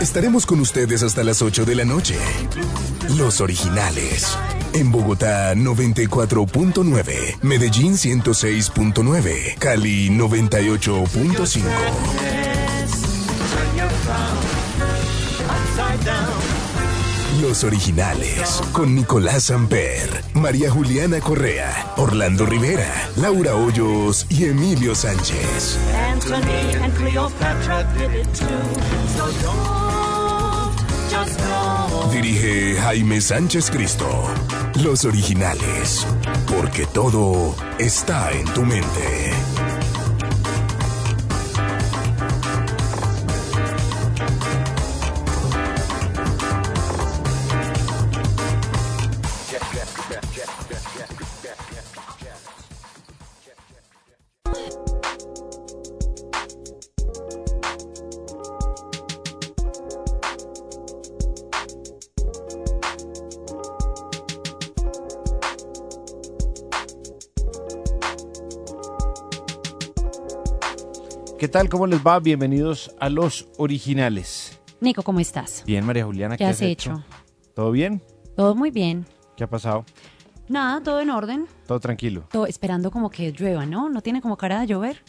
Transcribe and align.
Estaremos 0.00 0.46
con 0.46 0.60
ustedes 0.60 1.02
hasta 1.02 1.24
las 1.24 1.42
8 1.42 1.64
de 1.64 1.74
la 1.74 1.84
noche. 1.84 2.16
Los 3.16 3.40
originales. 3.40 4.36
En 4.72 4.90
Bogotá 4.90 5.54
94.9, 5.54 7.38
Medellín 7.42 7.94
106.9, 7.94 9.56
Cali 9.58 10.08
98.5. 10.10 11.64
Los 17.46 17.62
originales, 17.62 18.62
con 18.72 18.94
Nicolás 18.94 19.50
Amper, 19.50 20.24
María 20.32 20.70
Juliana 20.70 21.20
Correa, 21.20 21.92
Orlando 21.98 22.46
Rivera, 22.46 22.90
Laura 23.16 23.54
Hoyos 23.54 24.24
y 24.30 24.46
Emilio 24.46 24.94
Sánchez. 24.94 25.78
Anthony 26.10 26.82
and 26.82 26.94
Cleopatra 26.94 27.84
did 27.98 28.14
it 28.18 28.26
too. 28.32 28.46
So 29.14 29.26
don't 29.42 30.74
just 31.10 31.38
go. 31.38 32.10
Dirige 32.10 32.80
Jaime 32.80 33.20
Sánchez 33.20 33.70
Cristo. 33.70 34.08
Los 34.82 35.04
originales, 35.04 36.06
porque 36.46 36.86
todo 36.86 37.54
está 37.78 38.32
en 38.32 38.46
tu 38.54 38.62
mente. 38.62 39.34
Tal? 71.54 71.68
¿Cómo 71.68 71.86
les 71.86 72.04
va? 72.04 72.18
Bienvenidos 72.18 72.92
a 72.98 73.08
los 73.08 73.46
originales. 73.58 74.60
Nico, 74.80 75.04
¿cómo 75.04 75.20
estás? 75.20 75.62
Bien, 75.64 75.86
María 75.86 76.04
Juliana, 76.04 76.36
¿Qué 76.36 76.44
has 76.44 76.60
hecho? 76.60 77.04
¿Todo 77.54 77.70
bien? 77.70 78.02
Todo 78.34 78.56
muy 78.56 78.72
bien. 78.72 79.06
¿Qué 79.36 79.44
ha 79.44 79.48
pasado? 79.48 79.84
Nada, 80.48 80.82
todo 80.82 80.98
en 81.00 81.10
orden. 81.10 81.46
Todo 81.68 81.78
tranquilo. 81.78 82.24
Todo 82.32 82.48
esperando 82.48 82.90
como 82.90 83.08
que 83.08 83.30
llueva, 83.30 83.66
¿no? 83.66 83.88
¿No 83.88 84.00
tiene 84.00 84.20
como 84.20 84.36
cara 84.36 84.58
de 84.62 84.66
llover? 84.66 85.04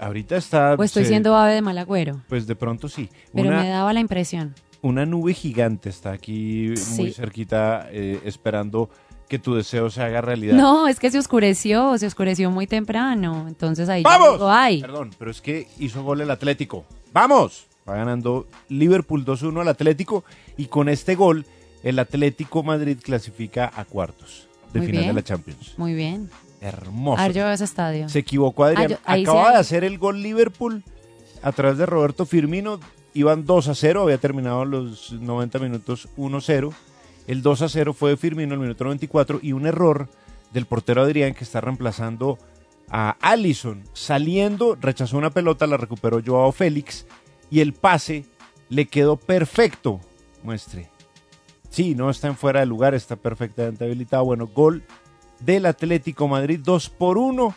Ahorita 0.00 0.38
está... 0.38 0.74
Pues 0.74 0.88
estoy 0.88 1.02
se- 1.02 1.10
siendo 1.10 1.36
ave 1.36 1.52
de 1.52 1.60
mal 1.60 1.76
agüero. 1.76 2.22
Pues 2.30 2.46
de 2.46 2.56
pronto 2.56 2.88
sí. 2.88 3.10
Pero 3.34 3.48
una, 3.50 3.60
me 3.60 3.68
daba 3.68 3.92
la 3.92 4.00
impresión. 4.00 4.54
una 4.80 5.04
nube 5.04 5.34
gigante 5.34 5.90
está 5.90 6.12
aquí 6.12 6.68
muy 6.68 7.08
Sí. 7.08 7.12
cerquita 7.12 7.88
eh, 7.90 8.22
esperando 8.24 8.88
que 9.28 9.38
tu 9.38 9.54
deseo 9.54 9.90
se 9.90 10.02
haga 10.02 10.20
realidad. 10.20 10.54
No, 10.56 10.88
es 10.88 10.98
que 10.98 11.10
se 11.10 11.18
oscureció, 11.18 11.96
se 11.98 12.06
oscureció 12.06 12.50
muy 12.50 12.66
temprano. 12.66 13.44
Entonces 13.48 13.88
ahí 13.88 14.02
¡Vamos! 14.02 14.32
digo, 14.32 14.50
ay, 14.50 14.80
Perdón, 14.80 15.10
pero 15.18 15.30
es 15.30 15.40
que 15.40 15.68
hizo 15.78 16.02
gol 16.02 16.20
el 16.20 16.30
Atlético. 16.30 16.84
¡Vamos! 17.12 17.66
Va 17.88 17.96
ganando 17.96 18.46
Liverpool 18.68 19.24
2-1 19.24 19.60
al 19.62 19.68
Atlético 19.68 20.24
y 20.56 20.66
con 20.66 20.88
este 20.88 21.14
gol 21.14 21.46
el 21.82 21.98
Atlético 21.98 22.62
Madrid 22.62 22.98
clasifica 23.02 23.70
a 23.74 23.84
cuartos 23.84 24.48
de 24.72 24.80
Muy 24.80 24.86
final 24.88 25.02
bien. 25.04 25.14
de 25.14 25.20
la 25.20 25.24
Champions. 25.24 25.74
muy 25.78 25.94
bien. 25.94 26.28
Hermoso. 26.60 27.20
A 27.20 27.28
ver, 27.28 27.36
yo 27.36 27.44
veo 27.44 27.52
ese 27.52 27.64
estadio. 27.64 28.08
Se 28.08 28.18
equivocó 28.18 28.64
Adrián. 28.64 28.98
Ah, 29.04 29.16
yo- 29.16 29.30
Acaba 29.30 29.52
de 29.52 29.58
hacer 29.58 29.84
el 29.84 29.96
gol 29.96 30.22
Liverpool 30.22 30.82
a 31.42 31.52
través 31.52 31.78
de 31.78 31.86
Roberto 31.86 32.26
Firmino. 32.26 32.80
Iban 33.14 33.46
2 33.46 33.68
a 33.68 33.74
0, 33.74 34.02
había 34.02 34.18
terminado 34.18 34.64
los 34.64 35.12
90 35.12 35.58
minutos 35.60 36.08
1-0. 36.16 36.72
El 37.28 37.42
2 37.42 37.62
a 37.62 37.68
0 37.68 37.92
fue 37.92 38.10
de 38.10 38.16
Firmino 38.16 38.54
el 38.54 38.60
minuto 38.60 38.84
94 38.84 39.40
y 39.42 39.52
un 39.52 39.66
error 39.66 40.08
del 40.52 40.64
portero 40.64 41.02
Adrián 41.02 41.34
que 41.34 41.44
está 41.44 41.60
reemplazando 41.60 42.38
a 42.88 43.16
Allison. 43.20 43.84
Saliendo, 43.92 44.76
rechazó 44.80 45.18
una 45.18 45.28
pelota, 45.28 45.66
la 45.66 45.76
recuperó 45.76 46.22
Joao 46.24 46.52
Félix 46.52 47.06
y 47.50 47.60
el 47.60 47.74
pase 47.74 48.24
le 48.70 48.86
quedó 48.86 49.16
perfecto. 49.16 50.00
Muestre. 50.42 50.88
Sí, 51.68 51.94
no 51.94 52.08
está 52.08 52.28
en 52.28 52.36
fuera 52.36 52.60
de 52.60 52.66
lugar, 52.66 52.94
está 52.94 53.16
perfectamente 53.16 53.84
habilitado. 53.84 54.24
Bueno, 54.24 54.46
gol 54.46 54.82
del 55.40 55.66
Atlético 55.66 56.28
Madrid 56.28 56.60
2 56.64 56.88
por 56.88 57.18
1. 57.18 57.54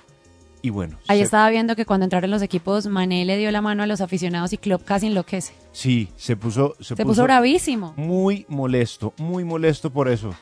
Y 0.64 0.70
bueno, 0.70 0.98
Ahí 1.08 1.20
se- 1.20 1.24
estaba 1.26 1.50
viendo 1.50 1.76
que 1.76 1.86
cuando 1.86 2.04
entraron 2.04 2.30
los 2.30 2.42
equipos, 2.44 2.86
Mané 2.88 3.26
le 3.26 3.38
dio 3.38 3.50
la 3.52 3.62
mano 3.62 3.82
a 3.84 3.88
los 3.88 4.00
aficionados 4.02 4.54
y 4.54 4.58
Klopp 4.58 4.84
casi 4.84 5.08
enloquece. 5.08 5.54
sí, 5.72 6.10
se 6.18 6.36
puso, 6.36 6.76
se 6.80 6.96
Se 6.96 7.04
puso 7.06 7.24
bravísimo. 7.24 7.94
muy 7.98 8.46
molesto, 8.48 9.14
muy 9.18 9.44
molesto 9.44 9.90
por 9.92 10.08
eso. 10.08 10.36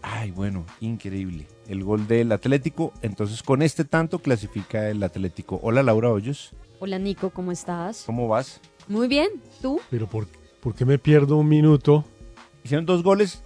Ay, 0.00 0.30
bueno, 0.30 0.64
increíble. 0.80 1.46
El 1.68 1.84
gol 1.84 2.06
del 2.06 2.32
Atlético. 2.32 2.94
Entonces, 3.02 3.42
con 3.42 3.60
este 3.62 3.84
tanto 3.84 4.20
clasifica 4.20 4.88
el 4.88 5.02
Atlético. 5.02 5.58
Hola, 5.62 5.82
Laura 5.82 6.10
Hoyos. 6.10 6.52
Hola 6.80 6.98
Nico, 6.98 7.30
¿cómo 7.30 7.50
estás? 7.52 8.04
¿Cómo 8.06 8.28
vas? 8.28 8.60
Muy 8.86 9.06
bien, 9.08 9.28
¿tú? 9.60 9.80
Pero 9.90 10.06
¿por, 10.06 10.28
por 10.60 10.74
qué 10.74 10.84
me 10.86 10.98
pierdo 10.98 11.36
un 11.36 11.48
minuto? 11.48 12.04
Hicieron 12.64 12.86
dos 12.86 13.02
goles 13.02 13.42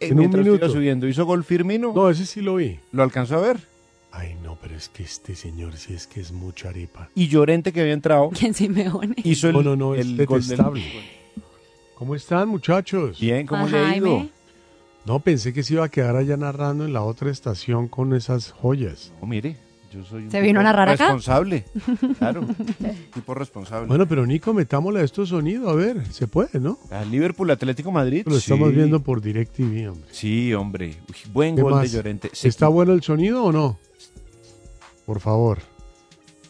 eh, 0.00 0.06
En 0.06 0.12
un 0.12 0.18
mientras 0.20 0.46
iba 0.46 0.54
minuto. 0.56 0.72
subiendo. 0.72 1.06
Hizo 1.08 1.26
gol 1.26 1.42
Firmino. 1.44 1.92
No, 1.92 2.08
ese 2.08 2.24
sí 2.24 2.40
lo 2.40 2.54
vi. 2.54 2.78
¿Lo 2.92 3.02
alcanzó 3.02 3.36
a 3.36 3.40
ver? 3.40 3.58
Ay, 4.18 4.34
no, 4.42 4.56
pero 4.60 4.74
es 4.74 4.88
que 4.88 5.02
este 5.02 5.34
señor 5.34 5.76
sí 5.76 5.92
es 5.94 6.06
que 6.06 6.20
es 6.20 6.32
mucha 6.32 6.70
arepa. 6.70 7.10
Y 7.14 7.28
Llorente, 7.28 7.72
que 7.72 7.80
había 7.82 7.92
entrado, 7.92 8.30
¿Quién 8.30 8.54
Simeone? 8.54 9.14
hizo 9.24 9.48
el, 9.48 9.54
No, 9.54 9.62
no, 9.62 9.76
no, 9.76 9.94
es 9.94 10.06
el 10.06 10.24
gol 10.26 10.40
del- 10.40 10.48
detestable. 10.48 10.82
¿Cómo 11.94 12.14
están, 12.14 12.48
muchachos? 12.48 13.18
Bien, 13.20 13.46
¿cómo 13.46 13.66
Ah, 13.66 13.68
le 13.70 13.78
ha 13.78 13.96
ido? 13.96 14.16
Jaime. 14.18 14.30
No, 15.06 15.20
pensé 15.20 15.52
que 15.52 15.62
se 15.62 15.74
iba 15.74 15.84
a 15.84 15.88
quedar 15.88 16.16
allá 16.16 16.36
narrando 16.36 16.84
en 16.84 16.92
la 16.92 17.02
otra 17.02 17.30
estación 17.30 17.88
con 17.88 18.12
esas 18.14 18.50
joyas. 18.52 19.12
Oh, 19.20 19.26
mire, 19.26 19.56
yo 19.92 20.04
soy 20.04 20.24
un 20.24 20.30
¿Se 20.30 20.40
vino 20.40 20.60
a 20.60 20.62
narrar 20.64 20.88
acá? 20.88 21.04
responsable. 21.04 21.64
Claro, 22.18 22.46
tipo 23.14 23.34
responsable. 23.34 23.86
Bueno, 23.86 24.06
pero 24.08 24.26
Nico, 24.26 24.52
metámosle 24.52 25.00
a 25.00 25.04
esto 25.04 25.24
sonido, 25.26 25.68
a 25.70 25.74
ver, 25.74 26.04
se 26.12 26.26
puede, 26.26 26.58
¿no? 26.58 26.78
A 26.90 27.04
Liverpool, 27.04 27.50
Atlético 27.50 27.92
Madrid. 27.92 28.24
Lo 28.26 28.36
estamos 28.36 28.72
viendo 28.74 29.00
por 29.02 29.20
DirecTV, 29.20 29.90
hombre. 29.90 30.08
Sí, 30.10 30.52
hombre. 30.54 30.96
Uy, 31.08 31.16
buen 31.32 31.54
¿Qué 31.56 31.62
gol 31.62 31.74
más? 31.74 31.82
de 31.90 31.96
Llorente. 31.96 32.30
Se 32.32 32.48
¿Está 32.48 32.68
bueno 32.68 32.92
el 32.92 33.02
sonido 33.02 33.44
o 33.44 33.52
no? 33.52 33.78
Por 35.06 35.20
favor. 35.20 35.58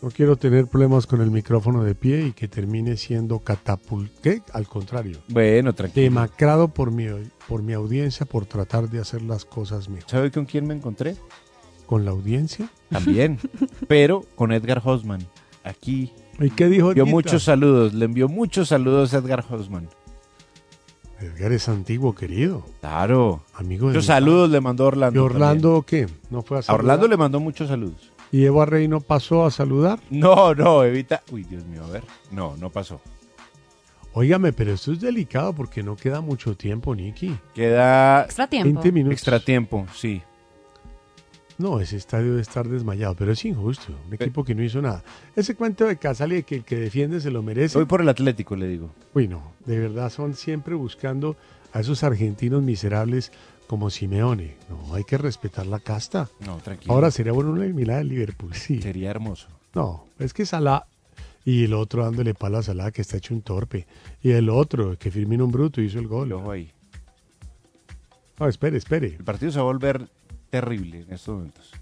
No 0.03 0.11
quiero 0.11 0.37
tener 0.37 0.67
problemas 0.67 1.07
con 1.07 1.21
el 1.21 1.31
micrófono 1.31 1.83
de 1.83 1.95
pie 1.95 2.27
y 2.27 2.33
que 2.33 2.49
termine 2.49 2.97
siendo 2.97 3.39
catapult... 3.39 4.11
¿Qué? 4.21 4.43
Al 4.53 4.67
contrario. 4.67 5.19
Bueno, 5.29 5.73
tranquilo. 5.75 6.05
Demacrado 6.05 6.69
por 6.69 6.91
mi, 6.91 7.07
por 7.49 7.63
mi 7.63 7.73
audiencia 7.73 8.27
por 8.27 8.45
tratar 8.47 8.91
de 8.91 9.01
hacer 9.01 9.23
las 9.23 9.45
cosas 9.45 9.89
mejor. 9.89 10.11
¿Sabe 10.11 10.31
con 10.31 10.45
quién 10.45 10.67
me 10.67 10.75
encontré? 10.75 11.17
¿Con 11.87 12.05
la 12.05 12.11
audiencia? 12.11 12.69
También. 12.91 13.39
pero 13.89 14.23
con 14.35 14.53
Edgar 14.53 14.83
Hosman. 14.85 15.27
Aquí 15.65 16.13
¿Y 16.39 16.51
qué 16.51 16.69
dijo 16.69 16.89
Envió 16.91 17.07
muchos 17.07 17.45
saludos, 17.45 17.95
le 17.95 18.05
envió 18.05 18.29
muchos 18.29 18.69
saludos 18.69 19.15
a 19.15 19.19
Edgar 19.19 19.45
Hosman. 19.49 19.89
Edgar 21.21 21.53
es 21.53 21.69
antiguo, 21.69 22.15
querido. 22.15 22.65
Claro. 22.81 23.43
Amigo 23.55 23.87
de 23.87 23.95
Muchos 23.95 24.05
mi- 24.05 24.07
saludos 24.09 24.51
le 24.51 24.61
mandó 24.61 24.85
Orlando. 24.85 25.19
¿Y 25.19 25.23
Orlando 25.25 25.83
qué? 25.87 26.07
¿No 26.29 26.43
fue 26.43 26.59
a. 26.59 26.63
A? 26.67 26.75
Orlando 26.75 27.09
le 27.09 27.17
mandó 27.17 27.41
muchos 27.41 27.69
saludos. 27.69 28.13
¿Y 28.33 28.45
Eva 28.45 28.67
Rey 28.67 28.89
no 28.89 29.01
pasó 29.01 29.45
a 29.47 29.51
saludar? 29.51 30.01
No, 30.11 30.55
no, 30.55 30.83
evita. 30.85 31.23
Uy, 31.31 31.45
Dios 31.45 31.65
mío, 31.67 31.85
a 31.85 31.91
ver. 31.91 32.05
No, 32.31 32.57
no 32.57 32.71
pasó. 32.71 33.01
Óigame, 34.13 34.53
pero 34.53 34.73
esto 34.73 34.93
es 34.93 35.01
delicado 35.01 35.53
porque 35.53 35.83
no 35.83 35.95
queda 35.95 36.21
mucho 36.21 36.57
tiempo, 36.57 36.95
Nicky. 36.95 37.37
Queda 37.55 38.23
Extra 38.25 38.47
tiempo. 38.47 38.73
20 38.81 38.93
minutos. 38.93 39.13
extra 39.13 39.41
tiempo, 39.41 39.87
sí. 39.95 40.23
No, 41.59 41.81
ese 41.81 41.97
estadio 41.97 42.31
debe 42.31 42.43
estar 42.43 42.69
desmayado, 42.69 43.15
pero 43.15 43.33
es 43.33 43.45
injusto. 43.45 43.95
Un 44.07 44.15
equipo 44.15 44.45
que 44.45 44.55
no 44.55 44.63
hizo 44.63 44.83
nada. 44.83 45.03
Ese 45.35 45.55
cuento 45.55 45.87
de 45.87 45.97
Casali 45.97 46.37
de 46.37 46.43
que 46.43 46.57
el 46.57 46.65
que 46.65 46.77
defiende 46.77 47.21
se 47.21 47.31
lo 47.31 47.43
merece. 47.43 47.79
Voy 47.79 47.87
por 47.87 48.03
el 48.03 48.09
Atlético, 48.09 48.57
le 48.57 48.69
digo. 48.69 48.91
Uy, 49.15 49.27
no, 49.29 49.53
de 49.65 49.79
verdad 49.79 50.11
son 50.11 50.35
siempre 50.35 50.75
buscando 50.75 51.37
a 51.73 51.81
esos 51.81 52.03
argentinos 52.03 52.63
miserables 52.63 53.33
como 53.67 53.91
Simeone. 53.91 54.57
No, 54.69 54.95
hay 54.95 55.05
que 55.05 55.19
respetar 55.19 55.67
la 55.67 55.81
casta. 55.81 56.29
No, 56.41 56.57
tranquilo. 56.59 56.93
Ahora 56.95 57.11
sería 57.11 57.33
bueno 57.33 57.51
una 57.51 57.65
eliminada 57.65 57.99
del 57.99 58.09
Liverpool, 58.09 58.55
sí. 58.55 58.81
sería 58.81 59.11
hermoso. 59.11 59.49
No, 59.75 60.07
es 60.19 60.33
que 60.33 60.47
Salah 60.47 60.87
y 61.45 61.65
el 61.65 61.75
otro 61.75 62.05
dándole 62.05 62.35
palo 62.35 62.59
a 62.59 62.63
Salah 62.63 62.91
que 62.91 63.03
está 63.03 63.17
hecho 63.19 63.35
un 63.35 63.43
torpe. 63.43 63.87
Y 64.23 64.33
el 64.33 64.49
otro 64.49 64.99
que 64.99 65.11
Firmino 65.11 65.45
un 65.45 65.53
bruto 65.53 65.81
hizo 65.81 65.99
el 65.99 66.09
gol. 66.09 66.33
Ojo 66.33 66.51
ahí. 66.51 66.73
No, 68.39 68.49
espere, 68.49 68.77
espere. 68.77 69.15
El 69.19 69.25
partido 69.25 69.53
se 69.53 69.59
va 69.59 69.63
a 69.63 69.67
volver 69.67 70.09
terrible 70.51 71.03
en 71.03 71.13
estos 71.13 71.37
momentos. 71.37 71.73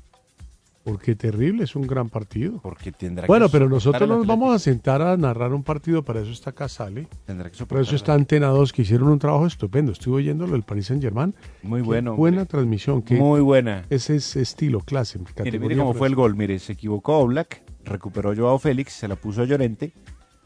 Porque 0.85 1.17
terrible, 1.17 1.65
es 1.65 1.75
un 1.75 1.87
gran 1.87 2.11
partido. 2.11 2.61
Porque 2.63 2.93
tendrá 2.93 3.27
Bueno, 3.27 3.47
que 3.47 3.53
pero 3.53 3.71
nosotros 3.71 4.07
nos 4.07 4.27
vamos 4.27 4.55
a 4.55 4.59
sentar 4.59 5.01
a 5.01 5.17
narrar 5.17 5.55
un 5.55 5.63
partido, 5.63 6.05
para 6.05 6.21
eso 6.21 6.31
está 6.31 6.53
Casale. 6.53 7.09
Tendrá 7.25 7.47
que 7.51 7.53
Por 7.53 7.59
soportar 7.59 7.83
eso 7.87 7.97
está 7.97 8.13
Antena 8.13 8.49
2, 8.49 8.73
que 8.73 8.83
hicieron 8.83 9.09
un 9.09 9.19
trabajo 9.19 9.47
estupendo. 9.47 9.93
Estuve 9.93 10.17
oyéndolo 10.17 10.53
del 10.53 10.63
Paris 10.63 10.87
Saint 10.87 11.03
Germain. 11.03 11.35
Muy 11.63 11.81
bueno. 11.81 12.15
Buena 12.17 12.43
hombre. 12.43 12.51
transmisión. 12.51 13.03
Muy 13.13 13.41
buena. 13.41 13.87
Ese 13.89 14.17
es 14.17 14.37
estilo, 14.37 14.81
clase. 14.81 15.19
Mire, 15.43 15.59
mire 15.59 15.77
cómo 15.77 15.95
fue 15.95 16.07
el 16.09 16.15
gol. 16.15 16.37
Mire, 16.37 16.59
se 16.59 16.75
equivocó 16.75 17.17
Oblak, 17.19 17.63
recuperó 17.85 18.37
Joao 18.37 18.59
Félix, 18.59 18.93
se 18.93 19.09
la 19.09 19.17
puso 19.17 19.41
a 19.41 19.47
Llorente 19.47 19.95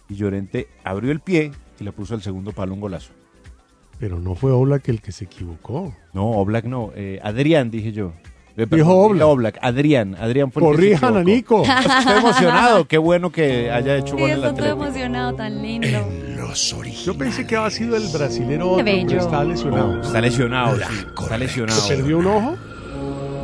y 0.08 0.14
Llorente 0.14 0.68
abrió 0.84 1.10
el 1.10 1.18
pie 1.18 1.50
y 1.80 1.84
le 1.84 1.90
puso 1.90 2.14
el 2.14 2.22
segundo 2.22 2.52
palo 2.52 2.74
un 2.74 2.80
golazo. 2.80 3.12
Pero 3.98 4.20
no 4.20 4.36
fue 4.36 4.52
Oblak 4.52 4.88
el 4.88 5.00
que 5.00 5.10
se 5.10 5.24
equivocó. 5.24 5.92
No, 6.12 6.30
Oblak 6.30 6.64
no. 6.66 6.92
eh, 6.94 7.18
Adrián, 7.24 7.72
dije 7.72 7.90
yo. 7.90 8.12
Dijo 8.66 8.94
Oblak. 8.96 9.28
Oblak. 9.28 9.58
Adrián. 9.62 10.16
Adrián 10.20 10.50
fue 10.50 10.62
el 10.62 10.68
Corrijan 10.68 11.16
a. 11.16 11.22
Nico. 11.24 11.62
Estoy 11.98 12.18
emocionado. 12.18 12.84
Qué 12.86 12.98
bueno 12.98 13.30
que 13.30 13.70
haya 13.70 13.96
hecho 13.96 14.14
Sí, 14.16 14.20
gol 14.22 14.30
el 14.30 14.36
todo 14.40 14.50
Atlético. 14.50 14.82
emocionado, 14.84 15.34
tan 15.34 15.62
lindo. 15.62 15.88
Yo 17.04 17.16
pensé 17.16 17.46
que 17.46 17.56
había 17.56 17.70
sido 17.70 17.96
el 17.96 18.08
brasilero 18.08 18.70
otro, 18.72 18.84
bello. 18.84 19.06
pero 19.08 19.20
está 19.20 19.44
lesionado. 19.44 19.92
No, 19.96 20.02
está 20.02 20.20
lesionado, 20.20 20.76
sí. 20.76 20.82
Está 21.20 21.38
lesionado. 21.38 21.80
¿Se 21.80 21.96
perdió 21.96 22.18
un 22.18 22.26
ojo? 22.26 22.56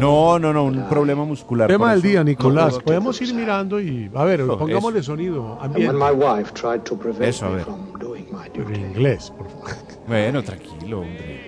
No, 0.00 0.38
no, 0.40 0.52
no, 0.52 0.64
un 0.64 0.88
problema 0.88 1.25
muscular. 1.25 1.69
Tema 1.69 1.90
del 1.90 2.00
eso. 2.00 2.08
día, 2.08 2.25
Nicolás. 2.25 2.72
No, 2.72 2.78
no, 2.78 2.84
Podemos 2.84 3.22
ir 3.22 3.32
mirando 3.34 3.81
y. 3.81 4.11
A 4.14 4.25
ver, 4.25 4.40
No, 4.40 4.58
pongámosle 4.58 4.99
eso. 5.00 5.12
sonido. 5.12 5.58
And 5.62 5.75
when 5.76 5.88
Ambiente. 5.90 5.99
my 5.99 6.11
wife 6.11 6.52
tried 6.55 6.81
to 6.81 6.96
prevent 6.99 7.22
Eso, 7.22 7.46
a 7.46 7.50
me 7.50 7.56
ver. 7.56 7.64
from 7.64 7.93
doing 8.00 8.26
my 8.32 8.49
Pero 8.52 8.64
duty. 8.64 8.81
en 8.81 8.87
inglés, 8.90 9.32
por 9.37 9.49
favor. 9.49 9.70
Bueno, 10.08 10.43
tranquilo, 10.43 11.00
hombre. 11.02 11.44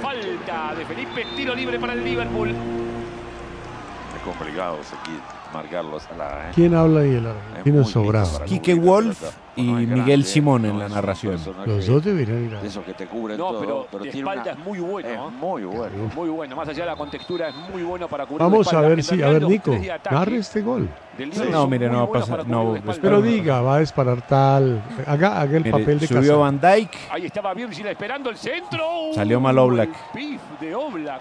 Falta 0.00 0.74
de 0.74 0.84
Felipe, 0.84 1.26
tiro 1.36 1.54
libre 1.54 1.78
para 1.78 1.92
el 1.92 2.04
Liverpool. 2.04 2.50
Es 2.50 4.22
complicado 4.22 4.82
seguir 4.82 5.20
Salah, 5.54 6.48
¿eh? 6.48 6.52
¿Quién 6.52 6.74
habla 6.74 7.00
ahí? 7.00 7.10
El 7.10 7.26
Es 7.26 7.32
argentino 7.50 7.82
muy 7.82 7.84
sobrado. 7.92 8.44
Quique 8.44 8.74
Wolf 8.74 9.22
y 9.54 9.60
es 9.60 9.66
Miguel 9.66 9.86
grande, 10.04 10.22
Simón 10.24 10.64
en 10.64 10.78
la 10.80 10.86
es 10.86 10.92
narración. 10.92 11.38
Los 11.64 11.86
dos 11.86 12.04
deberían 12.04 12.44
ir 12.44 12.56
a. 12.56 12.62
Esos 12.62 12.84
que 12.84 12.92
te 12.94 13.06
cubren 13.06 13.38
No, 13.38 13.50
todo, 13.50 13.60
pero, 13.60 13.86
pero 13.90 14.04
de 14.04 14.10
tiene 14.10 14.28
espalda 14.28 14.52
una... 14.52 14.60
es 14.60 14.66
muy 14.66 14.78
bueno. 14.80 15.08
Es 15.08 15.14
¿eh? 15.14 15.36
muy 15.40 15.62
bueno. 15.62 16.10
Muy 16.14 16.28
bueno, 16.28 16.56
más 16.56 16.68
allá 16.68 16.80
de 16.84 16.90
la 16.90 16.96
contextura, 16.96 17.48
es 17.50 17.54
muy 17.72 17.82
bueno 17.84 18.08
para 18.08 18.26
cubrir 18.26 18.40
Vamos 18.40 18.72
a 18.72 18.80
ver 18.80 19.02
si. 19.04 19.22
A 19.22 19.28
ver, 19.28 19.42
Nico, 19.44 19.76
narre 20.10 20.38
este 20.38 20.60
gol. 20.60 20.88
Sí, 21.16 21.42
no, 21.48 21.68
mire, 21.68 21.88
no 21.88 21.98
va 21.98 22.02
a 22.02 22.06
buenos 22.06 22.28
pasar- 22.28 22.38
para 22.38 22.48
no. 22.48 22.74
Pero 23.00 23.22
diga, 23.22 23.60
va 23.60 23.76
a 23.76 23.78
disparar 23.78 24.26
tal. 24.26 24.82
Haga, 25.06 25.40
haga 25.40 25.56
el 25.56 25.62
Mire, 25.64 25.70
papel 25.70 26.00
de 26.00 26.06
subió 26.08 26.20
Casale. 26.20 26.36
Van 26.38 26.60
Dijk. 26.60 26.90
Ahí 27.10 27.26
estaba 27.26 27.54
Virgil 27.54 27.86
esperando 27.86 28.30
el 28.30 28.36
centro. 28.36 28.84
Salió 29.14 29.38
mal 29.38 29.56
Oblak. 29.58 29.90
El 30.14 30.20
pif 30.20 30.40
de 30.60 30.74
Oblak. 30.74 31.20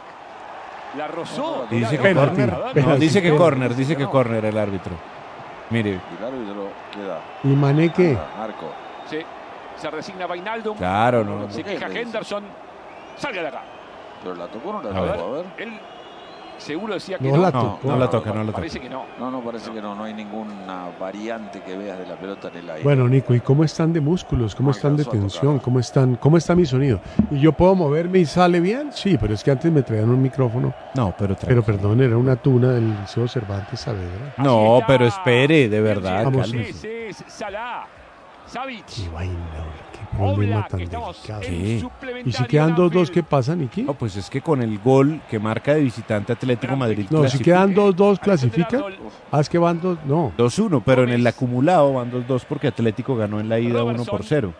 La 0.97 1.07
rozó. 1.07 1.65
Y 1.71 1.75
dice 1.77 1.97
que 1.97 2.13
corner. 2.13 2.57
No, 2.85 2.95
dice 2.97 3.21
que 3.21 3.35
corner, 3.35 3.75
dice 3.75 3.95
que 3.95 4.05
corner 4.05 4.45
el 4.45 4.57
árbitro. 4.57 4.93
Mire, 5.69 5.89
Y 5.91 5.93
el 6.21 6.25
árbitro 6.25 6.67
queda. 6.93 7.19
¿Y 7.43 7.47
Mané 7.47 7.89
qué? 7.91 8.17
Ah, 8.19 8.43
Arco. 8.43 8.71
Sí, 9.09 9.17
se 9.77 9.89
resigna 9.89 10.27
Vainaldum. 10.27 10.77
claro, 10.77 11.23
no. 11.23 11.49
Se 11.49 11.63
queja. 11.63 11.87
Henderson. 11.87 12.43
Salga 13.17 13.41
de 13.41 13.47
acá. 13.47 13.61
Pero 14.21 14.35
la 14.35 14.47
tocó 14.47 14.69
o 14.69 14.73
no 14.73 14.81
la 14.91 14.97
A 14.97 15.01
ver. 15.01 15.15
tocó, 15.17 15.27
a 15.27 15.37
ver. 15.37 15.45
Él 15.57 15.79
seguro 16.57 16.93
decía 16.93 17.17
que 17.17 17.29
No 17.29 17.35
no. 17.37 17.41
la 17.41 17.51
No, 17.51 17.61
tocó. 17.61 17.87
no 17.87 17.97
la 17.97 18.09
toca, 18.09 18.29
no 18.31 18.39
la 18.39 18.45
toca. 18.47 18.57
Parece 18.57 18.79
que 18.79 18.89
no. 18.89 19.05
No, 19.19 19.29
no, 19.31 19.41
parece 19.41 19.71
que 19.71 19.81
no. 19.81 19.95
No 19.95 20.03
hay 20.03 20.13
ninguna 20.13 20.89
variante 20.99 21.61
que 21.61 21.75
veas 21.77 21.99
de 21.99 22.05
la 22.07 22.15
pelota 22.15 22.47
en 22.49 22.57
el 22.57 22.69
aire. 22.69 22.83
Bueno, 22.83 23.07
Nico, 23.07 23.33
¿y 23.33 23.39
cómo 23.41 23.63
están 23.63 23.93
de 23.93 24.01
músculos? 24.01 24.55
¿Cómo 24.55 24.67
No 24.69 24.71
están 24.75 24.95
de 24.97 25.05
tensión? 25.05 25.59
¿Cómo 25.59 25.79
están? 25.79 26.15
¿Cómo 26.15 26.37
está 26.37 26.55
mi 26.55 26.65
sonido? 26.65 26.99
¿Y 27.31 27.39
yo 27.39 27.51
puedo 27.53 27.75
moverme 27.75 28.19
y 28.19 28.25
sale 28.25 28.59
bien? 28.59 28.91
Sí, 28.93 29.17
pero 29.19 29.33
es 29.33 29.43
que 29.43 29.51
antes 29.51 29.71
me 29.71 29.81
traían 29.83 30.09
un 30.09 30.21
micrófono. 30.21 30.73
No, 30.95 31.13
pero 31.17 31.35
Pero 31.35 31.35
tranquilo. 31.35 31.63
perdón, 31.63 32.01
era 32.01 32.17
una 32.17 32.35
tuna 32.35 32.71
del 32.71 32.89
Liceo 33.01 33.27
Cervantes 33.27 33.79
Saavedra. 33.81 34.33
No, 34.37 34.79
pero 34.87 35.05
espere, 35.05 35.69
de 35.69 35.81
verdad, 35.81 36.23
cálmese. 36.23 36.69
Ese 36.69 37.09
es 37.09 37.23
Salah. 37.27 37.85
Savic. 38.45 38.85
Qué 38.85 39.09
vaina, 39.09 39.33
problema 40.17 40.55
Oblak. 40.55 40.67
tan 40.69 40.81
Estamos 40.81 41.15
delicado. 41.27 41.41
suplementario 41.79 42.23
¿Y 42.29 42.31
si 42.31 42.43
quedan 42.45 42.75
2-2, 42.75 42.83
Anfield. 42.85 43.11
qué 43.11 43.23
pasa, 43.23 43.55
Niki? 43.55 43.81
No, 43.83 43.93
pues 43.93 44.15
es 44.15 44.29
que 44.29 44.41
con 44.41 44.61
el 44.61 44.79
gol 44.79 45.21
que 45.29 45.39
marca 45.39 45.73
de 45.73 45.81
visitante 45.81 46.33
Atlético 46.33 46.75
Madrid 46.75 47.05
No, 47.09 47.27
si 47.27 47.39
quedan 47.39 47.73
2-2, 47.73 47.83
Alexander 47.85 48.19
¿clasifica? 48.19 48.77
Arnold. 48.77 48.95
Ah, 49.31 49.39
es 49.41 49.49
que 49.49 49.57
van 49.57 49.81
2, 49.81 49.97
no. 50.05 50.31
2-1, 50.37 50.81
pero 50.85 51.03
en 51.03 51.09
el 51.09 51.25
acumulado 51.27 51.93
van 51.93 52.11
2-2 52.11 52.43
porque 52.47 52.67
Atlético 52.67 53.15
ganó 53.15 53.39
en 53.39 53.49
la 53.49 53.59
ida 53.59 53.83
1 53.83 54.05
por 54.05 54.23
0. 54.23 54.53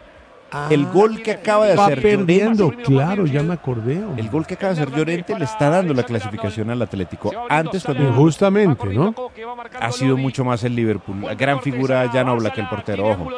El 0.70 0.86
gol 0.88 1.22
que 1.22 1.32
acaba 1.32 1.66
de 1.66 1.76
Va 1.76 1.86
hacer 1.86 2.00
Llorente, 2.02 2.26
perdiendo, 2.26 2.70
claro, 2.84 3.26
ya 3.26 3.42
me 3.44 3.54
acordé. 3.54 4.04
hombre. 4.04 4.22
el 4.22 4.30
gol 4.30 4.46
que 4.46 4.54
acaba 4.54 4.74
de 4.74 4.82
hacer 4.82 4.96
Llorente 4.96 5.38
le 5.38 5.46
está 5.46 5.70
dando 5.70 5.94
la 5.94 6.04
clasificación 6.04 6.70
al 6.70 6.82
Atlético. 6.82 7.32
Antes 7.50 7.84
cuando 7.84 8.04
Injustamente, 8.04 8.88
Va 8.88 8.94
¿no? 8.94 9.16
ha 9.80 9.92
sido 9.92 10.18
mucho 10.18 10.46
más 10.46 10.64
el 10.64 10.76
Liverpool. 10.76 11.26
Gran 11.36 11.62
figura 11.62 12.02
Salah, 12.02 12.12
Jan 12.12 12.28
va 12.28 12.34
Oblak, 12.34 12.58
el 12.58 12.70
portero, 12.70 13.08
ojo. 13.08 13.30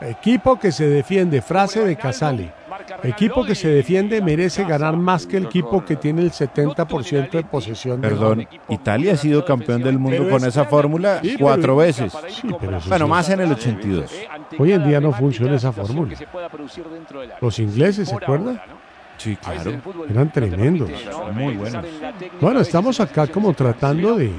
Equipo 0.00 0.58
que 0.58 0.72
se 0.72 0.86
defiende, 0.86 1.42
frase 1.42 1.84
de 1.84 1.96
Casale. 1.96 2.59
Equipo 3.02 3.44
que 3.44 3.54
se 3.54 3.68
defiende 3.68 4.20
merece 4.20 4.64
ganar 4.64 4.96
más 4.96 5.26
que 5.26 5.36
el 5.36 5.44
equipo 5.46 5.84
que 5.84 5.96
tiene 5.96 6.22
el 6.22 6.30
70% 6.32 7.30
de 7.38 7.44
posesión. 7.44 8.00
Perdón, 8.00 8.46
Italia 8.68 9.12
ha 9.12 9.16
sido 9.16 9.44
campeón 9.44 9.82
del 9.82 9.98
mundo 9.98 10.18
Pero 10.22 10.30
con 10.30 10.42
es- 10.42 10.48
esa 10.48 10.64
fórmula 10.64 11.20
Sí, 11.22 11.36
cuatro 11.38 11.62
pero- 11.62 11.76
veces. 11.76 12.12
Sí, 12.28 12.48
pero 12.60 12.76
eso 12.78 12.88
Bueno, 12.88 13.04
sí. 13.06 13.10
más 13.10 13.28
en 13.30 13.40
el 13.40 13.52
82. 13.52 14.10
Hoy 14.58 14.72
en 14.72 14.86
día 14.86 15.00
no 15.00 15.12
funciona 15.12 15.56
esa 15.56 15.72
fórmula. 15.72 16.14
Los 17.40 17.58
ingleses, 17.58 18.08
¿se 18.08 18.14
acuerdan? 18.14 18.60
Sí, 19.20 19.36
claro. 19.36 19.72
Eran 20.08 20.32
tremendos. 20.32 20.88
Muy 21.34 21.54
buenos. 21.54 21.84
Bueno, 22.40 22.60
estamos 22.60 22.98
acá 23.00 23.26
como 23.26 23.52
tratando 23.52 24.14
de... 24.16 24.32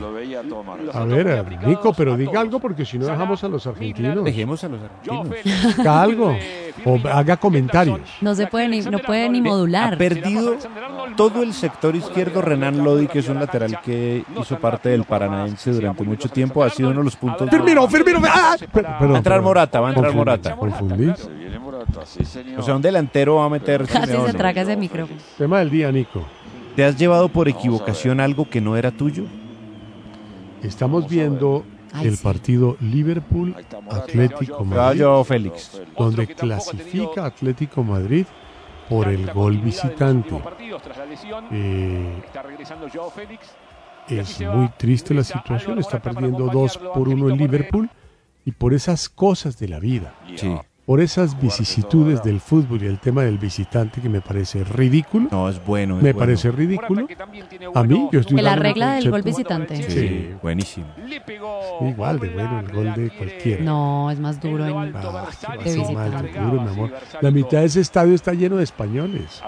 A 0.91 1.05
ver, 1.05 1.27
eh, 1.27 1.43
Nico, 1.67 1.93
pero 1.93 2.17
diga 2.17 2.41
algo 2.41 2.59
porque 2.59 2.83
si 2.83 2.97
no 2.97 3.05
dejamos 3.05 3.43
a 3.43 3.47
los 3.47 3.67
argentinos. 3.67 4.23
Dejemos 4.23 4.63
a 4.63 4.69
los 4.69 4.79
argentinos. 4.81 5.77
Diga 5.77 6.01
algo 6.01 6.35
o 6.83 6.99
haga 7.13 7.37
comentarios. 7.37 7.99
No 8.21 8.33
se 8.33 8.47
puede 8.47 8.69
ni, 8.69 8.79
no 8.81 8.97
puede 8.97 9.29
ni 9.29 9.37
Ha 9.37 9.43
modular. 9.43 9.97
perdido 9.99 10.55
todo 11.15 11.43
el 11.43 11.53
sector 11.53 11.95
izquierdo 11.95 12.41
Renan 12.41 12.83
Lodi, 12.83 13.05
que 13.07 13.19
es 13.19 13.29
un 13.29 13.39
lateral 13.39 13.79
que 13.81 14.23
hizo 14.39 14.57
parte 14.57 14.89
del 14.89 15.03
Paranaense 15.03 15.73
durante 15.73 16.03
mucho 16.03 16.27
tiempo. 16.29 16.63
Ha 16.63 16.71
sido 16.71 16.89
uno 16.89 16.99
de 17.01 17.05
los 17.05 17.15
puntos. 17.17 17.47
Firmino, 17.51 17.87
Firmino, 17.87 18.19
¡ah! 18.27 18.55
Per- 18.59 18.67
perdón, 18.83 19.11
Va 19.11 19.13
a 19.13 19.17
entrar. 19.17 19.41
Morata, 19.43 19.79
va 19.79 19.89
a 19.89 19.91
entrar 19.91 20.07
Confundí, 20.11 20.17
Morata. 20.17 20.55
Confundí. 20.55 21.13
Sí, 22.05 22.25
señor. 22.25 22.59
O 22.59 22.63
sea, 22.63 22.75
un 22.75 22.81
delantero 22.81 23.35
va 23.35 23.45
a 23.45 23.49
meter 23.49 23.85
Casi 23.87 24.11
se 24.13 24.33
traga 24.33 24.61
ese 24.61 24.75
micrófono. 24.77 25.19
Tema 25.37 25.59
del 25.59 25.69
día, 25.69 25.91
Nico. 25.91 26.23
¿Te 26.75 26.85
has 26.85 26.97
llevado 26.97 27.29
por 27.29 27.47
equivocación 27.49 28.19
algo 28.19 28.49
que 28.49 28.61
no 28.61 28.77
era 28.77 28.91
tuyo? 28.91 29.25
Estamos 30.63 31.09
viendo 31.09 31.65
Ay, 31.93 32.07
el 32.07 32.17
sí. 32.17 32.23
partido 32.23 32.77
Liverpool. 32.79 33.55
Atlético 33.89 34.59
Va 34.59 34.63
Madrid, 34.85 34.99
yo, 35.01 35.23
Félix. 35.23 35.81
donde 35.97 36.27
clasifica 36.27 37.25
Atlético 37.25 37.83
Madrid 37.83 38.25
por 38.89 39.07
el 39.07 39.31
gol 39.33 39.57
visitante. 39.57 40.35
Eh, 41.51 42.21
Está 42.25 42.41
regresando 42.43 42.87
Joao 42.93 43.09
Félix. 43.09 43.47
es 44.07 44.41
muy 44.41 44.69
triste 44.77 45.13
la 45.13 45.23
situación, 45.23 45.79
está 45.79 46.01
perdiendo 46.01 46.47
2 46.47 46.77
por 46.93 47.07
1 47.09 47.29
el 47.29 47.37
Liverpool 47.37 47.89
y 48.45 48.51
por 48.51 48.73
esas 48.73 49.09
cosas 49.09 49.57
de 49.59 49.67
la 49.67 49.79
vida. 49.79 50.13
Sí. 50.35 50.53
Por 50.85 50.99
esas 50.99 51.39
vicisitudes 51.39 52.23
del 52.23 52.39
fútbol 52.39 52.83
y 52.83 52.87
el 52.87 52.99
tema 52.99 53.23
del 53.23 53.37
visitante 53.37 54.01
que 54.01 54.09
me 54.09 54.19
parece 54.21 54.63
ridículo. 54.63 55.29
No, 55.31 55.47
es 55.47 55.63
bueno. 55.63 55.97
es 55.97 56.03
me 56.03 56.11
bueno. 56.11 56.25
parece 56.25 56.51
ridículo. 56.51 57.07
A 57.75 57.83
mí, 57.83 58.09
yo 58.11 58.19
estoy 58.19 58.41
la 58.41 58.55
regla 58.55 58.93
del 58.95 59.11
gol 59.11 59.21
visitante. 59.21 59.81
Sí, 59.83 60.31
buenísimo. 60.41 60.87
Sí, 61.07 61.85
igual 61.87 62.19
de 62.19 62.29
bueno 62.29 62.59
el 62.59 62.71
gol 62.71 62.93
de 62.95 63.09
cualquiera. 63.11 63.63
No, 63.63 64.09
es 64.11 64.19
más 64.19 64.39
duro 64.41 64.65
en, 64.65 64.71
Ah, 64.81 65.27
de 65.63 65.75
visitante. 65.75 65.93
más 65.93 66.23
duro, 66.23 66.61
mi 66.61 66.69
amor. 66.69 66.91
La 67.21 67.31
mitad 67.31 67.59
de 67.59 67.65
ese 67.65 67.81
estadio 67.81 68.15
está 68.15 68.33
lleno 68.33 68.57
de 68.57 68.63
españoles. 68.63 69.41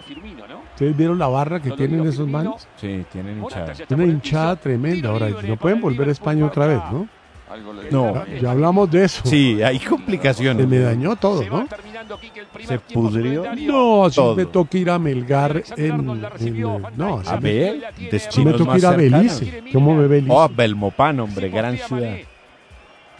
¿Ustedes 0.73 0.95
vieron 0.95 1.19
la 1.19 1.27
barra 1.27 1.61
que 1.61 1.71
tienen 1.71 2.07
esos 2.07 2.27
manos? 2.27 2.67
Sí, 2.77 3.05
tienen 3.11 3.39
hinchada. 3.39 3.73
Una 3.89 4.05
hinchada 4.05 4.55
tremenda. 4.55 5.09
Ahora, 5.09 5.29
no 5.29 5.57
pueden 5.57 5.81
volver 5.81 6.09
a 6.09 6.11
España 6.11 6.45
otra 6.45 6.67
vez, 6.67 6.79
¿no? 6.91 7.07
No. 7.91 8.25
Ya 8.41 8.51
hablamos 8.51 8.89
de 8.91 9.05
eso. 9.05 9.21
Sí, 9.25 9.61
hay 9.61 9.79
Se 9.79 9.85
complicaciones. 9.85 10.67
me 10.67 10.79
dañó 10.79 11.15
todo, 11.15 11.43
¿no? 11.43 11.67
Se 12.65 12.79
pudrió. 12.79 13.43
No, 13.55 14.09
si 14.09 14.15
Todo. 14.15 14.35
me 14.35 14.45
toca 14.45 14.77
ir 14.77 14.89
a 14.89 14.99
Melgar 14.99 15.63
en... 15.77 15.85
en- 15.85 16.05
no, 16.97 17.19
A 17.19 17.23
si 17.23 17.31
me, 17.35 17.39
ver, 17.39 17.93
si 18.29 18.45
me 18.45 18.53
toca 18.53 18.77
ir 18.77 18.85
a. 18.85 18.91
Belice. 18.91 19.63
¿Cómo 19.71 19.95
me 19.95 20.07
Belice? 20.07 20.33
Oh, 20.33 20.49
Belmopán, 20.49 21.19
hombre, 21.19 21.49
gran 21.49 21.77
ciudad. 21.77 22.17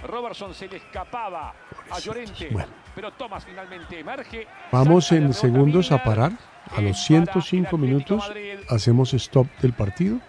Robertson 0.07 0.53
se 0.53 0.67
le 0.67 0.77
escapaba 0.77 1.53
a 1.89 1.99
Llorente, 1.99 2.49
Bueno. 2.51 2.67
pero 2.93 3.11
Thomas 3.11 3.45
finalmente 3.45 3.99
emerge. 3.99 4.45
Vamos 4.71 5.11
en 5.13 5.33
segundos 5.33 5.91
a 5.91 6.03
parar. 6.03 6.33
A 6.75 6.81
los 6.81 6.97
105 7.03 7.77
minutos 7.77 8.31
hacemos 8.69 9.13
stop 9.13 9.47
del 9.61 9.73
partido 9.73 10.19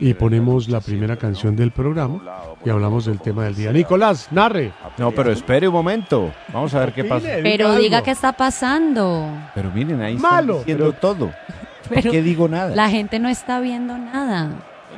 y 0.00 0.14
ponemos 0.14 0.68
la 0.68 0.80
primera 0.80 1.16
canción 1.16 1.54
del 1.56 1.70
programa 1.70 2.20
y 2.64 2.70
hablamos 2.70 3.04
del 3.06 3.20
tema 3.20 3.44
del 3.44 3.54
día. 3.54 3.72
Nicolás, 3.72 4.28
narre. 4.30 4.72
No, 4.98 5.10
pero 5.12 5.30
espere 5.32 5.68
un 5.68 5.74
momento. 5.74 6.32
Vamos 6.52 6.74
a 6.74 6.80
ver 6.80 6.92
qué 6.92 7.04
pasa. 7.04 7.28
Pero 7.42 7.74
diga 7.76 8.02
qué 8.02 8.10
está 8.12 8.32
pasando. 8.32 9.26
Pero 9.54 9.70
miren, 9.70 10.00
ahí 10.02 10.16
Malo, 10.16 10.60
están 10.60 10.66
diciendo 10.66 10.92
todo. 10.92 11.32
Pero 11.90 12.10
¿Qué 12.10 12.22
digo 12.22 12.48
nada? 12.48 12.74
la 12.74 12.88
gente 12.88 13.18
no 13.18 13.28
está 13.28 13.60
viendo 13.60 13.98
nada. 13.98 14.52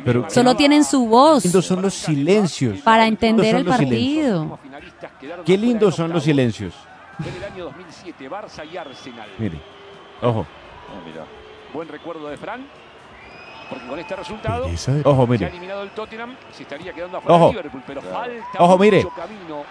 Pero 0.05 0.31
Solo 0.31 0.55
tienen 0.55 0.85
su 0.85 1.07
voz 1.09 1.45
lindos 1.45 1.67
son 1.67 1.83
los 1.83 1.95
silencios. 1.95 2.79
para 2.79 3.07
entender 3.09 3.51
son 3.53 3.61
el 3.61 3.67
los 3.67 3.77
silencios. 3.77 4.49
partido. 4.51 5.45
Qué 5.45 5.59
lindos 5.59 5.97
son 5.97 6.13
los 6.13 6.23
silencios. 6.23 6.75
En 7.19 7.35
el 7.35 7.53
año 7.53 7.65
2007, 7.65 8.31
Barça 8.31 8.63
y 8.71 8.77
Arsenal. 8.77 9.27
Mire, 9.39 9.59
ojo, 10.23 10.47
Buen 11.75 11.89
recuerdo 11.89 12.29
de 12.29 12.37
Fran, 12.37 12.61
porque 13.69 13.87
con 13.87 13.99
este 13.99 14.17
resultado 14.17 14.65
de- 14.67 14.73
ojo, 14.73 14.77
se 14.77 14.91
ha 15.23 15.27
mire. 15.27 15.47
eliminado 15.49 15.83
el 15.83 15.91
Tottenham, 15.91 16.35
se 16.53 16.63
estaría 16.63 16.93
quedando 16.93 17.19
afuera 17.19 17.37
Ojo. 17.37 17.53
Liverpool, 17.53 17.83
pero 17.87 18.03
falta 18.03 18.59
Ojo, 18.59 18.79
mire. 18.79 18.97
mucho 19.05 19.11
camino 19.15 19.63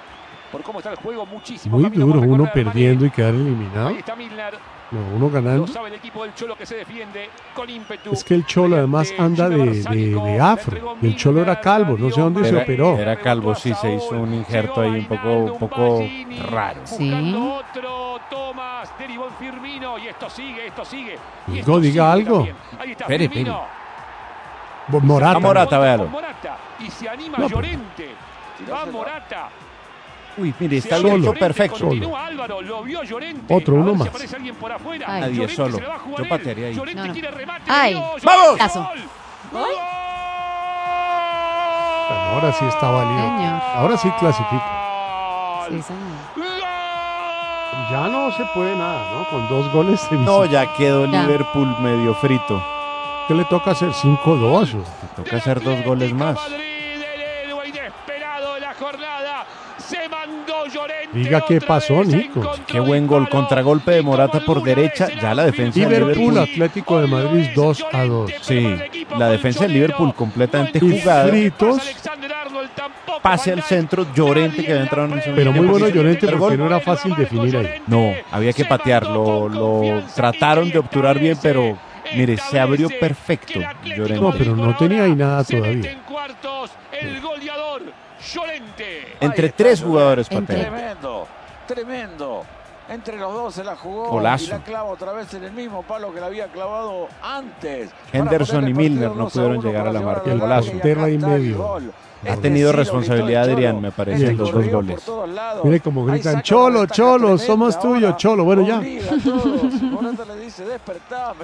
por 0.52 0.62
cómo 0.64 0.80
está 0.80 0.92
el 0.92 0.98
juego, 0.98 1.26
muchísimo 1.26 1.76
Muy 1.78 1.86
camino 1.90 2.06
duro, 2.06 2.22
uno 2.22 2.50
perdiendo 2.54 3.06
y 3.06 3.10
quedar 3.10 3.34
eliminado. 3.34 3.90
Ahí 3.90 3.98
está 3.98 4.16
Milner, 4.16 4.54
No, 4.92 5.00
uno 5.16 5.30
ganando. 5.30 5.66
lo 5.66 5.68
sabe 5.68 5.90
el 5.90 5.96
equipo 5.96 6.24
del 6.24 6.34
Cholo 6.34 6.56
que 6.56 6.66
se 6.66 6.76
defiende 6.76 7.30
con 7.54 7.70
ímpetu. 7.70 8.12
Es 8.14 8.24
que 8.24 8.36
el 8.36 8.46
Cholo 8.46 8.78
además 8.78 9.14
anda 9.18 9.50
de, 9.50 9.58
de, 9.82 10.16
de 10.16 10.40
afro. 10.40 10.96
Y 11.02 11.08
el 11.08 11.16
Cholo 11.18 11.42
era 11.42 11.60
calvo, 11.60 11.98
no 11.98 12.10
sé 12.10 12.22
dónde 12.22 12.46
se 12.48 12.56
operó. 12.56 12.98
era 12.98 13.18
calvo, 13.20 13.54
sí, 13.56 13.74
se 13.74 13.94
hizo 13.96 14.12
un 14.12 14.34
injerto 14.34 14.82
ahí 14.82 14.92
un 15.00 15.06
poco, 15.06 15.30
un 15.30 15.58
poco 15.60 16.04
raro. 16.52 16.82
Sí. 16.86 17.12
Otro, 17.36 18.16
derivó 19.00 19.28
en 19.28 19.34
Firmino 19.36 19.98
y 19.98 20.08
esto 20.08 20.30
sigue, 20.30 20.68
esto 20.68 20.86
sigue. 20.86 21.18
Y 21.48 21.60
esto 21.60 21.80
diga 21.80 22.14
sigue 22.16 22.30
algo. 22.30 22.48
Ahí 22.80 22.92
está 22.92 23.04
Espere, 23.06 23.28
Firmino. 23.30 23.85
Morata. 24.88 25.38
A 25.38 25.40
Morata, 25.40 25.80
véalo. 25.80 26.10
Y 26.80 26.90
se 26.92 27.10
anima 27.10 27.38
No, 27.38 27.48
Llorente. 27.48 28.16
Va 28.72 28.86
Morata. 28.86 29.50
Uy, 30.38 30.54
mire, 30.60 30.82
Se 30.82 30.88
está 30.90 30.98
Solo. 31.00 31.34
perfecto. 31.34 31.90
Álvaro, 32.16 32.62
lo 32.62 32.84
vio 32.84 33.04
Llorente. 33.04 33.54
Otro, 33.54 33.76
uno 33.76 33.92
si 33.94 33.98
más. 34.00 34.08
aparece 34.10 34.36
alguien 34.36 34.56
por 34.56 34.72
afuera. 34.72 35.06
Ay. 35.10 35.22
Nadie 35.22 35.34
Llorente 35.36 35.56
solo. 35.56 35.78
se 35.78 35.84
Yo 36.24 36.30
patearía 36.30 36.68
ahí. 36.68 36.76
Llorente 36.76 37.02
No, 37.02 37.08
no. 37.08 37.14
quiere 37.14 37.32
remate. 37.32 37.64
Ay. 37.72 37.94
¡Vamos! 37.94 38.22
Llorente, 38.22 38.58
Caso. 38.58 38.80
gol. 38.84 39.00
Gol. 39.54 39.70
Bueno, 42.08 42.24
ahora 42.34 42.52
sí 42.52 42.66
está 42.66 42.90
válido. 42.92 43.38
Señor. 43.38 43.62
Ahora 43.76 43.98
sí 43.98 44.10
clasifica. 44.20 44.82
Sí, 45.70 45.82
señor. 45.82 46.52
Ya 47.92 48.08
no 48.08 48.32
se 48.32 48.44
puede 48.54 48.76
nada, 48.76 49.12
¿no? 49.14 49.26
Con 49.30 49.48
dos 49.48 49.72
goles 49.72 50.02
de 50.10 50.18
visita. 50.18 50.32
No, 50.32 50.46
ya 50.46 50.74
quedó 50.74 51.06
Ya. 51.06 51.22
Liverpool 51.24 51.76
medio 51.82 52.14
frito. 52.16 52.62
¿Qué 53.28 53.34
le 53.34 53.46
toca 53.46 53.72
hacer? 53.72 53.90
5-2. 53.94 54.76
o- 54.76 54.84
Toca 55.16 55.38
hacer 55.38 55.62
dos 55.64 55.84
goles 55.84 56.14
más. 56.14 56.38
De. 56.50 56.66
Diga 61.14 61.42
qué 61.48 61.62
pasó, 61.62 62.04
Nico. 62.04 62.42
Qué 62.68 62.80
buen 62.80 63.08
gol, 63.08 63.30
contragolpe 63.30 63.92
de 63.92 64.02
Morata 64.02 64.40
por 64.42 64.62
derecha, 64.64 65.08
ya 65.22 65.34
la 65.34 65.46
defensa 65.46 65.80
de 65.80 65.86
Liverpool, 65.86 66.10
Liverpool. 66.34 66.38
Atlético 66.40 67.00
de 67.02 67.08
Madrid 67.08 67.50
2 67.56 67.86
a 67.94 68.04
2. 68.04 68.32
Sí, 68.42 68.76
la 69.18 69.30
defensa 69.30 69.64
del 69.64 69.74
Liverpool 69.74 70.14
completamente 70.14 70.80
Y 70.80 71.00
jugada. 71.02 71.28
fritos. 71.28 71.82
Pase 73.22 73.54
al 73.54 73.64
centro, 73.64 74.06
Llorente 74.14 74.64
que 74.64 74.72
había 74.72 74.84
entrado 74.84 75.08
en 75.08 75.14
el 75.14 75.22
segundo 75.22 75.42
Pero 75.42 75.52
muy 75.54 75.66
bueno 75.68 75.88
Llorente 75.90 76.28
porque 76.28 76.38
gol. 76.40 76.58
no 76.58 76.66
era 76.68 76.80
fácil 76.80 77.16
definir 77.16 77.58
ahí. 77.58 77.82
No, 77.88 78.12
había 78.32 78.54
que 78.54 78.66
patearlo. 78.66 79.50
Lo 79.50 80.02
trataron 80.16 80.70
de 80.70 80.80
obturar 80.80 81.18
bien, 81.18 81.38
pero 81.42 81.78
mire, 82.14 82.38
se 82.38 82.60
abrió 82.60 82.90
perfecto 83.00 83.60
Llorente. 83.84 84.22
No, 84.22 84.32
pero 84.38 84.56
no 84.56 84.76
tenía 84.76 85.04
ahí 85.04 85.16
nada 85.16 85.44
todavía. 85.44 85.92
en 85.92 86.00
cuartos 86.02 86.72
el 86.92 87.22
goleador 87.22 87.82
Llorente. 88.34 89.16
Entre 89.20 89.50
tres 89.50 89.82
jugadores 89.82 90.28
patean. 90.30 90.62
Tremendo, 90.62 91.28
tremendo. 91.68 92.44
Entre 92.88 93.18
los 93.18 93.34
dos 93.34 93.56
se 93.56 93.64
la 93.64 93.76
jugó 93.76 94.10
Golazo. 94.10 94.46
y 94.46 94.48
la 94.50 94.60
clava 94.64 94.90
otra 94.90 95.12
vez 95.12 95.34
en 95.34 95.44
el 95.44 95.52
mismo 95.52 95.82
palo 95.84 96.14
que 96.14 96.20
la 96.20 96.28
había 96.28 96.48
clavado 96.48 97.08
antes. 97.24 97.90
Henderson 98.14 98.68
y 98.68 98.74
Milner 98.74 99.10
no 99.10 99.24
2 99.24 99.32
a 99.32 99.34
pudieron 99.34 99.58
1 99.58 99.68
llegar 99.68 99.88
a 99.88 99.92
la 99.92 100.02
marca. 100.02 100.32
El 100.32 100.40
Golazo. 100.40 100.72
y 100.72 101.18
medio. 101.18 101.58
gol. 101.58 101.92
Ha 102.30 102.38
tenido 102.38 102.72
responsabilidad 102.72 103.44
Adrián, 103.44 103.82
me 103.82 103.92
parece, 103.92 104.28
en 104.28 104.38
los 104.38 104.52
dos 104.52 104.68
goles. 104.70 105.04
Mire 105.64 105.80
cómo 105.80 106.02
Ahí 106.08 106.14
gritan, 106.20 106.42
Cholo, 106.42 106.86
Cholo, 106.88 107.38
somos 107.38 107.80
tuyos. 107.80 108.18
Cholo. 108.18 108.44
Bueno, 108.44 108.66
ya. 108.66 108.82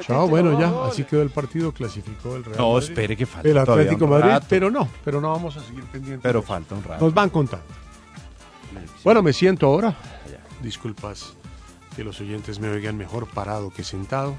Chao, 0.01 0.27
bueno, 0.27 0.59
ya. 0.59 0.71
Así 0.87 1.03
quedó 1.03 1.21
el 1.21 1.29
partido, 1.29 1.71
clasificó 1.71 2.35
el 2.35 2.43
Real 2.43 2.57
No, 2.57 2.73
Madrid. 2.73 2.89
espere 2.89 3.17
que 3.17 3.25
falta 3.25 3.49
El 3.49 3.57
Atlético 3.57 4.07
Madrid, 4.07 4.29
rato. 4.31 4.45
pero 4.49 4.69
no, 4.71 4.87
pero 5.03 5.21
no 5.21 5.31
vamos 5.31 5.57
a 5.57 5.61
seguir 5.61 5.83
pendientes. 5.85 6.21
Pero 6.23 6.41
falta 6.41 6.75
un 6.75 6.83
rato. 6.83 7.03
Nos 7.03 7.13
van 7.13 7.29
contando. 7.29 7.65
Bueno, 9.03 9.21
me 9.21 9.33
siento 9.33 9.67
ahora. 9.67 9.93
Disculpas 10.61 11.33
que 11.95 12.03
los 12.03 12.19
oyentes 12.21 12.59
me 12.59 12.69
oigan 12.69 12.97
mejor 12.97 13.27
parado 13.27 13.69
que 13.71 13.83
sentado. 13.83 14.35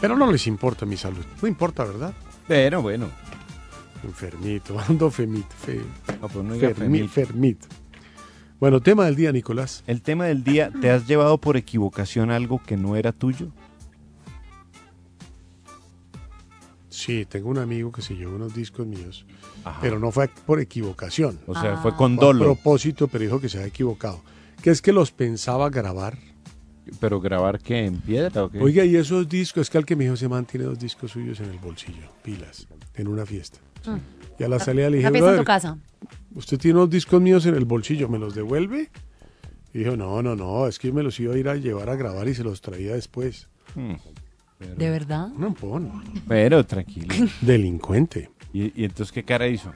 Pero 0.00 0.16
no 0.16 0.30
les 0.30 0.46
importa 0.46 0.84
mi 0.84 0.96
salud. 0.96 1.24
No 1.40 1.48
importa, 1.48 1.84
¿verdad? 1.84 2.12
Bueno, 2.48 2.82
bueno. 2.82 3.06
Enfermito, 4.04 4.78
ando 4.88 5.10
femito. 5.10 5.54
Fe, 5.56 5.80
No, 6.20 6.28
pues 6.28 6.44
no 6.44 6.54
fermi- 6.56 7.08
fermito. 7.08 7.66
Bueno, 8.58 8.80
tema 8.80 9.06
del 9.06 9.16
día, 9.16 9.32
Nicolás. 9.32 9.82
El 9.86 10.02
tema 10.02 10.26
del 10.26 10.44
día, 10.44 10.70
¿te 10.80 10.90
has 10.90 11.06
llevado 11.08 11.38
por 11.38 11.56
equivocación 11.56 12.30
algo 12.30 12.60
que 12.64 12.76
no 12.76 12.94
era 12.96 13.12
tuyo? 13.12 13.48
Sí, 16.88 17.24
tengo 17.26 17.48
un 17.48 17.58
amigo 17.58 17.90
que 17.90 18.02
se 18.02 18.14
llevó 18.14 18.36
unos 18.36 18.54
discos 18.54 18.86
míos, 18.86 19.24
Ajá. 19.64 19.78
pero 19.80 19.98
no 19.98 20.10
fue 20.12 20.28
por 20.28 20.60
equivocación. 20.60 21.40
O 21.46 21.54
sea, 21.54 21.74
Ah. 21.74 21.76
fue 21.82 21.96
con 21.96 22.16
Fue 22.16 22.24
a 22.24 22.26
dolo. 22.28 22.44
propósito, 22.44 23.08
pero 23.08 23.24
dijo 23.24 23.40
que 23.40 23.48
se 23.48 23.56
había 23.58 23.68
equivocado. 23.68 24.22
Que 24.62 24.70
es 24.70 24.82
que 24.82 24.92
los 24.92 25.10
pensaba 25.10 25.70
grabar. 25.70 26.18
Pero 27.00 27.20
grabar 27.20 27.60
qué 27.60 27.86
en 27.86 28.00
piedra 28.00 28.44
o 28.44 28.50
qué? 28.50 28.58
Oiga, 28.60 28.84
y 28.84 28.96
esos 28.96 29.28
discos, 29.28 29.62
es 29.62 29.70
que 29.70 29.78
al 29.78 29.86
que 29.86 29.96
me 29.96 30.04
dijo 30.04 30.16
se 30.16 30.28
mantiene 30.28 30.66
dos 30.66 30.78
discos 30.78 31.12
suyos 31.12 31.40
en 31.40 31.46
el 31.50 31.58
bolsillo, 31.58 32.08
pilas, 32.22 32.68
en 32.94 33.08
una 33.08 33.24
fiesta. 33.24 33.58
Y 34.38 34.44
a 34.44 34.48
la 34.48 34.58
salida 34.58 34.90
le 34.90 34.96
dije, 34.98 35.08
en 35.08 35.14
tu 35.14 35.20
"Brother, 35.20 35.44
casa. 35.44 35.78
usted 36.34 36.58
tiene 36.58 36.78
unos 36.78 36.90
discos 36.90 37.20
míos 37.20 37.46
en 37.46 37.54
el 37.54 37.64
bolsillo, 37.64 38.08
¿me 38.08 38.18
los 38.18 38.34
devuelve? 38.34 38.90
Y 39.74 39.78
dijo, 39.78 39.96
no, 39.96 40.22
no, 40.22 40.34
no, 40.36 40.66
es 40.66 40.78
que 40.78 40.88
yo 40.88 40.94
me 40.94 41.02
los 41.02 41.18
iba 41.20 41.34
a 41.34 41.38
ir 41.38 41.48
a 41.48 41.56
llevar 41.56 41.88
a 41.90 41.96
grabar 41.96 42.28
y 42.28 42.34
se 42.34 42.44
los 42.44 42.60
traía 42.60 42.94
después. 42.94 43.48
Hmm. 43.74 43.94
¿De 44.76 44.90
verdad? 44.90 45.28
No, 45.36 45.52
pon, 45.54 45.90
Pero 46.28 46.64
tranquilo. 46.64 47.14
delincuente. 47.40 48.30
¿Y, 48.52 48.80
y 48.80 48.84
entonces 48.84 49.10
qué 49.12 49.22
cara 49.24 49.46
hizo? 49.48 49.72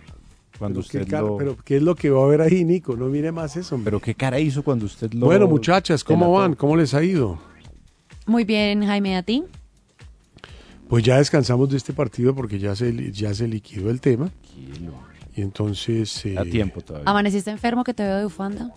Cuando 0.59 0.81
Pero, 0.81 0.89
¿qué 0.91 0.99
usted 0.99 1.11
cara- 1.11 1.23
lo... 1.27 1.37
pero 1.37 1.57
¿qué 1.65 1.77
es 1.77 1.83
lo 1.83 1.95
que 1.95 2.09
va 2.11 2.25
a 2.25 2.27
ver 2.29 2.41
ahí, 2.41 2.65
Nico? 2.65 2.97
No 2.97 3.07
mire 3.07 3.33
más 3.33 3.57
eso. 3.57 3.75
hombre. 3.75 3.91
Pero 3.91 4.01
qué 4.01 4.15
cara 4.15 4.39
hizo 4.39 4.63
cuando 4.63 4.87
usted 4.87 5.13
lo... 5.13 5.27
bueno, 5.27 5.47
muchachas, 5.47 6.03
¿cómo 6.05 6.33
van? 6.33 6.55
¿Cómo 6.55 6.77
les 6.77 6.95
ha 6.95 7.03
ido? 7.03 7.39
Muy 8.27 8.45
bien, 8.45 8.85
Jaime, 8.85 9.17
¿a 9.17 9.23
ti? 9.23 9.45
Pues 10.89 11.05
ya 11.05 11.19
descansamos 11.19 11.69
de 11.71 11.77
este 11.77 11.93
partido 11.93 12.35
porque 12.35 12.59
ya 12.59 12.77
se, 12.77 13.13
ya 13.13 13.35
se 13.35 13.49
liquidó 13.49 13.91
el 13.91 14.01
tema. 14.01 14.31
Tranquilo. 14.31 14.93
Y 15.35 15.43
entonces... 15.43 16.25
eh, 16.27 16.33
Da 16.35 16.45
tiempo 16.45 16.81
todavía. 16.81 17.11
¿Amaneciste 17.11 17.51
enfermo 17.51 17.85
que 17.85 17.93
te 17.95 18.03
veo 18.05 18.17
de 18.19 18.25
bufanda? 18.25 18.71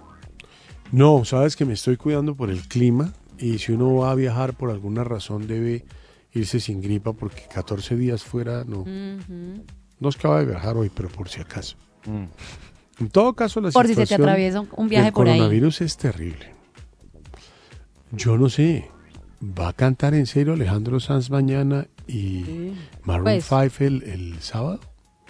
No, 0.92 1.24
sabes 1.24 1.56
que 1.56 1.66
me 1.66 1.74
estoy 1.74 1.98
cuidando 1.98 2.36
por 2.36 2.50
el 2.50 2.68
clima 2.68 3.14
y 3.38 3.60
si 3.60 3.72
uno 3.72 3.96
va 3.96 4.12
a 4.12 4.16
viajar 4.16 4.54
por 4.56 4.72
alguna 4.72 5.04
razón 5.04 5.48
debe 5.48 5.86
irse 6.34 6.60
sin 6.60 6.82
gripa 6.82 7.14
porque 7.14 7.44
14 7.54 7.96
días 7.96 8.24
fuera 8.24 8.64
no. 8.66 8.80
Ujú. 8.82 9.64
No 10.00 10.10
es 10.10 10.16
que 10.18 10.28
vaya 10.28 10.42
a 10.42 10.46
viajar 10.52 10.78
hoy, 10.78 10.90
pero 10.94 11.10
por 11.10 11.30
si 11.30 11.40
acaso. 11.42 11.76
Mm. 12.06 13.04
En 13.04 13.10
todo 13.10 13.34
caso, 13.34 13.62
la 13.62 13.70
Por 13.72 13.86
si 13.88 13.94
se 13.94 14.02
te 14.02 14.06
situación 14.08 14.22
atraviesa 14.30 14.62
un- 14.76 14.90
viaje 14.90 15.12
por 15.12 15.28
ahí. 15.28 15.38
coronavirus 15.38 15.82
es 15.82 15.96
terrible. 15.98 16.54
Yo 18.12 18.38
no 18.38 18.50
sé. 18.50 18.90
¿Va 19.42 19.70
a 19.70 19.74
cantar 19.74 20.14
en 20.16 20.26
serio 20.26 20.52
Alejandro 20.54 21.00
Sanz 21.00 21.30
mañana 21.30 21.88
y 22.10 22.74
Maroon 23.04 23.24
Pues. 23.26 23.46
5 23.46 23.64
el, 23.80 24.04
el 24.04 24.40
sábado? 24.42 24.80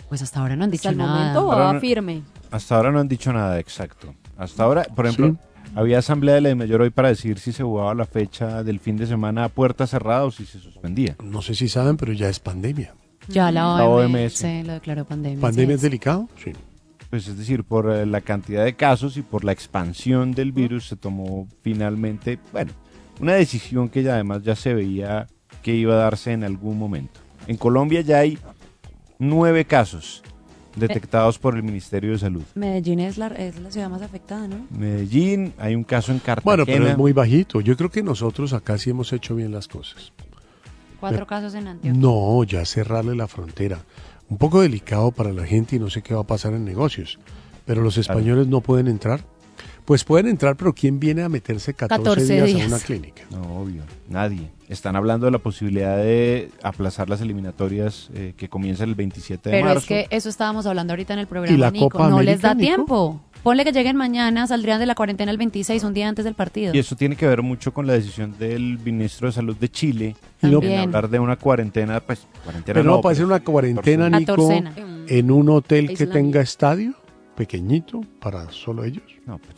Pues 0.08 0.22
hasta 0.24 0.40
ahora 0.40 0.56
no 0.56 0.64
han 0.64 0.72
dicho 0.72 0.90
Hasta 0.90 0.92
el 0.92 0.98
nada. 0.98 1.20
momento 1.20 1.40
Ahora 1.52 1.66
va 1.66 1.74
no- 1.74 1.80
firme. 1.80 2.24
Hasta 2.52 2.76
ahora 2.76 2.92
no 2.92 3.00
han 3.00 3.08
dicho 3.08 3.32
nada 3.32 3.60
exacto. 3.60 4.16
Hasta 4.38 4.64
ahora, 4.64 4.84
por 4.96 5.06
ejemplo, 5.06 5.38
había 5.76 6.00
asamblea 6.00 6.36
de 6.36 6.42
la 6.42 6.50
de 6.50 6.56
mayor 6.56 6.82
hoy 6.82 6.90
para 6.90 7.10
decir 7.10 7.38
si 7.38 7.52
se 7.52 7.62
jugaba 7.64 7.94
la 7.94 8.06
fecha 8.06 8.64
del 8.64 8.80
fin 8.80 8.98
de 8.98 9.06
semana 9.06 9.44
a 9.44 9.50
puerta 9.50 9.86
cerrada 9.86 10.24
o 10.26 10.32
si 10.32 10.46
se 10.46 10.60
suspendía. 10.60 11.16
No 11.24 11.42
sé 11.44 11.54
si 11.54 11.68
saben, 11.70 11.96
pero 11.98 12.12
ya 12.14 12.28
es 12.30 12.40
pandemia. 12.40 12.96
Ya 13.28 13.52
la 13.52 13.62
La 13.78 13.86
OMS, 13.86 14.44
OMS. 14.44 14.66
lo 14.66 14.74
declaró 14.74 15.06
pandemia. 15.06 15.40
¿Pandemia 15.42 15.76
es 15.76 15.82
sí. 15.82 15.88
delicado? 15.88 16.28
Sí. 16.44 16.54
Pues 17.12 17.28
es 17.28 17.38
decir, 17.38 17.64
por 17.64 17.92
eh, 17.92 18.06
la 18.08 18.22
cantidad 18.22 18.64
de 18.66 18.76
casos 18.76 19.18
y 19.18 19.22
por 19.22 19.44
la 19.44 19.52
expansión 19.52 20.32
del 20.32 20.52
virus 20.52 20.88
se 20.88 20.96
tomó 20.96 21.48
finalmente, 21.62 22.40
bueno, 22.52 22.72
una 23.20 23.34
decisión 23.34 23.90
que 23.90 24.02
ya 24.04 24.14
además 24.14 24.42
ya 24.44 24.56
se 24.56 24.74
veía 24.74 25.28
que 25.70 25.76
iba 25.76 25.94
a 25.94 25.98
darse 25.98 26.32
en 26.32 26.44
algún 26.44 26.80
momento. 26.80 27.20
En 27.46 27.56
Colombia 27.58 28.02
ya 28.02 28.20
hay 28.20 28.40
nueve 29.20 29.66
casos 29.66 30.24
detectados 30.76 31.38
por 31.38 31.56
el 31.56 31.62
Ministerio 31.62 32.12
de 32.12 32.18
Salud. 32.18 32.42
Medellín 32.56 33.00
es 33.00 33.18
la, 33.20 33.28
es 33.28 33.60
la 33.60 33.70
ciudad 33.70 33.88
más 33.90 34.02
afectada, 34.02 34.48
¿no? 34.48 34.66
Medellín, 34.72 35.54
hay 35.60 35.76
un 35.76 35.84
caso 35.84 36.12
en 36.12 36.18
Cartagena. 36.20 36.44
Bueno, 36.44 36.66
pero 36.66 36.88
es 36.88 36.98
muy 36.98 37.14
bajito. 37.14 37.62
Yo 37.62 37.78
creo 37.78 37.90
que 37.92 38.02
nosotros 38.02 38.54
acá 38.54 38.78
sí 38.80 38.90
hemos 38.90 39.14
hecho 39.14 39.36
bien 39.36 39.52
las 39.52 39.68
cosas. 39.68 40.12
Cuatro 41.00 41.20
Me- 41.22 41.26
casos 41.28 41.54
en 41.54 41.68
Antioquia. 41.68 42.02
No, 42.02 42.44
ya 42.46 42.66
cerrarle 42.66 43.16
la 43.16 43.28
frontera. 43.28 43.80
Un 44.28 44.38
poco 44.38 44.62
delicado 44.62 45.12
para 45.12 45.32
la 45.34 45.46
gente 45.46 45.76
y 45.76 45.80
no 45.80 45.90
sé 45.92 46.02
qué 46.02 46.14
va 46.16 46.22
a 46.22 46.28
pasar 46.28 46.54
en 46.54 46.66
negocios. 46.66 47.20
Pero 47.66 47.82
los 47.84 47.98
españoles 47.98 48.48
no 48.48 48.62
pueden 48.62 48.88
entrar. 48.88 49.24
Pues 49.90 50.04
pueden 50.04 50.28
entrar, 50.28 50.56
pero 50.56 50.72
¿quién 50.72 51.00
viene 51.00 51.24
a 51.24 51.30
meterse 51.30 51.74
14, 51.74 52.04
14 52.04 52.34
días, 52.34 52.46
días. 52.46 52.62
a 52.62 52.76
una 52.76 52.78
clínica? 52.78 53.24
No, 53.32 53.60
obvio, 53.60 53.82
nadie. 54.08 54.52
Están 54.68 54.96
hablando 54.96 55.26
de 55.26 55.32
la 55.32 55.40
posibilidad 55.40 55.98
de 55.98 56.52
aplazar 56.62 57.10
las 57.10 57.22
eliminatorias 57.22 58.12
eh, 58.14 58.36
que 58.38 58.50
comienzan 58.50 58.90
el 58.90 58.94
27 58.94 59.50
de 59.50 59.56
Pero 59.56 59.66
marzo. 59.66 59.80
es 59.80 59.86
que 59.88 60.16
eso 60.16 60.30
estábamos 60.30 60.68
hablando 60.68 60.94
ahorita 60.94 61.14
en 61.14 61.20
el 61.22 61.26
programa, 61.26 61.56
¿Y 61.56 61.58
la 61.58 61.72
Nico. 61.72 61.90
Copa 61.90 62.08
no 62.08 62.22
les 62.22 62.40
da 62.40 62.54
Nico? 62.54 62.68
tiempo. 62.68 63.22
Ponle 63.42 63.64
que 63.64 63.72
lleguen 63.72 63.96
mañana, 63.96 64.46
saldrían 64.46 64.80
de 64.80 64.86
la 64.86 64.94
cuarentena 64.94 65.32
el 65.32 65.40
26, 65.40 65.84
un 65.84 65.96
día 65.96 66.08
antes 66.08 66.24
del 66.24 66.36
partido. 66.36 66.72
Y 66.76 66.78
eso 66.78 66.96
tiene 66.96 67.16
que 67.16 67.26
ver 67.26 67.42
mucho 67.42 67.74
con 67.74 67.88
la 67.88 67.94
decisión 67.94 68.36
del 68.38 68.78
ministro 68.78 69.26
de 69.30 69.32
Salud 69.32 69.58
de 69.58 69.70
Chile 69.70 70.16
También. 70.40 70.72
en 70.72 70.80
hablar 70.82 71.10
de 71.10 71.18
una 71.18 71.36
cuarentena, 71.36 72.00
pues 72.00 72.28
cuarentena 72.44 72.76
Pero 72.76 72.84
no, 72.84 72.98
no, 72.98 73.02
puede 73.02 73.16
ser 73.16 73.26
una 73.26 73.40
cuarentena, 73.40 74.08
Nico, 74.08 74.34
Catorcena. 74.36 74.76
en 75.08 75.32
un 75.32 75.50
hotel 75.50 75.98
que 75.98 76.06
tenga 76.06 76.42
estadio 76.42 76.94
pequeñito 77.36 78.02
para 78.20 78.52
solo 78.52 78.84
ellos. 78.84 79.04
No, 79.26 79.40
pues, 79.40 79.56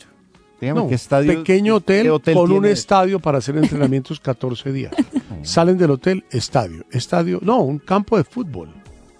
dígame 0.62 0.80
No, 0.80 0.88
qué 0.88 0.94
estadio. 0.94 1.38
pequeño 1.38 1.76
hotel, 1.76 2.08
con 2.32 2.50
un 2.52 2.64
estadio 2.64 3.18
para 3.20 3.38
hacer 3.38 3.56
entrenamientos 3.58 4.20
14 4.20 4.72
días. 4.72 4.92
Salen 5.42 5.76
del 5.76 5.90
hotel, 5.90 6.24
estadio. 6.30 6.86
Estadio, 6.90 7.40
no, 7.42 7.58
un 7.58 7.78
campo 7.78 8.16
de 8.16 8.24
fútbol. 8.24 8.68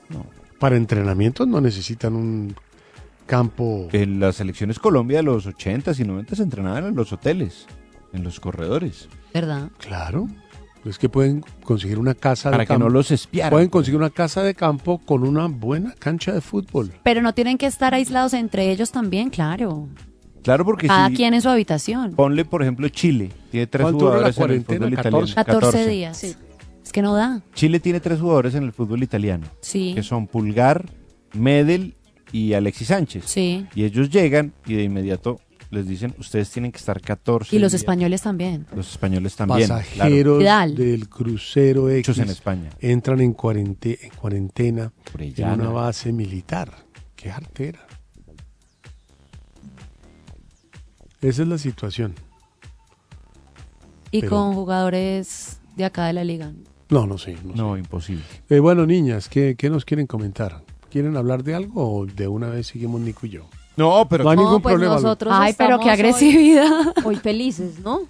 No. 0.08 0.25
Para 0.58 0.76
entrenamientos 0.76 1.46
no 1.49 1.61
necesitan 1.61 2.14
un 2.14 2.54
campo. 3.26 3.88
En 3.92 4.20
las 4.20 4.37
selecciones 4.37 4.78
Colombia 4.78 5.18
de 5.18 5.25
los 5.25 5.46
80s 5.46 5.99
y 5.99 6.04
90s 6.04 6.37
se 6.37 6.42
entrenaban 6.42 6.87
en 6.87 6.94
los 6.94 7.12
hoteles, 7.12 7.66
en 8.12 8.22
los 8.22 8.38
corredores, 8.40 9.08
¿Verdad? 9.34 9.70
Claro. 9.78 10.28
Es 10.84 10.99
que 10.99 11.08
pueden 11.08 11.44
conseguir 11.64 11.99
una 11.99 12.14
casa 12.14 12.50
para 12.50 12.62
de 12.62 12.64
que 12.66 12.68
campo. 12.68 12.84
no 12.84 12.90
los 12.90 13.11
espiaran. 13.11 13.50
Pueden 13.50 13.68
conseguir 13.68 13.99
una 13.99 14.11
casa 14.11 14.42
de 14.42 14.54
campo 14.54 14.99
con 14.99 15.22
una 15.26 15.46
buena 15.46 15.94
cancha 15.99 16.32
de 16.32 16.40
fútbol. 16.40 16.92
Pero 17.04 17.22
no 17.22 17.34
tienen 17.34 17.56
que 17.56 17.66
estar 17.66 17.94
aislados 17.94 18.34
entre 18.34 18.70
ellos 18.70 18.90
también, 18.90 19.30
claro. 19.30 19.88
Claro, 20.42 20.64
porque 20.64 20.87
Cada 20.88 21.08
si 21.08 21.14
quien 21.14 21.34
en 21.34 21.40
su 21.42 21.49
habitación. 21.49 22.12
ponle, 22.14 22.44
por 22.44 22.62
ejemplo, 22.62 22.88
Chile, 22.88 23.30
tiene 23.50 23.66
tres 23.68 23.82
¿Cuánto 23.84 24.06
dura 24.06 24.20
la 24.20 24.32
jugadores 24.32 24.38
en 24.38 24.61
el 24.61 24.64
cuarentena? 24.64 24.87
fútbol 24.87 24.96
14. 24.96 25.32
italiano. 25.32 25.61
14, 25.61 25.88
días. 25.88 26.25
Es 26.84 26.92
que 26.92 27.00
no 27.02 27.14
da. 27.14 27.42
Chile 27.54 27.78
tiene 27.80 28.00
tres 28.00 28.20
jugadores 28.20 28.54
en 28.56 28.64
el 28.64 28.72
fútbol 28.72 29.02
italiano, 29.02 29.46
Sí. 29.61 29.92
que 29.94 30.02
son 30.02 30.26
Pulgar, 30.26 30.84
Medel 31.32 31.94
y 32.32 32.54
Alexis 32.54 32.88
Sánchez. 32.88 33.25
Sí. 33.26 33.66
Y 33.75 33.84
ellos 33.84 34.11
llegan 34.11 34.52
y 34.66 34.75
de 34.75 34.82
inmediato 34.84 35.40
les 35.70 35.87
dicen, 35.87 36.14
ustedes 36.18 36.50
tienen 36.50 36.70
que 36.70 36.76
estar 36.78 37.00
14 37.00 37.54
Y 37.56 37.58
los 37.58 37.72
días". 37.72 37.80
españoles 37.80 38.21
también. 38.21 38.67
Los 38.76 38.90
españoles 38.90 39.34
también. 39.36 39.69
claro. 39.69 39.80
Pasajeros 39.82 40.38
Vidal. 40.40 40.75
del 40.75 41.08
crucero 41.08 41.88
X 41.88 42.08
Muchos 42.08 42.19
en 42.23 42.30
España. 42.30 42.71
entran 42.80 43.21
en, 43.23 43.32
cuarente- 43.34 43.99
en 44.02 44.10
cuarentena 44.10 44.93
en 45.19 45.50
una 45.60 45.71
base 45.71 46.12
militar. 46.12 46.71
Qué 47.17 47.30
artera. 47.30 47.86
Esa 51.23 51.43
es 51.43 51.49
la 51.49 51.58
situación. 51.58 52.15
Y 54.11 54.21
Pero- 54.21 54.30
con 54.30 54.54
jugadores 54.54 55.58
de 55.76 55.85
acá 55.85 56.06
de 56.06 56.13
la 56.13 56.25
liga. 56.25 56.52
No, 56.91 57.06
no 57.06 57.17
sé. 57.17 57.37
no 57.45 57.52
sé. 57.52 57.56
No, 57.58 57.76
imposible. 57.78 58.23
Eh, 58.50 58.58
bueno, 58.58 58.85
niñas, 58.85 59.28
¿qué, 59.28 59.54
qué 59.56 59.71
nos 59.71 59.85
quieren 59.87 60.06
comentar? 60.06 60.63
¿Quieren 60.91 61.17
hablar 61.17 61.43
de 61.43 61.54
algo 61.54 62.00
o 62.00 62.04
de 62.06 62.28
una 62.28 62.49
vez 62.50 62.67
seguimos 62.67 63.00
Nico 63.00 63.25
y 63.26 63.30
yo? 63.30 63.47
No, 63.78 64.06
pero 64.11 64.25
No 64.25 64.30
hay 64.30 64.37
No, 64.37 64.43
ningún 64.45 64.61
pues 64.61 64.75
problema. 64.75 64.97
Nosotros 64.97 65.32
Ay, 65.35 65.54
pero 65.56 65.78
qué 65.78 65.85
hoy- 65.87 65.91
agresividad. 65.91 66.93
Hoy, 67.04 67.17
felices, 67.17 67.78
¿no? 67.80 68.00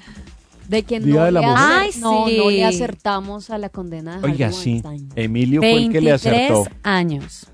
De 0.68 0.82
que 0.82 0.98
Día 0.98 1.14
no, 1.20 1.24
de 1.26 1.32
la 1.32 1.40
le 1.40 1.46
Ay, 1.46 1.90
no, 2.00 2.26
sí. 2.26 2.38
no 2.38 2.50
le 2.50 2.64
acertamos 2.64 3.50
a 3.50 3.58
la 3.58 3.68
condena 3.68 4.18
de 4.20 4.26
Oiga, 4.28 4.50
sí. 4.50 4.82
Emilio 5.14 5.60
fue 5.60 5.72
el 5.74 5.92
que 5.92 6.00
le 6.00 6.10
23 6.10 6.14
acertó. 6.50 6.64
años. 6.82 7.46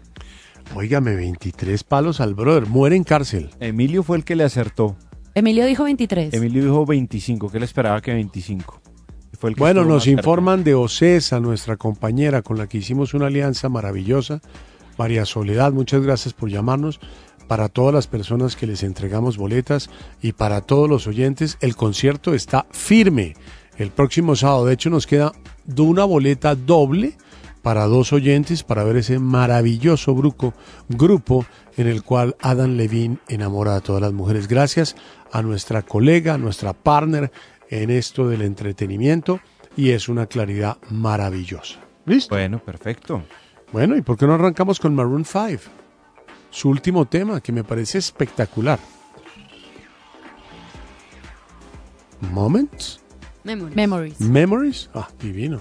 Óigame, 0.75 1.15
23 1.17 1.85
palos 1.85 2.21
al 2.21 2.35
brother. 2.35 2.67
Muere 2.67 2.97
en 2.97 3.05
cárcel. 3.05 3.51
Emilio 3.61 4.03
fue 4.03 4.17
el 4.19 4.25
que 4.25 4.37
le 4.37 4.45
acertó. 4.45 4.97
Emilio 5.35 5.67
dijo 5.67 5.85
23. 5.85 6.35
Emilio 6.35 6.63
dijo 6.65 6.87
25, 6.87 7.51
que 7.51 7.59
él 7.59 7.63
esperaba 7.63 8.01
que 8.01 8.13
25. 8.13 8.81
Y 9.33 9.37
fue 9.37 9.51
el 9.51 9.57
que 9.57 9.61
Bueno, 9.61 9.85
nos 9.85 10.07
informan 10.07 10.65
de 10.65 10.75
Ocesa, 10.75 11.41
nuestra 11.41 11.77
compañera 11.77 12.43
con 12.43 12.59
la 12.59 12.67
que 12.67 12.79
hicimos 12.79 13.15
una 13.15 13.27
alianza 13.27 13.69
maravillosa. 13.69 14.41
María 14.97 15.25
Soledad, 15.25 15.73
muchas 15.73 16.03
gracias 16.03 16.35
por 16.35 16.51
llamarnos. 16.51 17.01
Para 17.47 17.69
todas 17.69 17.95
las 17.95 18.07
personas 18.07 18.57
que 18.57 18.67
les 18.67 18.83
entregamos 18.83 19.39
boletas 19.39 19.89
y 20.21 20.33
para 20.33 20.61
todos 20.61 20.89
los 20.89 21.07
oyentes, 21.07 21.57
el 21.61 21.77
concierto 21.77 22.35
está 22.35 22.67
firme 22.73 23.35
el 23.79 23.91
próximo 23.91 24.37
sábado. 24.37 24.67
De 24.67 24.75
hecho, 24.75 24.91
nos 24.91 25.07
queda 25.07 25.33
de 25.65 25.83
una 25.83 26.05
boleta 26.05 26.55
doble 26.55 27.17
para 27.63 27.87
dos 27.87 28.13
oyentes 28.13 28.63
para 28.63 28.85
ver 28.85 28.97
ese 28.97 29.19
maravilloso 29.19 30.15
grupo, 30.15 30.55
grupo 30.89 31.45
en 31.77 31.87
el 31.87 32.03
cual 32.03 32.37
Adam 32.41 32.77
Levine 32.77 33.19
enamora 33.29 33.77
a 33.77 33.81
todas 33.81 34.03
las 34.03 34.13
mujeres. 34.13 34.49
Gracias 34.49 34.97
a 35.33 35.43
nuestra 35.43 35.83
colega, 35.83 36.39
nuestra 36.39 36.73
partner 36.73 37.31
en 37.71 37.91
esto 37.91 38.29
del 38.29 38.43
entretenimiento 38.43 39.41
y 39.77 39.91
es 39.91 40.09
una 40.09 40.27
claridad 40.27 40.79
maravillosa. 40.91 41.79
¿Listo? 42.07 42.35
Bueno, 42.35 42.59
perfecto. 42.59 43.23
Bueno, 43.73 43.97
¿y 43.97 44.03
por 44.03 44.17
qué 44.17 44.27
no 44.27 44.35
arrancamos 44.35 44.81
con 44.81 44.95
Maroon 44.95 45.25
5? 45.25 45.71
Su 46.51 46.71
último 46.71 47.05
tema, 47.07 47.41
que 47.41 47.53
me 47.53 47.65
parece 47.65 47.99
espectacular. 47.99 48.79
Moments? 52.21 53.01
Memories. 53.45 53.77
Memories. 53.77 54.21
Memories? 54.21 54.91
Ah, 54.95 55.09
divino. 55.21 55.61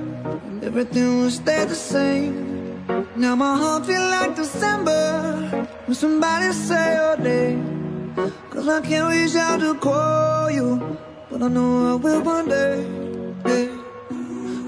everything 0.63 1.21
will 1.21 1.31
stay 1.31 1.65
the 1.65 1.75
same. 1.75 2.85
Now 3.15 3.35
my 3.35 3.57
heart 3.57 3.85
feel 3.85 4.01
like 4.01 4.35
December 4.35 5.67
when 5.85 5.95
somebody 5.95 6.51
say 6.53 6.95
your 6.95 7.17
name. 7.17 8.13
Cause 8.49 8.67
I 8.67 8.81
can't 8.81 9.09
reach 9.09 9.35
out 9.35 9.59
to 9.61 9.75
call 9.75 10.51
you, 10.51 10.97
but 11.29 11.41
I 11.41 11.47
know 11.47 11.93
I 11.93 11.95
will 11.95 12.21
one 12.21 12.49
day. 12.49 12.85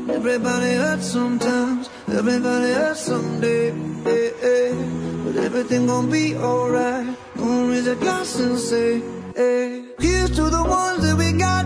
Everybody 0.10 0.74
hurts 0.76 1.08
sometimes, 1.08 1.90
everybody 2.08 2.72
hurts 2.74 3.02
someday. 3.02 3.72
But 4.04 5.36
everything 5.38 5.88
gon' 5.88 6.10
be 6.10 6.36
alright. 6.36 7.08
Gonna 7.38 7.72
raise 7.72 7.88
a 7.88 7.96
glass 7.96 8.40
and 8.40 8.58
say, 8.60 9.02
hey. 9.36 9.84
Here's 10.00 10.32
to 10.32 10.50
the 10.50 10.64
ones 10.64 11.02
that 11.04 11.18
we 11.18 11.32
got. 11.34 11.66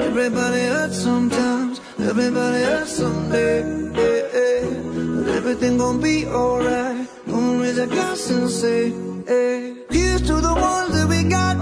everybody 0.00 0.60
hurts 0.60 0.98
sometimes, 0.98 1.80
everybody 1.98 2.62
hurts 2.62 2.92
someday. 2.92 3.60
Yeah, 3.92 4.24
yeah. 4.34 5.24
But 5.24 5.28
everything 5.34 5.78
gon' 5.78 6.00
be 6.00 6.26
alright. 6.26 7.08
Gonna 7.26 7.62
raise 7.62 7.78
a 7.78 7.86
glass 7.86 8.30
and 8.30 8.50
say, 8.50 8.92
hey. 9.26 9.74
Here's 9.90 10.22
to 10.22 10.40
the 10.40 10.54
ones 10.54 10.92
that 10.94 11.08
we 11.08 11.24
got. 11.24 11.56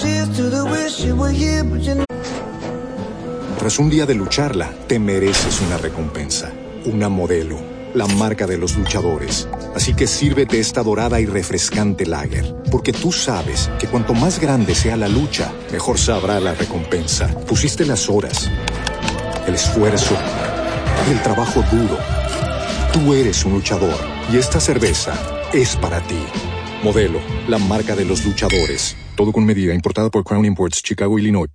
Cheers 0.00 0.36
to 0.36 0.42
the 0.50 0.64
wish 0.64 1.04
you 1.04 1.16
were 1.16 1.30
here, 1.30 1.64
but 1.64 1.80
you 1.80 2.04
Tras 3.58 3.78
un 3.78 3.90
día 3.90 4.06
de 4.06 4.14
lucharla, 4.14 4.72
te 4.88 4.98
mereces 4.98 5.60
una 5.60 5.78
recompensa, 5.78 6.50
una 6.84 7.08
modelo, 7.08 7.56
la 7.94 8.06
marca 8.06 8.46
de 8.46 8.58
los 8.58 8.76
luchadores. 8.76 9.48
Así 9.74 9.94
que 9.94 10.06
sírvete 10.06 10.58
esta 10.58 10.82
dorada 10.82 11.20
y 11.20 11.26
refrescante 11.26 12.06
lager, 12.06 12.54
porque 12.70 12.92
tú 12.92 13.12
sabes 13.12 13.70
que 13.78 13.86
cuanto 13.86 14.14
más 14.14 14.40
grande 14.40 14.74
sea 14.74 14.96
la 14.96 15.08
lucha, 15.08 15.52
mejor 15.70 15.98
sabrá 15.98 16.40
la 16.40 16.54
recompensa. 16.54 17.28
Pusiste 17.46 17.84
las 17.84 18.08
horas, 18.08 18.50
el 19.46 19.54
esfuerzo, 19.54 20.16
el 21.10 21.22
trabajo 21.22 21.62
duro. 21.70 21.98
Tú 22.92 23.14
eres 23.14 23.44
un 23.44 23.54
luchador 23.54 23.98
y 24.32 24.36
esta 24.36 24.60
cerveza 24.60 25.14
es 25.52 25.76
para 25.76 26.00
ti. 26.00 26.22
Modelo, 26.82 27.20
la 27.48 27.58
marca 27.58 27.94
de 27.94 28.04
los 28.04 28.24
luchadores. 28.24 28.96
Todo 29.16 29.32
con 29.32 29.44
medida, 29.44 29.72
importada 29.74 30.10
por 30.10 30.24
Crown 30.24 30.44
Imports, 30.44 30.82
Chicago, 30.82 31.18
Illinois. 31.18 31.48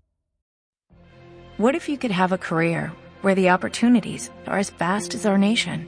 What 1.57 1.73
if 1.73 1.89
you 1.89 1.97
could 1.97 2.11
have 2.11 2.31
a 2.31 2.37
career 2.37 2.91
where 3.23 3.33
the 3.33 3.49
opportunities 3.49 4.29
are 4.45 4.59
as 4.59 4.69
vast 4.69 5.15
as 5.15 5.25
our 5.25 5.39
nation, 5.39 5.87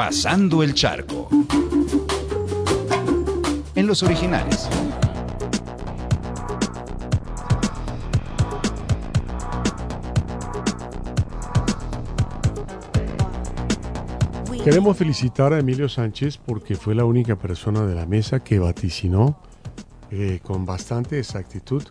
Pasando 0.00 0.62
el 0.62 0.72
charco. 0.72 1.28
En 3.74 3.86
los 3.86 4.02
originales. 4.02 4.66
Queremos 14.64 14.96
felicitar 14.96 15.52
a 15.52 15.58
Emilio 15.58 15.86
Sánchez 15.86 16.38
porque 16.38 16.76
fue 16.76 16.94
la 16.94 17.04
única 17.04 17.36
persona 17.36 17.84
de 17.84 17.94
la 17.94 18.06
mesa 18.06 18.40
que 18.40 18.58
vaticinó 18.58 19.38
eh, 20.10 20.40
con 20.42 20.64
bastante 20.64 21.18
exactitud 21.18 21.82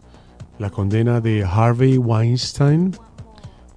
la 0.57 0.71
condena 0.71 1.21
de 1.21 1.43
Harvey 1.43 1.99
Weinstein, 1.99 2.91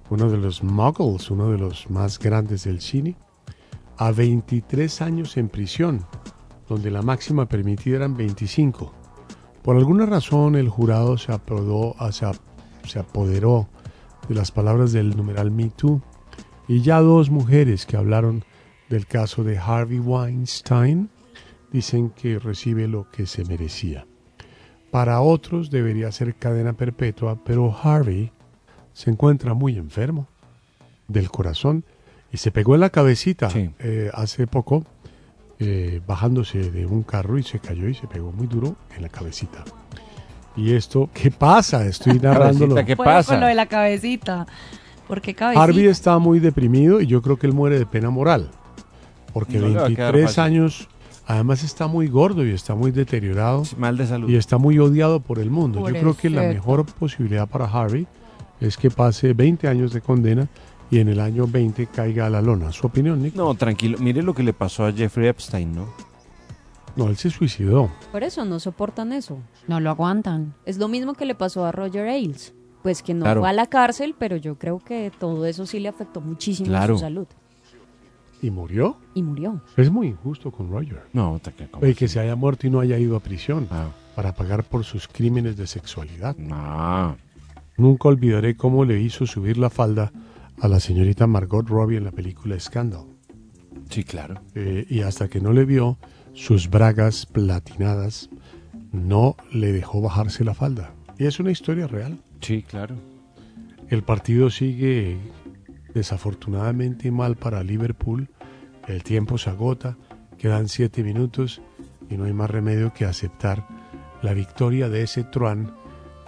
uno 0.09 0.31
de 0.31 0.37
los 0.37 0.63
muggles, 0.63 1.29
uno 1.29 1.51
de 1.51 1.59
los 1.59 1.87
más 1.91 2.17
grandes 2.17 2.63
del 2.63 2.81
cine, 2.81 3.15
a 3.97 4.11
23 4.11 5.01
años 5.01 5.37
en 5.37 5.49
prisión, 5.49 6.05
donde 6.67 6.91
la 6.91 7.01
máxima 7.01 7.47
permitida 7.47 7.97
eran 7.97 8.15
25. 8.17 8.93
Por 9.61 9.77
alguna 9.77 10.05
razón 10.05 10.55
el 10.55 10.69
jurado 10.69 11.17
se, 11.17 11.31
apodó- 11.31 11.95
ah, 11.99 12.11
se, 12.11 12.25
ap- 12.25 12.35
se 12.85 12.99
apoderó 12.99 13.67
de 14.27 14.35
las 14.35 14.51
palabras 14.51 14.91
del 14.91 15.15
numeral 15.15 15.51
Me 15.51 15.69
Too 15.69 16.01
y 16.67 16.81
ya 16.81 16.99
dos 17.01 17.29
mujeres 17.29 17.85
que 17.85 17.97
hablaron 17.97 18.43
del 18.89 19.05
caso 19.05 19.43
de 19.43 19.57
Harvey 19.57 19.99
Weinstein 19.99 21.09
dicen 21.71 22.09
que 22.11 22.39
recibe 22.39 22.87
lo 22.87 23.09
que 23.09 23.25
se 23.25 23.43
merecía. 23.45 24.05
Para 24.91 25.21
otros 25.21 25.71
debería 25.71 26.11
ser 26.11 26.35
cadena 26.35 26.73
perpetua, 26.73 27.39
pero 27.43 27.75
Harvey 27.81 28.31
se 28.93 29.09
encuentra 29.09 29.53
muy 29.55 29.77
enfermo 29.77 30.27
del 31.07 31.31
corazón 31.31 31.83
y 32.33 32.37
se 32.37 32.51
pegó 32.51 32.73
en 32.73 32.81
la 32.81 32.89
cabecita 32.89 33.49
eh, 33.79 34.09
hace 34.11 34.47
poco 34.47 34.83
eh, 35.59 36.01
bajándose 36.05 36.71
de 36.71 36.85
un 36.87 37.03
carro 37.03 37.37
y 37.37 37.43
se 37.43 37.59
cayó 37.59 37.87
y 37.87 37.93
se 37.93 38.07
pegó 38.07 38.31
muy 38.31 38.47
duro 38.47 38.75
en 38.95 39.03
la 39.03 39.09
cabecita. 39.09 39.63
Y 40.57 40.73
esto, 40.73 41.09
¿qué 41.13 41.29
pasa? 41.29 41.85
Estoy 41.85 42.19
narrándolo. 42.21 42.75
Fuera 42.95 43.23
con 43.23 43.39
lo 43.39 43.45
de 43.45 43.53
la 43.53 43.67
cabecita. 43.67 44.47
¿Por 45.07 45.21
qué 45.21 45.35
cabecita? 45.35 45.63
Harvey 45.63 45.85
está 45.85 46.17
muy 46.17 46.39
deprimido 46.39 46.99
y 46.99 47.05
yo 47.05 47.21
creo 47.21 47.37
que 47.37 47.45
él 47.45 47.53
muere 47.53 47.77
de 47.77 47.85
pena 47.85 48.09
moral. 48.09 48.49
Porque 49.31 49.59
No 49.59 49.67
le 49.67 49.75
va 49.75 49.85
a 49.85 49.89
quedar 49.89 50.13
23 50.13 50.25
fácil. 50.25 50.43
años, 50.43 50.89
además 51.27 51.63
está 51.63 51.85
muy 51.85 52.07
gordo 52.07 52.45
y 52.45 52.51
está 52.51 52.73
muy 52.73 52.89
deteriorado. 52.91 53.63
Mal 53.77 53.95
de 53.95 54.07
salud. 54.07 54.27
Y 54.27 54.37
está 54.37 54.57
muy 54.57 54.79
odiado 54.79 55.19
por 55.19 55.37
el 55.37 55.51
mundo. 55.51 55.87
yo 55.87 55.93
creo 55.93 56.17
que 56.17 56.31
la 56.31 56.41
mejor 56.41 56.85
posibilidad 56.85 57.47
para 57.47 57.65
Harvey 57.65 58.07
es 58.59 58.75
que 58.75 58.89
pase 58.89 59.33
20 59.33 59.67
años 59.67 59.93
de 59.93 60.01
condena 60.01 60.47
y 60.93 60.99
en 60.99 61.07
el 61.09 61.19
año 61.19 61.47
20 61.47 61.87
caiga 61.87 62.27
a 62.27 62.29
la 62.29 62.39
lona. 62.41 62.71
¿Su 62.71 62.85
opinión, 62.85 63.21
Nick? 63.23 63.33
No, 63.35 63.55
tranquilo. 63.55 63.97
Mire 63.99 64.21
lo 64.21 64.33
que 64.35 64.43
le 64.43 64.53
pasó 64.53 64.85
a 64.85 64.91
Jeffrey 64.91 65.27
Epstein, 65.27 65.73
¿no? 65.73 65.87
No, 66.95 67.07
él 67.07 67.17
se 67.17 67.31
suicidó. 67.31 67.89
Por 68.11 68.23
eso 68.23 68.45
no 68.45 68.59
soportan 68.59 69.11
eso. 69.11 69.39
No 69.67 69.79
lo 69.79 69.89
aguantan. 69.89 70.53
Es 70.65 70.77
lo 70.77 70.87
mismo 70.87 71.15
que 71.15 71.25
le 71.25 71.33
pasó 71.33 71.65
a 71.65 71.71
Roger 71.71 72.07
Ailes. 72.07 72.53
Pues 72.83 73.01
que 73.01 73.15
no 73.15 73.23
Claro. 73.23 73.41
fue 73.41 73.49
a 73.49 73.53
la 73.53 73.65
cárcel, 73.65 74.13
pero 74.19 74.35
yo 74.37 74.55
creo 74.59 74.77
que 74.79 75.11
todo 75.19 75.47
eso 75.47 75.65
sí 75.65 75.79
le 75.79 75.89
afectó 75.89 76.21
muchísimo 76.21 76.67
Claro. 76.69 76.93
a 76.93 76.97
su 76.97 77.01
salud. 77.01 77.27
¿Y 78.43 78.51
murió? 78.51 78.97
Y 79.15 79.23
murió. 79.23 79.61
Es 79.77 79.89
muy 79.89 80.07
injusto 80.09 80.51
con 80.51 80.69
Roger. 80.69 81.01
No, 81.13 81.39
te 81.41 81.53
que 81.53 81.67
Oye, 81.81 81.95
que 81.95 82.07
se 82.07 82.19
haya 82.19 82.35
muerto 82.35 82.67
y 82.67 82.69
no 82.69 82.81
haya 82.81 82.99
ido 82.99 83.15
a 83.15 83.19
prisión 83.21 83.67
para 84.15 84.35
pagar 84.35 84.63
por 84.63 84.83
sus 84.83 85.07
crímenes 85.07 85.57
de 85.57 85.65
sexualidad. 85.65 86.35
Nunca 87.77 88.07
olvidaré 88.09 88.55
cómo 88.55 88.85
le 88.85 88.99
hizo 89.01 89.25
subir 89.25 89.57
la 89.57 89.71
falda 89.71 90.11
a 90.61 90.67
la 90.67 90.79
señorita 90.79 91.27
Margot 91.27 91.67
Robbie 91.67 91.97
en 91.97 92.03
la 92.05 92.11
película 92.11 92.59
Scandal. 92.59 93.05
Sí, 93.89 94.03
claro. 94.03 94.41
Eh, 94.55 94.85
y 94.89 95.01
hasta 95.01 95.27
que 95.27 95.41
no 95.41 95.53
le 95.53 95.65
vio 95.65 95.97
sus 96.33 96.69
bragas 96.69 97.25
platinadas, 97.25 98.29
no 98.91 99.35
le 99.51 99.71
dejó 99.71 100.01
bajarse 100.01 100.43
la 100.43 100.53
falda. 100.53 100.93
Y 101.17 101.25
es 101.25 101.39
una 101.39 101.51
historia 101.51 101.87
real. 101.87 102.19
Sí, 102.41 102.63
claro. 102.63 102.95
El 103.89 104.03
partido 104.03 104.49
sigue 104.49 105.17
desafortunadamente 105.93 107.11
mal 107.11 107.35
para 107.35 107.63
Liverpool. 107.63 108.29
El 108.87 109.03
tiempo 109.03 109.37
se 109.37 109.49
agota, 109.49 109.97
quedan 110.37 110.67
siete 110.67 111.03
minutos 111.03 111.61
y 112.09 112.17
no 112.17 112.25
hay 112.25 112.33
más 112.33 112.49
remedio 112.49 112.93
que 112.93 113.05
aceptar 113.05 113.67
la 114.21 114.33
victoria 114.33 114.89
de 114.89 115.03
ese 115.03 115.23
truán 115.23 115.75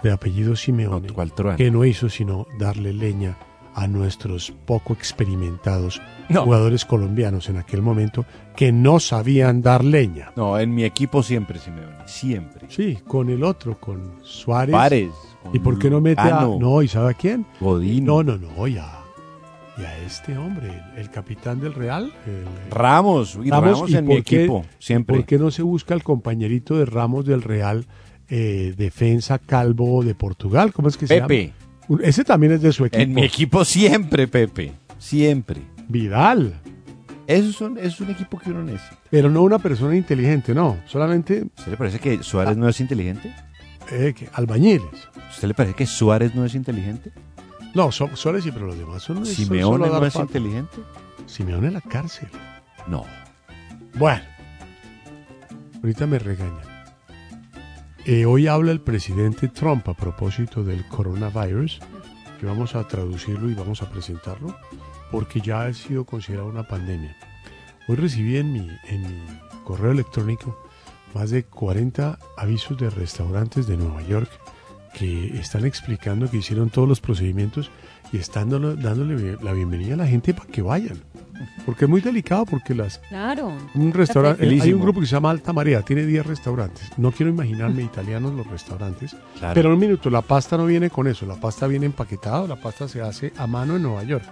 de 0.02 0.12
apellido 0.12 0.54
Simeone, 0.54 1.08
que 1.56 1.70
no 1.70 1.84
hizo 1.84 2.08
sino 2.08 2.46
darle 2.58 2.92
leña 2.92 3.36
a 3.76 3.86
nuestros 3.86 4.52
poco 4.64 4.94
experimentados 4.94 6.00
No. 6.30 6.44
jugadores 6.44 6.84
colombianos 6.86 7.48
en 7.50 7.58
aquel 7.58 7.82
momento 7.82 8.24
que 8.56 8.72
no 8.72 8.98
sabían 9.00 9.60
dar 9.60 9.84
leña. 9.84 10.32
No, 10.34 10.58
en 10.58 10.74
mi 10.74 10.84
equipo 10.84 11.22
siempre, 11.22 11.58
Simeone. 11.58 11.94
Siempre. 12.06 12.66
Sí, 12.70 12.98
con 13.06 13.28
el 13.28 13.44
otro, 13.44 13.78
con 13.78 14.14
Suárez. 14.22 14.72
Suárez, 14.72 15.10
¿Y 15.52 15.58
por 15.58 15.78
qué 15.78 15.90
no 15.90 16.00
mete 16.00 16.22
a.? 16.22 16.40
No, 16.58 16.82
¿y 16.82 16.88
sabe 16.88 17.10
a 17.10 17.14
quién? 17.14 17.44
Godino. 17.60 18.22
No, 18.24 18.36
no, 18.36 18.48
no, 18.56 18.66
ya. 18.66 18.90
Y 19.78 19.82
a 19.82 19.98
este 19.98 20.38
hombre, 20.38 20.68
el, 20.94 21.02
el 21.02 21.10
capitán 21.10 21.60
del 21.60 21.74
Real. 21.74 22.10
el- 22.26 22.70
Ramos. 22.72 23.38
Y 23.44 23.50
Ramos, 23.50 23.90
¿y 23.90 23.96
en 23.96 24.06
mi 24.06 24.22
qué- 24.22 24.38
equipo. 24.44 24.64
Siempre. 24.78 25.16
¿Por 25.16 25.26
qué 25.26 25.38
no 25.38 25.50
se 25.50 25.60
busca 25.62 25.92
el 25.92 26.02
compañerito 26.02 26.76
de 26.78 26.86
Ramos 26.86 27.26
del 27.26 27.42
Real, 27.42 27.84
eh, 28.30 28.72
defensa 28.76 29.38
calvo 29.38 30.02
de 30.02 30.14
Portugal? 30.14 30.72
¿Cómo 30.72 30.88
es 30.88 30.96
que 30.96 31.06
se 31.06 31.20
Pepe. 31.20 31.42
llama? 31.48 31.52
Un- 31.60 31.65
Ese 32.02 32.24
también 32.24 32.52
es 32.52 32.62
de 32.62 32.72
su 32.72 32.84
equipo. 32.84 33.02
En 33.02 33.14
mi 33.14 33.22
equipo 33.24 33.64
siempre, 33.64 34.26
Pepe. 34.28 34.72
Siempre. 34.98 35.60
Vidal. 35.88 36.60
Eso 37.26 37.48
es 37.50 37.60
un, 37.60 37.78
es 37.78 38.00
un 38.00 38.10
equipo 38.10 38.38
que 38.38 38.50
uno 38.50 38.62
necesita. 38.62 38.98
Pero 39.10 39.28
no 39.30 39.42
una 39.42 39.58
persona 39.58 39.96
inteligente, 39.96 40.54
no. 40.54 40.78
Solamente 40.86 41.44
¿Usted 41.58 41.72
le 41.72 41.76
parece 41.76 41.98
que 41.98 42.22
Suárez 42.22 42.56
no 42.56 42.68
es 42.68 42.80
inteligente? 42.80 43.34
eh, 43.90 44.14
que 44.16 44.28
albañiles. 44.32 44.84
¿Usted 45.30 45.48
le 45.48 45.54
parece 45.54 45.74
que 45.74 45.86
Suárez 45.86 46.34
no 46.34 46.44
es 46.44 46.54
inteligente? 46.54 47.12
No, 47.74 47.92
so- 47.92 48.14
Suárez 48.16 48.42
sí, 48.44 48.50
pero 48.52 48.66
los 48.66 48.78
demás 48.78 49.02
son. 49.02 49.24
¿Simeone 49.26 49.86
no 49.88 50.04
es 50.06 50.16
inteligente? 50.16 50.76
Simeone 51.26 51.68
en 51.68 51.74
la 51.74 51.80
cárcel. 51.80 52.28
No. 52.88 53.04
Bueno, 53.94 54.22
ahorita 55.82 56.06
me 56.06 56.18
regañan. 56.18 56.65
Eh, 58.08 58.24
hoy 58.24 58.46
habla 58.46 58.70
el 58.70 58.80
presidente 58.80 59.48
Trump 59.48 59.88
a 59.88 59.94
propósito 59.94 60.62
del 60.62 60.86
coronavirus, 60.86 61.80
que 62.38 62.46
vamos 62.46 62.76
a 62.76 62.86
traducirlo 62.86 63.50
y 63.50 63.54
vamos 63.54 63.82
a 63.82 63.90
presentarlo, 63.90 64.56
porque 65.10 65.40
ya 65.40 65.64
ha 65.64 65.74
sido 65.74 66.04
considerado 66.04 66.48
una 66.48 66.62
pandemia. 66.68 67.16
Hoy 67.88 67.96
recibí 67.96 68.36
en 68.36 68.52
mi, 68.52 68.70
en 68.84 69.02
mi 69.02 69.40
correo 69.64 69.90
electrónico 69.90 70.56
más 71.14 71.30
de 71.30 71.46
40 71.46 72.16
avisos 72.36 72.78
de 72.78 72.90
restaurantes 72.90 73.66
de 73.66 73.76
Nueva 73.76 74.02
York 74.02 74.30
que 74.94 75.36
están 75.40 75.64
explicando 75.64 76.30
que 76.30 76.36
hicieron 76.36 76.70
todos 76.70 76.88
los 76.88 77.00
procedimientos 77.00 77.72
y 78.12 78.18
están 78.18 78.50
dándole, 78.50 78.80
dándole 78.80 79.36
la 79.42 79.52
bienvenida 79.52 79.94
a 79.94 79.96
la 79.96 80.06
gente 80.06 80.32
para 80.32 80.48
que 80.48 80.62
vayan. 80.62 81.02
Porque 81.64 81.84
es 81.84 81.88
muy 81.90 82.00
delicado, 82.00 82.44
porque 82.46 82.74
las, 82.74 82.98
Claro. 83.08 83.52
un 83.74 83.92
restaurante, 83.92 84.44
hay 84.46 84.72
un 84.72 84.80
grupo 84.80 85.00
que 85.00 85.06
se 85.06 85.12
llama 85.12 85.30
Alta 85.30 85.52
Marea, 85.52 85.82
tiene 85.82 86.04
10 86.04 86.26
restaurantes. 86.26 86.90
No 86.96 87.12
quiero 87.12 87.30
imaginarme 87.30 87.82
italianos 87.82 88.34
los 88.34 88.46
restaurantes. 88.46 89.16
Claro. 89.38 89.54
Pero 89.54 89.72
un 89.72 89.78
minuto, 89.78 90.10
la 90.10 90.22
pasta 90.22 90.56
no 90.56 90.66
viene 90.66 90.90
con 90.90 91.06
eso, 91.06 91.26
la 91.26 91.36
pasta 91.36 91.66
viene 91.66 91.86
empaquetada, 91.86 92.46
la 92.46 92.56
pasta 92.56 92.88
se 92.88 93.00
hace 93.02 93.32
a 93.36 93.46
mano 93.46 93.76
en 93.76 93.82
Nueva 93.82 94.02
York. 94.04 94.24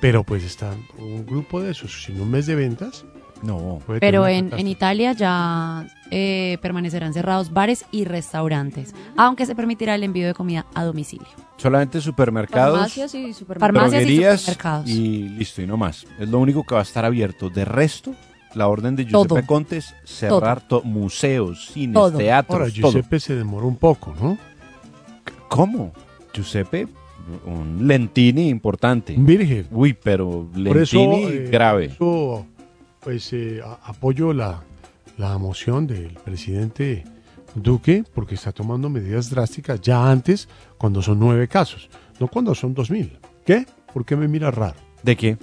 Pero 0.00 0.24
pues 0.24 0.42
está 0.44 0.74
un 0.98 1.26
grupo 1.26 1.60
de 1.60 1.72
esos, 1.72 2.04
sin 2.04 2.20
un 2.20 2.30
mes 2.30 2.46
de 2.46 2.54
ventas. 2.54 3.04
No. 3.42 3.78
Pero 4.00 4.26
en, 4.26 4.52
en. 4.56 4.66
Italia 4.66 5.12
ya 5.12 5.86
eh, 6.10 6.58
permanecerán 6.60 7.12
cerrados 7.14 7.52
bares 7.52 7.86
y 7.90 8.04
restaurantes, 8.04 8.94
aunque 9.16 9.46
se 9.46 9.54
permitirá 9.54 9.94
el 9.94 10.02
envío 10.04 10.26
de 10.26 10.34
comida 10.34 10.66
a 10.74 10.84
domicilio. 10.84 11.26
Solamente 11.56 12.00
supermercados, 12.00 12.74
Farmacias 12.78 13.14
y 13.14 13.32
supermercados. 13.32 13.74
Farmacias 13.82 14.02
y 14.02 14.04
droguerías 14.06 14.40
supermercados. 14.40 14.88
y 14.90 15.28
listo, 15.30 15.62
y 15.62 15.66
no 15.66 15.76
más. 15.76 16.06
Es 16.18 16.28
lo 16.28 16.38
único 16.38 16.64
que 16.64 16.74
va 16.74 16.80
a 16.80 16.84
estar 16.84 17.04
abierto. 17.04 17.48
De 17.50 17.64
resto, 17.64 18.14
la 18.54 18.68
orden 18.68 18.96
de 18.96 19.04
Giuseppe 19.04 19.28
Todo. 19.40 19.46
Conte 19.46 19.76
es 19.78 19.94
cerrar 20.04 20.60
to- 20.66 20.82
museos, 20.82 21.68
cines, 21.72 21.94
Todo. 21.94 22.18
teatros, 22.18 22.60
Ahora, 22.60 22.72
todo. 22.72 22.90
Giuseppe 22.92 23.20
se 23.20 23.34
demoró 23.36 23.66
un 23.66 23.76
poco, 23.76 24.14
¿no? 24.20 24.36
¿Cómo? 25.48 25.92
Giuseppe, 26.32 26.86
un 27.46 27.86
Lentini 27.86 28.48
importante. 28.48 29.14
Un 29.16 29.26
virgen. 29.26 29.66
Uy, 29.70 29.92
pero 29.92 30.48
Por 30.66 30.78
eso, 30.78 30.96
Lentini 30.96 31.24
eh, 31.24 31.48
grave. 31.50 31.84
eso, 31.86 32.46
pues 33.00 33.32
eh, 33.32 33.60
a- 33.64 33.78
apoyo 33.88 34.32
la, 34.32 34.62
la 35.18 35.36
moción 35.38 35.86
del 35.86 36.14
presidente 36.24 37.04
Duque 37.54 38.04
porque 38.14 38.36
está 38.36 38.52
tomando 38.52 38.88
medidas 38.88 39.28
drásticas 39.30 39.80
ya 39.80 40.08
antes 40.10 40.48
cuando 40.78 41.02
son 41.02 41.18
nueve 41.18 41.48
casos, 41.48 41.88
no 42.20 42.28
cuando 42.28 42.54
son 42.54 42.74
dos 42.74 42.90
mil. 42.90 43.18
¿Qué? 43.44 43.66
¿Por 43.92 44.04
qué 44.04 44.14
me 44.16 44.28
mira 44.28 44.50
raro? 44.52 44.76
¿De 45.02 45.16
qué? 45.16 45.36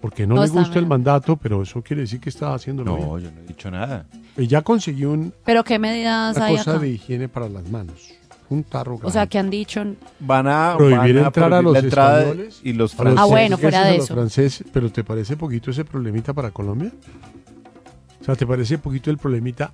Porque 0.00 0.24
no, 0.26 0.36
No 0.36 0.44
le 0.44 0.48
gusta 0.50 0.78
el 0.78 0.86
mandato, 0.86 1.36
pero 1.36 1.62
eso 1.62 1.82
quiere 1.82 2.02
decir 2.02 2.20
que 2.20 2.28
está 2.28 2.54
haciéndolo 2.54 2.96
No, 2.96 3.14
bien. 3.16 3.30
yo 3.30 3.34
no 3.36 3.40
he 3.42 3.46
dicho 3.48 3.68
nada. 3.70 4.06
Y 4.36 4.46
ya 4.46 4.62
consiguió 4.62 5.10
un- 5.10 5.34
¿Pero 5.44 5.64
qué 5.64 5.80
medidas 5.80 6.36
una 6.36 6.46
hay 6.46 6.56
cosa 6.58 6.70
acá? 6.72 6.80
de 6.80 6.90
higiene 6.90 7.28
para 7.28 7.48
las 7.48 7.68
manos. 7.68 8.12
Un 8.50 8.64
tarro 8.64 8.98
O 9.02 9.10
sea, 9.10 9.26
que 9.26 9.38
han 9.38 9.50
dicho... 9.50 9.84
Van 10.20 10.46
a 10.48 10.74
prohibir 10.76 11.16
van 11.16 11.24
a 11.24 11.26
entrar 11.26 11.52
a 11.52 11.60
prohibir 11.60 11.64
los 11.64 11.72
la 11.74 11.78
entrada 11.80 12.20
españoles 12.22 12.60
y 12.64 12.72
los 12.72 12.96
los 12.98 13.18
Ah, 13.18 13.24
bueno, 13.26 13.58
fuera 13.58 13.84
de 13.84 13.96
los 13.98 14.04
eso. 14.06 14.14
franceses, 14.14 14.64
pero 14.72 14.90
¿te 14.90 15.04
parece 15.04 15.36
poquito 15.36 15.70
ese 15.70 15.84
problemita 15.84 16.32
para 16.32 16.50
Colombia? 16.50 16.90
O 18.20 18.24
sea, 18.24 18.34
¿te 18.36 18.46
parece 18.46 18.78
poquito 18.78 19.10
el 19.10 19.18
problemita 19.18 19.72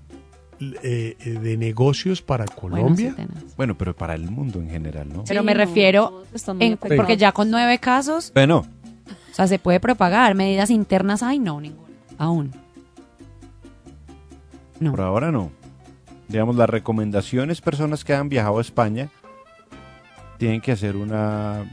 eh, 0.61 1.17
eh, 1.21 1.31
de 1.41 1.57
negocios 1.57 2.21
para 2.23 2.45
Bueno, 2.47 2.61
Colombia? 2.79 3.11
sí, 3.11 3.17
tenés. 3.17 3.57
Bueno, 3.57 3.77
pero 3.79 3.95
para 3.95 4.15
el 4.15 4.29
mundo 4.31 4.61
en 4.61 4.71
general, 4.71 5.09
¿no? 5.09 5.25
Pero 5.25 5.41
Sí, 5.41 5.47
me 5.47 5.53
no, 5.55 5.59
refiero, 5.59 6.25
en- 6.33 6.73
afectados. 6.75 6.97
porque 6.97 7.17
ya 7.17 7.31
con 7.33 7.51
nueve 7.51 7.79
casos, 7.79 8.33
Bueno, 8.35 8.59
o 9.31 9.35
sea, 9.35 9.47
se 9.47 9.59
puede 9.61 9.79
propagar. 9.81 10.35
Medidas 10.35 10.71
internas, 10.71 11.23
ay, 11.23 11.39
no, 11.39 11.61
ninguna. 11.61 11.89
Aún. 12.19 12.53
No. 14.81 14.91
por 14.91 15.01
ahora 15.01 15.31
no. 15.31 15.51
Digamos, 16.35 16.57
las 16.57 16.69
recomendaciones, 16.69 17.61
personas 17.61 18.03
que 18.03 18.13
han 18.13 18.29
viajado 18.29 18.59
a 18.59 18.61
España 18.61 19.09
tienen 20.37 20.61
que 20.61 20.73
hacer 20.73 20.97
una, 20.97 21.65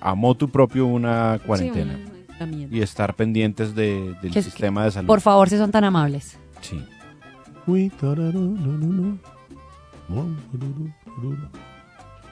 a 0.00 0.14
motu 0.16 0.48
propio, 0.50 0.86
una 0.86 1.38
cuarentena. 1.46 1.94
Sí, 1.94 2.00
un 2.02 2.26
aislamiento. 2.32 2.76
y 2.76 2.82
estar 2.82 3.14
pendientes 3.14 3.76
de- 3.76 4.16
del 4.20 4.32
Que- 4.32 4.42
sistema 4.42 4.84
de 4.86 4.90
salud. 4.90 5.06
Por 5.06 5.20
favor, 5.20 5.48
si 5.48 5.56
son 5.56 5.70
tan 5.70 5.84
amables. 5.84 6.36
Sí. 6.62 6.84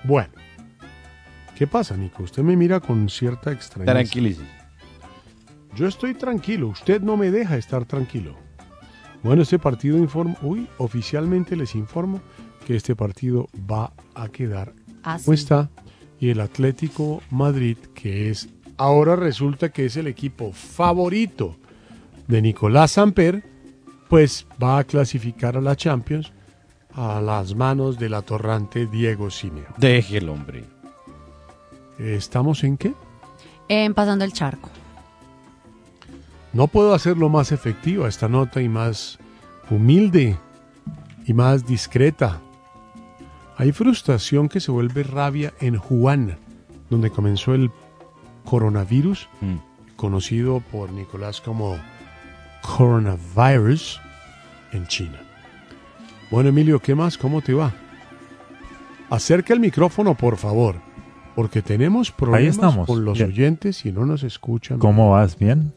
Bueno, 0.02 0.32
¿qué 1.56 1.66
pasa, 1.68 1.96
Nico? 1.96 2.24
Usted 2.24 2.42
me 2.42 2.56
mira 2.56 2.80
con 2.80 3.08
cierta 3.08 3.52
extrañeza. 3.52 3.92
Tranquilice. 3.92 4.42
Yo 5.76 5.86
estoy 5.86 6.14
tranquilo, 6.14 6.66
usted 6.66 7.00
no 7.00 7.16
me 7.16 7.30
deja 7.30 7.56
estar 7.56 7.84
tranquilo. 7.84 8.34
Bueno, 9.22 9.42
este 9.42 9.58
partido 9.58 9.98
informa, 9.98 10.36
uy, 10.42 10.68
oficialmente 10.78 11.56
les 11.56 11.74
informo 11.74 12.20
que 12.66 12.76
este 12.76 12.94
partido 12.94 13.48
va 13.70 13.92
a 14.14 14.28
quedar 14.28 14.72
Así. 15.02 15.24
como 15.24 15.34
está 15.34 15.70
y 16.20 16.30
el 16.30 16.40
Atlético 16.40 17.22
Madrid, 17.30 17.76
que 17.94 18.30
es 18.30 18.48
ahora 18.76 19.16
resulta 19.16 19.70
que 19.70 19.86
es 19.86 19.96
el 19.96 20.06
equipo 20.06 20.52
favorito 20.52 21.56
de 22.26 22.42
Nicolás 22.42 22.92
Samper, 22.92 23.44
pues 24.08 24.46
va 24.62 24.78
a 24.78 24.84
clasificar 24.84 25.56
a 25.56 25.60
la 25.60 25.76
Champions 25.76 26.32
a 26.94 27.20
las 27.20 27.54
manos 27.54 27.98
del 27.98 28.14
atorrante 28.14 28.86
Diego 28.86 29.30
Simeone. 29.30 29.68
Deje 29.76 30.18
el 30.18 30.28
hombre. 30.28 30.64
¿Estamos 31.98 32.64
en 32.64 32.76
qué? 32.76 32.94
En 33.68 33.94
pasando 33.94 34.24
el 34.24 34.32
charco. 34.32 34.70
No 36.52 36.66
puedo 36.66 36.94
hacerlo 36.94 37.28
más 37.28 37.52
efectiva 37.52 38.08
esta 38.08 38.28
nota 38.28 38.60
y 38.62 38.68
más 38.68 39.18
humilde 39.70 40.36
y 41.26 41.32
más 41.34 41.66
discreta. 41.66 42.40
Hay 43.56 43.72
frustración 43.72 44.48
que 44.48 44.60
se 44.60 44.70
vuelve 44.70 45.02
rabia 45.02 45.52
en 45.60 45.78
Wuhan, 45.90 46.36
donde 46.90 47.10
comenzó 47.10 47.54
el 47.54 47.70
coronavirus, 48.44 49.28
Mm. 49.40 49.56
conocido 49.96 50.60
por 50.72 50.90
Nicolás 50.92 51.40
como 51.40 51.76
coronavirus 52.62 54.00
en 54.72 54.86
China. 54.86 55.20
Bueno, 56.30 56.50
Emilio, 56.50 56.78
¿qué 56.80 56.94
más? 56.94 57.18
¿Cómo 57.18 57.42
te 57.42 57.52
va? 57.54 57.72
Acerca 59.10 59.54
el 59.54 59.60
micrófono, 59.60 60.14
por 60.14 60.36
favor, 60.36 60.76
porque 61.34 61.62
tenemos 61.62 62.10
problemas 62.10 62.54
estamos, 62.56 62.86
con 62.86 63.04
los 63.04 63.18
bien. 63.18 63.30
oyentes 63.30 63.84
y 63.86 63.92
no 63.92 64.04
nos 64.06 64.22
escuchan. 64.22 64.78
¿Cómo 64.78 65.10
vas? 65.12 65.38
¿Bien? 65.38 65.72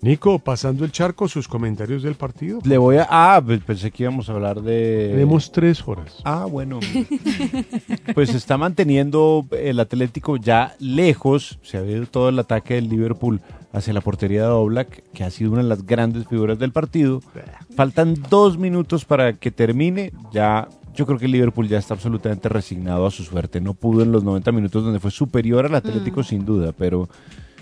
Nico, 0.00 0.38
pasando 0.38 0.84
el 0.84 0.92
charco, 0.92 1.26
sus 1.26 1.48
comentarios 1.48 2.04
del 2.04 2.14
partido. 2.14 2.60
Le 2.64 2.78
voy 2.78 2.98
a. 2.98 3.06
Ah, 3.10 3.42
pues 3.44 3.60
pensé 3.64 3.90
que 3.90 4.04
íbamos 4.04 4.28
a 4.28 4.32
hablar 4.32 4.62
de. 4.62 5.08
Tenemos 5.10 5.50
tres 5.50 5.82
horas. 5.86 6.20
Ah, 6.24 6.46
bueno. 6.48 6.78
pues 8.14 8.32
está 8.32 8.56
manteniendo 8.56 9.44
el 9.50 9.80
Atlético 9.80 10.36
ya 10.36 10.76
lejos. 10.78 11.58
Se 11.62 11.78
ha 11.78 11.80
habido 11.80 12.06
todo 12.06 12.28
el 12.28 12.38
ataque 12.38 12.74
del 12.74 12.88
Liverpool 12.88 13.40
hacia 13.72 13.92
la 13.92 14.00
portería 14.00 14.42
de 14.42 14.48
Oblak, 14.50 15.02
que 15.12 15.24
ha 15.24 15.30
sido 15.30 15.50
una 15.50 15.62
de 15.62 15.68
las 15.68 15.84
grandes 15.84 16.28
figuras 16.28 16.60
del 16.60 16.70
partido. 16.70 17.20
Faltan 17.74 18.14
dos 18.30 18.56
minutos 18.56 19.04
para 19.04 19.32
que 19.32 19.50
termine. 19.50 20.12
Ya, 20.32 20.68
yo 20.94 21.06
creo 21.06 21.18
que 21.18 21.26
el 21.26 21.32
Liverpool 21.32 21.66
ya 21.66 21.78
está 21.78 21.94
absolutamente 21.94 22.48
resignado 22.48 23.04
a 23.04 23.10
su 23.10 23.24
suerte. 23.24 23.60
No 23.60 23.74
pudo 23.74 24.04
en 24.04 24.12
los 24.12 24.22
90 24.22 24.52
minutos 24.52 24.84
donde 24.84 25.00
fue 25.00 25.10
superior 25.10 25.66
al 25.66 25.74
Atlético 25.74 26.22
sin 26.22 26.44
duda, 26.44 26.72
pero, 26.72 27.08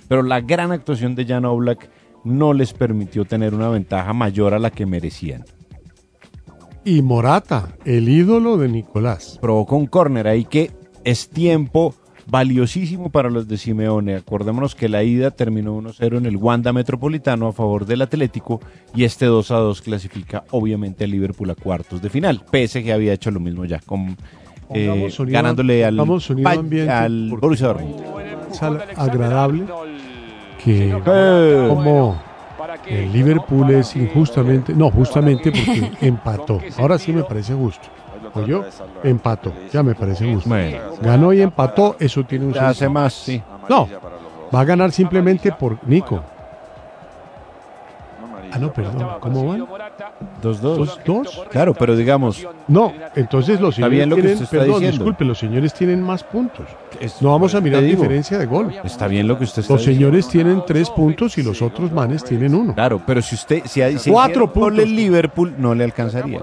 pero 0.07 0.22
la 0.22 0.42
gran 0.42 0.70
actuación 0.70 1.14
de 1.14 1.25
Jan 1.25 1.46
Oblak 1.46 1.88
no 2.26 2.52
les 2.52 2.72
permitió 2.72 3.24
tener 3.24 3.54
una 3.54 3.68
ventaja 3.68 4.12
mayor 4.12 4.52
a 4.52 4.58
la 4.58 4.70
que 4.70 4.84
merecían. 4.86 5.44
Y 6.84 7.02
Morata, 7.02 7.70
el 7.84 8.08
ídolo 8.08 8.56
de 8.58 8.68
Nicolás. 8.68 9.38
Provocó 9.40 9.76
un 9.76 9.86
córner 9.86 10.28
ahí 10.28 10.44
que 10.44 10.70
es 11.04 11.28
tiempo 11.28 11.94
valiosísimo 12.28 13.10
para 13.10 13.30
los 13.30 13.48
de 13.48 13.56
Simeone. 13.56 14.14
Acordémonos 14.16 14.74
que 14.74 14.88
la 14.88 15.02
ida 15.02 15.30
terminó 15.30 15.80
1-0 15.80 16.18
en 16.18 16.26
el 16.26 16.36
Wanda 16.36 16.72
Metropolitano 16.72 17.48
a 17.48 17.52
favor 17.52 17.86
del 17.86 18.02
Atlético 18.02 18.60
y 18.94 19.04
este 19.04 19.26
2-2 19.28 19.80
clasifica 19.82 20.44
obviamente 20.50 21.04
al 21.04 21.10
Liverpool 21.10 21.50
a 21.50 21.54
cuartos 21.54 22.02
de 22.02 22.10
final. 22.10 22.42
PSG 22.52 22.90
había 22.92 23.12
hecho 23.12 23.30
lo 23.30 23.40
mismo 23.40 23.64
ya 23.64 23.80
con 23.80 24.16
eh, 24.74 25.08
sonido- 25.10 25.34
ganándole 25.34 25.84
al, 25.84 25.96
al 26.88 27.30
Borussia 27.30 27.66
Dortmund. 27.68 28.00
Agradable 28.96 29.64
que 30.72 30.90
Eh. 30.90 31.66
como 31.68 32.20
el 32.87 33.12
Liverpool 33.12 33.70
es 33.70 33.94
injustamente, 33.96 34.74
no, 34.74 34.90
justamente 34.90 35.52
porque 35.52 35.92
empató. 36.07 36.61
Ahora 36.79 36.98
sí 36.98 37.12
me 37.12 37.22
parece 37.22 37.55
justo. 37.55 37.87
yo 38.46 38.64
Empató, 39.02 39.52
ya 39.72 39.83
me 39.83 39.94
parece 39.94 40.33
justo. 40.33 40.50
Ganó 41.00 41.33
y 41.33 41.40
empató, 41.42 41.96
eso 41.98 42.24
tiene 42.24 42.46
un 42.46 42.52
Ya 42.52 42.68
hace 42.68 42.81
sentido. 42.81 42.90
más, 43.00 43.12
sí. 43.14 43.42
No, 43.68 43.88
va 44.55 44.61
a 44.61 44.64
ganar 44.64 44.90
simplemente 44.92 45.52
por 45.52 45.79
Nico. 45.87 46.22
Ah, 48.56 48.58
no, 48.58 48.72
perdón. 48.72 49.08
¿Cómo 49.20 49.46
van? 49.46 49.60
2-2. 50.42 50.60
¿Dos, 50.60 50.98
dos? 51.04 51.42
Claro, 51.50 51.74
pero 51.74 51.94
digamos, 51.96 52.46
No, 52.68 52.92
entonces 53.14 53.60
los 53.60 53.74
Está 53.78 53.86
señores 53.86 53.96
bien 53.96 54.10
lo 54.10 54.16
que 54.16 54.22
tienen, 54.22 54.34
usted 54.42 54.44
está 54.44 54.56
perdón, 54.58 54.80
diciendo. 54.80 54.98
disculpe, 55.04 55.24
los 55.24 55.38
señores 55.38 55.74
tienen 55.74 56.02
más 56.02 56.24
puntos. 56.24 56.66
Es- 57.00 57.20
no 57.22 57.30
vamos 57.32 57.54
a 57.54 57.60
mirar 57.60 57.82
digo. 57.82 57.96
diferencia 58.02 58.38
de 58.38 58.46
gol. 58.46 58.74
está 58.84 59.06
bien 59.08 59.28
lo 59.28 59.36
que 59.38 59.44
usted 59.44 59.62
está 59.62 59.74
Los 59.74 59.82
diciendo. 59.82 60.06
señores 60.06 60.28
tienen 60.28 60.62
tres 60.66 60.90
puntos 60.90 61.36
y 61.38 61.42
los 61.42 61.60
otros 61.62 61.92
manes 61.92 62.24
tienen 62.24 62.54
uno. 62.54 62.74
Claro, 62.74 63.00
pero 63.06 63.20
si 63.22 63.34
usted 63.34 63.62
si 63.66 63.82
hay 63.82 63.98
si 63.98 64.10
Cuatro 64.10 64.52
puntos. 64.52 64.82
el 64.84 64.96
Liverpool 64.96 65.54
no 65.58 65.74
le 65.74 65.84
alcanzaría. 65.84 66.40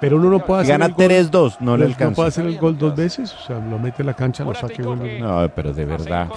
Pero 0.00 0.16
uno 0.16 0.28
no 0.30 0.38
puede 0.44 0.62
hacer 0.62 0.72
gana 0.74 0.86
el 0.86 0.92
gol- 0.92 1.04
3-2 1.06 1.56
no 1.60 1.76
le 1.76 1.84
No 1.84 1.90
alcanza. 1.90 2.14
puede 2.16 2.28
hacer 2.28 2.46
el 2.46 2.58
gol 2.58 2.76
dos 2.78 2.94
veces, 2.94 3.34
o 3.34 3.38
sea, 3.46 3.58
lo 3.58 3.78
mete 3.78 4.02
en 4.02 4.06
la 4.06 4.14
cancha, 4.14 4.44
lo 4.44 4.54
saque. 4.54 4.82
No, 4.82 5.48
pero 5.54 5.72
de 5.72 5.84
verdad. 5.84 6.28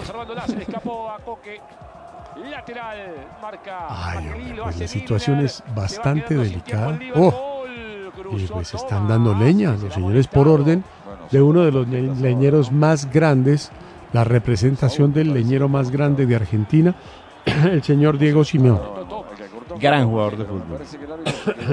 Lateral, 2.61 2.97
marca. 3.41 3.85
Ay, 3.89 4.17
hombre, 4.27 4.55
lo 4.55 4.63
pues 4.63 4.75
hace 4.75 4.83
la 4.83 4.87
situación 4.87 5.39
es 5.39 5.63
bastante 5.75 6.35
delicada. 6.35 6.99
Oh, 7.15 7.63
y 8.37 8.45
pues 8.45 8.73
están 8.73 9.07
dando 9.07 9.33
leña 9.33 9.71
los 9.81 9.93
señores 9.93 10.27
por 10.27 10.47
orden 10.47 10.83
de 11.31 11.41
uno 11.41 11.61
de 11.61 11.71
los 11.71 11.87
le- 11.87 12.13
leñeros 12.15 12.71
más 12.71 13.11
grandes, 13.11 13.71
la 14.13 14.23
representación 14.23 15.11
del 15.13 15.33
leñero 15.33 15.67
más 15.69 15.89
grande 15.91 16.25
de 16.27 16.35
Argentina, 16.35 16.93
el 17.45 17.81
señor 17.83 18.17
Diego 18.19 18.43
Simeone. 18.43 18.79
Gran 19.79 20.07
jugador 20.07 20.37
de 20.37 20.45
fútbol. 20.45 20.79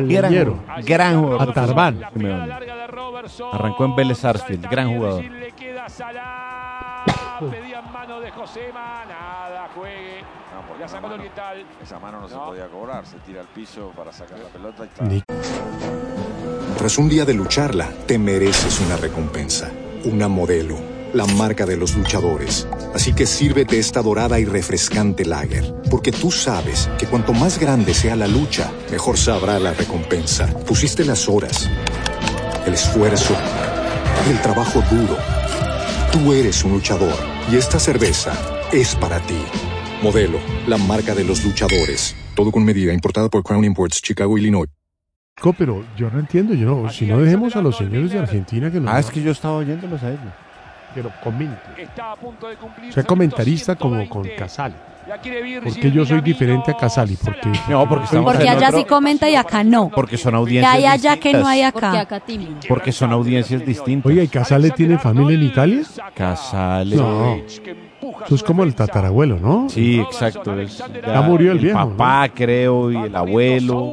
Gran, 0.08 0.22
leñero. 0.32 0.58
gran 0.86 1.20
jugador. 1.20 1.50
Atarbán. 1.50 2.00
Arrancó 3.52 3.84
en 3.84 3.96
Vélez 3.96 4.18
Sarsfield, 4.18 4.66
gran 4.70 4.96
jugador. 4.96 5.24
Le 5.24 5.52
queda 5.52 5.88
Salah. 5.88 7.04
Pedían 7.50 7.92
mano 7.92 8.20
de 8.20 8.30
Josema. 8.30 9.02
Nada, 9.08 9.68
juegue. 9.74 10.17
Esa 10.78 10.88
sacó 10.88 10.96
el 10.96 11.02
mano- 11.02 11.14
oriental. 11.16 11.66
Esa 11.82 11.98
mano 11.98 12.20
no, 12.20 12.28
se 12.28 12.34
podía 12.34 12.66
cobrar, 12.68 13.06
se 13.06 13.18
tira 13.18 13.40
al 13.40 13.48
piso 13.48 13.92
para 13.96 14.12
sacar 14.12 14.38
la 14.38 14.48
pelota 14.48 14.84
y 14.84 14.86
está. 14.88 15.04
Ni- 15.04 15.22
Tras 16.76 16.98
un 16.98 17.08
día 17.08 17.24
de 17.24 17.34
lucharla, 17.34 17.88
te 18.06 18.18
mereces 18.18 18.80
una 18.80 18.96
recompensa, 18.96 19.70
una 20.04 20.28
modelo, 20.28 20.76
la 21.12 21.26
marca 21.26 21.66
de 21.66 21.76
los 21.76 21.96
luchadores. 21.96 22.68
Así 22.94 23.12
que 23.14 23.26
sírvete 23.26 23.78
esta 23.78 24.00
dorada 24.02 24.38
y 24.38 24.44
refrescante 24.44 25.24
lager, 25.24 25.74
porque 25.90 26.12
tú 26.12 26.30
sabes 26.30 26.88
que 26.98 27.06
cuanto 27.06 27.32
más 27.32 27.58
grande 27.58 27.94
sea 27.94 28.14
la 28.14 28.28
lucha, 28.28 28.70
mejor 28.92 29.18
sabrá 29.18 29.58
la 29.58 29.72
recompensa. 29.72 30.46
Pusiste 30.66 31.04
las 31.04 31.28
horas, 31.28 31.68
el 32.64 32.74
esfuerzo, 32.74 33.34
el 34.30 34.40
trabajo 34.40 34.80
duro. 34.90 35.16
Tú 36.12 36.32
eres 36.32 36.62
un 36.62 36.72
luchador 36.72 37.14
y 37.50 37.56
esta 37.56 37.80
cerveza 37.80 38.32
es 38.72 38.94
para 38.94 39.18
ti. 39.20 39.42
Modelo, 40.02 40.38
la 40.66 40.76
marca 40.78 41.14
de 41.14 41.24
los 41.24 41.44
luchadores. 41.44 42.14
Todo 42.36 42.52
con 42.52 42.64
medida, 42.64 42.92
importada 42.92 43.28
por 43.28 43.42
Crown 43.42 43.64
Imports, 43.64 44.00
Chicago, 44.00 44.38
Illinois. 44.38 44.68
Co, 45.40 45.52
Pero 45.52 45.84
yo 45.96 46.08
no 46.10 46.18
entiendo, 46.20 46.54
yo 46.54 46.66
no, 46.66 46.88
si 46.90 47.06
no 47.06 47.18
dejemos 47.18 47.54
a 47.56 47.62
los 47.62 47.76
señores 47.76 48.10
de 48.12 48.18
Argentina 48.18 48.70
que 48.70 48.80
nos 48.80 48.92
Ah, 48.92 48.98
es 49.00 49.10
que 49.10 49.22
yo 49.22 49.30
estaba 49.32 49.56
oyéndolos 49.56 50.02
a 50.02 50.08
ellos. 50.10 50.20
pero 50.94 51.10
comente. 51.22 51.56
Está 51.76 52.12
a 52.12 52.16
punto 52.16 52.48
de 52.48 52.56
cumplir. 52.56 52.92
Sea 52.92 53.02
comentarista 53.04 53.76
como 53.76 54.08
con 54.08 54.26
Casal. 54.36 54.74
Porque 55.64 55.90
yo 55.90 56.04
soy 56.04 56.20
diferente 56.20 56.70
a 56.70 56.76
Casali, 56.76 57.16
porque 57.16 57.48
No, 57.68 57.88
porque 57.88 58.04
estamos 58.04 58.32
Porque 58.34 58.48
allá 58.48 58.68
otro- 58.68 58.78
sí 58.80 58.84
comenta 58.84 59.28
y 59.30 59.34
acá 59.36 59.64
no. 59.64 59.90
Porque 59.90 60.16
son 60.18 60.32
Que 60.32 60.36
audiencias 60.38 60.74
hay 60.74 60.84
allá 60.86 61.16
que 61.16 61.32
no 61.32 61.46
hay 61.46 61.60
distintas. 61.62 61.72
Porque 61.72 61.86
acá. 61.98 62.16
acá. 62.16 62.68
Porque 62.68 62.92
son 62.92 63.12
audiencias 63.12 63.64
distintas. 63.64 64.06
Oiga, 64.06 64.22
¿y 64.22 64.28
Casale 64.28 64.70
tiene 64.70 64.98
familia 64.98 65.34
en 65.36 65.42
Italia? 65.44 65.82
Casale. 66.14 66.96
No. 66.96 67.40
Eso 68.26 68.34
es 68.34 68.42
como 68.42 68.62
el 68.64 68.74
tatarabuelo, 68.74 69.38
¿no? 69.38 69.68
Sí, 69.68 70.00
exacto. 70.00 70.58
es 70.58 70.82
Ya 71.06 71.20
murió 71.22 71.52
el 71.52 71.58
viejo, 71.58 71.78
papá, 71.90 72.28
creo, 72.34 72.90
y 72.92 72.96
el 72.96 73.14
abuelo. 73.16 73.92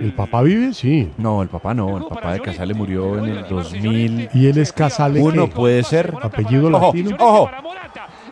¿El 0.00 0.12
papá 0.14 0.42
vive? 0.42 0.74
Sí. 0.74 1.10
No, 1.16 1.42
el 1.42 1.48
papá 1.48 1.74
no. 1.74 1.96
El 1.96 2.04
papá 2.06 2.32
de 2.32 2.40
Casale 2.40 2.74
murió 2.74 3.18
en 3.18 3.26
el 3.26 3.46
2000. 3.48 4.30
¿Y 4.34 4.46
él 4.48 4.58
es 4.58 4.72
Casale 4.72 5.20
Uno 5.22 5.46
qué? 5.46 5.52
puede 5.54 5.82
ser. 5.84 6.12
¿Apellido 6.20 6.68
Ojo, 6.68 6.86
latino? 6.86 7.16
ojo. 7.20 7.50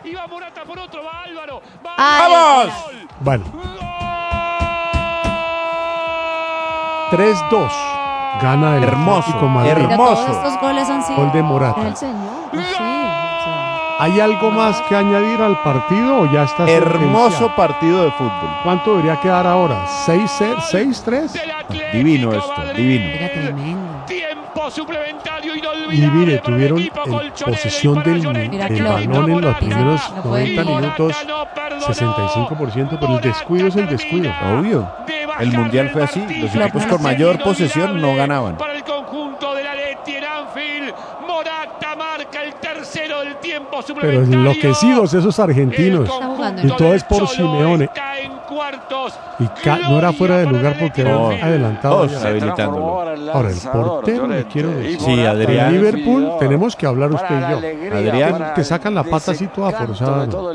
Iba 0.03 0.27
Morata 0.27 0.63
por 0.65 0.79
otro, 0.79 1.01
va 1.03 1.23
Álvaro. 1.23 1.61
Va 1.85 1.91
Ay, 1.97 2.69
Bueno. 3.21 3.45
3-2. 7.11 7.71
Gana 8.41 8.77
el 8.77 8.83
Hermoso. 8.83 9.33
Pero 9.63 9.81
hermoso. 9.81 10.25
todos 10.25 10.29
estos 10.37 10.61
goles 10.61 10.89
han 10.89 11.03
sido. 11.03 11.17
Gol 11.17 11.31
de 11.33 11.41
Morata. 11.43 11.87
El 11.87 11.95
señor. 11.95 12.15
¿Hay 14.01 14.19
algo 14.19 14.49
más 14.49 14.81
que 14.89 14.95
añadir 14.95 15.39
al 15.43 15.61
partido 15.61 16.21
o 16.21 16.31
ya 16.31 16.45
está 16.45 16.67
Hermoso 16.67 17.55
partido 17.55 18.03
de 18.05 18.09
fútbol. 18.09 18.49
¿Cuánto 18.63 18.91
debería 18.97 19.19
quedar 19.21 19.45
ahora? 19.45 19.85
¿6-0? 20.07 20.55
¿6-3? 20.55 21.93
Divino 21.93 22.33
esto, 22.33 22.73
divino. 22.75 23.05
Oiga, 23.13 23.29
tremendo. 23.31 24.05
Tiempo 24.07 24.71
suplementario 24.71 25.53
Y 25.91 26.01
mire, 26.01 26.39
tuvieron 26.39 26.79
el 26.79 26.91
posesión 27.45 28.01
del, 28.03 28.23
del 28.23 28.83
balón 28.83 29.31
en 29.31 29.41
los 29.41 29.55
primeros 29.57 30.13
No 30.15 30.23
puede 30.23 30.55
90 30.55 30.61
ir. 30.61 30.67
minutos, 30.77 31.17
no 31.27 31.45
perdonó. 31.53 31.85
65%, 31.85 32.97
pero 32.99 33.15
el 33.17 33.21
descuido 33.21 33.67
es 33.67 33.75
el 33.75 33.87
descuido. 33.87 34.31
Obvio. 34.57 34.91
El 35.39 35.51
mundial 35.51 35.85
del 35.85 35.93
fue 35.93 36.03
así. 36.03 36.25
Los 36.41 36.55
equipos 36.55 36.87
con 36.87 37.03
mayor 37.03 37.37
posesión 37.43 38.01
no 38.01 38.15
ganaban. 38.15 38.57
Para 38.57 38.73
el 38.73 38.83
conjunto 38.83 39.53
de 39.53 39.63
la 39.63 39.75
Leti 39.75 40.15
en 40.15 40.23
Anfield, 40.23 40.93
Morata 41.27 41.90
marca 42.31 42.43
el 42.43 42.53
tercero 42.55 43.21
del 43.21 43.35
tiempo 43.37 43.69
Pero 43.71 43.83
suplementario. 43.83 44.39
enloquecidos 44.39 45.13
esos 45.13 45.39
argentinos. 45.39 46.09
Y 46.63 46.67
todo 46.69 46.93
es 46.93 47.03
por 47.03 47.27
Simeone. 47.27 47.89
Cuartos. 48.51 49.13
Y 49.39 49.43
no 49.89 49.97
era 49.97 50.11
fuera 50.11 50.37
de 50.39 50.45
lugar 50.45 50.75
porque 50.77 51.01
era 51.01 51.11
No, 51.11 51.29
adelantado. 51.29 52.03
habilitándolo. 52.03 53.01
Ahora, 53.31 53.49
el 53.49 53.57
portero, 53.71 54.27
le 54.27 54.43
quiero 54.45 54.69
decir. 54.71 54.99
Sí, 54.99 55.25
Adrián. 55.25 55.67
En 55.67 55.73
Liverpool 55.81 56.31
tenemos 56.37 56.75
que 56.75 56.85
hablar 56.85 57.13
usted 57.13 57.33
y 57.33 57.51
yo. 57.89 57.95
Adrián. 57.95 58.51
Que 58.53 58.63
sacan 58.65 58.93
la 58.93 59.03
pata 59.03 59.31
así 59.31 59.47
toda 59.47 59.71
forzada. 59.71 60.25
¿no? 60.25 60.51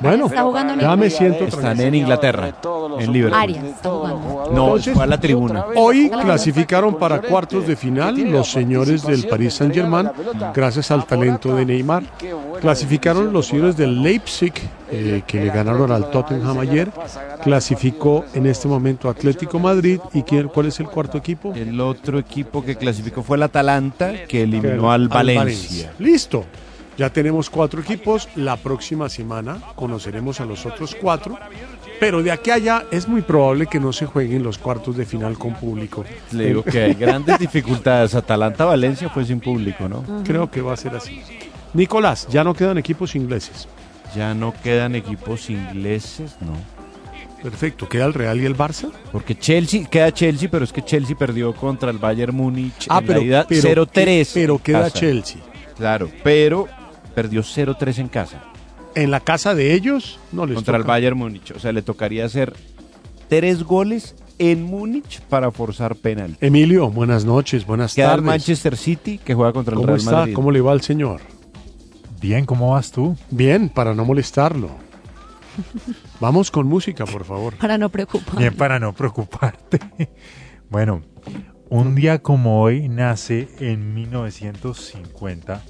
Bueno, 0.00 0.26
Está 0.26 0.42
jugando 0.42 0.74
ya 0.76 0.96
me 0.96 1.08
siento 1.08 1.44
Están 1.44 1.80
en 1.80 1.94
Inglaterra, 1.94 2.50
en 2.98 3.12
Liverpool. 3.12 3.40
Arias 3.40 3.64
está 3.64 3.88
jugando. 3.88 4.44
No, 4.52 4.64
Entonces, 4.66 4.94
fue 4.94 5.04
a 5.04 5.06
la 5.06 5.18
tribuna. 5.18 5.64
Hoy 5.76 6.10
clasificaron 6.10 6.96
para 6.96 7.22
cuartos 7.22 7.66
de 7.66 7.74
final 7.76 8.16
los 8.30 8.50
señores 8.50 9.02
del 9.02 9.26
Paris 9.28 9.54
Saint-Germain 9.54 10.10
gracias 10.54 10.90
al 10.90 11.06
talento 11.06 11.54
de 11.56 11.64
Neymar. 11.64 12.02
Clasificaron 12.60 13.32
los 13.32 13.46
señores 13.46 13.76
del 13.76 14.02
Leipzig 14.02 14.52
eh, 14.90 15.22
que 15.26 15.40
le 15.40 15.50
ganaron 15.50 15.90
al 15.90 16.10
Tottenham 16.10 16.58
ayer. 16.58 16.90
Clasificó 17.42 18.24
en 18.34 18.46
este 18.46 18.68
momento 18.68 19.08
Atlético 19.08 19.58
Madrid. 19.58 20.00
¿Y 20.12 20.22
quién, 20.22 20.48
cuál 20.48 20.66
es 20.66 20.80
el 20.80 20.86
cuarto 20.86 21.18
equipo? 21.18 21.52
El 21.54 21.80
otro 21.80 22.18
equipo 22.18 22.64
que 22.64 22.76
clasificó 22.76 23.22
fue 23.22 23.36
el 23.36 23.42
Atalanta, 23.42 24.24
que 24.26 24.42
eliminó 24.42 24.90
al 24.90 25.08
Valencia. 25.08 25.92
Listo. 25.98 26.44
Ya 26.96 27.10
tenemos 27.10 27.50
cuatro 27.50 27.80
equipos. 27.80 28.28
La 28.36 28.56
próxima 28.56 29.08
semana 29.08 29.58
conoceremos 29.74 30.40
a 30.40 30.44
los 30.44 30.64
otros 30.64 30.94
cuatro. 30.94 31.36
Pero 32.00 32.22
de 32.22 32.30
aquí 32.30 32.50
a 32.50 32.54
allá 32.54 32.84
es 32.90 33.08
muy 33.08 33.22
probable 33.22 33.66
que 33.66 33.80
no 33.80 33.92
se 33.92 34.06
jueguen 34.06 34.42
los 34.42 34.58
cuartos 34.58 34.96
de 34.96 35.04
final 35.04 35.38
con 35.38 35.54
público. 35.54 36.04
Le 36.32 36.46
digo 36.46 36.62
que 36.62 36.82
hay 36.82 36.94
grandes 36.94 37.38
dificultades. 37.38 38.14
Atalanta-Valencia 38.14 39.08
fue 39.08 39.24
sin 39.24 39.40
público, 39.40 39.88
¿no? 39.88 40.04
Creo 40.24 40.50
que 40.50 40.60
va 40.60 40.74
a 40.74 40.76
ser 40.76 40.94
así. 40.94 41.20
Nicolás, 41.72 42.28
ya 42.30 42.44
no 42.44 42.54
quedan 42.54 42.78
equipos 42.78 43.16
ingleses. 43.16 43.68
Ya 44.14 44.32
no 44.34 44.54
quedan 44.62 44.94
equipos 44.94 45.50
ingleses, 45.50 46.36
no. 46.40 46.73
Perfecto, 47.44 47.86
¿queda 47.90 48.06
el 48.06 48.14
Real 48.14 48.40
y 48.40 48.46
el 48.46 48.56
Barça? 48.56 48.90
Porque 49.12 49.38
Chelsea, 49.38 49.84
queda 49.84 50.10
Chelsea, 50.12 50.48
pero 50.50 50.64
es 50.64 50.72
que 50.72 50.82
Chelsea 50.82 51.14
perdió 51.14 51.54
contra 51.54 51.90
el 51.90 51.98
Bayern 51.98 52.34
Múnich 52.34 52.86
Ah, 52.88 53.00
en 53.00 53.06
pero- 53.06 53.20
la 53.20 53.24
ida 53.26 53.46
pero- 53.46 53.60
0-3. 53.86 54.30
pero 54.32 54.58
queda 54.58 54.84
casa. 54.84 54.98
Chelsea. 54.98 55.42
Claro, 55.76 56.08
pero 56.24 56.66
perdió 57.14 57.42
0-3 57.42 57.98
en 57.98 58.08
casa 58.08 58.42
En 58.96 59.10
la 59.10 59.20
casa 59.20 59.54
de 59.54 59.74
ellos 59.74 60.18
no 60.32 60.46
les 60.46 60.54
contra 60.54 60.78
el. 60.78 60.84
Bayern 60.84 61.18
Múnich. 61.18 61.50
O 61.50 61.58
sea, 61.58 61.72
le 61.72 61.82
tocaría 61.82 62.24
hacer 62.24 62.54
tres 63.28 63.62
goles 63.64 64.14
en 64.38 64.62
Múnich 64.62 65.20
para 65.22 65.50
forzar 65.50 65.96
penal. 65.96 66.36
Emilio, 66.40 66.88
buenas 66.90 67.24
noches, 67.26 67.66
buenas 67.66 67.94
Queda 67.94 68.06
el 68.06 68.10
tardes. 68.12 68.24
Manchester 68.24 68.76
City 68.76 69.18
que 69.18 69.34
juega 69.34 69.52
contra 69.52 69.72
el 69.72 69.76
¿Cómo 69.76 69.88
Real 69.88 69.98
está? 69.98 70.12
Madrid. 70.12 70.34
¿Cómo 70.34 70.50
le 70.50 70.60
va 70.62 70.72
al 70.72 70.80
señor? 70.80 71.20
Bien, 72.22 72.46
¿cómo 72.46 72.70
vas 72.70 72.90
tú? 72.90 73.16
Bien, 73.30 73.68
para 73.68 73.94
no 73.94 74.04
molestarlo. 74.06 74.70
Vamos 76.24 76.50
con 76.50 76.66
música, 76.66 77.04
por 77.04 77.22
favor. 77.24 77.54
Para 77.56 77.76
no 77.76 77.90
preocupar. 77.90 78.38
Bien, 78.38 78.54
para 78.56 78.78
no 78.80 78.94
preocuparte. 78.94 79.78
Bueno, 80.70 81.02
un 81.68 81.94
día 81.94 82.20
como 82.22 82.62
hoy 82.62 82.88
nace 82.88 83.46
en 83.60 83.92
1950 83.94 85.62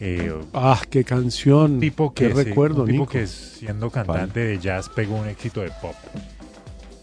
eh, 0.00 0.34
Ah, 0.52 0.82
qué 0.90 1.04
canción. 1.04 1.74
un 1.74 1.80
tipo 1.80 2.12
qué 2.12 2.28
se- 2.34 2.44
recuerdo, 2.44 2.82
un 2.82 2.88
tipo 2.88 3.02
Nico. 3.04 3.12
que 3.12 3.26
siendo 3.28 3.88
cantante 3.90 4.40
de 4.40 4.58
jazz 4.58 4.88
pegó 4.90 5.14
un 5.14 5.28
éxito 5.28 5.60
de 5.62 5.70
pop. 5.80 5.94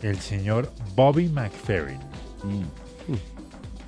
El 0.02 0.20
señor 0.20 0.72
Bobby 0.96 1.30
McFerrin. 1.30 2.00
Mm. 2.44 2.64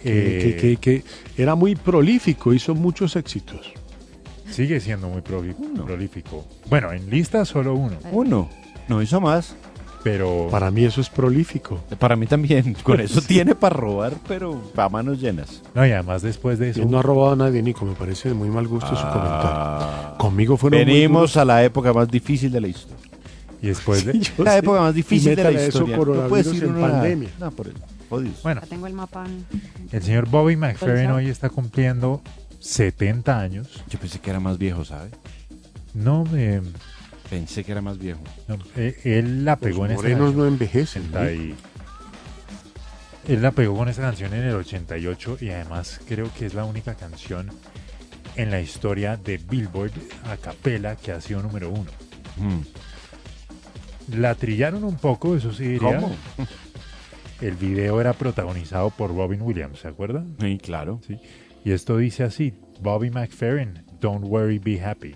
Que, 0.01 0.51
Eh, 0.51 0.55
que- 0.55 0.77
que- 0.77 1.03
que 1.35 1.41
era 1.43 1.53
muy 1.55 1.75
prolífico, 1.75 2.53
hizo 2.53 2.73
muchos 2.73 3.17
éxitos. 3.17 3.73
Sigue 4.49 4.79
siendo 4.79 5.09
muy 5.09 5.21
prolífico. 5.21 6.45
Bueno, 6.69 6.93
en 6.93 7.09
lista 7.09 7.43
solo 7.43 7.75
uno. 7.75 7.97
Uno. 8.11 8.49
No 8.87 9.01
hizo 9.01 9.19
más. 9.21 9.55
Pero 10.03 10.49
Para 10.51 10.69
mí 10.69 10.85
eso 10.85 11.01
es 11.01 11.09
prolífico. 11.09 11.79
Para 11.97 12.15
mí 12.15 12.27
también. 12.27 12.75
Con 12.83 12.99
eso 13.01 13.21
tiene 13.21 13.55
para 13.55 13.75
robar, 13.75 14.13
pero 14.27 14.61
a 14.77 14.87
manos 14.87 15.19
llenas. 15.19 15.63
No, 15.73 15.83
y 15.85 15.91
además 15.91 16.21
después 16.21 16.59
de 16.59 16.69
eso. 16.69 16.83
Él 16.83 16.91
no 16.91 16.99
ha 16.99 17.01
robado 17.01 17.33
a 17.33 17.35
nadie, 17.35 17.63
Nico. 17.63 17.85
Me 17.85 17.95
parece 17.95 18.29
de 18.29 18.35
muy 18.35 18.49
mal 18.49 18.67
gusto 18.67 18.89
su 18.89 18.95
Ah. 19.03 19.11
comentario. 19.11 20.17
Conmigo 20.19 20.57
fueron 20.57 20.79
Venimos 20.85 21.35
a 21.37 21.45
la 21.45 21.63
época 21.63 21.91
más 21.91 22.07
difícil 22.07 22.51
de 22.51 22.61
la 22.61 22.67
historia. 22.67 22.97
Y 23.63 23.67
después 23.67 24.05
de. 24.05 24.13
Sí, 24.23 24.31
La 24.37 24.51
sé. 24.51 24.57
época 24.59 24.81
más 24.81 24.93
Y 24.93 24.97
difícil 24.97 25.35
de 25.35 25.43
la 25.43 25.49
métale 25.49 25.65
a 25.65 25.67
eso, 25.69 25.77
historia. 25.79 25.97
No 25.97 26.03
puede 26.03 26.13
coronavirus 26.19 26.45
decir 26.45 26.63
en 26.65 26.73
nada. 26.81 26.91
pandemia. 26.91 27.29
No, 27.39 27.51
por 27.51 27.67
eso. 27.67 27.77
Bueno, 28.43 28.61
tengo 28.69 28.85
el 28.85 28.93
mapa. 28.93 29.25
el 29.91 30.03
señor 30.03 30.29
Bobby 30.29 30.55
McFerrin 30.55 31.09
hoy 31.09 31.29
está 31.29 31.49
cumpliendo 31.49 32.21
70 32.59 33.39
años. 33.39 33.83
Yo 33.89 33.97
pensé 33.99 34.19
que 34.19 34.29
era 34.29 34.39
más 34.39 34.59
viejo, 34.59 34.85
¿sabe? 34.85 35.09
No, 35.95 36.25
eh, 36.35 36.61
Pensé 37.29 37.63
que 37.63 37.71
era 37.71 37.81
más 37.81 37.97
viejo. 37.97 38.21
no, 38.47 38.57
eh, 38.75 38.99
él 39.03 39.43
la 39.45 39.53
Los 39.53 39.59
pegó 39.61 39.85
en 39.85 39.91
esta 39.91 40.01
morenos 40.03 40.19
canción. 40.27 40.37
no 40.37 40.47
envejecen. 40.47 41.11
¿no? 41.11 41.19
80 41.19 41.31
y- 41.33 41.55
Él 43.27 43.41
la 43.41 43.51
pegó 43.51 43.75
con 43.75 43.89
esta 43.89 44.03
canción 44.03 44.33
en 44.35 44.43
el 44.43 44.55
88 44.55 45.37
y 45.41 45.49
además 45.49 45.99
creo 46.07 46.31
que 46.37 46.45
es 46.45 46.53
la 46.53 46.65
única 46.65 46.93
canción 46.95 47.49
en 48.35 48.51
la 48.51 48.61
historia 48.61 49.17
de 49.17 49.37
Billboard 49.37 49.91
a 50.25 50.37
capela 50.37 50.95
que 50.95 51.11
ha 51.11 51.19
sido 51.21 51.41
número 51.41 51.71
uno. 51.71 51.89
Mm. 52.37 52.61
La 54.19 54.35
trillaron 54.35 54.83
un 54.83 54.97
poco, 54.97 55.35
eso 55.35 55.51
sí 55.51 55.63
diría. 55.63 55.97
¿Cómo? 55.99 56.15
El 57.41 57.55
video 57.55 57.99
era 57.99 58.13
protagonizado 58.13 58.91
por 58.91 59.09
Robin 59.15 59.41
Williams, 59.41 59.79
¿se 59.79 59.87
acuerdan? 59.87 60.35
Sí, 60.39 60.59
claro. 60.61 61.01
Sí. 61.07 61.17
Y 61.63 61.71
esto 61.71 61.97
dice 61.97 62.23
así, 62.23 62.53
Bobby 62.81 63.09
McFerrin, 63.09 63.83
Don't 63.99 64.23
worry, 64.25 64.59
be 64.59 64.79
happy. 64.79 65.15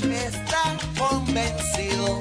está 0.25 0.77
convencido 0.97 2.19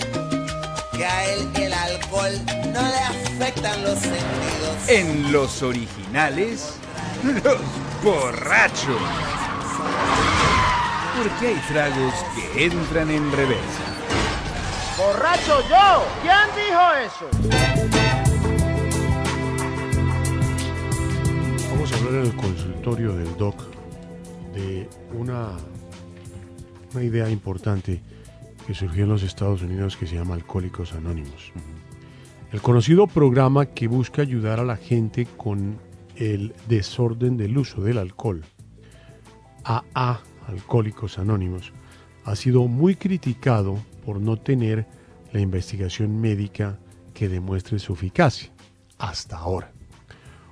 que 0.92 1.04
a 1.04 1.24
él 1.32 1.48
el 1.54 1.72
alcohol 1.72 2.32
no 2.72 2.82
le 2.82 2.98
afectan 2.98 3.82
los 3.82 3.98
sentidos. 3.98 4.88
En 4.88 5.32
los 5.32 5.62
originales, 5.62 6.74
los 7.24 7.60
borrachos. 8.02 9.00
Porque 11.16 11.48
hay 11.48 11.62
tragos 11.68 12.14
que 12.34 12.64
entran 12.64 13.10
en 13.10 13.32
reversa. 13.32 13.84
¡Borracho 14.96 15.60
yo! 15.68 16.04
¿Quién 16.22 16.48
dijo 16.56 16.92
eso? 17.06 17.28
Vamos 21.70 21.92
a 21.92 21.96
hablar 21.96 22.14
en 22.14 22.20
el 22.26 22.36
consultorio 22.36 23.14
del 23.14 23.36
doc 23.36 23.56
de 24.54 24.88
una, 25.12 25.56
una 26.94 27.04
idea 27.04 27.30
importante 27.30 28.02
que 28.66 28.74
surgió 28.74 29.04
en 29.04 29.10
los 29.10 29.22
Estados 29.22 29.62
Unidos 29.62 29.96
que 29.96 30.06
se 30.06 30.16
llama 30.16 30.34
Alcohólicos 30.34 30.92
Anónimos. 30.92 31.52
El 32.52 32.60
conocido 32.60 33.06
programa 33.06 33.66
que 33.66 33.86
busca 33.86 34.22
ayudar 34.22 34.58
a 34.58 34.64
la 34.64 34.76
gente 34.76 35.26
con 35.36 35.78
el 36.16 36.52
desorden 36.68 37.36
del 37.36 37.56
uso 37.56 37.80
del 37.80 37.98
alcohol, 37.98 38.42
AA, 39.64 40.20
Alcohólicos 40.48 41.18
Anónimos, 41.18 41.72
ha 42.24 42.34
sido 42.34 42.66
muy 42.66 42.96
criticado 42.96 43.78
por 44.04 44.20
no 44.20 44.36
tener 44.36 44.86
la 45.32 45.40
investigación 45.40 46.20
médica 46.20 46.78
que 47.14 47.28
demuestre 47.28 47.78
su 47.78 47.92
eficacia, 47.92 48.50
hasta 48.98 49.36
ahora. 49.36 49.72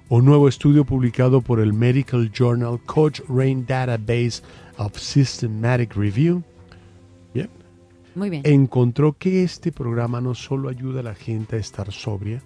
Un 0.09 0.25
nuevo 0.25 0.49
estudio 0.49 0.85
publicado 0.85 1.43
por 1.43 1.61
el 1.61 1.73
Medical 1.73 2.31
Journal 2.31 2.81
Cochrane 2.87 3.65
Database 3.67 4.43
of 4.79 4.97
Systematic 4.97 5.95
Review 5.95 6.43
bien, 7.35 7.51
Muy 8.15 8.31
bien. 8.31 8.43
encontró 8.45 9.17
que 9.19 9.43
este 9.43 9.71
programa 9.73 10.21
no 10.21 10.35
solo 10.35 10.69
ayuda 10.69 11.01
a 11.01 11.05
la 11.05 11.15
gente 11.15 11.57
a 11.57 11.59
estar 11.59 11.93
sobria, 11.93 12.43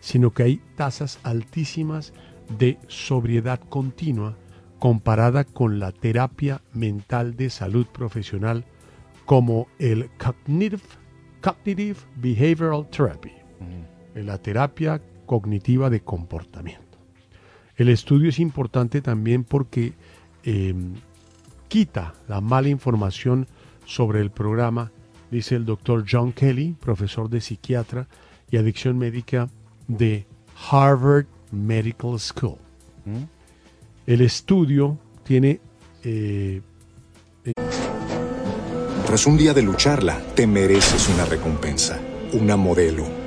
sino 0.00 0.32
que 0.32 0.42
hay 0.42 0.60
tasas 0.76 1.18
altísimas 1.22 2.12
de 2.58 2.78
sobriedad 2.88 3.60
continua 3.68 4.36
comparada 4.78 5.44
con 5.44 5.78
la 5.78 5.92
terapia 5.92 6.60
mental 6.72 7.36
de 7.36 7.50
salud 7.50 7.86
profesional 7.86 8.64
como 9.24 9.66
el 9.78 10.08
Cognitive, 10.18 10.82
cognitive 11.42 11.96
Behavioral 12.16 12.88
Therapy, 12.90 13.32
la 14.14 14.38
terapia 14.38 15.00
cognitiva 15.26 15.90
de 15.90 16.00
comportamiento. 16.00 16.98
El 17.76 17.88
estudio 17.88 18.28
es 18.28 18.38
importante 18.38 19.02
también 19.02 19.44
porque 19.44 19.92
eh, 20.44 20.74
quita 21.68 22.14
la 22.28 22.40
mala 22.40 22.68
información 22.68 23.46
sobre 23.84 24.20
el 24.20 24.30
programa, 24.30 24.90
dice 25.30 25.54
el 25.56 25.64
doctor 25.64 26.04
John 26.10 26.32
Kelly, 26.32 26.76
profesor 26.80 27.28
de 27.28 27.40
psiquiatra 27.40 28.08
y 28.50 28.56
adicción 28.56 28.98
médica 28.98 29.48
de 29.88 30.26
Harvard 30.70 31.26
Medical 31.50 32.18
School. 32.18 32.56
El 34.06 34.20
estudio 34.20 34.98
tiene... 35.24 35.60
eh, 36.02 36.60
Tras 39.06 39.26
un 39.26 39.36
día 39.36 39.54
de 39.54 39.62
lucharla, 39.62 40.20
te 40.34 40.46
mereces 40.48 41.08
una 41.08 41.24
recompensa, 41.24 42.00
una 42.32 42.56
modelo, 42.56 43.06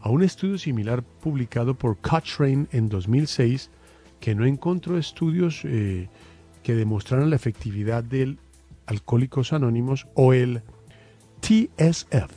a 0.00 0.08
un 0.08 0.22
estudio 0.22 0.58
similar 0.58 1.02
publicado 1.02 1.74
por 1.74 1.98
Cochrane 1.98 2.66
en 2.72 2.88
2006 2.88 3.70
que 4.20 4.34
no 4.34 4.44
encontró 4.44 4.98
estudios 4.98 5.62
eh, 5.64 6.08
que 6.62 6.74
demostraran 6.74 7.30
la 7.30 7.36
efectividad 7.36 8.04
del 8.04 8.38
Alcohólicos 8.86 9.52
Anónimos 9.52 10.06
o 10.14 10.32
el 10.32 10.62
TSF, 11.40 12.30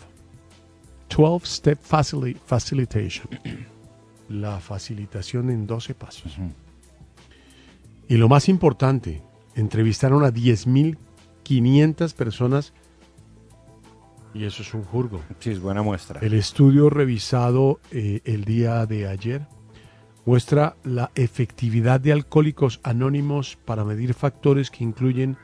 12 1.16 1.46
Step 1.46 1.80
Facili- 1.82 2.38
Facilitation, 2.46 3.28
la 4.30 4.60
facilitación 4.60 5.50
en 5.50 5.68
12 5.68 5.94
pasos. 5.96 6.38
Y 8.08 8.18
lo 8.18 8.30
más 8.30 8.50
importante, 8.50 9.22
entrevistaron 9.56 10.24
a 10.24 10.32
10.500 10.32 12.14
personas 12.14 12.74
y 14.34 14.46
eso 14.46 14.62
es 14.62 14.74
un 14.74 14.84
jurgo. 14.84 15.22
Sí, 15.40 15.52
es 15.52 15.60
buena 15.60 15.82
muestra. 15.82 16.20
El 16.22 16.34
estudio 16.34 16.90
revisado 16.90 17.80
eh, 17.92 18.22
el 18.26 18.46
día 18.46 18.86
de 18.86 19.08
ayer 19.08 19.48
muestra 20.26 20.76
la 20.84 21.12
efectividad 21.16 22.00
de 22.00 22.14
alcohólicos 22.14 22.80
anónimos 22.84 23.58
para 23.66 23.84
medir 23.84 24.14
factores 24.14 24.72
que 24.72 24.84
incluyen 24.84 25.38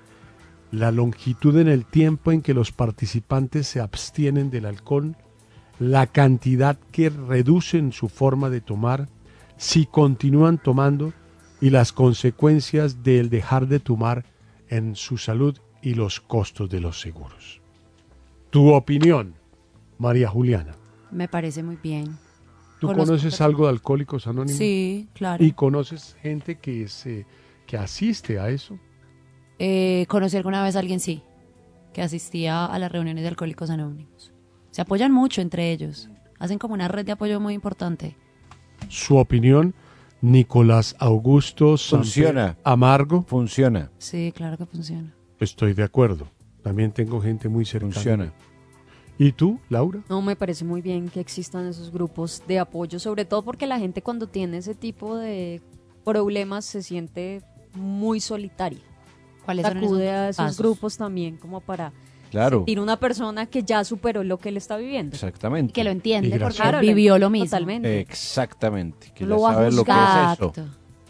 la 0.72 0.92
longitud 0.92 1.58
en 1.58 1.68
el 1.68 1.86
tiempo 1.86 2.32
en 2.32 2.42
que 2.42 2.54
los 2.54 2.72
participantes 2.72 3.68
se 3.68 3.82
abstienen 3.82 4.50
del 4.50 4.66
alcohol, 4.66 5.18
la 5.80 6.08
cantidad 6.08 6.78
que 6.92 7.10
reducen 7.10 7.92
su 7.92 8.08
forma 8.08 8.50
de 8.50 8.62
tomar, 8.62 9.10
si 9.58 9.86
continúan 9.86 10.58
tomando 10.58 11.14
y 11.60 11.72
las 11.72 11.92
consecuencias 11.92 13.04
del 13.04 13.30
dejar 13.30 13.68
de 13.68 13.80
tomar 13.80 14.26
en 14.70 14.96
su 14.96 15.18
salud 15.18 15.58
y 15.82 15.96
los 15.96 16.20
costos 16.20 16.70
de 16.70 16.80
los 16.80 17.02
seguros. 17.02 17.59
Tu 18.50 18.74
opinión, 18.74 19.36
María 19.98 20.28
Juliana. 20.30 20.76
Me 21.12 21.28
parece 21.28 21.64
muy 21.64 21.78
bien. 21.82 22.06
¿Tú 22.80 22.88
Conozco 22.88 23.06
conoces 23.08 23.24
personas- 23.34 23.42
algo 23.42 23.64
de 23.66 23.70
Alcohólicos 23.72 24.28
Anónimos? 24.28 24.58
Sí, 24.58 25.10
claro. 25.14 25.44
¿Y 25.44 25.52
conoces 25.52 26.16
gente 26.22 26.58
que, 26.58 26.88
se, 26.88 27.26
que 27.68 27.78
asiste 27.78 28.40
a 28.40 28.50
eso? 28.50 28.80
Eh, 29.60 30.06
conocí 30.08 30.38
alguna 30.38 30.64
vez 30.64 30.76
a 30.76 30.80
alguien, 30.80 31.00
sí, 31.02 31.22
que 31.94 32.02
asistía 32.02 32.66
a 32.66 32.80
las 32.80 32.92
reuniones 32.92 33.22
de 33.24 33.28
Alcohólicos 33.28 33.70
Anónimos. 33.70 34.32
Se 34.72 34.82
apoyan 34.82 35.12
mucho 35.12 35.42
entre 35.42 35.72
ellos. 35.72 36.10
Hacen 36.40 36.58
como 36.58 36.74
una 36.74 36.88
red 36.88 37.06
de 37.06 37.12
apoyo 37.12 37.40
muy 37.42 37.54
importante. 37.54 38.16
Su 38.88 39.18
opinión 39.18 39.74
Nicolás 40.22 40.96
Augusto 41.00 41.76
Funciona. 41.78 42.58
Amargo. 42.64 43.24
Funciona. 43.24 43.92
Sí, 43.98 44.32
claro 44.34 44.58
que 44.58 44.66
funciona. 44.66 45.14
Estoy 45.40 45.74
de 45.74 45.84
acuerdo. 45.84 46.28
También 46.64 46.92
tengo 46.92 47.22
gente 47.22 47.48
muy 47.50 47.66
cercana. 47.66 47.94
Funciona. 47.94 48.34
¿Y 49.18 49.34
tú, 49.34 49.60
Laura? 49.70 50.00
No, 50.08 50.22
me 50.22 50.36
parece 50.36 50.64
muy 50.64 50.82
bien 50.82 51.10
que 51.10 51.20
existan 51.20 51.68
esos 51.68 51.92
grupos 51.92 52.42
de 52.48 52.60
apoyo, 52.60 53.00
sobre 53.00 53.26
todo 53.26 53.44
porque 53.44 53.68
la 53.68 53.78
gente 53.78 54.02
cuando 54.02 54.28
tiene 54.28 54.58
ese 54.58 54.76
tipo 54.76 55.18
de 55.18 55.62
problemas 56.06 56.64
se 56.66 56.82
siente 56.82 57.42
muy 57.74 58.22
solitaria. 58.22 58.80
¿Cuáles 59.44 59.66
son 59.68 59.78
Acude 59.78 60.06
esos 60.06 60.14
a 60.20 60.30
esos 60.30 60.38
pasos? 60.46 60.58
grupos 60.58 60.98
también 60.98 61.38
como 61.38 61.60
para 61.60 61.92
Claro. 62.32 62.60
sentir 62.60 62.80
una 62.80 62.98
persona 62.98 63.46
que 63.48 63.64
ya 63.64 63.84
superó 63.84 64.24
lo 64.24 64.38
que 64.38 64.50
él 64.50 64.58
está 64.58 64.78
viviendo. 64.78 65.16
Exactamente. 65.16 65.74
Que 65.74 65.84
lo 65.84 65.90
entiende, 65.90 66.40
porque. 66.40 66.56
Claro, 66.58 66.80
vivió 66.80 67.18
lo 67.18 67.30
mismo. 67.30 67.46
Totalmente. 67.48 68.00
Exactamente. 68.00 69.12
Que 69.14 69.26
lo 69.26 69.38
ya 69.38 69.42
va 69.44 69.50
a 69.50 69.54
sabe 69.56 69.72
lo 69.72 69.84
que 69.84 69.92
es 69.92 70.34
eso. 70.40 70.54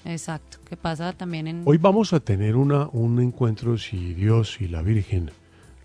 Exacto. 0.09 0.57
Que 0.65 0.75
pasa 0.77 1.13
también 1.13 1.47
en... 1.47 1.61
Hoy 1.65 1.77
vamos 1.77 2.13
a 2.13 2.19
tener 2.19 2.55
una, 2.55 2.87
un 2.91 3.19
encuentro, 3.21 3.77
si 3.77 4.13
Dios 4.13 4.59
y 4.61 4.67
la 4.67 4.81
Virgen 4.81 5.31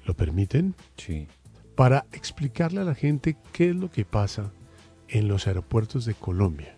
lo 0.06 0.14
permiten, 0.14 0.74
Sí. 0.96 1.26
para 1.74 2.06
explicarle 2.12 2.80
a 2.80 2.84
la 2.84 2.94
gente 2.94 3.36
qué 3.52 3.70
es 3.70 3.76
lo 3.76 3.90
que 3.90 4.04
pasa 4.04 4.50
en 5.08 5.28
los 5.28 5.46
aeropuertos 5.46 6.04
de 6.04 6.14
Colombia. 6.14 6.74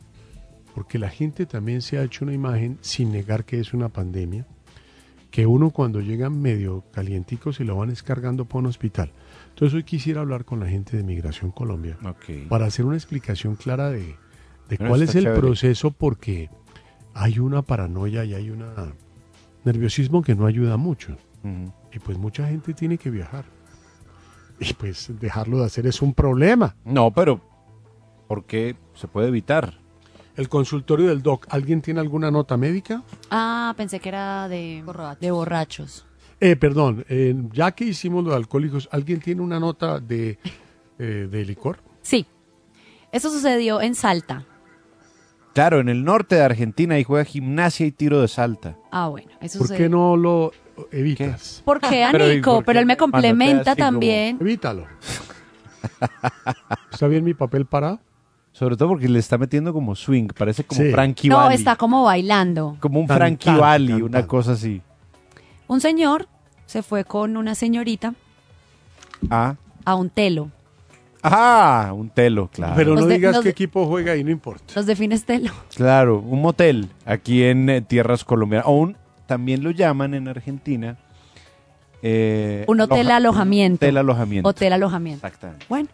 Porque 0.74 0.99
la 0.99 1.09
gente 1.09 1.47
también 1.47 1.80
se 1.82 1.99
ha 1.99 2.03
hecho 2.05 2.24
una 2.24 2.34
imagen, 2.34 2.78
sin 2.82 3.11
negar 3.12 3.44
que 3.44 3.59
es 3.61 3.72
una 3.72 3.88
pandemia, 3.88 4.47
que 5.30 5.47
uno 5.47 5.70
cuando 5.70 6.01
llega 6.01 6.30
medio 6.30 6.84
calientico 6.92 7.53
se 7.53 7.64
lo 7.64 7.76
van 7.76 7.88
descargando 7.90 8.44
para 8.44 8.61
un 8.61 8.66
hospital. 8.66 9.11
Entonces 9.51 9.74
hoy 9.74 9.84
quisiera 9.84 10.20
hablar 10.20 10.44
con 10.44 10.61
la 10.61 10.66
gente 10.68 10.97
de 10.97 11.03
Migración 11.03 11.51
Colombia 11.51 11.97
Ok. 12.05 12.49
para 12.49 12.66
hacer 12.66 12.84
una 12.84 12.97
explicación 12.97 13.57
clara 13.57 13.90
de, 13.90 14.14
de 14.68 14.78
cuál 14.78 15.03
es 15.03 15.14
el 15.14 15.24
chévere. 15.24 15.40
proceso 15.40 15.90
porque 15.90 16.49
hay 17.17 17.39
una 17.39 17.62
paranoia 17.62 18.25
y 18.25 18.35
hay 18.35 18.51
un 18.51 18.62
nerviosismo 19.64 20.23
que 20.23 20.35
no 20.35 20.47
ayuda 20.47 20.77
mucho. 20.77 21.17
Y 21.93 21.99
pues 21.99 22.19
mucha 22.19 22.47
gente 22.47 22.75
tiene 22.75 22.99
que 22.99 23.11
viajar. 23.11 23.45
Y 24.61 24.75
pues 24.75 25.11
dejarlo 25.19 25.61
de 25.61 25.67
hacer 25.67 25.87
es 25.87 26.03
un 26.03 26.12
problema. 26.12 26.77
No, 26.85 27.11
pero 27.11 27.41
¿por 28.29 28.45
qué 28.45 28.77
se 28.95 29.09
puede 29.09 29.29
evitar? 29.29 29.79
El 30.37 30.51
consultorio 30.51 31.09
del 31.09 31.23
doc, 31.23 31.47
¿alguien 31.49 31.81
tiene 31.81 32.01
alguna 32.01 32.31
nota 32.31 32.59
médica? 32.59 33.03
Ah, 33.31 33.73
pensé 33.77 33.99
que 34.01 34.11
era 34.11 34.49
de, 34.49 34.85
de 35.19 35.31
borrachos. 35.31 36.05
Eh, 36.39 36.57
perdón, 36.57 37.07
eh, 37.09 37.35
ya 37.53 37.73
que 37.73 37.87
hicimos 37.87 38.25
lo 38.25 38.31
de 38.31 38.37
alcohólicos, 38.37 38.91
¿alguien 38.93 39.21
tiene 39.21 39.41
una 39.41 39.59
nota 39.59 40.01
de, 40.01 40.39
eh, 40.99 41.29
de 41.31 41.45
licor? 41.47 41.79
Sí. 42.03 42.27
Eso 43.11 43.31
sucedió 43.31 43.81
en 43.81 43.95
Salta. 43.95 44.45
Claro, 45.57 45.81
en 45.81 45.89
el 45.89 46.05
norte 46.05 46.35
de 46.37 46.43
Argentina 46.43 46.95
ahí 46.97 47.03
juega 47.03 47.25
gimnasia 47.25 47.87
y 47.87 47.91
tiro 47.91 48.21
de 48.21 48.29
salta. 48.29 48.77
Ah, 48.91 49.09
bueno. 49.09 49.29
Eso 49.41 49.59
¿Por 49.59 49.75
qué 49.75 49.89
no 49.89 50.15
lo 50.17 50.53
evitas? 50.93 51.63
¿Por 51.65 51.81
qué, 51.81 52.07
Pero, 52.13 52.29
¿y 52.29 52.33
Anico? 52.33 52.57
por 52.57 52.65
Pero 52.67 52.81
él 52.81 52.87
me 52.87 52.97
cuando 52.99 53.17
te 53.19 53.29
complementa 53.29 53.71
así 53.73 53.81
también. 53.81 54.37
Evítalo. 54.39 54.87
¿Está 56.93 57.09
bien 57.09 57.25
mi 57.25 57.35
papel 57.35 57.67
parado? 57.67 58.01
Sobre 58.53 58.77
todo 58.77 58.89
porque 58.91 59.09
le 59.09 59.19
está 59.19 59.39
metiendo 59.39 59.73
como 59.73 59.95
swing, 59.95 60.29
parece 60.29 60.65
como 60.65 60.81
Sí. 60.83 60.91
Frankie 60.91 61.29
No, 61.29 61.37
Valli. 61.39 61.55
está 61.55 61.77
como 61.77 62.05
bailando. 62.05 62.77
Como 62.81 63.01
un 63.01 63.09
Frankie 63.09 63.51
Valli, 63.51 63.93
una 63.95 64.03
cantante. 64.03 64.27
cosa 64.29 64.53
así. 64.53 64.83
Un 65.69 65.81
señor 65.81 66.29
se 66.67 66.83
fue 66.83 67.05
con 67.05 67.37
una 67.37 67.55
señorita 67.55 68.15
Ah, 69.31 69.57
a 69.85 69.95
un 69.95 70.11
telo. 70.11 70.51
Ah 71.33 71.93
un 71.95 72.11
telo, 72.11 72.49
claro. 72.49 72.74
Pero 72.77 72.95
no 72.95 73.07
de- 73.07 73.14
digas 73.14 73.39
qué 73.39 73.45
de- 73.45 73.51
equipo 73.51 73.87
juega 73.87 74.16
y 74.16 74.24
no 74.24 74.31
importa. 74.31 74.72
Los 74.74 74.87
defines 74.87 75.24
telo. 75.24 75.53
Claro, 75.74 76.18
un 76.20 76.41
motel 76.43 76.89
aquí 77.05 77.43
en 77.45 77.68
eh, 77.70 77.81
tierras 77.83 78.24
colombianas. 78.24 78.66
O 78.68 78.72
un, 78.72 78.97
también 79.27 79.62
lo 79.62 79.70
llaman 79.70 80.14
en 80.14 80.29
Argentina. 80.29 80.97
eh, 82.03 82.64
Un 82.68 82.81
hotel 82.81 83.07
aloja- 83.11 83.16
alojamiento. 83.16 83.85
Hotel 83.87 83.97
alojamiento. 83.97 84.49
Hotel 84.49 84.72
alojamiento. 84.72 85.27
Exactamente. 85.27 85.66
Bueno, 85.68 85.89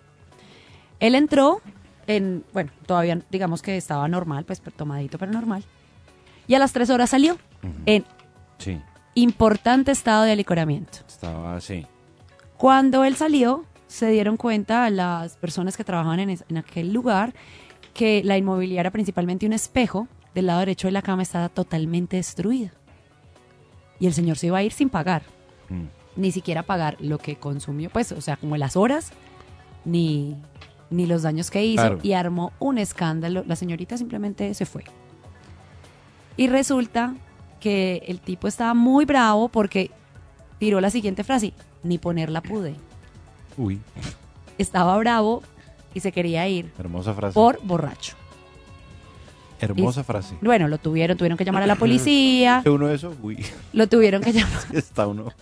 él 1.01 1.15
entró 1.15 1.61
en, 2.07 2.45
bueno, 2.53 2.71
todavía 2.87 3.19
digamos 3.31 3.63
que 3.63 3.77
estaba 3.77 4.07
normal, 4.09 4.45
pues 4.45 4.61
tomadito, 4.77 5.19
pero 5.19 5.33
normal. 5.33 5.65
Y 6.49 6.55
a 6.55 6.59
las 6.59 6.73
tres 6.73 6.91
horas 6.91 7.11
salió 7.11 7.39
en 7.87 8.05
Sí, 8.59 8.79
importante 9.15 9.93
estado 9.93 10.25
de 10.25 10.33
alicoramiento. 10.33 10.99
estaba 11.09 11.57
así. 11.57 11.87
Cuando 12.57 13.05
él 13.05 13.17
salió, 13.17 13.65
se 13.93 14.11
dieron 14.11 14.37
cuenta 14.37 14.89
las 14.91 15.37
personas 15.37 15.77
que 15.77 15.85
trabajaban 15.85 16.21
en, 16.21 16.31
es- 16.31 16.45
en 16.49 16.57
aquel 16.57 16.93
lugar 16.93 17.35
que 17.95 18.23
la 18.25 18.39
inmobiliaria, 18.39 18.91
principalmente 18.91 19.45
un 19.47 19.53
espejo 19.53 20.09
del 20.35 20.47
lado 20.47 20.61
derecho 20.61 20.89
de 20.89 20.93
la 20.93 21.03
cama, 21.03 21.23
estaba 21.23 21.49
totalmente 21.51 22.17
destruida. 22.17 22.73
Y 24.01 24.07
el 24.07 24.15
señor 24.15 24.39
se 24.39 24.47
iba 24.47 24.59
a 24.59 24.63
ir 24.63 24.73
sin 24.73 24.89
pagar, 24.89 25.23
Mm. 25.69 25.85
ni 26.17 26.33
siquiera 26.33 26.63
pagar 26.63 26.97
lo 27.01 27.19
que 27.19 27.37
consumió, 27.37 27.91
pues, 27.91 28.13
o 28.13 28.21
sea, 28.21 28.37
como 28.37 28.57
las 28.57 28.77
horas, 28.77 29.13
ni, 29.85 30.37
ni 30.91 31.07
los 31.07 31.23
daños 31.23 31.51
que 31.51 31.65
hizo, 31.65 31.83
Claro. 31.83 31.99
y 32.03 32.13
armó 32.15 32.53
un 32.59 32.79
escándalo. 32.79 33.45
La 33.47 33.57
señorita 33.57 33.97
simplemente 33.99 34.55
se 34.55 34.65
fue. 34.67 34.85
Y 36.37 36.49
resulta 36.49 37.15
que 37.61 38.03
el 38.07 38.21
tipo 38.21 38.49
estaba 38.49 38.73
muy 38.75 39.05
bravo 39.05 39.49
porque 39.49 39.91
tiró 40.59 40.81
la 40.81 40.91
siguiente 40.91 41.25
frase, 41.25 41.53
ni 41.83 41.99
ponerla 41.99 42.41
pude. 42.41 42.75
Uy, 43.57 43.81
Estaba 44.59 44.97
bravo 44.99 45.43
y 45.95 46.01
se 46.01 46.13
quería 46.13 46.47
ir 46.49 46.71
hermosa 46.79 47.15
frase. 47.15 47.35
por 47.35 47.61
borracho. 47.63 48.17
Hermosa 49.61 50.01
Y- 50.01 50.05
frase. 50.05 50.35
Bueno, 50.41 50.69
lo 50.69 50.79
tuvieron, 50.79 51.17
tuvieron 51.17 51.39
que 51.39 51.45
llamar 51.45 51.63
a 51.63 51.67
la 51.67 51.77
policía, 51.77 52.59
¿Hace 52.59 52.71
uno 52.71 52.89
eso? 52.89 53.15
Uy, 53.23 53.45
lo 53.73 53.87
tuvieron 53.89 54.23
que 54.23 54.33
llamar, 54.33 54.61
está 54.73 55.07
uno. 55.07 55.33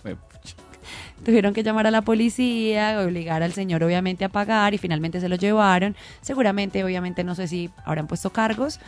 tuvieron 1.25 1.53
que 1.53 1.63
llamar 1.63 1.87
a 1.87 1.91
la 1.91 2.01
policía, 2.03 2.99
obligar 3.01 3.41
al 3.43 3.53
señor 3.53 3.83
obviamente 3.83 4.25
a 4.25 4.29
pagar 4.29 4.73
y 4.73 4.77
finalmente 4.77 5.19
se 5.21 5.29
lo 5.29 5.35
llevaron. 5.37 5.95
Seguramente, 6.21 6.83
obviamente, 6.83 7.23
no 7.23 7.33
sé 7.35 7.47
si 7.47 7.69
habrán 7.85 8.07
puesto 8.07 8.31
cargos, 8.31 8.79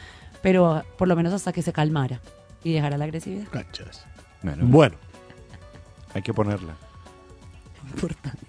pero 0.42 0.84
por 0.98 1.08
lo 1.08 1.16
menos 1.16 1.34
hasta 1.34 1.52
que 1.54 1.62
se 1.62 1.74
calmara 1.74 2.20
y 2.64 2.74
dejara 2.74 2.98
la 2.98 3.06
agresividad. 3.06 3.48
Cachas. 3.50 4.06
Bueno, 4.44 4.66
Bueno, 4.68 4.96
hay 6.14 6.22
que 6.22 6.34
ponerla. 6.34 6.76
Importante. 7.94 8.43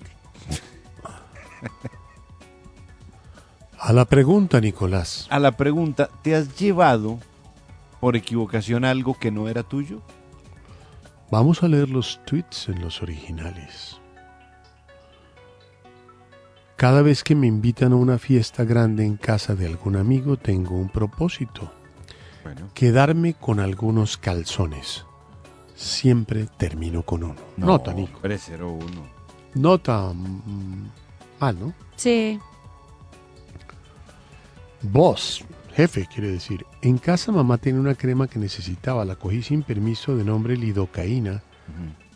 A 3.78 3.92
la 3.92 4.04
pregunta, 4.04 4.60
Nicolás. 4.60 5.26
A 5.30 5.38
la 5.38 5.52
pregunta, 5.52 6.08
¿te 6.22 6.34
has 6.34 6.56
llevado 6.58 7.18
por 8.00 8.16
equivocación 8.16 8.84
algo 8.84 9.14
que 9.14 9.30
no 9.30 9.48
era 9.48 9.62
tuyo? 9.62 10.02
Vamos 11.30 11.62
a 11.62 11.68
leer 11.68 11.88
los 11.88 12.20
tweets 12.24 12.68
en 12.68 12.80
los 12.80 13.02
originales. 13.02 13.98
Cada 16.76 17.02
vez 17.02 17.24
que 17.24 17.34
me 17.34 17.46
invitan 17.46 17.92
a 17.92 17.96
una 17.96 18.18
fiesta 18.18 18.64
grande 18.64 19.04
en 19.04 19.16
casa 19.16 19.54
de 19.54 19.66
algún 19.66 19.96
amigo, 19.96 20.36
tengo 20.36 20.76
un 20.76 20.88
propósito. 20.88 21.72
Bueno. 22.42 22.68
Quedarme 22.74 23.34
con 23.34 23.60
algunos 23.60 24.16
calzones. 24.16 25.06
Siempre 25.74 26.46
termino 26.56 27.02
con 27.02 27.24
uno. 27.24 27.40
Nota, 27.56 27.94
Nico. 27.94 28.16
Hombre, 28.16 28.36
0-1. 28.36 28.80
Nota 29.54 30.12
mal, 31.40 31.58
¿no? 31.58 31.74
Sí. 31.96 32.38
Vos, 34.82 35.44
jefe, 35.74 36.06
quiere 36.12 36.30
decir. 36.30 36.66
En 36.82 36.98
casa 36.98 37.32
mamá 37.32 37.58
tiene 37.58 37.80
una 37.80 37.94
crema 37.94 38.28
que 38.28 38.38
necesitaba. 38.38 39.04
La 39.04 39.16
cogí 39.16 39.42
sin 39.42 39.62
permiso 39.62 40.16
de 40.16 40.24
nombre 40.24 40.56
lidocaína 40.56 41.42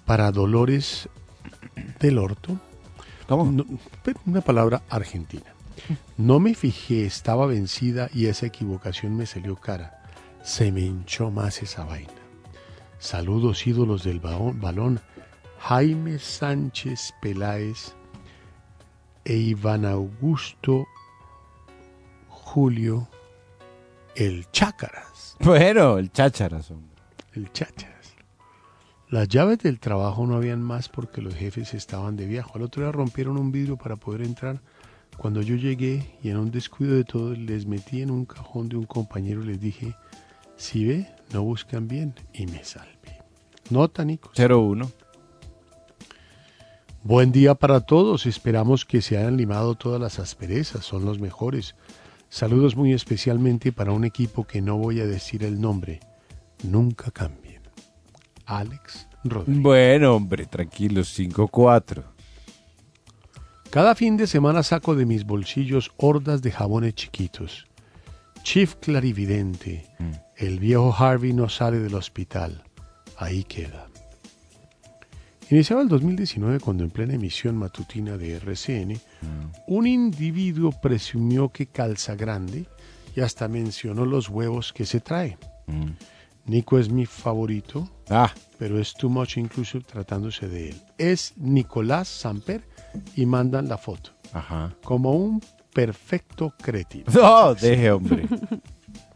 para 0.04 0.30
dolores 0.32 1.08
del 2.00 2.18
orto. 2.18 2.58
¿Cómo? 3.26 3.50
No, 3.50 3.64
una 4.26 4.40
palabra 4.40 4.82
argentina. 4.88 5.54
No 6.16 6.40
me 6.40 6.54
fijé, 6.54 7.06
estaba 7.06 7.46
vencida 7.46 8.10
y 8.12 8.26
esa 8.26 8.46
equivocación 8.46 9.16
me 9.16 9.26
salió 9.26 9.56
cara. 9.56 10.02
Se 10.42 10.72
me 10.72 10.80
hinchó 10.80 11.30
más 11.30 11.62
esa 11.62 11.84
vaina. 11.84 12.12
Saludos 12.98 13.66
ídolos 13.66 14.02
del 14.02 14.20
balón. 14.20 15.00
Jaime 15.60 16.18
Sánchez 16.18 17.14
Peláez 17.20 17.94
e 19.28 19.36
Iván 19.36 19.84
Augusto 19.84 20.88
Julio 22.28 23.06
el 24.16 24.50
Chácaras. 24.50 25.36
Bueno, 25.40 25.98
el 25.98 26.10
chácharas. 26.10 26.70
hombre. 26.70 26.96
El 27.34 27.52
Chácharas. 27.52 28.14
Las 29.10 29.28
llaves 29.28 29.58
del 29.58 29.78
trabajo 29.78 30.26
no 30.26 30.34
habían 30.34 30.62
más 30.62 30.88
porque 30.88 31.22
los 31.22 31.34
jefes 31.34 31.74
estaban 31.74 32.16
de 32.16 32.26
viaje. 32.26 32.50
Al 32.54 32.62
otro 32.62 32.82
día 32.82 32.90
rompieron 32.90 33.38
un 33.38 33.52
vidrio 33.52 33.76
para 33.76 33.96
poder 33.96 34.22
entrar. 34.22 34.60
Cuando 35.18 35.42
yo 35.42 35.56
llegué 35.56 36.18
y 36.22 36.30
en 36.30 36.38
un 36.38 36.50
descuido 36.50 36.94
de 36.94 37.04
todo 37.04 37.34
les 37.34 37.66
metí 37.66 38.02
en 38.02 38.10
un 38.10 38.24
cajón 38.24 38.68
de 38.68 38.76
un 38.76 38.86
compañero 38.86 39.42
y 39.42 39.46
les 39.48 39.60
dije, 39.60 39.94
si 40.56 40.84
ve, 40.86 41.06
no 41.32 41.42
buscan 41.42 41.86
bien 41.86 42.14
y 42.32 42.46
me 42.46 42.64
salvé. 42.64 43.22
Nota, 43.70 44.04
Nico. 44.04 44.30
0-1. 44.34 44.90
Buen 47.04 47.32
día 47.32 47.54
para 47.54 47.80
todos. 47.80 48.26
Esperamos 48.26 48.84
que 48.84 49.00
se 49.00 49.16
hayan 49.16 49.36
limado 49.36 49.76
todas 49.76 50.00
las 50.00 50.18
asperezas. 50.18 50.84
Son 50.84 51.04
los 51.04 51.20
mejores. 51.20 51.74
Saludos 52.28 52.76
muy 52.76 52.92
especialmente 52.92 53.72
para 53.72 53.92
un 53.92 54.04
equipo 54.04 54.46
que 54.46 54.60
no 54.60 54.76
voy 54.76 55.00
a 55.00 55.06
decir 55.06 55.44
el 55.44 55.60
nombre. 55.60 56.00
Nunca 56.64 57.10
cambien. 57.10 57.62
Alex 58.46 59.08
Rodríguez. 59.24 59.62
Bueno, 59.62 60.16
hombre, 60.16 60.46
tranquilos, 60.46 61.18
5-4. 61.18 62.02
Cada 63.70 63.94
fin 63.94 64.16
de 64.16 64.26
semana 64.26 64.62
saco 64.62 64.94
de 64.94 65.06
mis 65.06 65.24
bolsillos 65.24 65.92
hordas 65.98 66.42
de 66.42 66.50
jabones 66.50 66.94
chiquitos. 66.94 67.66
Chief 68.42 68.74
Clarividente. 68.76 69.86
El 70.36 70.58
viejo 70.58 70.94
Harvey 70.96 71.32
no 71.32 71.48
sale 71.48 71.78
del 71.78 71.94
hospital. 71.94 72.64
Ahí 73.16 73.44
queda. 73.44 73.87
Iniciaba 75.50 75.80
el 75.82 75.88
2019 75.88 76.60
cuando 76.60 76.84
en 76.84 76.90
plena 76.90 77.14
emisión 77.14 77.56
matutina 77.56 78.18
de 78.18 78.36
RCN, 78.36 79.00
un 79.66 79.86
individuo 79.86 80.72
presumió 80.82 81.48
que 81.50 81.66
calza 81.66 82.14
grande 82.16 82.66
y 83.16 83.20
hasta 83.22 83.48
mencionó 83.48 84.04
los 84.04 84.28
huevos 84.28 84.72
que 84.74 84.84
se 84.84 85.00
trae. 85.00 85.38
Nico 86.44 86.78
es 86.78 86.90
mi 86.90 87.06
favorito, 87.06 87.88
pero 88.58 88.78
es 88.78 88.92
too 88.94 89.08
much 89.08 89.38
inclusive 89.38 89.84
tratándose 89.84 90.48
de 90.48 90.70
él. 90.70 90.82
Es 90.98 91.32
Nicolás 91.36 92.08
Samper 92.08 92.62
y 93.16 93.24
mandan 93.24 93.68
la 93.68 93.78
foto. 93.78 94.10
Como 94.84 95.12
un 95.12 95.40
perfecto 95.72 96.52
cretino. 96.62 97.04
No, 97.14 97.54
deje, 97.54 97.90
hombre. 97.90 98.26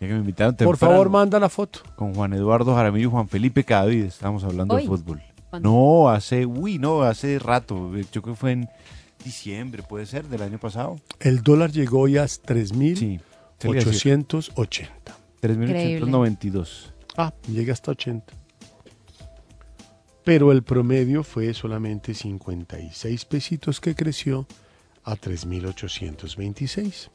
Ya 0.01 0.09
que 0.09 0.14
me 0.14 0.18
invitaron 0.20 0.55
Por 0.57 0.76
temprano. 0.76 0.93
favor, 0.95 1.11
manda 1.11 1.39
la 1.39 1.49
foto. 1.49 1.80
Con 1.97 2.14
Juan 2.14 2.33
Eduardo 2.33 2.74
Jaramillo 2.74 3.09
y 3.09 3.11
Juan 3.11 3.28
Felipe 3.28 3.64
Cadavid 3.64 4.05
estábamos 4.05 4.45
hablando 4.45 4.74
Hoy. 4.74 4.83
de 4.83 4.89
fútbol. 4.89 5.22
¿Cuándo? 5.53 5.69
No, 5.69 6.09
hace, 6.09 6.47
uy, 6.47 6.79
no, 6.79 7.03
hace 7.03 7.39
rato. 7.39 7.95
Yo 8.11 8.23
creo 8.23 8.35
que 8.35 8.41
fue 8.41 8.53
en 8.53 8.71
diciembre, 9.23 9.83
puede 9.83 10.07
ser, 10.07 10.27
del 10.27 10.41
año 10.41 10.59
pasado. 10.59 10.99
El 11.21 11.43
dólar 11.43 11.71
llegó 11.71 12.09
ya 12.09 12.23
a 12.23 12.29
se 12.29 12.41
le 12.55 12.63
iba 12.63 12.63
a 12.63 12.69
decir. 12.79 13.21
3.880. 13.61 14.89
3.892. 15.43 16.93
Ah, 17.19 17.35
llega 17.47 17.75
hasta 17.75 17.91
80. 17.91 18.33
Pero 20.25 20.53
el 20.53 20.63
promedio 20.63 21.23
fue 21.23 21.53
solamente 21.53 22.15
56 22.15 23.27
pesitos 23.27 23.79
que 23.79 23.95
creció 23.95 24.47
a 25.05 25.17
3.826. 25.17 27.11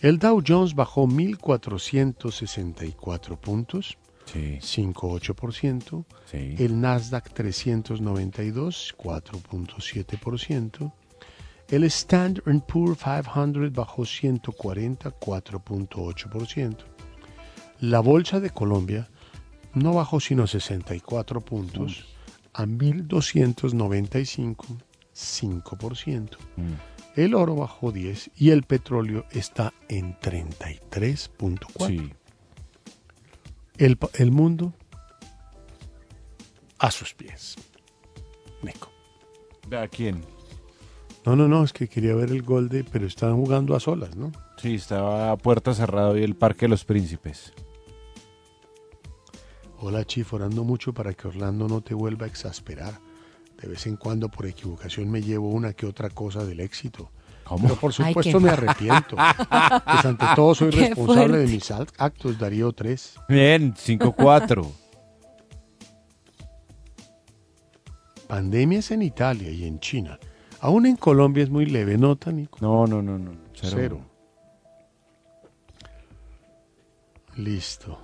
El 0.00 0.20
Dow 0.20 0.40
Jones 0.46 0.76
bajó 0.76 1.08
1.464 1.08 3.36
puntos, 3.36 3.98
5,8%. 4.26 6.04
El 6.32 6.80
Nasdaq 6.80 7.32
392, 7.32 8.94
4.7%. 8.96 10.92
El 11.68 11.84
Standard 11.84 12.60
Poor's 12.66 12.98
500 12.98 13.72
bajó 13.72 14.04
140, 14.04 15.18
4.8%. 15.18 16.76
La 17.80 18.00
Bolsa 18.00 18.40
de 18.40 18.50
Colombia 18.50 19.08
no 19.74 19.94
bajó 19.94 20.20
sino 20.20 20.46
64 20.46 21.40
puntos 21.40 22.04
a 22.52 22.64
1.295, 22.64 24.78
5%. 25.14 26.36
El 27.16 27.34
oro 27.34 27.56
bajó 27.56 27.90
10 27.92 28.30
y 28.36 28.50
el 28.50 28.62
petróleo 28.62 29.24
está 29.30 29.72
en 29.88 30.18
33.4. 30.18 32.14
El, 33.82 33.98
el 34.14 34.30
mundo 34.30 34.72
a 36.78 36.92
sus 36.92 37.14
pies. 37.14 37.56
Nico. 38.62 38.92
¿A 39.76 39.88
quién? 39.88 40.20
No, 41.26 41.34
no, 41.34 41.48
no, 41.48 41.64
es 41.64 41.72
que 41.72 41.88
quería 41.88 42.14
ver 42.14 42.30
el 42.30 42.42
gol 42.42 42.68
de, 42.68 42.84
pero 42.84 43.08
estaban 43.08 43.34
jugando 43.34 43.74
a 43.74 43.80
solas, 43.80 44.14
¿no? 44.14 44.30
Sí, 44.56 44.76
estaba 44.76 45.32
a 45.32 45.36
puerta 45.36 45.74
cerrada 45.74 46.10
hoy 46.10 46.22
el 46.22 46.36
Parque 46.36 46.66
de 46.66 46.68
los 46.68 46.84
Príncipes. 46.84 47.52
Hola, 49.80 50.04
Chief, 50.04 50.32
orando 50.32 50.62
mucho 50.62 50.94
para 50.94 51.12
que 51.12 51.26
Orlando 51.26 51.66
no 51.66 51.80
te 51.80 51.92
vuelva 51.92 52.26
a 52.26 52.28
exasperar. 52.28 53.00
De 53.60 53.66
vez 53.66 53.88
en 53.88 53.96
cuando, 53.96 54.28
por 54.28 54.46
equivocación, 54.46 55.10
me 55.10 55.22
llevo 55.22 55.48
una 55.48 55.72
que 55.72 55.86
otra 55.86 56.08
cosa 56.08 56.44
del 56.44 56.60
éxito. 56.60 57.10
Pero 57.60 57.76
por 57.76 57.92
supuesto 57.92 58.40
me 58.40 58.50
arrepiento. 58.50 59.16
Pues 59.84 60.04
ante 60.04 60.26
todo 60.34 60.54
soy 60.54 60.70
Qué 60.70 60.88
responsable 60.88 61.38
de 61.38 61.46
mis 61.46 61.70
act- 61.70 61.94
actos, 61.98 62.38
Darío 62.38 62.72
3. 62.72 63.14
Bien, 63.28 63.74
5-4. 63.74 64.66
Pandemias 68.28 68.90
en 68.90 69.02
Italia 69.02 69.50
y 69.50 69.64
en 69.64 69.78
China. 69.80 70.18
Aún 70.60 70.86
en 70.86 70.96
Colombia 70.96 71.42
es 71.44 71.50
muy 71.50 71.66
leve, 71.66 71.98
¿nota, 71.98 72.30
Nico? 72.32 72.58
No, 72.60 72.86
no, 72.86 73.02
no, 73.02 73.18
no. 73.18 73.32
Cero. 73.54 73.72
Cero. 73.76 74.00
Listo. 77.36 77.98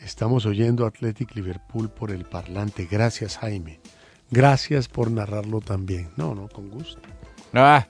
Estamos 0.00 0.46
oyendo 0.46 0.86
Athletic 0.86 1.34
Liverpool 1.34 1.88
por 1.90 2.10
el 2.10 2.24
parlante. 2.24 2.86
Gracias, 2.90 3.38
Jaime. 3.38 3.80
Gracias 4.30 4.88
por 4.88 5.10
narrarlo 5.10 5.60
también. 5.60 6.10
No, 6.16 6.34
no, 6.34 6.48
con 6.48 6.70
gusto. 6.70 7.00
Ah. 7.52 7.86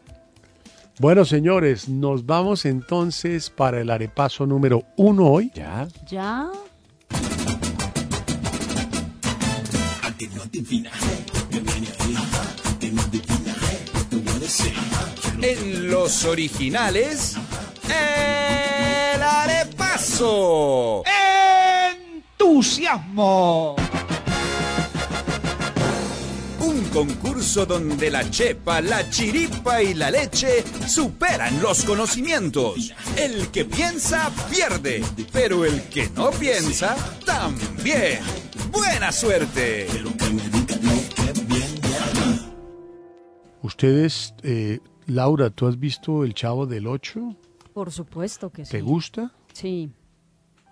Bueno, 1.00 1.24
señores, 1.24 1.88
nos 1.88 2.24
vamos 2.24 2.64
entonces 2.66 3.50
para 3.50 3.80
el 3.80 3.90
arepaso 3.90 4.46
número 4.46 4.84
uno 4.96 5.26
hoy. 5.26 5.50
Ya. 5.54 5.88
¿Ya? 6.08 6.52
En 15.42 15.90
los 15.90 16.24
originales, 16.24 17.36
el 17.88 19.22
arepaso. 19.22 21.02
¡Entusiasmo! 22.38 23.74
Concurso 26.94 27.66
donde 27.66 28.08
la 28.08 28.30
chepa, 28.30 28.80
la 28.80 29.10
chiripa 29.10 29.82
y 29.82 29.94
la 29.94 30.12
leche 30.12 30.62
superan 30.86 31.60
los 31.60 31.84
conocimientos. 31.84 32.94
El 33.18 33.48
que 33.48 33.64
piensa 33.64 34.30
pierde, 34.48 35.02
pero 35.32 35.64
el 35.64 35.82
que 35.88 36.08
no 36.10 36.30
piensa 36.30 36.94
también. 37.26 38.20
Buena 38.70 39.10
suerte. 39.10 39.88
Ustedes, 43.62 44.34
eh, 44.44 44.78
Laura, 45.06 45.50
¿tú 45.50 45.66
has 45.66 45.78
visto 45.78 46.22
El 46.22 46.32
Chavo 46.34 46.64
del 46.66 46.86
8? 46.86 47.34
Por 47.72 47.90
supuesto 47.90 48.50
que 48.50 48.64
sí. 48.64 48.70
¿Te 48.70 48.82
gusta? 48.82 49.32
Sí. 49.52 49.90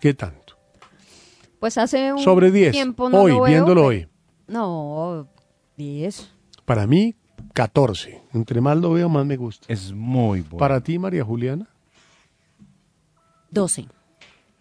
¿Qué 0.01 0.15
tanto? 0.15 0.57
Pues 1.59 1.77
hace 1.79 2.13
un 2.13 2.21
Sobre 2.21 2.53
10. 2.53 2.71
tiempo 2.71 3.09
no 3.11 3.23
Hoy, 3.23 3.33
lo 3.33 3.41
veo, 3.43 3.45
viéndolo 3.47 3.87
hoy. 3.87 4.07
No, 4.47 5.29
10. 5.77 6.31
Para 6.65 6.87
mí, 6.87 7.15
14. 7.55 8.23
Entre 8.33 8.61
más 8.61 8.77
lo 8.79 8.93
veo, 8.93 9.09
más 9.09 9.27
me 9.27 9.37
gusta. 9.37 9.67
Es 9.73 9.93
muy 9.93 10.41
bueno. 10.41 10.59
Para 10.59 10.81
ti, 10.81 10.99
María 10.99 11.25
Juliana, 11.25 11.69
12. 13.51 13.87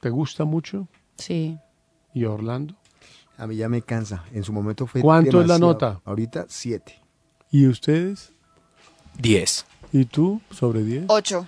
¿te 0.02 0.10
gusta 0.10 0.44
mucho? 0.44 0.88
Sí. 1.16 1.58
¿Y 2.14 2.26
Orlando? 2.26 2.76
A 3.38 3.48
mí 3.48 3.56
ya 3.56 3.70
me 3.70 3.82
cansa. 3.82 4.24
En 4.34 4.44
su 4.44 4.52
momento 4.54 4.86
fue. 4.86 5.02
¿Cuánto 5.02 5.42
es 5.42 5.48
la 5.48 5.56
demasiado. 5.56 5.74
nota? 5.74 6.02
Ahorita, 6.06 6.46
7. 6.48 7.02
¿Y 7.52 7.68
ustedes? 7.68 8.34
10. 9.20 9.66
¿Y 9.94 10.06
tú? 10.06 10.42
¿Sobre 10.52 10.84
10? 10.84 11.06
8. 11.08 11.48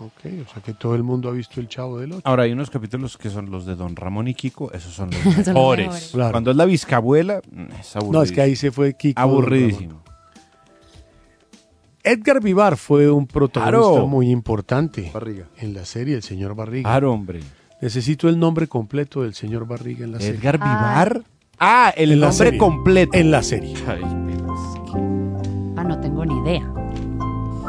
Ok, 0.00 0.26
o 0.48 0.52
sea 0.52 0.62
que 0.62 0.74
todo 0.74 0.94
el 0.94 1.02
mundo 1.02 1.28
ha 1.28 1.32
visto 1.32 1.60
El 1.60 1.68
Chavo 1.68 1.98
del 1.98 2.12
8. 2.12 2.22
Ahora 2.24 2.44
hay 2.44 2.52
unos 2.52 2.70
capítulos 2.70 3.16
que 3.18 3.30
son 3.30 3.50
los 3.50 3.66
de 3.66 3.74
Don 3.74 3.96
Ramón 3.96 4.28
y 4.28 4.34
Kiko, 4.34 4.72
esos 4.72 4.92
son 4.94 5.10
los 5.10 5.18
Son 5.22 5.34
los 5.36 5.46
mejores. 5.48 6.10
Claro. 6.12 6.30
Cuando 6.32 6.50
es 6.52 6.56
la 6.56 6.64
bisabuela, 6.66 7.40
mm, 7.50 7.60
es 7.80 7.96
aburridísimo. 7.96 8.12
No, 8.12 8.22
es 8.22 8.30
que 8.32 8.40
ahí 8.40 8.54
se 8.56 8.70
fue 8.70 8.94
Kiko. 8.94 9.20
Aburridísimo. 9.20 10.02
Edgar 12.04 12.40
Vivar 12.42 12.76
fue 12.76 13.10
un 13.10 13.26
protagonista 13.26 13.90
Claro. 13.90 14.06
muy 14.06 14.30
importante 14.30 15.10
Barriga. 15.12 15.46
en 15.58 15.74
la 15.74 15.84
serie 15.84 16.14
El 16.14 16.22
Señor 16.22 16.54
Barriga. 16.54 16.88
Claro, 16.88 17.12
hombre. 17.12 17.40
Necesito 17.82 18.28
el 18.28 18.38
nombre 18.38 18.66
completo 18.66 19.22
del 19.22 19.34
señor 19.34 19.66
Barriga 19.66 20.04
en 20.04 20.12
la 20.12 20.18
serie. 20.20 20.36
¿Edgar 20.40 20.58
Vivar? 20.58 21.22
Ah, 21.60 21.92
el 21.96 22.12
En 22.12 22.20
la 22.20 22.28
nombre 22.28 22.46
serie. 22.46 22.58
completo. 22.58 23.16
En 23.18 23.30
la 23.30 23.42
serie. 23.42 23.74
Ah, 25.76 25.84
no 25.84 26.00
tengo 26.00 26.24
ni 26.24 26.36
idea. 26.40 26.72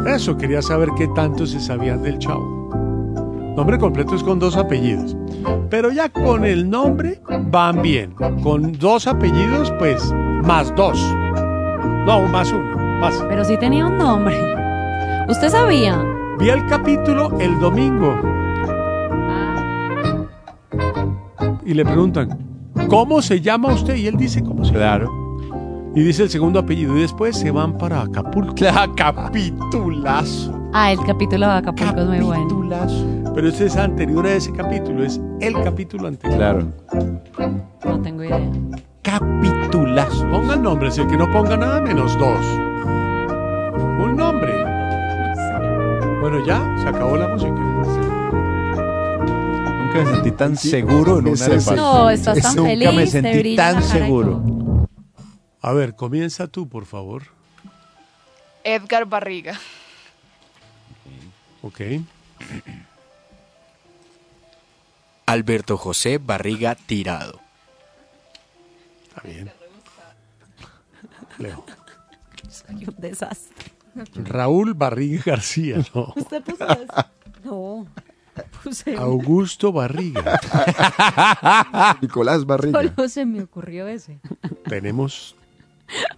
Eso, 0.06 0.38
quería 0.38 0.62
saber 0.62 0.90
qué 0.98 1.08
tanto 1.10 1.46
se 1.46 1.60
sabían 1.60 2.02
del 2.02 2.18
chavo. 2.20 2.60
Nombre 3.56 3.78
completo 3.78 4.16
es 4.16 4.24
con 4.24 4.40
dos 4.40 4.56
apellidos. 4.56 5.18
Pero 5.70 5.92
ya 5.92 6.10
con 6.10 6.46
el 6.46 6.70
nombre 6.70 7.22
van 7.48 7.82
bien. 7.82 8.14
Con 8.42 8.72
dos 8.74 9.06
apellidos, 9.08 9.72
pues 9.78 10.14
más 10.44 10.74
dos. 10.76 11.00
No, 12.06 12.22
más 12.28 12.52
uno. 12.52 12.78
Más. 13.00 13.24
Pero 13.28 13.44
sí 13.44 13.58
tenía 13.58 13.86
un 13.86 13.98
nombre. 13.98 14.36
¿Usted 15.28 15.50
sabía? 15.50 16.02
Vi 16.40 16.50
el 16.50 16.66
capítulo 16.68 17.38
el 17.40 17.60
domingo. 17.60 18.18
Y 21.66 21.74
le 21.74 21.84
preguntan, 21.84 22.40
¿cómo 22.88 23.22
se 23.22 23.42
llama 23.42 23.74
usted? 23.74 23.96
Y 23.96 24.08
él 24.08 24.16
dice, 24.16 24.44
¿cómo 24.44 24.64
se 24.66 24.74
Claro. 24.74 25.29
Y 25.96 26.04
dice 26.04 26.24
el 26.24 26.30
segundo 26.30 26.60
apellido. 26.60 26.98
Y 26.98 27.02
después 27.02 27.38
se 27.38 27.52
van 27.52 27.78
para 27.78 28.02
Acapulco. 28.02 28.56
capitulazo. 28.96 30.60
Ah, 30.74 30.92
el 30.92 31.00
capítulo 31.00 31.48
de 31.48 31.54
Acapulco 31.54 32.02
es 32.02 32.08
muy 32.08 32.20
bueno. 32.20 32.60
Pero 33.34 33.48
este 33.50 33.66
es 33.66 33.76
anterior 33.76 34.26
a 34.26 34.34
ese 34.34 34.52
capítulo, 34.52 35.04
es 35.04 35.20
el 35.40 35.54
capítulo 35.64 36.08
anterior. 36.08 36.38
Claro. 36.38 36.68
No 37.86 38.02
tengo 38.02 38.24
idea. 38.24 38.52
Capitulazo. 39.02 40.28
Pongan 40.30 40.64
nombres, 40.64 40.98
el 40.98 41.08
que 41.08 41.18
no 41.18 41.30
ponga 41.32 41.58
nada 41.58 41.82
menos 41.82 42.18
dos. 42.20 42.46
Un 44.00 44.16
nombre. 44.16 44.54
Bueno, 46.22 46.46
ya, 46.46 46.62
se 46.82 46.90
acabó 46.90 47.18
la 47.18 47.30
música. 47.30 47.52
Nunca 49.80 50.00
me 50.04 50.06
sentí 50.06 50.32
tan 50.32 50.56
seguro 50.56 51.20
en 51.20 51.28
una. 51.28 51.76
No, 51.76 52.10
estás 52.10 52.42
tan 52.42 52.56
Nunca 52.56 52.70
feliz, 52.70 52.94
me 52.94 53.06
te 53.06 53.08
sentí 53.08 53.56
tan 53.56 53.76
la 53.76 53.82
seguro. 53.82 54.59
A 55.62 55.74
ver, 55.74 55.96
comienza 55.96 56.48
tú, 56.48 56.68
por 56.68 56.86
favor. 56.86 57.24
Edgar 58.64 59.06
Barriga. 59.06 59.60
Ok. 61.62 61.80
Alberto 65.26 65.78
José 65.78 66.18
Barriga 66.18 66.76
Tirado. 66.76 67.40
Está 69.08 69.22
bien. 69.22 69.52
Leo. 71.38 71.66
Soy 72.50 72.86
un 72.86 72.96
desastre. 72.98 73.72
Raúl 74.16 74.74
Barriga 74.74 75.24
García, 75.26 75.84
no. 75.94 76.14
¿Usted 76.16 76.42
puso 76.42 76.66
eso? 76.68 77.06
No. 77.44 77.88
Puse 78.64 78.96
Augusto 78.96 79.72
Barriga. 79.74 80.40
Nicolás 82.02 82.46
Barriga. 82.46 82.82
Solo 82.82 83.10
se 83.10 83.26
me 83.26 83.44
ocurrió 83.44 83.88
ese. 83.88 84.20
Tenemos 84.68 85.36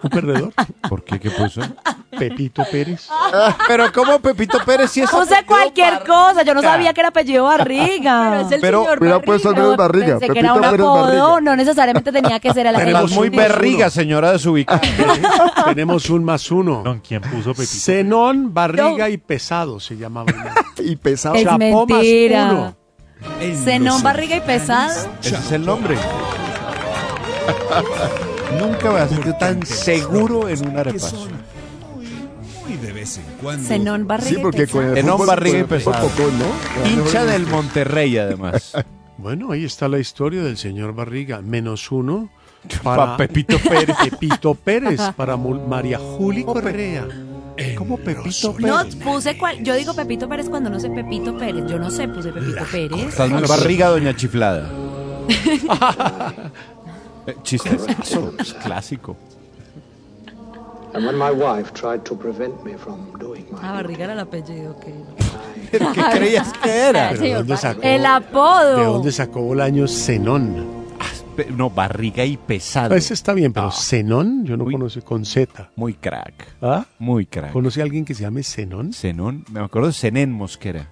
un 0.04 0.10
perdedor. 0.10 0.54
¿Por 0.90 1.04
qué? 1.04 1.20
¿Qué 1.20 1.30
puso? 1.32 1.62
Pepito 2.18 2.64
Pérez. 2.70 3.08
Pero 3.68 3.92
¿cómo 3.94 4.20
Pepito 4.20 4.60
Pérez 4.66 4.92
si 4.92 5.02
es 5.02 5.10
Puse 5.10 5.44
cualquier 5.46 6.04
cosa, 6.04 6.44
yo 6.44 6.54
no 6.54 6.62
sabía 6.62 6.94
que 6.94 7.00
era 7.02 7.10
apellido 7.10 7.46
Barriga. 7.46 8.30
Pero 8.32 8.42
es 8.48 8.52
el 8.52 8.62
Pero- 8.62 8.82
señor 8.84 9.00
Hubiera 9.00 9.20
puesto 9.22 9.50
al 9.50 9.56
menos 9.56 9.78
Barriga. 9.78 10.20
Pensé 10.20 10.34
que 10.34 10.40
era 10.40 10.54
un 10.54 10.62
Pepito 10.62 10.72
Pérez 10.78 10.86
apodo, 10.88 11.02
Barriga. 11.32 11.42
no 11.42 11.56
necesariamente 11.56 12.12
tenía 12.12 12.40
que 12.40 12.54
ser 12.54 12.68
el 12.68 12.76
Estás 12.76 12.86
Tenemos 12.86 13.12
muy 13.14 13.30
un 13.30 13.36
más 13.36 13.48
berriga, 13.48 13.86
uno. 13.86 13.90
señora 13.92 14.32
desubicada. 14.34 14.82
Tenemos 15.66 16.10
un 16.10 16.24
más 16.26 16.52
uno. 16.52 16.82
Don, 16.84 17.00
¿quién 17.00 17.22
puso 17.22 17.54
Pepito? 17.54 17.74
Zenón, 17.74 18.54
Barriga 18.54 19.10
y 19.10 19.18
Pesado 19.18 19.80
se 19.80 19.98
llamaba. 19.98 20.32
Y 20.84 20.96
pesado. 20.96 21.36
Es 21.36 21.44
Chapó 21.44 21.60
más 21.60 21.88
mentira. 21.88 22.50
uno. 22.52 22.76
Zenón, 23.64 24.02
barriga 24.02 24.36
y 24.38 24.42
pesado. 24.42 25.12
Ese 25.22 25.36
es 25.36 25.52
el 25.52 25.64
nombre. 25.66 25.96
Nunca 28.60 28.92
me 28.92 29.08
sentido 29.08 29.36
tan 29.38 29.66
seguro 29.66 30.50
en 30.50 30.68
un 30.68 30.78
arepazo. 30.78 31.28
Muy 32.68 32.78
de 32.78 32.92
vez 32.94 33.18
en 33.18 33.24
cuando. 33.42 33.68
Zenón, 33.68 34.08
barriga 34.08 34.30
Sí, 34.30 34.36
y 34.40 34.42
porque 34.42 34.68
con 34.68 34.86
el 34.86 34.96
Zenón, 34.96 35.14
fútbol, 35.14 35.28
barriga 35.28 35.58
y 35.58 35.64
fútbol 35.64 35.78
pesado. 35.80 36.08
poco, 36.08 36.24
¿no? 36.32 36.90
Hincha 36.90 37.26
del 37.26 37.48
Monterrey, 37.48 38.18
además. 38.18 38.74
Bueno, 39.18 39.52
ahí 39.52 39.66
está 39.66 39.88
la 39.88 40.00
historia 40.00 40.42
del 40.42 40.58
señor 40.58 40.96
Barriga. 40.96 41.44
Menos 41.44 41.92
uno 41.92 42.32
Pa' 42.82 42.96
para 42.96 43.18
Pepito 43.18 43.56
Pérez. 43.60 43.96
Pepito 44.10 44.56
Pérez, 44.56 45.00
para 45.16 45.36
Mu- 45.36 45.68
María 45.68 46.00
Juli 46.00 46.44
Correa. 46.44 47.08
¿Cómo 47.78 47.98
Pepito 47.98 48.56
No, 48.58 48.80
Pérez? 48.80 48.96
puse 48.96 49.38
cual. 49.38 49.62
Yo 49.64 49.76
digo 49.76 49.94
Pepito 49.94 50.28
Pérez 50.28 50.50
cuando 50.50 50.72
no 50.72 50.80
sé 50.80 50.90
Pepito 50.90 51.38
Pérez. 51.38 51.66
Yo 51.70 51.78
no 51.78 51.92
sé, 51.92 52.08
puse 52.08 52.32
Pepito 52.32 52.64
Pérez. 52.72 53.10
Estás 53.10 53.30
muy 53.30 53.44
barriga, 53.44 53.90
doña 53.90 54.16
chiflada. 54.16 54.68
Eh, 57.28 57.36
clásico. 58.64 59.16
And 60.94 61.06
when 61.06 61.16
my 61.18 61.32
wife 61.32 61.72
tried 61.74 62.04
to 62.04 62.18
prevent 62.18 62.64
me 62.66 62.74
from 62.78 63.18
doing 63.18 63.46
my 63.52 63.60
Ah, 63.62 63.72
barriga 63.74 64.04
era 64.06 64.14
el 64.14 64.20
apellido, 64.20 64.72
ok. 64.72 64.86
¿Pero 65.72 65.94
qué 65.94 66.02
creías 66.12 66.52
que 66.62 66.70
era? 66.70 67.10
Pero 67.12 67.22
¿de 67.24 67.34
dónde 67.36 67.58
sacó, 67.58 67.82
El 67.82 68.06
apodo. 68.06 68.78
¿De 68.78 68.84
dónde 68.86 69.12
sacó 69.14 69.54
el 69.54 69.62
año 69.62 69.88
Zenón? 69.88 70.82
Pe- 71.38 71.48
No, 71.50 71.70
barriga 71.70 72.26
y 72.26 72.36
pesado. 72.36 72.94
Ese 72.94 73.14
está 73.14 73.32
bien, 73.34 73.54
pero 73.54 73.72
Zenón 73.72 74.44
yo 74.44 74.58
no 74.58 74.66
conozco 74.66 75.00
con 75.02 75.24
Z. 75.24 75.70
Muy 75.78 75.94
crack. 75.94 76.34
¿Ah? 76.62 76.86
Muy 77.00 77.26
crack. 77.26 77.54
¿Conoce 77.54 77.80
a 77.80 77.86
alguien 77.86 78.04
que 78.04 78.14
se 78.14 78.24
llame 78.24 78.44
Zenón? 78.44 78.92
Zenón, 78.92 79.46
me 79.50 79.62
acuerdo 79.62 79.88
de 79.88 79.94
Zenén 79.94 80.30
Mosquera. 80.34 80.90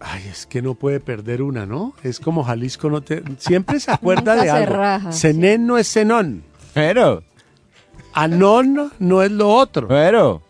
Ay, 0.00 0.22
es 0.30 0.46
que 0.46 0.62
no 0.62 0.74
puede 0.74 1.00
perder 1.00 1.42
una, 1.42 1.66
¿no? 1.66 1.92
Es 2.04 2.20
como 2.20 2.44
Jalisco 2.44 2.88
no 2.88 3.00
te... 3.02 3.22
Siempre 3.38 3.80
se 3.80 3.90
acuerda 3.90 4.36
de 4.36 4.42
se 4.42 4.50
algo. 4.50 4.76
raja, 4.76 5.12
Zenén 5.12 5.66
no 5.66 5.76
es 5.76 5.92
Zenón. 5.92 6.44
Pero, 6.72 7.22
Anón 8.12 8.92
no 8.98 9.22
es 9.22 9.30
lo 9.32 9.48
otro. 9.50 9.88
pero. 9.88 10.42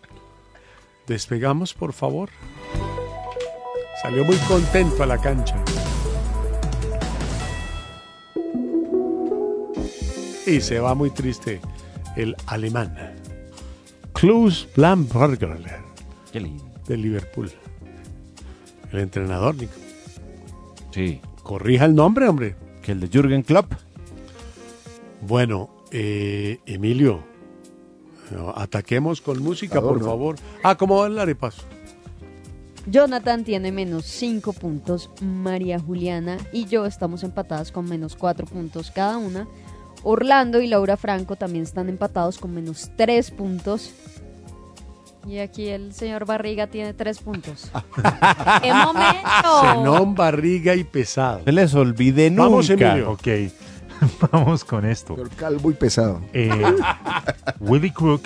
Despegamos, 1.07 1.73
por 1.73 1.95
favor. 1.95 2.29
Salió 4.03 4.25
muy 4.25 4.37
contento 4.49 5.03
a 5.03 5.07
la 5.07 5.19
cancha. 5.19 5.57
Y 10.47 10.61
se 10.61 10.79
va 10.81 10.95
muy 10.95 11.11
triste 11.11 11.61
el 12.17 12.37
alemán. 12.47 12.95
Klaus 14.13 14.69
Blamberger 14.77 15.59
Qué 16.33 16.41
lindo. 16.41 16.65
de 16.87 16.97
Liverpool. 16.97 17.51
El 18.93 19.01
entrenador, 19.01 19.55
Nico. 19.57 19.73
Sí. 20.91 21.21
Corrija 21.43 21.85
el 21.87 21.95
nombre, 21.95 22.29
hombre. 22.29 22.57
Que 22.83 22.93
el 22.93 23.01
de 23.01 23.09
Jürgen 23.09 23.43
Klopp. 23.43 23.73
Bueno, 25.23 25.71
eh, 25.91 26.61
Emilio, 26.67 27.23
ataquemos 28.55 29.21
con 29.21 29.43
música, 29.43 29.81
por 29.81 30.03
favor. 30.03 30.37
Ah, 30.63 30.77
¿cómo 30.77 30.99
va 30.99 31.07
el 31.07 31.19
arepazo? 31.19 31.63
Jonathan 32.87 33.45
tiene 33.45 33.73
menos 33.73 34.07
5 34.07 34.53
puntos, 34.55 35.11
María 35.21 35.79
Juliana 35.79 36.39
y 36.53 36.67
yo 36.67 36.87
estamos 36.87 37.23
empatadas 37.23 37.71
con 37.71 37.87
menos 37.87 38.17
4 38.17 38.47
puntos 38.47 38.91
cada 38.91 39.19
una. 39.19 39.47
Orlando 40.05 40.61
y 40.61 40.69
Laura 40.69 40.97
Franco 40.97 41.37
también 41.37 41.65
están 41.65 41.89
empatados 41.89 42.39
con 42.39 42.55
menos 42.55 42.91
3 42.97 43.31
puntos. 43.33 43.93
Y 45.29 45.41
aquí 45.41 45.69
el 45.69 45.93
señor 45.93 46.25
Barriga 46.25 46.69
tiene 46.69 46.95
3 46.95 47.19
puntos. 47.19 47.71
¡Qué 48.63 48.73
momento! 48.73 49.61
Zenón, 49.61 50.15
barriga 50.15 50.75
y 50.75 50.85
pesado. 50.85 51.43
Se 51.45 51.53
les 51.53 51.75
olvide 51.75 52.31
nunca. 52.31 52.43
Vamos, 52.45 52.71
Emilio. 52.71 53.11
Ok, 53.11 53.29
vamos 54.33 54.65
con 54.65 54.87
esto. 54.87 55.17
Pero 55.17 55.29
calvo 55.37 55.71
y 55.71 55.75
pesado. 55.75 56.23
Eh, 56.33 56.51
Willie 57.61 57.93
Crook 57.93 58.23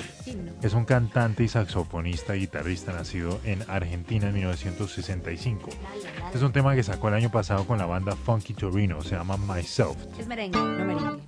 es 0.63 0.75
un 0.75 0.85
cantante 0.85 1.43
y 1.43 1.49
saxofonista 1.49 2.37
y 2.37 2.41
guitarrista 2.41 2.93
nacido 2.93 3.41
en 3.43 3.69
Argentina 3.69 4.29
en 4.29 4.35
1965. 4.35 5.71
Este 6.27 6.39
es 6.39 6.43
un 6.43 6.53
tema 6.53 6.77
que 6.77 6.85
sacó 6.85 7.09
el 7.09 7.15
año 7.15 7.33
pasado 7.33 7.67
con 7.67 7.79
la 7.79 7.87
banda 7.87 8.15
Funky 8.15 8.55
Torino, 8.55 9.03
se 9.03 9.17
llama 9.17 9.37
Myself. 9.39 9.97
Es 10.21 10.29
merengue, 10.29 10.57
no 10.57 10.85
merengue. 10.85 11.21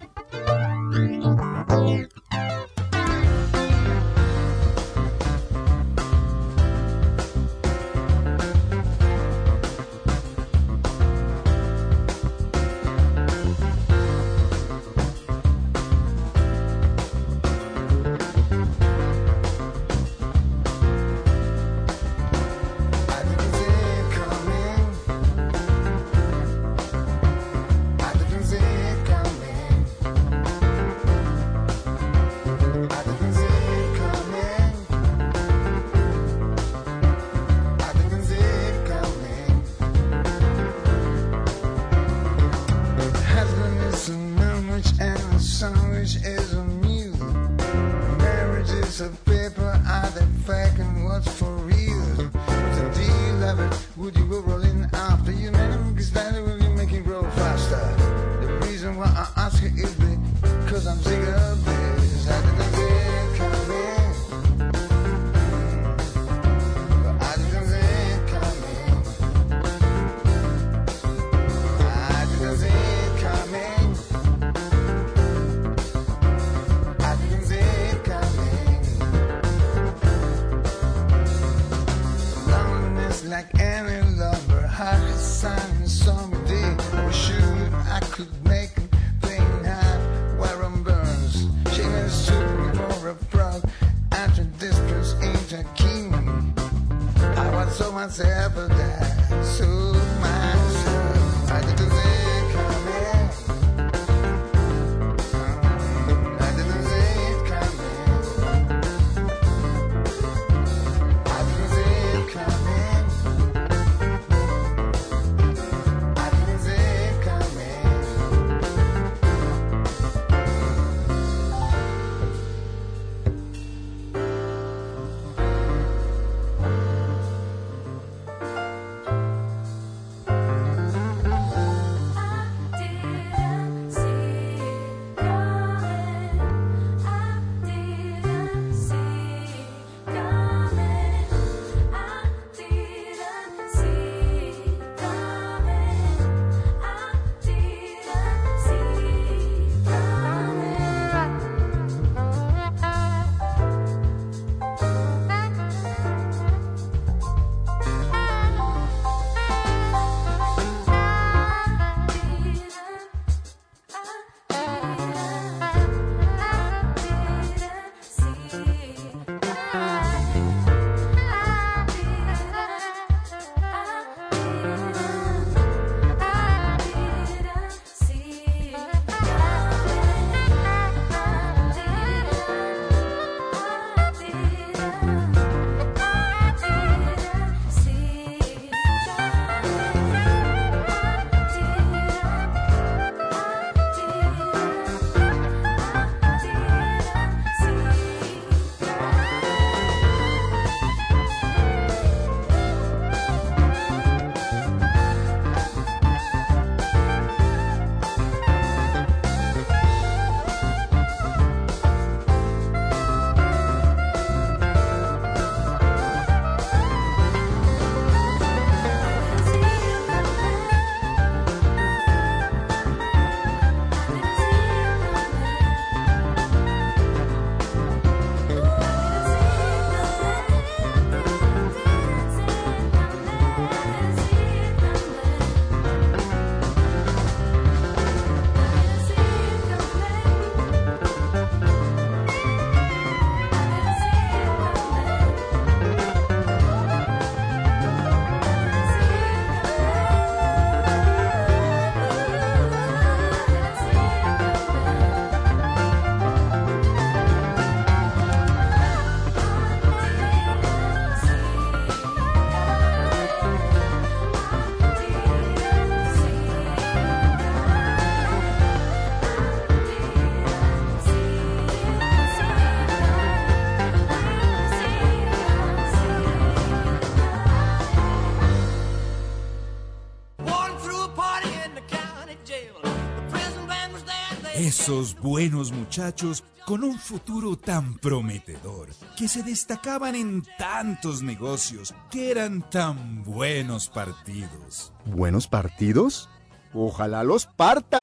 Esos 284.84 285.18
buenos 285.18 285.72
muchachos 285.72 286.44
con 286.66 286.84
un 286.84 286.98
futuro 286.98 287.56
tan 287.56 287.94
prometedor, 287.94 288.90
que 289.16 289.28
se 289.28 289.42
destacaban 289.42 290.14
en 290.14 290.42
tantos 290.58 291.22
negocios, 291.22 291.94
que 292.10 292.30
eran 292.30 292.68
tan 292.68 293.24
buenos 293.24 293.88
partidos. 293.88 294.92
¿Buenos 295.06 295.48
partidos? 295.48 296.28
Ojalá 296.74 297.24
los 297.24 297.46
parta. 297.46 297.96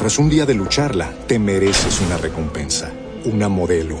Tras 0.00 0.18
un 0.18 0.30
día 0.30 0.46
de 0.46 0.54
lucharla, 0.54 1.12
te 1.28 1.38
mereces 1.38 2.00
una 2.00 2.16
recompensa, 2.16 2.90
una 3.24 3.48
modelo, 3.48 4.00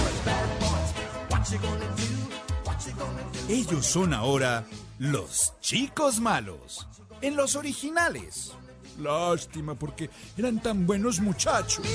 Ellos 3.49 3.85
son 3.85 4.13
ahora 4.13 4.65
los 4.99 5.53
chicos 5.59 6.19
malos. 6.19 6.87
En 7.21 7.35
los 7.35 7.55
originales. 7.55 8.53
Lástima 8.99 9.75
porque 9.75 10.09
eran 10.37 10.61
tan 10.61 10.85
buenos 10.85 11.19
muchachos. 11.19 11.85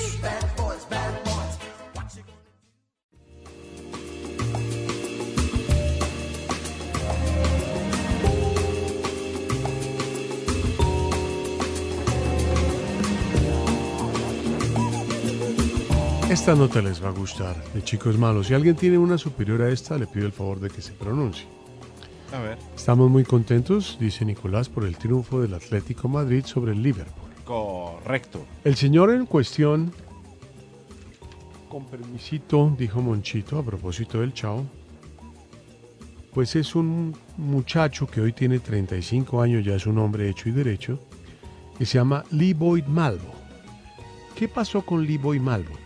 Esta 16.29 16.57
nota 16.57 16.83
les 16.83 17.01
va 17.01 17.11
a 17.11 17.13
gustar, 17.13 17.55
de 17.73 17.85
chicos 17.85 18.19
malos. 18.19 18.49
Si 18.49 18.55
alguien 18.55 18.75
tiene 18.75 18.99
una 18.99 19.17
superior 19.17 19.63
a 19.63 19.71
esta, 19.71 19.97
le 19.97 20.09
pido 20.09 20.27
el 20.27 20.33
favor 20.33 20.59
de 20.59 20.69
que 20.69 20.83
se 20.83 20.91
pronuncie. 20.93 21.47
A 22.33 22.41
ver. 22.41 22.59
Estamos 22.75 23.09
muy 23.09 23.23
contentos, 23.23 23.97
dice 24.01 24.25
Nicolás, 24.25 24.69
por 24.69 24.85
el 24.85 24.97
triunfo 24.97 25.41
del 25.41 25.55
Atlético 25.55 26.09
Madrid 26.09 26.45
sobre 26.45 26.73
el 26.73 26.83
Liverpool. 26.83 27.31
Correcto. 27.45 28.45
El 28.65 28.75
señor 28.75 29.11
en 29.13 29.25
cuestión, 29.27 29.93
con 31.69 31.85
permisito, 31.85 32.75
dijo 32.77 33.01
Monchito 33.01 33.61
a 33.61 33.63
propósito 33.63 34.21
del 34.21 34.35
Chao, 34.35 34.65
pues 36.35 36.57
es 36.57 36.75
un 36.75 37.17
muchacho 37.37 38.09
que 38.09 38.21
hoy 38.21 38.33
tiene 38.33 38.59
35 38.59 39.41
años, 39.41 39.65
ya 39.65 39.77
es 39.77 39.87
un 39.87 39.99
hombre 39.99 40.29
hecho 40.29 40.49
y 40.49 40.53
derecho, 40.53 40.99
que 41.79 41.87
se 41.87 41.99
llama 41.99 42.25
Lee 42.33 42.53
Boyd 42.53 42.87
Malvo. 42.87 43.33
¿Qué 44.35 44.49
pasó 44.49 44.85
con 44.85 45.07
Lee 45.07 45.19
Boyd 45.19 45.41
Malvo? 45.41 45.86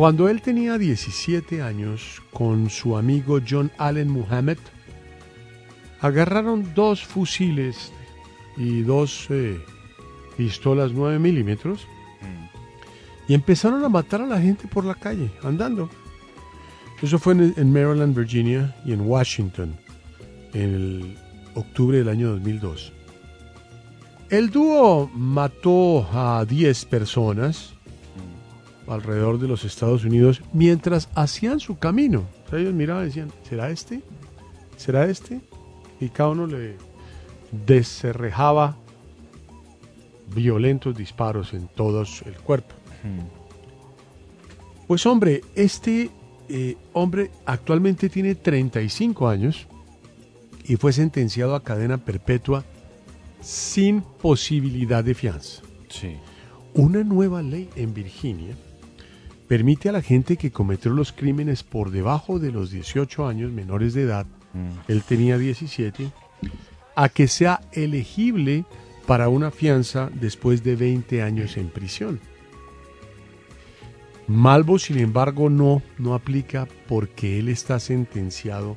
Cuando 0.00 0.30
él 0.30 0.40
tenía 0.40 0.78
17 0.78 1.60
años, 1.60 2.22
con 2.32 2.70
su 2.70 2.96
amigo 2.96 3.38
John 3.46 3.70
Allen 3.76 4.08
Muhammad, 4.08 4.56
agarraron 6.00 6.72
dos 6.74 7.04
fusiles 7.04 7.92
y 8.56 8.80
dos 8.80 9.26
eh, 9.28 9.60
pistolas 10.38 10.92
9 10.92 11.18
milímetros 11.18 11.86
y 13.28 13.34
empezaron 13.34 13.84
a 13.84 13.90
matar 13.90 14.22
a 14.22 14.26
la 14.26 14.40
gente 14.40 14.66
por 14.68 14.86
la 14.86 14.94
calle, 14.94 15.30
andando. 15.42 15.90
Eso 17.02 17.18
fue 17.18 17.34
en, 17.34 17.52
en 17.58 17.70
Maryland, 17.70 18.16
Virginia 18.16 18.74
y 18.86 18.94
en 18.94 19.02
Washington, 19.02 19.76
en 20.54 20.74
el 20.74 21.18
octubre 21.54 21.98
del 21.98 22.08
año 22.08 22.30
2002. 22.30 22.90
El 24.30 24.48
dúo 24.48 25.10
mató 25.12 26.08
a 26.10 26.46
10 26.46 26.86
personas 26.86 27.74
alrededor 28.90 29.38
de 29.38 29.48
los 29.48 29.64
Estados 29.64 30.04
Unidos 30.04 30.42
mientras 30.52 31.08
hacían 31.14 31.60
su 31.60 31.78
camino. 31.78 32.24
O 32.46 32.50
sea, 32.50 32.58
ellos 32.58 32.74
miraban 32.74 33.04
y 33.04 33.06
decían, 33.06 33.32
¿será 33.48 33.70
este? 33.70 34.02
¿Será 34.76 35.06
este? 35.06 35.40
Y 36.00 36.08
cada 36.08 36.30
uno 36.30 36.46
le 36.46 36.76
descerrejaba 37.66 38.76
violentos 40.34 40.96
disparos 40.96 41.54
en 41.54 41.68
todo 41.68 42.02
el 42.02 42.34
cuerpo. 42.36 42.74
Pues 44.86 45.06
hombre, 45.06 45.42
este 45.54 46.10
eh, 46.48 46.76
hombre 46.92 47.30
actualmente 47.46 48.08
tiene 48.08 48.34
35 48.34 49.28
años 49.28 49.66
y 50.64 50.76
fue 50.76 50.92
sentenciado 50.92 51.54
a 51.54 51.62
cadena 51.62 51.98
perpetua 51.98 52.64
sin 53.40 54.02
posibilidad 54.02 55.02
de 55.04 55.14
fianza. 55.14 55.62
Sí. 55.88 56.16
Una 56.74 57.02
nueva 57.02 57.42
ley 57.42 57.68
en 57.76 57.94
Virginia 57.94 58.54
permite 59.50 59.88
a 59.88 59.92
la 59.92 60.00
gente 60.00 60.36
que 60.36 60.52
cometió 60.52 60.92
los 60.92 61.10
crímenes 61.10 61.64
por 61.64 61.90
debajo 61.90 62.38
de 62.38 62.52
los 62.52 62.70
18 62.70 63.26
años 63.26 63.50
menores 63.50 63.94
de 63.94 64.02
edad, 64.02 64.24
él 64.86 65.02
tenía 65.02 65.38
17, 65.38 66.12
a 66.94 67.08
que 67.08 67.26
sea 67.26 67.60
elegible 67.72 68.64
para 69.08 69.28
una 69.28 69.50
fianza 69.50 70.08
después 70.14 70.62
de 70.62 70.76
20 70.76 71.22
años 71.22 71.56
en 71.56 71.68
prisión. 71.68 72.20
Malvo, 74.28 74.78
sin 74.78 75.00
embargo, 75.00 75.50
no, 75.50 75.82
no 75.98 76.14
aplica 76.14 76.68
porque 76.86 77.40
él 77.40 77.48
está 77.48 77.80
sentenciado 77.80 78.76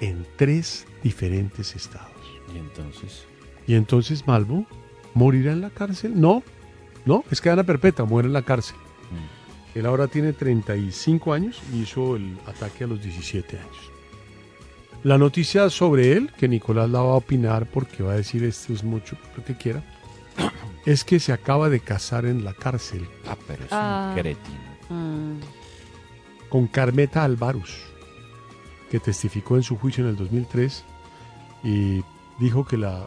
en 0.00 0.26
tres 0.34 0.88
diferentes 1.04 1.76
estados. 1.76 2.10
Y 2.52 2.58
entonces. 2.58 3.24
Y 3.68 3.74
entonces 3.74 4.26
Malvo 4.26 4.66
morirá 5.14 5.52
en 5.52 5.60
la 5.60 5.70
cárcel. 5.70 6.20
No, 6.20 6.42
no, 7.06 7.22
es 7.30 7.40
cadena 7.40 7.62
perpetua, 7.62 8.04
muere 8.04 8.26
en 8.26 8.32
la 8.32 8.42
cárcel. 8.42 8.76
Él 9.74 9.86
ahora 9.86 10.08
tiene 10.08 10.32
35 10.32 11.32
años 11.32 11.60
y 11.72 11.82
hizo 11.82 12.16
el 12.16 12.36
ataque 12.46 12.84
a 12.84 12.86
los 12.86 13.02
17 13.02 13.58
años. 13.58 13.76
La 15.04 15.16
noticia 15.18 15.70
sobre 15.70 16.12
él, 16.12 16.32
que 16.36 16.48
Nicolás 16.48 16.90
la 16.90 17.00
va 17.00 17.10
a 17.12 17.16
opinar 17.16 17.66
porque 17.66 18.02
va 18.02 18.12
a 18.12 18.16
decir 18.16 18.42
esto 18.44 18.72
es 18.72 18.82
mucho, 18.82 19.16
lo 19.36 19.44
que 19.44 19.56
quiera, 19.56 19.84
es 20.86 21.04
que 21.04 21.20
se 21.20 21.32
acaba 21.32 21.68
de 21.68 21.80
casar 21.80 22.24
en 22.26 22.44
la 22.44 22.52
cárcel. 22.54 23.06
Ah, 23.26 23.36
pero 23.46 23.62
es 23.64 23.68
Ah. 23.72 24.12
un 24.14 24.20
cretino. 24.20 24.68
Mm. 24.90 25.40
con 26.48 26.66
Carmeta 26.66 27.24
Alvarus, 27.24 27.76
que 28.90 28.98
testificó 29.00 29.56
en 29.56 29.62
su 29.62 29.76
juicio 29.76 30.02
en 30.02 30.08
el 30.10 30.16
2003 30.16 30.82
y 31.62 32.02
dijo 32.40 32.64
que 32.64 32.78
la 32.78 33.06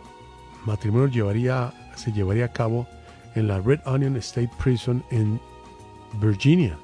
matrimonio 0.66 1.08
llevaría, 1.08 1.74
se 1.96 2.12
llevaría 2.14 2.46
a 2.46 2.54
cabo 2.54 2.88
en 3.34 3.48
la 3.48 3.60
Red 3.60 3.80
Onion 3.86 4.16
State 4.18 4.52
Prison 4.64 5.04
en 5.10 5.42
Virginia. 6.20 6.78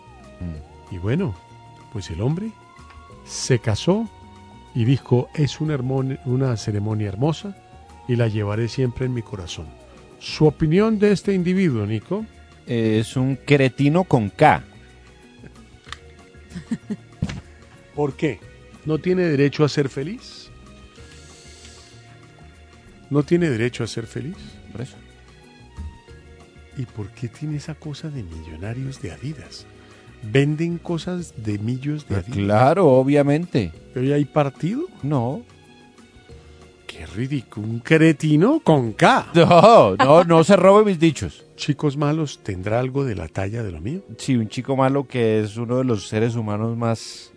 Y 0.92 0.98
bueno, 0.98 1.36
pues 1.92 2.10
el 2.10 2.22
hombre 2.22 2.52
se 3.26 3.60
casó 3.60 4.10
y 4.74 4.86
dijo, 4.86 5.30
es 5.34 5.60
una, 5.60 5.76
una 6.26 6.56
ceremonia 6.58 7.10
hermosa 7.10 7.58
y 8.08 8.16
la 8.16 8.28
llevaré 8.28 8.68
siempre 8.68 9.06
en 9.06 9.14
mi 9.14 9.22
corazón. 9.22 9.68
Su 10.20 10.46
opinión 10.46 11.00
de 11.00 11.12
este 11.12 11.34
individuo, 11.34 11.86
Nico. 11.86 12.26
Es 12.66 13.16
un 13.16 13.38
cretino 13.38 14.04
con 14.04 14.30
K. 14.30 14.62
¿Por 17.96 18.16
qué? 18.18 18.40
¿No 18.86 18.98
tiene 19.00 19.24
derecho 19.24 19.64
a 19.64 19.70
ser 19.70 19.88
feliz? 19.88 20.50
¿No 23.10 23.24
tiene 23.24 23.50
derecho 23.50 23.86
a 23.86 23.88
ser 23.88 24.06
feliz? 24.06 24.36
Por 24.72 24.82
eso. 24.82 24.98
¿Y 26.78 26.86
por 26.86 27.10
qué 27.10 27.28
tiene 27.28 27.58
esa 27.58 27.76
cosa 27.76 28.10
de 28.10 28.24
millonarios 28.24 29.02
de 29.02 29.12
Adidas? 29.12 29.66
¿Venden 30.24 30.78
cosas 30.78 31.34
de 31.38 31.58
millos 31.60 32.08
de 32.08 32.16
Ah, 32.16 32.20
Adidas? 32.20 32.38
Claro, 32.38 32.88
obviamente. 32.88 33.72
¿Pero 33.94 34.06
ya 34.06 34.16
hay 34.16 34.26
partido? 34.26 34.84
No. 35.04 35.42
Qué 36.86 37.06
ridículo. 37.06 37.68
Un 37.68 37.80
cretino 37.80 38.60
con 38.64 38.94
K. 38.94 39.28
No, 39.36 39.96
no, 39.96 40.24
no 40.24 40.44
se 40.44 40.56
robe 40.56 40.86
mis 40.86 41.00
dichos. 41.00 41.46
Chicos 41.56 41.98
malos, 41.98 42.40
¿tendrá 42.44 42.80
algo 42.80 43.04
de 43.04 43.16
la 43.16 43.28
talla 43.28 43.64
de 43.64 43.72
lo 43.72 43.82
mío? 43.82 44.02
Sí, 44.18 44.36
un 44.36 44.48
chico 44.48 44.76
malo 44.76 45.08
que 45.08 45.42
es 45.42 45.58
uno 45.58 45.78
de 45.80 45.84
los 45.84 46.08
seres 46.08 46.36
humanos 46.36 46.78
más 46.78 47.32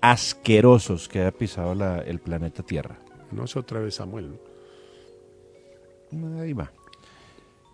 asquerosos 0.00 1.08
que 1.08 1.20
haya 1.20 1.32
pisado 1.32 1.74
la- 1.74 1.98
el 2.00 2.18
planeta 2.20 2.62
Tierra. 2.62 2.98
No 3.32 3.44
es 3.44 3.56
otra 3.56 3.80
vez 3.80 3.94
Samuel. 3.96 4.38
Ahí 6.40 6.52
va. 6.52 6.72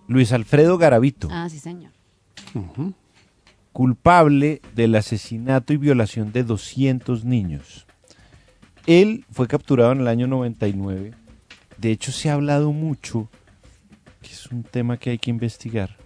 Luis 0.09 0.33
Alfredo 0.33 0.77
Garavito, 0.79 1.29
Ah, 1.31 1.49
sí, 1.49 1.59
señor. 1.59 1.91
culpable 3.73 4.61
del 4.75 4.95
asesinato 4.95 5.73
y 5.73 5.77
violación 5.77 6.33
de 6.33 6.45
200 6.45 7.25
niños. 7.25 7.87
Él 8.87 9.25
fue 9.31 9.49
capturado 9.49 9.93
en 9.93 10.01
el 10.01 10.09
año 10.09 10.27
99. 10.27 11.13
De 11.79 11.91
hecho, 11.91 12.13
se 12.13 12.31
ha 12.31 12.35
hablado 12.35 12.73
mucho, 12.73 13.29
que 14.23 14.29
es 14.31 14.47
un 14.53 14.63
tema 14.63 14.99
que 14.99 15.11
hay 15.11 15.19
que 15.19 15.31
investigar, 15.31 15.97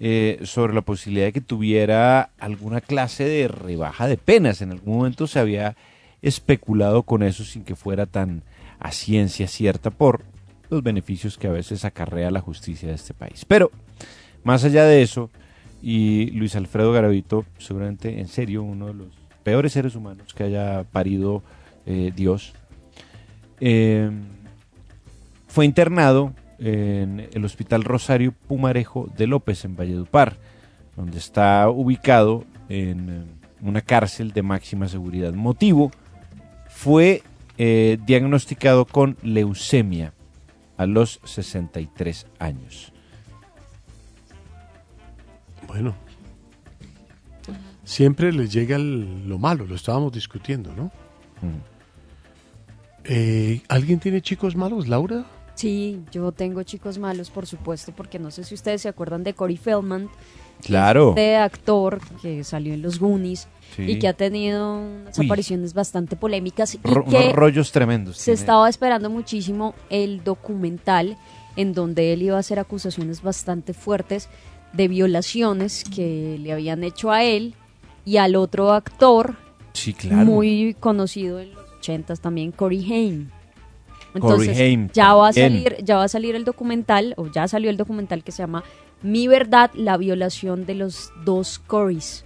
eh, 0.00 0.40
sobre 0.44 0.74
la 0.74 0.82
posibilidad 0.82 1.26
de 1.26 1.32
que 1.32 1.40
tuviera 1.40 2.30
alguna 2.38 2.80
clase 2.80 3.24
de 3.24 3.48
rebaja 3.48 4.06
de 4.08 4.16
penas. 4.18 4.60
En 4.60 4.72
algún 4.72 4.96
momento 4.98 5.26
se 5.26 5.38
había 5.38 5.76
especulado 6.22 7.04
con 7.04 7.22
eso 7.22 7.44
sin 7.44 7.64
que 7.64 7.76
fuera 7.76 8.06
tan 8.06 8.42
a 8.80 8.90
ciencia 8.90 9.46
cierta 9.46 9.90
por 9.90 10.24
los 10.72 10.82
beneficios 10.82 11.36
que 11.36 11.46
a 11.46 11.52
veces 11.52 11.84
acarrea 11.84 12.30
la 12.30 12.40
justicia 12.40 12.88
de 12.88 12.94
este 12.94 13.14
país. 13.14 13.44
Pero, 13.44 13.70
más 14.42 14.64
allá 14.64 14.84
de 14.84 15.02
eso, 15.02 15.30
y 15.82 16.30
Luis 16.30 16.56
Alfredo 16.56 16.92
Garavito, 16.92 17.44
seguramente 17.58 18.20
en 18.20 18.28
serio 18.28 18.62
uno 18.62 18.86
de 18.86 18.94
los 18.94 19.08
peores 19.42 19.72
seres 19.72 19.94
humanos 19.96 20.32
que 20.32 20.44
haya 20.44 20.84
parido 20.84 21.42
eh, 21.84 22.12
Dios, 22.14 22.54
eh, 23.60 24.10
fue 25.46 25.66
internado 25.66 26.32
en 26.58 27.28
el 27.32 27.44
Hospital 27.44 27.84
Rosario 27.84 28.32
Pumarejo 28.32 29.10
de 29.16 29.26
López 29.26 29.64
en 29.64 29.76
Valledupar, 29.76 30.36
donde 30.96 31.18
está 31.18 31.68
ubicado 31.68 32.44
en 32.68 33.10
eh, 33.10 33.24
una 33.60 33.82
cárcel 33.82 34.32
de 34.32 34.42
máxima 34.42 34.88
seguridad. 34.88 35.34
Motivo 35.34 35.90
fue 36.68 37.22
diagnosticado 38.06 38.86
con 38.86 39.16
leucemia 39.22 40.12
a 40.82 40.86
los 40.86 41.20
63 41.24 42.26
años. 42.38 42.92
Bueno. 45.66 45.94
Siempre 47.84 48.32
les 48.32 48.52
llega 48.52 48.76
el- 48.76 49.28
lo 49.28 49.38
malo, 49.38 49.66
lo 49.66 49.74
estábamos 49.74 50.12
discutiendo, 50.12 50.72
¿no? 50.74 50.90
Eh, 53.04 53.60
¿Alguien 53.68 53.98
tiene 53.98 54.20
chicos 54.20 54.54
malos, 54.54 54.86
Laura? 54.88 55.24
Sí, 55.54 56.00
yo 56.12 56.30
tengo 56.32 56.62
chicos 56.62 56.98
malos, 56.98 57.30
por 57.30 57.46
supuesto, 57.46 57.92
porque 57.94 58.18
no 58.18 58.30
sé 58.30 58.44
si 58.44 58.54
ustedes 58.54 58.82
se 58.82 58.88
acuerdan 58.88 59.24
de 59.24 59.34
Corey 59.34 59.56
Feldman. 59.56 60.08
Claro. 60.62 61.10
Este 61.10 61.36
actor 61.36 62.00
que 62.22 62.44
salió 62.44 62.72
en 62.74 62.82
los 62.82 62.98
Goonies 63.00 63.48
Sí. 63.76 63.82
y 63.82 63.98
que 63.98 64.08
ha 64.08 64.12
tenido 64.12 64.78
unas 64.80 65.18
Uy. 65.18 65.26
apariciones 65.26 65.72
bastante 65.74 66.14
polémicas 66.16 66.74
y 66.74 66.80
Ro- 66.82 67.04
que 67.04 67.16
unos 67.16 67.32
rollos 67.32 67.72
tremendos. 67.72 68.18
se 68.18 68.24
tiene. 68.26 68.40
estaba 68.40 68.68
esperando 68.68 69.08
muchísimo 69.10 69.74
el 69.88 70.22
documental 70.24 71.16
en 71.56 71.72
donde 71.72 72.12
él 72.12 72.22
iba 72.22 72.36
a 72.36 72.40
hacer 72.40 72.58
acusaciones 72.58 73.22
bastante 73.22 73.72
fuertes 73.74 74.28
de 74.72 74.88
violaciones 74.88 75.84
que 75.84 76.38
le 76.40 76.52
habían 76.52 76.84
hecho 76.84 77.10
a 77.10 77.22
él 77.24 77.54
y 78.04 78.16
al 78.18 78.36
otro 78.36 78.72
actor 78.72 79.36
Sí, 79.74 79.94
claro. 79.94 80.24
muy 80.26 80.74
conocido 80.78 81.40
en 81.40 81.54
los 81.54 81.64
ochentas 81.78 82.20
también, 82.20 82.52
Corey 82.52 82.80
Haim. 82.92 83.28
Corey 84.18 84.46
Entonces, 84.46 84.58
Haim 84.60 84.90
ya 84.92 85.14
va 85.14 85.28
a 85.28 85.32
salir, 85.32 85.76
ya 85.82 85.96
va 85.96 86.04
a 86.04 86.08
salir 86.08 86.34
el 86.34 86.44
documental, 86.44 87.14
o 87.16 87.26
ya 87.30 87.48
salió 87.48 87.70
el 87.70 87.78
documental 87.78 88.22
que 88.22 88.32
se 88.32 88.42
llama 88.42 88.62
Mi 89.02 89.28
verdad, 89.28 89.70
la 89.74 89.96
violación 89.96 90.66
de 90.66 90.74
los 90.74 91.10
dos 91.24 91.58
Corys. 91.58 92.24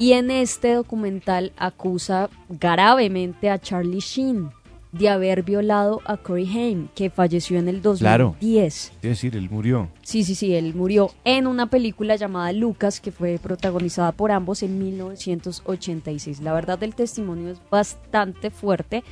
Y 0.00 0.14
en 0.14 0.30
este 0.30 0.72
documental 0.72 1.52
acusa 1.58 2.30
gravemente 2.48 3.50
a 3.50 3.58
Charlie 3.58 4.00
Sheen 4.00 4.50
de 4.92 5.10
haber 5.10 5.42
violado 5.42 6.00
a 6.06 6.16
Corey 6.16 6.48
Haim, 6.48 6.88
que 6.94 7.10
falleció 7.10 7.58
en 7.58 7.68
el 7.68 7.82
2010. 7.82 8.00
Claro. 8.00 8.34
Es 8.40 8.92
decir, 9.02 9.36
él 9.36 9.50
murió. 9.50 9.90
Sí, 10.00 10.24
sí, 10.24 10.34
sí, 10.34 10.54
él 10.54 10.74
murió 10.74 11.10
en 11.24 11.46
una 11.46 11.68
película 11.68 12.16
llamada 12.16 12.50
Lucas, 12.54 12.98
que 12.98 13.12
fue 13.12 13.38
protagonizada 13.38 14.12
por 14.12 14.32
ambos 14.32 14.62
en 14.62 14.78
1986. 14.78 16.40
La 16.40 16.54
verdad 16.54 16.78
del 16.78 16.94
testimonio 16.94 17.50
es 17.50 17.60
bastante 17.70 18.50
fuerte, 18.50 19.04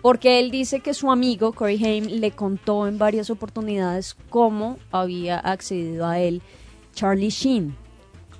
porque 0.00 0.40
él 0.40 0.50
dice 0.50 0.80
que 0.80 0.94
su 0.94 1.10
amigo 1.10 1.52
Corey 1.52 1.84
Haim 1.84 2.06
le 2.06 2.30
contó 2.30 2.88
en 2.88 2.96
varias 2.96 3.28
oportunidades 3.28 4.16
cómo 4.30 4.78
había 4.90 5.38
accedido 5.38 6.06
a 6.06 6.18
él 6.18 6.40
Charlie 6.94 7.28
Sheen. 7.28 7.76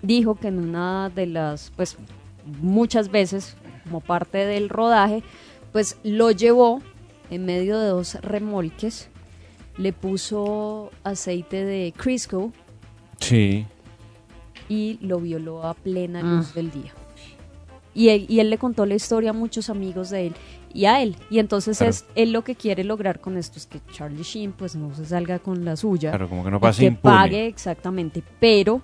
Dijo 0.03 0.35
que 0.37 0.49
en 0.49 0.59
una 0.59 1.11
de 1.11 1.27
las, 1.27 1.73
pues 1.77 1.97
muchas 2.63 3.11
veces, 3.11 3.57
como 3.85 4.01
parte 4.01 4.39
del 4.39 4.69
rodaje, 4.69 5.23
pues 5.73 5.99
lo 6.03 6.31
llevó 6.31 6.81
en 7.31 7.45
medio 7.45 7.79
de 7.79 7.89
dos 7.89 8.15
remolques, 8.23 9.09
le 9.77 9.93
puso 9.93 10.91
aceite 11.05 11.65
de 11.65 11.93
Crisco 11.97 12.53
Sí. 13.21 13.67
y 14.69 14.99
lo 15.03 15.21
violó 15.21 15.65
a 15.65 15.75
plena 15.75 16.21
Ah. 16.21 16.37
luz 16.37 16.55
del 16.55 16.71
día. 16.71 16.93
Y 17.93 18.09
él, 18.11 18.27
y 18.29 18.41
él 18.41 18.51
le 18.51 18.59
contó 18.59 18.87
la 18.87 18.95
historia 18.95 19.31
a 19.31 19.33
muchos 19.33 19.69
amigos 19.69 20.11
de 20.11 20.29
él 20.29 20.35
y 20.73 20.85
a 20.85 21.03
él. 21.03 21.17
Y 21.29 21.41
entonces 21.41 21.79
Claro. 21.79 21.91
es 21.91 22.05
él 22.15 22.33
lo 22.33 22.43
que 22.45 22.55
quiere 22.55 22.85
lograr 22.85 23.21
con 23.21 23.37
esto 23.37 23.59
es 23.59 23.67
que 23.67 23.81
Charlie 23.93 24.23
Sheen 24.23 24.53
pues 24.53 24.77
no 24.77 24.95
se 24.95 25.05
salga 25.05 25.41
con 25.41 25.65
la 25.65 25.77
suya. 25.77 26.11
Claro, 26.11 26.29
como 26.29 26.45
que 26.45 26.51
no 26.53 26.59
y 26.59 26.61
pase 26.61 26.81
que 26.83 26.87
impune. 26.87 27.15
pague 27.15 27.47
exactamente. 27.47 28.23
Pero 28.39 28.81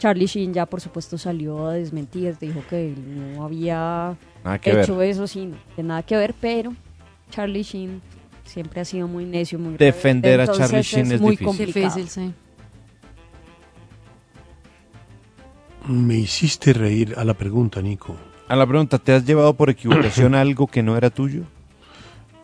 Charlie 0.00 0.26
Sheen 0.26 0.54
ya 0.54 0.64
por 0.64 0.80
supuesto 0.80 1.18
salió 1.18 1.66
a 1.66 1.74
desmentir, 1.74 2.34
dijo 2.40 2.62
que 2.70 2.88
él 2.88 3.34
no 3.36 3.44
había 3.44 4.16
hecho 4.64 4.96
ver. 4.96 5.10
eso, 5.10 5.26
sí, 5.26 5.44
no, 5.44 5.58
que 5.76 5.82
nada 5.82 6.02
que 6.02 6.16
ver, 6.16 6.34
pero 6.40 6.72
Charlie 7.30 7.62
Sheen 7.62 8.00
siempre 8.44 8.80
ha 8.80 8.84
sido 8.86 9.06
muy 9.06 9.26
necio, 9.26 9.58
muy 9.58 9.76
Defender 9.76 10.40
rebelde, 10.40 10.52
a 10.52 10.66
Charlie 10.66 10.82
Sheen 10.82 11.12
es 11.12 11.20
muy 11.20 11.32
difícil. 11.32 11.46
complicado. 11.46 11.94
Difícil, 11.94 12.08
sí. 12.08 12.34
Me 15.86 16.16
hiciste 16.16 16.72
reír 16.72 17.14
a 17.18 17.24
la 17.24 17.34
pregunta, 17.34 17.82
Nico. 17.82 18.16
A 18.48 18.56
la 18.56 18.66
pregunta, 18.66 18.98
¿te 18.98 19.12
has 19.12 19.26
llevado 19.26 19.52
por 19.54 19.68
equivocación 19.68 20.34
algo 20.34 20.66
que 20.66 20.82
no 20.82 20.96
era 20.96 21.10
tuyo? 21.10 21.42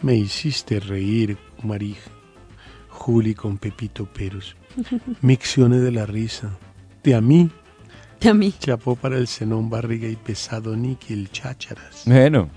Me 0.02 0.14
hiciste 0.14 0.78
reír, 0.78 1.38
María. 1.62 1.96
Juli 2.90 3.34
con 3.34 3.56
Pepito 3.56 4.04
Peros. 4.04 4.56
Micciones 5.22 5.80
de 5.80 5.92
la 5.92 6.04
risa. 6.04 6.50
De 7.06 7.14
a 7.14 7.20
mí. 7.20 7.48
De 8.20 8.30
a 8.30 8.34
mí. 8.34 8.52
Chapó 8.58 8.96
para 8.96 9.16
el 9.16 9.28
senón 9.28 9.70
barriga 9.70 10.08
y 10.08 10.16
pesado 10.16 10.74
níquel 10.74 11.30
chácharas. 11.30 12.02
Bueno. 12.04 12.50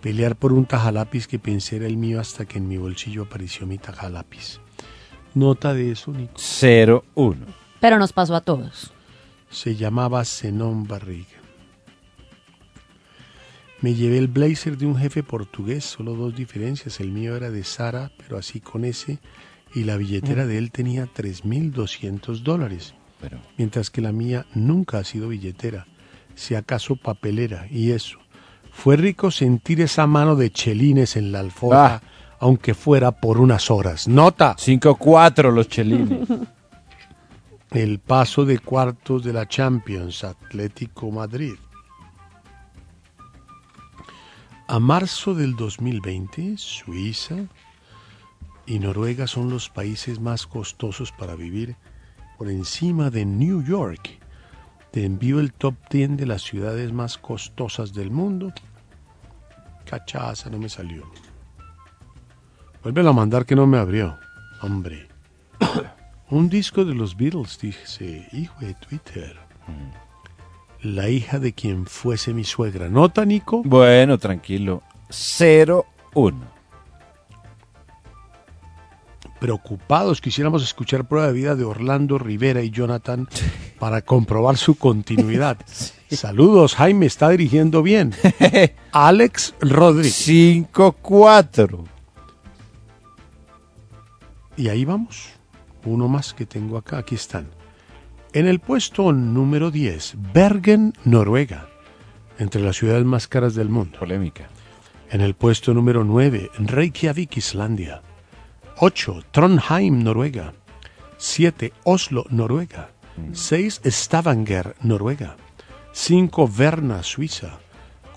Pelear 0.00 0.34
por 0.34 0.52
un 0.52 0.66
tajalápiz 0.66 1.28
que 1.28 1.38
pensé 1.38 1.76
era 1.76 1.86
el 1.86 1.96
mío 1.96 2.18
hasta 2.18 2.46
que 2.46 2.58
en 2.58 2.66
mi 2.66 2.78
bolsillo 2.78 3.22
apareció 3.22 3.64
mi 3.64 3.78
tajalápiz. 3.78 4.58
Nota 5.34 5.72
de 5.72 5.92
eso, 5.92 6.10
Nico. 6.10 6.34
0-1. 6.34 7.36
Pero 7.78 8.00
nos 8.00 8.12
pasó 8.12 8.34
a 8.34 8.40
todos. 8.40 8.92
Se 9.50 9.76
llamaba 9.76 10.24
Zenón 10.24 10.88
Barriga. 10.88 11.38
Me 13.82 13.94
llevé 13.94 14.18
el 14.18 14.26
blazer 14.26 14.76
de 14.78 14.86
un 14.86 14.96
jefe 14.96 15.22
portugués, 15.22 15.84
solo 15.84 16.16
dos 16.16 16.34
diferencias. 16.34 16.98
El 16.98 17.12
mío 17.12 17.36
era 17.36 17.50
de 17.50 17.62
Sara, 17.62 18.10
pero 18.18 18.36
así 18.36 18.58
con 18.58 18.84
ese, 18.84 19.20
y 19.76 19.84
la 19.84 19.96
billetera 19.96 20.44
de 20.44 20.58
él 20.58 20.72
tenía 20.72 21.06
3.200 21.06 22.40
dólares. 22.40 22.95
Pero... 23.20 23.38
Mientras 23.56 23.90
que 23.90 24.00
la 24.00 24.12
mía 24.12 24.46
nunca 24.54 24.98
ha 24.98 25.04
sido 25.04 25.28
billetera, 25.28 25.86
si 26.34 26.54
acaso 26.54 26.96
papelera, 26.96 27.66
y 27.70 27.92
eso. 27.92 28.18
Fue 28.70 28.96
rico 28.96 29.30
sentir 29.30 29.80
esa 29.80 30.06
mano 30.06 30.36
de 30.36 30.50
chelines 30.50 31.16
en 31.16 31.32
la 31.32 31.40
alfombra, 31.40 31.94
Ah. 31.96 32.02
aunque 32.40 32.74
fuera 32.74 33.12
por 33.12 33.38
unas 33.38 33.70
horas. 33.70 34.06
Nota. 34.06 34.54
5-4 34.58 35.50
los 35.50 35.68
chelines. 35.68 36.28
El 37.70 37.98
paso 37.98 38.44
de 38.44 38.58
cuartos 38.58 39.24
de 39.24 39.32
la 39.32 39.48
Champions 39.48 40.24
Atlético 40.24 41.10
Madrid. 41.10 41.54
A 44.68 44.78
marzo 44.78 45.34
del 45.34 45.54
2020, 45.56 46.56
Suiza 46.58 47.36
y 48.66 48.78
Noruega 48.78 49.26
son 49.26 49.48
los 49.48 49.68
países 49.68 50.20
más 50.20 50.46
costosos 50.46 51.12
para 51.12 51.36
vivir 51.36 51.76
por 52.36 52.50
encima 52.50 53.10
de 53.10 53.24
New 53.24 53.62
York. 53.64 54.18
Te 54.90 55.04
envío 55.04 55.40
el 55.40 55.52
top 55.52 55.74
10 55.90 56.16
de 56.16 56.26
las 56.26 56.42
ciudades 56.42 56.92
más 56.92 57.18
costosas 57.18 57.92
del 57.92 58.10
mundo. 58.10 58.52
Cachaza, 59.84 60.50
no 60.50 60.58
me 60.58 60.68
salió. 60.68 61.04
Vuelve 62.82 63.06
a 63.06 63.12
mandar 63.12 63.44
que 63.44 63.56
no 63.56 63.66
me 63.66 63.78
abrió. 63.78 64.18
Hombre. 64.62 65.08
Un 66.30 66.48
disco 66.48 66.84
de 66.84 66.94
los 66.94 67.16
Beatles, 67.16 67.58
dice, 67.60 68.28
hijo 68.32 68.54
de 68.60 68.74
Twitter. 68.74 69.36
La 70.82 71.08
hija 71.08 71.38
de 71.38 71.52
quien 71.52 71.86
fuese 71.86 72.34
mi 72.34 72.44
suegra. 72.44 72.88
¿Nota, 72.88 73.24
Nico? 73.24 73.62
Bueno, 73.64 74.18
tranquilo. 74.18 74.82
0-1. 75.08 76.55
Preocupados 79.38 80.20
quisiéramos 80.20 80.62
escuchar 80.62 81.06
prueba 81.06 81.26
de 81.26 81.32
vida 81.34 81.54
de 81.56 81.64
Orlando 81.64 82.18
Rivera 82.18 82.62
y 82.62 82.70
Jonathan 82.70 83.28
para 83.78 84.02
comprobar 84.02 84.56
su 84.56 84.76
continuidad. 84.76 85.58
Saludos, 86.10 86.74
Jaime, 86.76 87.06
está 87.06 87.28
dirigiendo 87.30 87.82
bien. 87.82 88.14
Alex 88.92 89.54
Rodríguez. 89.60 90.28
5-4. 90.28 91.84
Y 94.56 94.68
ahí 94.68 94.84
vamos. 94.84 95.28
Uno 95.84 96.08
más 96.08 96.32
que 96.32 96.46
tengo 96.46 96.78
acá. 96.78 96.98
Aquí 96.98 97.14
están. 97.14 97.48
En 98.32 98.46
el 98.46 98.60
puesto 98.60 99.12
número 99.12 99.70
10, 99.70 100.16
Bergen, 100.32 100.94
Noruega. 101.04 101.68
Entre 102.38 102.60
las 102.60 102.76
ciudades 102.76 103.04
más 103.04 103.28
caras 103.28 103.54
del 103.54 103.68
mundo. 103.68 103.98
Polémica. 103.98 104.48
En 105.10 105.20
el 105.20 105.34
puesto 105.34 105.74
número 105.74 106.04
9, 106.04 106.50
Reykjavik, 106.58 107.36
Islandia. 107.36 108.02
8, 108.78 109.24
Trondheim, 109.30 110.02
Noruega. 110.02 110.52
7, 111.18 111.72
Oslo, 111.84 112.24
Noruega. 112.30 112.90
6, 113.32 113.80
Stavanger, 113.84 114.76
Noruega. 114.82 115.36
5, 115.92 116.48
Berna, 116.48 117.02
Suiza. 117.02 117.58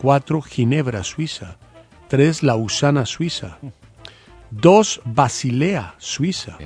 4, 0.02 0.42
Ginebra, 0.42 1.04
Suiza. 1.04 1.58
3, 2.10 2.44
Lausana, 2.44 3.06
Suiza. 3.06 3.58
2, 4.52 5.02
Basilea, 5.06 5.96
Suiza. 5.98 6.58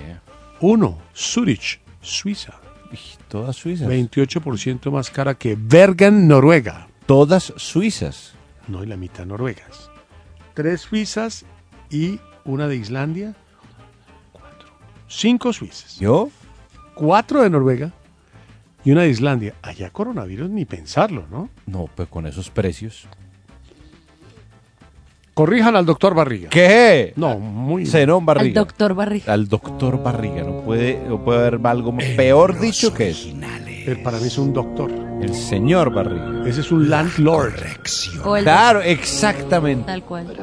1, 0.60 1.02
Zurich, 1.14 1.80
Suiza. 2.02 2.60
Todas 3.28 3.56
suizas. 3.56 3.90
28% 3.90 4.92
más 4.92 5.10
cara 5.10 5.36
que 5.36 5.56
Bergen, 5.60 6.28
Noruega. 6.28 6.88
Todas 7.06 7.54
suizas. 7.58 8.34
No, 8.68 8.84
y 8.84 8.88
la 8.88 8.98
mitad 8.98 9.26
noruegas. 9.26 9.90
Tres 10.54 10.82
suizas 10.82 11.46
y 11.90 12.20
una 12.46 12.68
de 12.68 12.76
Islandia. 12.78 13.36
Cinco 15.16 15.54
suizas. 15.54 15.98
¿Yo? 16.00 16.30
Cuatro 16.96 17.42
de 17.44 17.50
Noruega 17.50 17.92
y 18.84 18.92
una 18.92 19.02
de 19.04 19.10
Islandia. 19.10 19.54
Allá 19.62 19.90
coronavirus 19.90 20.50
ni 20.50 20.66
pensarlo, 20.66 21.26
¿no? 21.30 21.50
No, 21.66 21.90
pues 21.96 22.08
con 22.10 22.26
esos 22.28 22.50
precios. 22.50 23.08
Corrijan 25.34 25.76
al 25.76 25.86
doctor 25.86 26.14
Barriga. 26.14 26.50
¿Qué? 26.50 27.14
No, 27.16 27.40
muy 27.40 27.88
Zenón 27.88 28.24
Barriga. 28.26 28.62
Al 28.62 28.68
doctor 28.68 28.94
Barriga. 28.94 29.34
Al 29.34 29.48
doctor 29.48 30.04
Barriga. 30.04 30.44
No 30.44 30.62
puede, 30.62 31.04
no 31.08 31.24
puede 31.24 31.40
haber 31.48 31.60
algo 31.66 31.96
peor 31.98 32.60
dicho 32.60 32.94
que 32.94 33.10
eso. 33.10 33.30
Él 33.86 34.02
para 34.04 34.20
mí 34.20 34.28
es 34.28 34.38
un 34.38 34.54
doctor. 34.54 34.92
El 34.92 35.34
señor 35.34 35.92
Barriga. 35.92 36.48
Ese 36.48 36.62
es 36.62 36.72
un 36.72 36.88
landlord. 36.90 37.54
O 38.24 38.38
el- 38.38 38.44
Claro, 38.44 38.82
exactamente. 38.82 39.86
Tal 39.88 40.04
cual. 40.04 40.38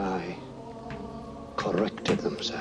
Corrected 1.55 2.19
them, 2.19 2.37
sir. 2.41 2.57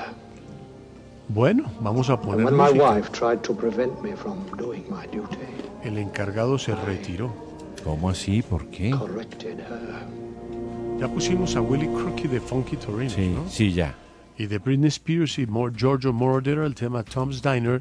Bueno, 1.32 1.64
vamos 1.80 2.10
a 2.10 2.20
poner 2.20 2.44
when 2.46 2.56
my 2.56 2.64
música. 2.72 2.94
wife 2.94 3.10
tried 3.12 3.40
to 3.42 3.54
prevent 3.54 4.02
me 4.02 4.12
from 4.16 4.38
doing 4.56 4.84
my 4.90 5.06
duty, 5.06 5.36
El 5.84 5.96
encargado 5.98 6.58
se 6.58 6.74
retiró. 6.74 7.32
¿Cómo 7.84 8.10
así? 8.10 8.42
¿Por 8.42 8.66
qué? 8.66 8.90
Ya 10.98 11.08
pusimos 11.08 11.56
a 11.56 11.60
Willie 11.62 11.88
Crookie 11.88 12.28
de 12.28 12.40
Funky 12.40 12.76
Torino, 12.76 13.10
Sí, 13.10 13.28
¿no? 13.28 13.48
sí, 13.48 13.72
ya. 13.72 13.94
Y 14.36 14.46
de 14.46 14.58
Britney 14.58 14.88
Spears 14.88 15.38
y 15.38 15.46
More 15.46 15.72
Giorgio 15.74 16.12
Moroder, 16.12 16.58
el 16.58 16.74
tema 16.74 17.02
Tom's 17.02 17.40
Diner, 17.42 17.80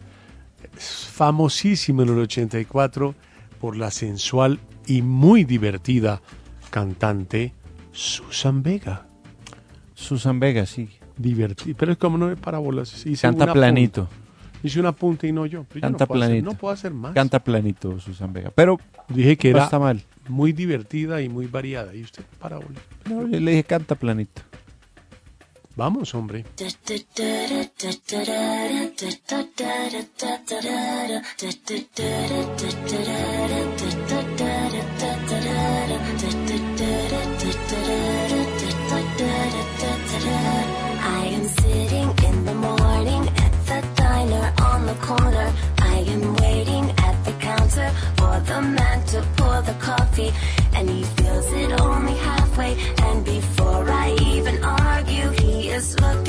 es 0.78 1.08
famosísimo 1.12 2.04
en 2.04 2.10
el 2.10 2.20
84 2.20 3.16
por 3.60 3.76
la 3.76 3.92
sensual 3.92 4.60
y 4.86 5.02
muy 5.02 5.44
divertida 5.44 6.22
cantante 6.70 7.54
Susan 7.92 8.62
Vega. 8.64 9.06
Susan 9.96 10.40
Vega, 10.40 10.66
sí. 10.66 10.90
Divertido. 11.20 11.76
Pero 11.78 11.92
es 11.92 11.98
como 12.00 12.18
no 12.18 12.32
es 12.32 12.40
parábolas. 12.40 13.06
Hice 13.06 13.28
Canta 13.28 13.54
planito. 13.54 14.06
punta. 14.08 14.16
Hice 14.64 14.80
una 14.80 14.92
punta 14.92 15.28
y 15.28 15.32
no 15.32 15.46
yo. 15.46 15.64
Pero 15.66 15.76
yo 15.76 15.82
Canta 15.82 16.06
no 16.06 16.08
puedo 16.08 16.22
hacer- 16.22 16.30
planito. 16.32 16.52
no 16.52 16.58
puedo 16.58 16.74
hacer 16.74 16.94
más. 16.94 17.14
Canta 17.14 17.40
planito, 17.40 18.00
Susan 18.00 18.34
Vega. 18.34 18.52
Pero 18.56 18.80
Dije 19.08 19.38
que 19.38 19.52
no 19.52 19.58
era 19.58 19.66
está 19.66 19.80
mal. 19.80 20.02
muy 20.28 20.52
divertida 20.52 21.22
y 21.22 21.30
muy 21.30 21.46
variada. 21.48 21.94
Y 21.96 22.02
usted, 22.02 22.24
parábola. 22.40 22.80
No, 23.10 23.22
yo 23.28 23.40
le 23.40 23.52
dije 23.52 23.64
canta 23.64 23.96
planito. 23.96 24.42
Vamos, 25.76 26.14
hombre. 26.14 26.44
Sitting 41.58 42.10
in 42.28 42.46
the 42.46 42.54
morning 42.54 43.28
at 43.46 43.54
the 43.66 43.84
diner 43.96 44.54
on 44.62 44.86
the 44.86 44.94
corner. 44.96 45.52
I 45.80 45.98
am 46.08 46.36
waiting 46.36 46.92
at 47.00 47.26
the 47.26 47.32
counter 47.40 47.90
for 48.18 48.40
the 48.42 48.62
man 48.62 49.04
to 49.08 49.22
pour 49.38 49.62
the 49.64 49.74
coffee. 49.80 50.32
And 50.74 50.90
he 50.90 51.04
fills 51.04 51.52
it 51.52 51.72
only 51.82 52.14
halfway. 52.14 52.78
And 53.02 53.26
before 53.26 53.90
I 53.90 54.16
even 54.22 54.64
argue, 54.64 55.30
he 55.42 55.70
is 55.70 56.00
looking 56.00 56.29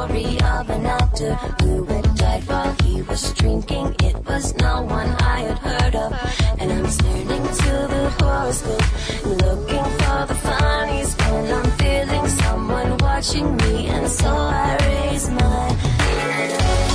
Story 0.00 0.40
of 0.40 0.70
an 0.70 0.86
actor 0.86 1.34
who 1.60 1.84
had 1.84 2.14
died 2.16 2.42
while 2.48 2.74
he 2.84 3.02
was 3.02 3.32
drinking. 3.34 3.94
It 4.02 4.16
was 4.26 4.54
no 4.56 4.82
one 4.82 5.10
I 5.20 5.40
had 5.40 5.58
heard 5.58 5.94
of. 5.94 6.10
And 6.58 6.72
I'm 6.72 6.86
turning 7.00 7.44
to 7.62 7.72
the 7.92 8.04
horoscope, 8.18 8.88
looking 9.24 9.84
for 10.00 10.20
the 10.30 10.38
funnies 10.46 11.14
when 11.16 11.52
I'm 11.52 11.70
feeling 11.82 12.26
someone 12.28 12.96
watching 12.98 13.56
me. 13.56 13.88
And 13.88 14.08
so 14.08 14.30
I 14.30 14.76
raise 14.80 15.28
my 15.28 16.89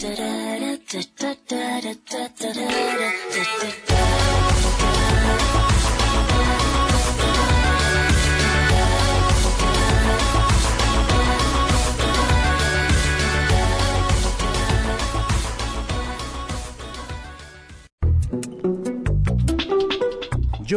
Yo 0.00 0.08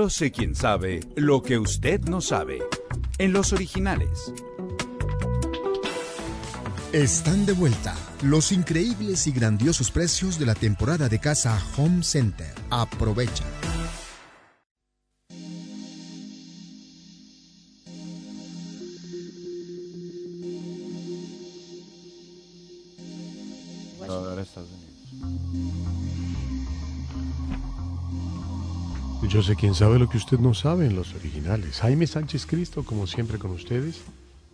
sé 0.10 0.34
quién 0.34 0.54
sabe 0.54 1.00
lo 1.16 1.42
que 1.42 1.60
usted 1.60 2.02
no 2.02 2.20
sabe. 2.20 2.60
En 3.20 3.32
los 3.32 3.54
originales. 3.54 4.34
Están 6.92 7.46
de 7.46 7.54
vuelta 7.54 7.96
los 8.24 8.52
increíbles 8.52 9.28
y 9.28 9.32
grandiosos 9.32 9.92
precios 9.92 10.40
de 10.40 10.46
la 10.46 10.56
temporada 10.56 11.10
de 11.10 11.20
casa 11.20 11.62
Home 11.78 12.04
Center. 12.04 12.54
Aprovecha. 12.70 13.44
Yo 29.30 29.42
sé 29.42 29.56
quién 29.56 29.74
sabe 29.74 29.98
lo 29.98 30.08
que 30.08 30.18
usted 30.18 30.38
no 30.38 30.54
sabe 30.54 30.86
en 30.86 30.96
los 30.96 31.16
originales. 31.16 31.80
Jaime 31.80 32.06
Sánchez 32.06 32.46
Cristo, 32.46 32.86
como 32.86 33.08
siempre 33.08 33.40
con 33.40 33.50
ustedes, 33.52 34.02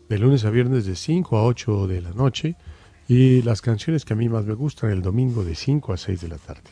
de 0.07 0.17
lunes 0.17 0.45
a 0.45 0.49
viernes 0.49 0.85
de 0.85 0.95
5 0.95 1.37
a 1.37 1.43
8 1.43 1.87
de 1.87 2.01
la 2.01 2.11
noche 2.11 2.55
y 3.09 3.41
las 3.41 3.61
canciones 3.63 4.05
que 4.05 4.13
a 4.13 4.15
mí 4.15 4.29
más 4.29 4.45
me 4.45 4.53
gustan 4.53 4.91
el 4.91 5.01
domingo 5.01 5.43
de 5.43 5.55
5 5.55 5.93
a 5.93 5.97
6 5.97 6.21
de 6.21 6.27
la 6.27 6.37
tarde. 6.37 6.69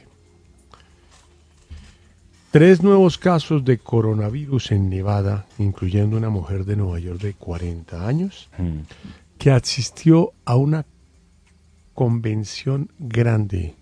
Tres 2.52 2.84
nuevos 2.84 3.18
casos 3.18 3.66
de 3.66 3.80
coronavirus 3.80 4.72
en 4.72 4.88
Nevada, 4.88 5.48
incluyendo 5.58 6.16
una 6.16 6.30
mujer 6.30 6.64
de 6.64 6.76
Nueva 6.76 7.00
York 7.00 7.20
de 7.20 7.34
40 7.34 8.08
años 8.08 8.50
que 9.40 9.50
asistió 9.50 10.32
a 10.46 10.56
una 10.56 10.86
convención 11.96 12.92
grande 13.00 13.76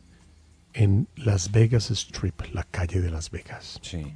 en 0.73 1.09
Las 1.17 1.51
Vegas 1.51 1.91
Strip, 1.91 2.53
la 2.53 2.63
calle 2.63 3.01
de 3.01 3.11
Las 3.11 3.31
Vegas. 3.31 3.79
Sí. 3.81 4.13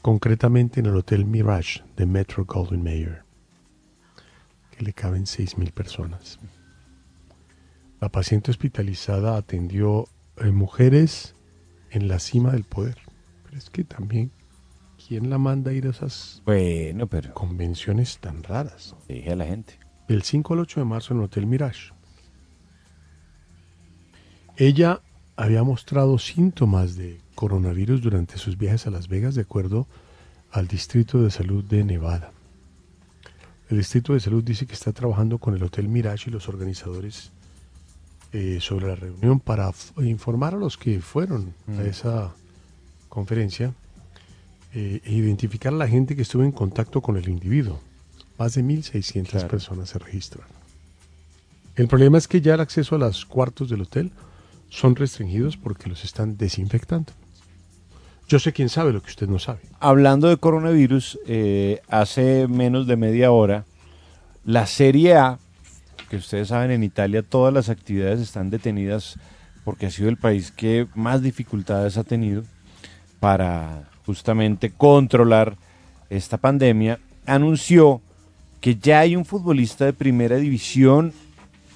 Concretamente 0.00 0.80
en 0.80 0.86
el 0.86 0.96
Hotel 0.96 1.26
Mirage 1.26 1.82
de 1.96 2.06
Metro 2.06 2.46
Golden 2.46 2.82
Mayer, 2.82 3.24
que 4.70 4.84
le 4.84 4.94
caben 4.94 5.24
6.000 5.24 5.70
personas. 5.70 6.38
La 8.04 8.10
paciente 8.10 8.50
hospitalizada 8.50 9.34
atendió 9.38 10.04
eh, 10.36 10.50
mujeres 10.50 11.34
en 11.90 12.06
la 12.06 12.18
cima 12.18 12.52
del 12.52 12.64
poder. 12.64 12.98
Pero 13.44 13.56
es 13.56 13.70
que 13.70 13.82
también 13.82 14.30
¿Quién 15.08 15.30
la 15.30 15.38
manda 15.38 15.70
a 15.70 15.72
ir 15.72 15.86
a 15.86 15.90
esas 15.90 16.42
Bueno, 16.44 17.06
pero 17.06 17.32
convenciones 17.32 18.18
tan 18.18 18.42
raras? 18.42 18.94
dije 19.08 19.32
a 19.32 19.36
la 19.36 19.46
gente. 19.46 19.78
Del 20.06 20.22
5 20.22 20.52
al 20.52 20.60
8 20.60 20.80
de 20.80 20.84
marzo 20.84 21.14
en 21.14 21.20
el 21.20 21.24
Hotel 21.24 21.46
Mirage. 21.46 21.94
Ella 24.58 25.00
había 25.34 25.62
mostrado 25.62 26.18
síntomas 26.18 26.96
de 26.96 27.22
coronavirus 27.34 28.02
durante 28.02 28.36
sus 28.36 28.58
viajes 28.58 28.86
a 28.86 28.90
Las 28.90 29.08
Vegas, 29.08 29.34
de 29.34 29.40
acuerdo 29.40 29.86
al 30.50 30.68
Distrito 30.68 31.22
de 31.22 31.30
Salud 31.30 31.64
de 31.64 31.84
Nevada. 31.84 32.32
El 33.70 33.78
Distrito 33.78 34.12
de 34.12 34.20
Salud 34.20 34.44
dice 34.44 34.66
que 34.66 34.74
está 34.74 34.92
trabajando 34.92 35.38
con 35.38 35.54
el 35.54 35.62
Hotel 35.62 35.88
Mirage 35.88 36.28
y 36.28 36.34
los 36.34 36.50
organizadores 36.50 37.32
eh, 38.34 38.58
sobre 38.60 38.88
la 38.88 38.96
reunión 38.96 39.40
para 39.40 39.70
informar 40.02 40.54
a 40.54 40.58
los 40.58 40.76
que 40.76 41.00
fueron 41.00 41.54
a 41.68 41.70
Mm. 41.82 41.86
esa 41.86 42.34
conferencia 43.08 43.72
eh, 44.74 45.00
e 45.04 45.12
identificar 45.14 45.72
a 45.72 45.76
la 45.76 45.86
gente 45.88 46.16
que 46.16 46.22
estuvo 46.22 46.42
en 46.42 46.50
contacto 46.52 47.00
con 47.00 47.16
el 47.16 47.28
individuo. 47.28 47.78
Más 48.38 48.54
de 48.54 48.62
1.600 48.64 49.30
Claro. 49.30 49.48
personas 49.48 49.88
se 49.90 49.98
registraron. 50.00 50.50
El 51.76 51.86
problema 51.88 52.18
es 52.18 52.26
que 52.26 52.40
ya 52.40 52.54
el 52.54 52.60
acceso 52.60 52.96
a 52.96 52.98
los 52.98 53.24
cuartos 53.24 53.68
del 53.70 53.82
hotel 53.82 54.10
son 54.70 54.96
restringidos 54.96 55.56
porque 55.56 55.88
los 55.88 56.02
están 56.04 56.36
desinfectando. 56.36 57.12
Yo 58.26 58.38
sé 58.40 58.52
quién 58.52 58.68
sabe 58.68 58.92
lo 58.92 59.00
que 59.02 59.10
usted 59.10 59.28
no 59.28 59.38
sabe. 59.38 59.60
Hablando 59.78 60.28
de 60.28 60.36
coronavirus, 60.38 61.18
eh, 61.26 61.80
hace 61.88 62.48
menos 62.48 62.86
de 62.88 62.96
media 62.96 63.30
hora, 63.30 63.66
la 64.44 64.66
Serie 64.66 65.14
A, 65.14 65.38
ustedes 66.16 66.48
saben, 66.48 66.70
en 66.70 66.82
Italia 66.82 67.22
todas 67.22 67.52
las 67.52 67.68
actividades 67.68 68.20
están 68.20 68.50
detenidas 68.50 69.18
porque 69.64 69.86
ha 69.86 69.90
sido 69.90 70.08
el 70.08 70.16
país 70.16 70.50
que 70.50 70.86
más 70.94 71.22
dificultades 71.22 71.96
ha 71.96 72.04
tenido 72.04 72.42
para 73.20 73.88
justamente 74.04 74.70
controlar 74.70 75.56
esta 76.10 76.36
pandemia, 76.36 76.98
anunció 77.26 78.02
que 78.60 78.76
ya 78.76 79.00
hay 79.00 79.16
un 79.16 79.24
futbolista 79.24 79.84
de 79.84 79.92
primera 79.92 80.36
división 80.36 81.12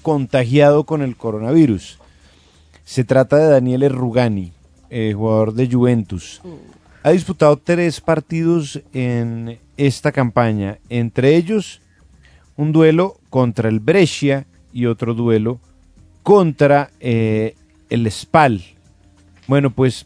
contagiado 0.01 0.85
con 0.85 1.01
el 1.01 1.15
coronavirus. 1.15 1.99
Se 2.83 3.03
trata 3.03 3.37
de 3.37 3.49
Daniele 3.49 3.89
Rugani, 3.89 4.53
eh, 4.89 5.13
jugador 5.15 5.53
de 5.53 5.69
Juventus. 5.69 6.41
Ha 7.03 7.11
disputado 7.11 7.57
tres 7.57 8.01
partidos 8.01 8.81
en 8.93 9.59
esta 9.77 10.11
campaña, 10.11 10.79
entre 10.89 11.35
ellos 11.35 11.81
un 12.59 12.73
duelo 12.73 13.15
contra 13.29 13.69
el 13.69 13.79
Brescia 13.79 14.45
y 14.73 14.85
otro 14.85 15.13
duelo 15.13 15.61
contra 16.23 16.91
eh, 16.99 17.55
el 17.89 18.11
Spal. 18.11 18.61
Bueno, 19.47 19.71
pues 19.71 20.05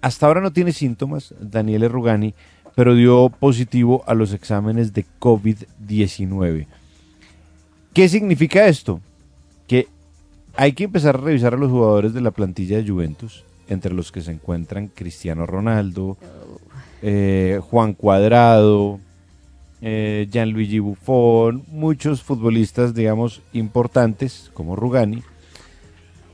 hasta 0.00 0.26
ahora 0.26 0.40
no 0.40 0.52
tiene 0.52 0.70
síntomas 0.70 1.34
Daniele 1.40 1.88
Rugani, 1.88 2.32
pero 2.76 2.94
dio 2.94 3.28
positivo 3.28 4.04
a 4.06 4.14
los 4.14 4.32
exámenes 4.32 4.92
de 4.92 5.04
COVID-19. 5.18 6.68
¿Qué 7.92 8.08
significa 8.08 8.68
esto? 8.68 9.00
Que 9.66 9.88
hay 10.54 10.74
que 10.74 10.84
empezar 10.84 11.16
a 11.16 11.22
revisar 11.22 11.54
a 11.54 11.58
los 11.58 11.72
jugadores 11.72 12.14
de 12.14 12.20
la 12.20 12.30
plantilla 12.30 12.76
de 12.76 12.88
Juventus, 12.88 13.42
entre 13.66 13.92
los 13.92 14.12
que 14.12 14.20
se 14.20 14.30
encuentran 14.30 14.92
Cristiano 14.94 15.44
Ronaldo, 15.44 16.18
eh, 17.02 17.58
Juan 17.68 17.94
Cuadrado, 17.94 19.00
eh, 19.86 20.26
Gianluigi 20.30 20.78
Buffon, 20.78 21.62
muchos 21.70 22.22
futbolistas, 22.22 22.94
digamos, 22.94 23.42
importantes, 23.52 24.50
como 24.54 24.76
Rugani, 24.76 25.22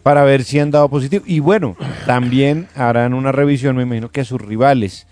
para 0.05 0.23
ver 0.23 0.45
si 0.45 0.61
han 0.61 0.71
dado 0.71 0.89
positivo. 0.89 1.25
Y 1.27 1.41
bueno, 1.41 1.77
también 2.07 2.69
harán 2.77 3.13
una 3.13 3.33
revisión, 3.33 3.75
me 3.75 3.83
imagino 3.83 4.09
que 4.09 4.21
a 4.21 4.25
sus 4.25 4.41
rivales. 4.41 5.09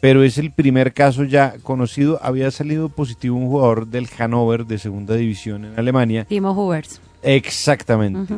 Pero 0.00 0.24
es 0.24 0.38
el 0.38 0.52
primer 0.52 0.94
caso 0.94 1.24
ya 1.24 1.56
conocido. 1.62 2.18
Había 2.22 2.50
salido 2.50 2.88
positivo 2.88 3.36
un 3.36 3.48
jugador 3.48 3.86
del 3.86 4.08
Hannover 4.08 4.64
de 4.64 4.78
segunda 4.78 5.14
división 5.14 5.66
en 5.66 5.78
Alemania. 5.78 6.24
Timo 6.24 6.52
Hubers. 6.52 6.98
Exactamente. 7.22 8.36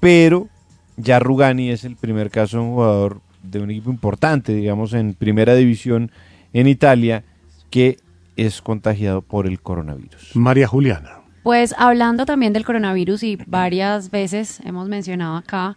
Pero 0.00 0.48
ya 0.96 1.18
Rugani 1.18 1.68
es 1.68 1.84
el 1.84 1.96
primer 1.96 2.30
caso 2.30 2.56
de 2.56 2.62
un 2.62 2.72
jugador 2.72 3.20
de 3.42 3.60
un 3.60 3.70
equipo 3.70 3.90
importante, 3.90 4.54
digamos, 4.54 4.94
en 4.94 5.12
primera 5.12 5.54
división 5.54 6.10
en 6.54 6.68
Italia, 6.68 7.22
que 7.68 7.98
es 8.36 8.62
contagiado 8.62 9.22
por 9.22 9.46
el 9.46 9.60
coronavirus. 9.60 10.34
María 10.34 10.66
Juliana. 10.66 11.20
Pues 11.42 11.74
hablando 11.76 12.24
también 12.24 12.52
del 12.52 12.64
coronavirus 12.64 13.22
y 13.22 13.38
varias 13.46 14.10
veces 14.10 14.60
hemos 14.64 14.88
mencionado 14.88 15.36
acá 15.36 15.76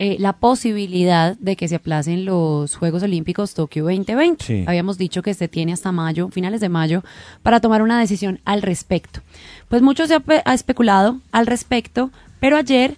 eh, 0.00 0.16
la 0.20 0.34
posibilidad 0.34 1.36
de 1.38 1.56
que 1.56 1.66
se 1.66 1.74
aplacen 1.74 2.24
los 2.24 2.76
Juegos 2.76 3.02
Olímpicos 3.02 3.54
Tokio 3.54 3.82
2020. 3.82 4.44
Sí. 4.44 4.64
Habíamos 4.64 4.96
dicho 4.96 5.22
que 5.22 5.34
se 5.34 5.48
tiene 5.48 5.72
hasta 5.72 5.90
mayo, 5.90 6.28
finales 6.28 6.60
de 6.60 6.68
mayo, 6.68 7.02
para 7.42 7.60
tomar 7.60 7.82
una 7.82 7.98
decisión 7.98 8.38
al 8.44 8.62
respecto. 8.62 9.20
Pues 9.68 9.82
mucho 9.82 10.06
se 10.06 10.14
ha 10.14 10.54
especulado 10.54 11.18
al 11.32 11.46
respecto, 11.46 12.12
pero 12.38 12.56
ayer 12.56 12.96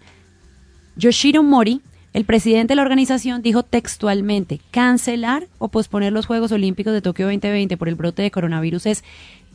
Yoshiro 0.97 1.43
Mori, 1.43 1.81
el 2.13 2.25
presidente 2.25 2.73
de 2.73 2.77
la 2.77 2.83
organización, 2.83 3.41
dijo 3.43 3.63
textualmente, 3.63 4.61
cancelar 4.71 5.47
o 5.59 5.69
posponer 5.69 6.13
los 6.13 6.27
Juegos 6.27 6.51
Olímpicos 6.53 6.93
de 6.93 7.03
Tokio 7.03 7.27
2020 7.27 7.77
por 7.77 7.89
el 7.89 7.95
brote 7.95 8.23
de 8.23 8.31
coronavirus 8.31 8.87
es 8.87 9.05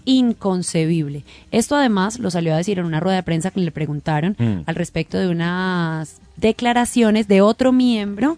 inconcebible. 0.05 1.23
Esto 1.51 1.75
además 1.75 2.19
lo 2.19 2.31
salió 2.31 2.53
a 2.53 2.57
decir 2.57 2.79
en 2.79 2.85
una 2.85 2.99
rueda 2.99 3.17
de 3.17 3.23
prensa 3.23 3.51
que 3.51 3.59
le 3.59 3.71
preguntaron 3.71 4.35
Mm. 4.39 4.59
al 4.65 4.75
respecto 4.75 5.17
de 5.17 5.27
unas 5.29 6.21
declaraciones 6.37 7.27
de 7.27 7.41
otro 7.41 7.71
miembro 7.71 8.37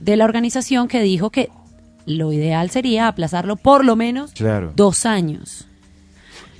de 0.00 0.16
la 0.16 0.24
organización 0.24 0.88
que 0.88 1.00
dijo 1.02 1.30
que 1.30 1.50
lo 2.06 2.32
ideal 2.32 2.70
sería 2.70 3.08
aplazarlo 3.08 3.56
por 3.56 3.84
lo 3.84 3.96
menos 3.96 4.32
Claro. 4.32 4.72
dos 4.76 5.04
años. 5.06 5.66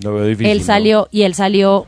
Lo 0.02 0.14
veo 0.14 0.26
difícil. 0.26 0.50
él 0.52 0.58
¿no? 0.58 0.64
salió 0.64 1.08
y 1.10 1.22
él 1.22 1.34
salió 1.34 1.86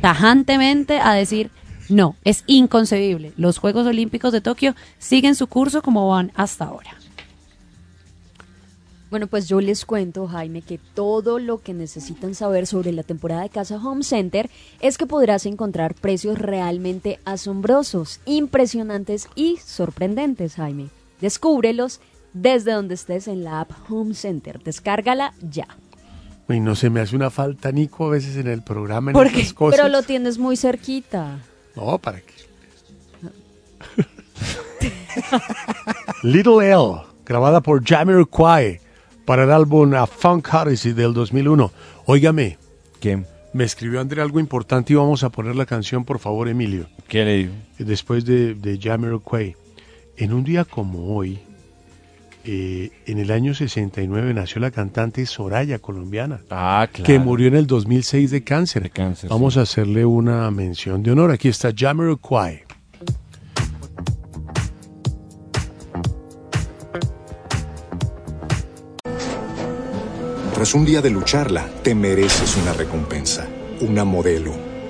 tajantemente 0.00 0.98
a 0.98 1.12
decir 1.14 1.50
no, 1.92 2.16
es 2.24 2.42
inconcebible. 2.46 3.34
Los 3.36 3.58
Juegos 3.58 3.86
Olímpicos 3.86 4.32
de 4.32 4.40
Tokio 4.40 4.74
siguen 4.98 5.34
su 5.34 5.46
curso 5.46 5.82
como 5.82 6.08
van 6.08 6.32
hasta 6.34 6.64
ahora. 6.64 6.96
Bueno, 9.10 9.26
pues 9.26 9.46
yo 9.46 9.60
les 9.60 9.84
cuento, 9.84 10.26
Jaime, 10.26 10.62
que 10.62 10.78
todo 10.78 11.38
lo 11.38 11.60
que 11.60 11.74
necesitan 11.74 12.34
saber 12.34 12.66
sobre 12.66 12.92
la 12.92 13.02
temporada 13.02 13.42
de 13.42 13.50
Casa 13.50 13.76
Home 13.76 14.04
Center 14.04 14.48
es 14.80 14.96
que 14.96 15.04
podrás 15.06 15.44
encontrar 15.44 15.94
precios 15.94 16.38
realmente 16.38 17.20
asombrosos, 17.26 18.20
impresionantes 18.24 19.28
y 19.34 19.58
sorprendentes, 19.62 20.54
Jaime. 20.54 20.88
Descúbrelos 21.20 22.00
desde 22.32 22.72
donde 22.72 22.94
estés 22.94 23.28
en 23.28 23.44
la 23.44 23.60
app 23.60 23.70
Home 23.90 24.14
Center. 24.14 24.62
Descárgala 24.62 25.34
ya. 25.42 25.68
Y 26.48 26.60
no 26.60 26.74
se 26.74 26.88
me 26.88 27.00
hace 27.00 27.14
una 27.14 27.28
falta, 27.28 27.70
Nico, 27.70 28.06
a 28.06 28.10
veces 28.10 28.36
en 28.36 28.46
el 28.46 28.62
programa 28.62 29.10
en 29.10 29.14
Porque, 29.14 29.40
estas 29.40 29.52
cosas. 29.52 29.78
pero 29.78 29.92
lo 29.92 30.02
tienes 30.02 30.38
muy 30.38 30.56
cerquita. 30.56 31.38
No, 31.76 31.98
¿para 31.98 32.20
qué? 32.20 32.32
Little 36.22 36.68
L, 36.70 37.02
grabada 37.24 37.60
por 37.60 37.84
Jamiroquai 37.84 38.80
para 39.24 39.44
el 39.44 39.50
álbum 39.50 39.94
A 39.94 40.06
Funk 40.06 40.52
Odyssey 40.52 40.92
del 40.92 41.14
2001. 41.14 41.70
Óigame. 42.06 42.58
¿Qué? 43.00 43.24
Me 43.52 43.64
escribió 43.64 44.00
André 44.00 44.22
algo 44.22 44.40
importante 44.40 44.92
y 44.92 44.96
vamos 44.96 45.24
a 45.24 45.30
poner 45.30 45.56
la 45.56 45.66
canción, 45.66 46.04
por 46.04 46.18
favor, 46.18 46.48
Emilio. 46.48 46.86
¿Qué 47.08 47.24
le 47.24 47.36
digo? 47.36 47.52
Después 47.78 48.24
de, 48.24 48.54
de 48.54 48.78
Jamiroquai. 48.80 49.56
En 50.16 50.32
un 50.32 50.44
día 50.44 50.64
como 50.64 51.14
hoy, 51.16 51.40
eh, 52.44 52.90
en 53.06 53.18
el 53.18 53.30
año 53.30 53.54
69 53.54 54.34
nació 54.34 54.60
la 54.60 54.70
cantante 54.70 55.24
Soraya, 55.26 55.78
colombiana. 55.78 56.40
Ah, 56.50 56.88
claro. 56.90 57.06
Que 57.06 57.18
murió 57.18 57.48
en 57.48 57.54
el 57.54 57.66
2006 57.66 58.30
de 58.30 58.42
cáncer. 58.44 58.90
cáncer, 58.90 59.30
Vamos 59.30 59.56
a 59.56 59.62
hacerle 59.62 60.04
una 60.04 60.50
mención 60.50 61.02
de 61.02 61.12
honor. 61.12 61.30
Aquí 61.30 61.48
está 61.48 61.72
Jamiroquai. 61.76 62.64
Tras 70.54 70.74
un 70.74 70.84
día 70.84 71.00
de 71.00 71.10
lucharla, 71.10 71.68
te 71.82 71.94
mereces 71.94 72.56
una 72.56 72.72
recompensa, 72.72 73.48
una 73.80 74.04
modelo, 74.04 74.54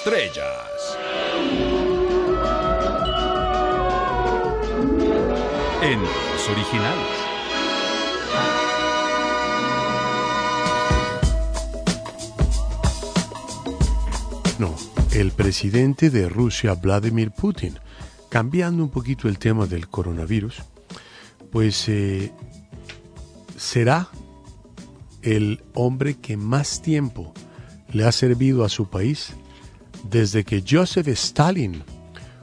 Estrellas. 0.00 0.96
En 5.82 6.00
los 6.00 6.48
originales. 6.48 7.06
No, 14.58 14.74
el 15.12 15.32
presidente 15.32 16.08
de 16.08 16.30
Rusia, 16.30 16.72
Vladimir 16.74 17.30
Putin, 17.30 17.78
cambiando 18.30 18.82
un 18.82 18.90
poquito 18.90 19.28
el 19.28 19.38
tema 19.38 19.66
del 19.66 19.88
coronavirus, 19.88 20.62
pues 21.52 21.90
eh, 21.90 22.32
será 23.58 24.08
el 25.20 25.62
hombre 25.74 26.16
que 26.16 26.38
más 26.38 26.80
tiempo 26.80 27.34
le 27.92 28.04
ha 28.04 28.12
servido 28.12 28.64
a 28.64 28.70
su 28.70 28.88
país 28.88 29.34
desde 30.10 30.44
que 30.44 30.64
Joseph 30.68 31.08
Stalin 31.08 31.82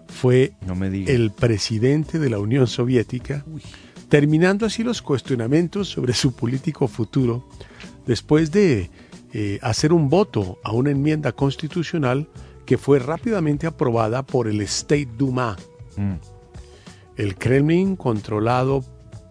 fue 0.07 0.53
el 1.07 1.31
presidente 1.31 2.17
de 2.17 2.29
la 2.29 2.39
Unión 2.39 2.67
Soviética, 2.67 3.45
terminando 4.09 4.65
así 4.65 4.83
los 4.83 5.01
cuestionamientos 5.01 5.89
sobre 5.89 6.13
su 6.13 6.33
político 6.33 6.87
futuro 6.87 7.47
después 8.05 8.51
de 8.51 8.89
eh, 9.33 9.59
hacer 9.61 9.91
un 9.91 10.09
voto 10.09 10.57
a 10.63 10.71
una 10.71 10.91
enmienda 10.91 11.33
constitucional 11.33 12.27
que 12.65 12.77
fue 12.77 12.99
rápidamente 12.99 13.67
aprobada 13.67 14.23
por 14.23 14.47
el 14.47 14.61
State 14.61 15.09
Duma. 15.17 15.57
El 17.15 17.35
Kremlin, 17.35 17.95
controlado 17.95 18.83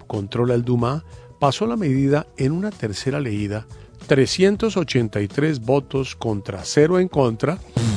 controla 0.07 0.55
el 0.55 0.65
Duma, 0.65 1.05
pasó 1.39 1.67
la 1.67 1.77
medida 1.77 2.27
en 2.37 2.53
una 2.53 2.71
tercera 2.71 3.21
leída, 3.21 3.67
383 4.07 5.61
votos 5.61 6.17
contra 6.17 6.65
cero 6.65 6.99
en 6.99 7.09
contra. 7.09 7.59
Es 7.75 7.96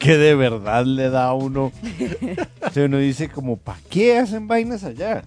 que 0.00 0.18
de 0.18 0.34
verdad 0.34 0.84
le 0.84 1.10
da 1.10 1.26
a 1.26 1.34
uno. 1.34 1.70
O 2.60 2.72
sea, 2.72 2.84
uno 2.84 2.98
dice 2.98 3.28
como, 3.28 3.56
¿para 3.56 3.80
qué 3.88 4.18
hacen 4.18 4.46
vainas 4.46 4.84
allá? 4.84 5.24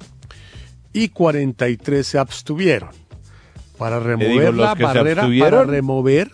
y 0.93 1.09
43 1.09 2.05
se 2.05 2.19
abstuvieron 2.19 2.91
para 3.77 3.99
remover 3.99 4.51
digo, 4.53 4.63
la 4.63 4.75
se 4.75 4.83
barrera 4.83 5.27
para 5.39 5.63
remover 5.63 6.31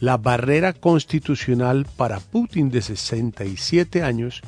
la 0.00 0.16
barrera 0.16 0.72
constitucional 0.72 1.86
para 1.96 2.20
Putin 2.20 2.70
de 2.70 2.80
67 2.80 4.02
años 4.02 4.40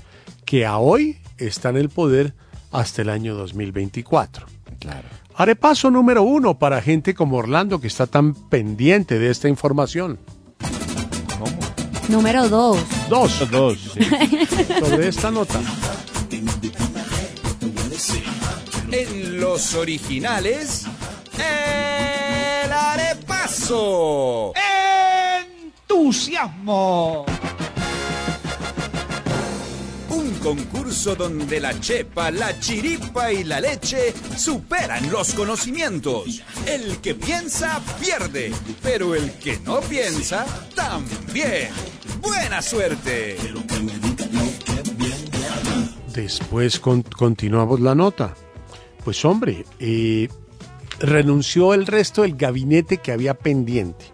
que 0.44 0.64
a 0.64 0.78
hoy 0.78 1.18
está 1.36 1.70
en 1.70 1.76
el 1.76 1.88
poder 1.88 2.34
hasta 2.70 3.02
el 3.02 3.08
año 3.08 3.34
2024. 3.34 4.46
Claro. 4.78 5.08
Arepaso 5.34 5.90
número 5.90 6.22
uno 6.22 6.58
para 6.58 6.80
gente 6.80 7.14
como 7.14 7.38
Orlando 7.38 7.80
que 7.80 7.86
está 7.86 8.06
tan 8.06 8.34
pendiente 8.34 9.18
de 9.18 9.30
esta 9.30 9.48
información. 9.48 10.18
Número 12.08 12.48
dos. 12.48 12.78
Dos. 13.08 13.50
Dos. 13.50 13.78
Sobre 14.80 15.08
esta 15.08 15.30
nota. 15.30 15.60
En 18.90 19.38
los 19.38 19.74
originales, 19.74 20.86
el 22.64 22.72
arepaso. 22.72 24.54
¡Entusiasmo! 25.86 27.26
Un 30.28 30.34
concurso 30.40 31.14
donde 31.14 31.58
la 31.58 31.78
chepa, 31.80 32.30
la 32.30 32.58
chiripa 32.60 33.32
y 33.32 33.44
la 33.44 33.60
leche 33.60 34.12
superan 34.36 35.10
los 35.10 35.32
conocimientos. 35.32 36.42
El 36.66 36.98
que 36.98 37.14
piensa 37.14 37.80
pierde, 37.98 38.52
pero 38.82 39.14
el 39.14 39.32
que 39.32 39.58
no 39.60 39.80
piensa 39.80 40.44
también. 40.74 41.70
Buena 42.20 42.60
suerte. 42.60 43.36
Después 46.14 46.78
con- 46.78 47.02
continuamos 47.02 47.80
la 47.80 47.94
nota. 47.94 48.34
Pues 49.04 49.24
hombre, 49.24 49.64
eh, 49.78 50.28
renunció 51.00 51.72
el 51.72 51.86
resto 51.86 52.22
del 52.22 52.36
gabinete 52.36 52.98
que 52.98 53.12
había 53.12 53.34
pendiente. 53.34 54.06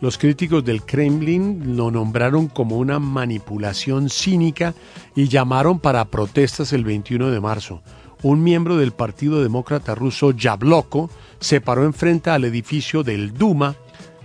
Los 0.00 0.16
críticos 0.16 0.64
del 0.64 0.82
Kremlin 0.82 1.76
lo 1.76 1.90
nombraron 1.90 2.48
como 2.48 2.78
una 2.78 2.98
manipulación 2.98 4.08
cínica 4.08 4.74
y 5.14 5.28
llamaron 5.28 5.78
para 5.78 6.06
protestas 6.06 6.72
el 6.72 6.84
21 6.84 7.30
de 7.30 7.40
marzo. 7.40 7.82
Un 8.22 8.42
miembro 8.42 8.78
del 8.78 8.92
Partido 8.92 9.42
Demócrata 9.42 9.94
ruso, 9.94 10.30
Yabloko, 10.30 11.10
se 11.38 11.60
paró 11.60 11.84
enfrente 11.84 12.30
al 12.30 12.44
edificio 12.44 13.02
del 13.02 13.34
Duma 13.34 13.76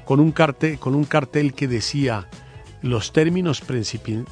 con 0.06 0.22
un 0.22 0.31
cartel, 0.31 0.80
con 0.80 0.95
un 0.95 1.03
cartel 1.03 1.53
que 1.53 1.68
decía 1.68 2.30
los 2.81 3.11
términos 3.11 3.61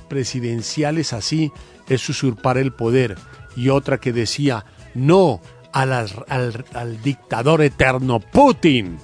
presidenciales 0.08 1.12
así 1.12 1.52
es 1.90 2.08
usurpar 2.08 2.58
el 2.58 2.72
poder 2.72 3.18
y 3.58 3.70
otra 3.70 3.98
que 3.98 4.14
decía 4.14 4.66
no 4.94 5.42
al, 5.74 5.92
al 5.92 7.02
dictador 7.02 7.64
eterno 7.64 8.20
Putin. 8.20 8.98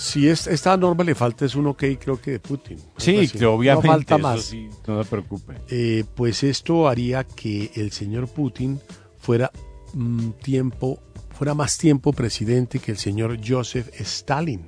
Si 0.00 0.26
es, 0.28 0.46
esta 0.46 0.74
norma 0.78 1.04
le 1.04 1.14
falta 1.14 1.44
es 1.44 1.54
un 1.54 1.66
ok 1.66 1.84
creo 2.00 2.18
que 2.18 2.30
de 2.30 2.40
Putin. 2.40 2.78
Sí, 2.96 3.28
que 3.28 3.44
obviamente. 3.44 3.86
No 3.86 3.92
falta 3.92 4.14
eso 4.14 4.22
más. 4.22 4.40
sí, 4.40 4.70
no 4.86 5.02
se 5.04 5.10
preocupe. 5.10 5.56
Eh, 5.68 6.04
pues 6.14 6.42
esto 6.42 6.88
haría 6.88 7.24
que 7.24 7.70
el 7.74 7.92
señor 7.92 8.26
Putin 8.26 8.80
fuera 9.18 9.52
mm, 9.92 10.30
tiempo, 10.42 11.00
fuera 11.36 11.52
más 11.52 11.76
tiempo 11.76 12.14
presidente 12.14 12.78
que 12.78 12.92
el 12.92 12.96
señor 12.96 13.40
Joseph 13.46 13.90
Stalin. 14.00 14.62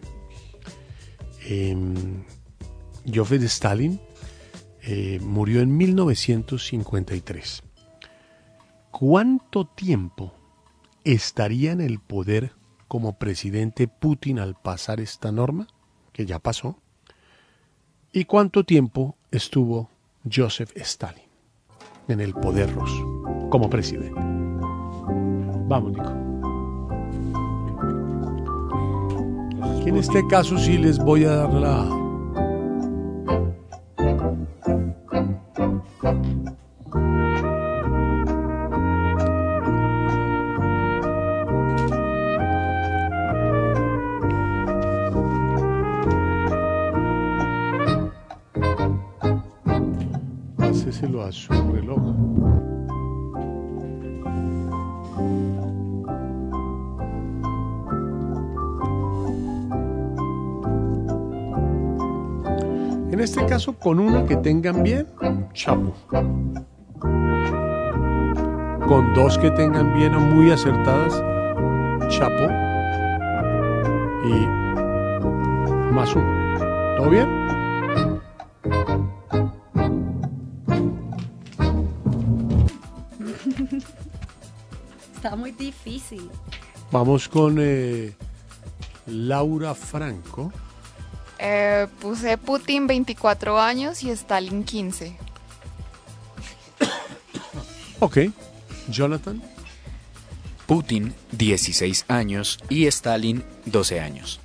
Em, 1.47 2.25
Joseph 3.13 3.43
Stalin 3.45 3.99
eh, 4.83 5.19
murió 5.23 5.63
en 5.63 5.75
1953. 5.75 7.63
¿Cuánto 8.91 9.65
tiempo 9.65 10.35
estaría 11.05 11.73
en 11.73 11.81
el 11.81 12.01
poder 12.01 12.53
como 12.93 13.15
presidente 13.15 13.89
Putin 13.89 14.39
al 14.39 14.55
pasar 14.55 15.01
esta 15.01 15.33
norma? 15.33 15.67
Que 16.13 16.27
ya 16.27 16.39
pasó. 16.39 16.77
¿Y 18.13 18.27
cuánto 18.27 18.65
tiempo 18.65 19.17
estuvo 19.31 19.89
Joseph 20.31 20.73
Stalin 20.77 21.25
en 22.09 22.21
el 22.21 22.35
poder 22.35 22.71
ruso 22.75 23.49
como 23.49 23.71
presidente? 23.71 24.21
Vamos, 25.69 25.93
Nico. 25.93 26.13
En 29.87 29.97
este 29.97 30.23
caso 30.29 30.59
sí 30.59 30.77
les 30.77 30.99
voy 30.99 31.25
a 31.25 31.31
dar 31.31 31.55
la... 31.55 32.03
Hacéselo 50.93 51.23
a 51.23 51.33
su 51.33 51.51
reloj. 51.73 52.03
En 63.11 63.21
este 63.21 63.47
caso, 63.47 63.73
con 63.79 63.99
una 64.01 64.27
que 64.27 64.37
tengan 64.37 64.83
bien, 64.83 65.07
chapo. 65.55 65.95
Con 68.87 69.15
dos 69.15 69.39
que 69.39 69.51
tengan 69.53 69.95
bien 69.95 70.15
o 70.15 70.21
muy 70.21 70.51
acertadas, 70.51 71.15
chapo. 72.09 72.53
Y 74.27 74.47
más 75.95 76.15
uno. 76.15 76.99
¿Todo 76.99 77.09
bien? 77.09 77.52
Difícil. 85.63 86.29
Vamos 86.91 87.29
con 87.29 87.57
eh, 87.61 88.13
Laura 89.07 89.75
Franco. 89.75 90.53
Eh, 91.39 91.87
puse 92.01 92.37
Putin 92.39 92.87
24 92.87 93.59
años 93.61 94.03
y 94.03 94.11
Stalin 94.11 94.65
15. 94.65 95.17
Ok. 98.01 98.19
Jonathan. 98.89 99.41
Putin 100.67 101.15
16 101.33 102.07
años 102.09 102.59
y 102.69 102.87
Stalin 102.87 103.45
12 103.67 104.01
años. 104.01 104.41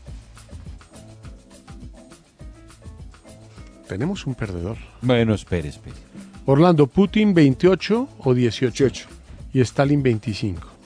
Tenemos 3.88 4.28
un 4.28 4.36
perdedor. 4.36 4.78
Bueno, 5.02 5.34
espere, 5.34 5.70
espere. 5.70 5.96
Orlando, 6.46 6.88
Putin 6.88 7.34
28 7.34 8.10
o 8.20 8.34
18. 8.34 9.08
Y 9.54 9.62
Stalin 9.62 10.04
25. 10.04 10.77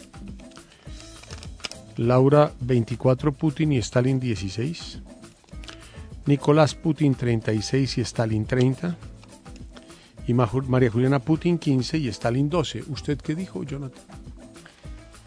Laura 2.07 2.52
24 2.61 3.32
Putin 3.34 3.73
y 3.73 3.78
Stalin 3.78 4.19
16. 4.19 4.99
Nicolás 6.26 6.76
Putin 6.76 7.15
36 7.15 7.98
y 7.98 8.02
Stalin 8.02 8.45
30. 8.45 8.95
Y 10.28 10.34
María 10.34 10.90
Juliana 10.91 11.19
Putin 11.19 11.57
15 11.57 11.98
y 11.98 12.07
Stalin 12.07 12.49
12. 12.49 12.84
¿Usted 12.90 13.18
qué 13.19 13.36
dijo, 13.36 13.64
Jonathan? 13.64 14.03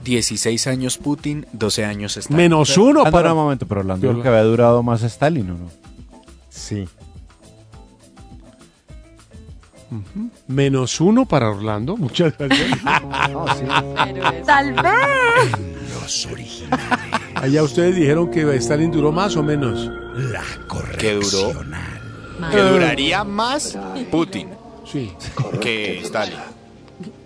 16 0.03 0.67
años 0.67 0.99
Putin, 0.99 1.47
12 1.53 1.85
años 1.85 2.17
Stalin. 2.17 2.37
Menos 2.37 2.77
uno 2.77 3.03
Ah, 3.03 3.05
no, 3.07 3.11
para- 3.11 3.29
no, 3.31 3.35
un 3.37 3.43
momento, 3.43 3.67
pero 3.67 3.81
Orlando 3.81 4.07
Yo- 4.07 4.13
creo 4.13 4.23
que 4.23 4.29
había 4.29 4.43
durado 4.43 4.83
más 4.83 5.03
Stalin, 5.03 5.51
¿o 5.51 5.55
no? 5.55 5.71
Sí. 6.51 6.87
Menos 10.49 11.01
uno 11.01 11.25
para 11.25 11.51
Orlando. 11.51 11.97
Muchas 11.97 12.37
gracias. 12.37 12.69
Tal 14.47 14.73
vez. 14.73 15.74
Los 16.05 16.27
originales. 16.27 16.89
Allá 17.35 17.63
ustedes 17.63 17.97
dijeron 17.97 18.31
que 18.31 18.43
Stalin 18.57 18.91
duró 18.91 19.11
más 19.13 19.37
o 19.37 19.43
menos. 19.43 19.91
La 20.17 20.43
Que 20.99 21.15
duró. 21.15 21.53
Que 22.51 22.61
duraría 22.61 23.25
más 23.25 23.79
Putin 24.11 24.49
Sí. 24.91 25.13
que 25.61 26.01
Stalin. 26.01 26.37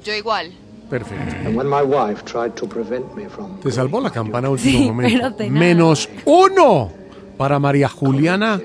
Yo 0.04 0.14
igual. 0.14 0.52
Perfecto. 0.88 1.34
And 1.46 1.54
when 1.56 1.68
my 1.68 1.82
wife 1.82 2.22
tried 2.24 2.52
to 2.52 2.66
prevent 2.66 3.14
me 3.14 3.28
from 3.28 3.60
Te 3.60 3.70
salvó 3.70 4.00
la 4.00 4.10
campana 4.10 4.48
último 4.48 4.78
Sí, 4.78 4.84
momento. 4.86 5.34
pero. 5.36 5.50
Menos 5.50 6.08
uno 6.24 6.90
para 7.36 7.58
María 7.58 7.88
Juliana 7.88 8.58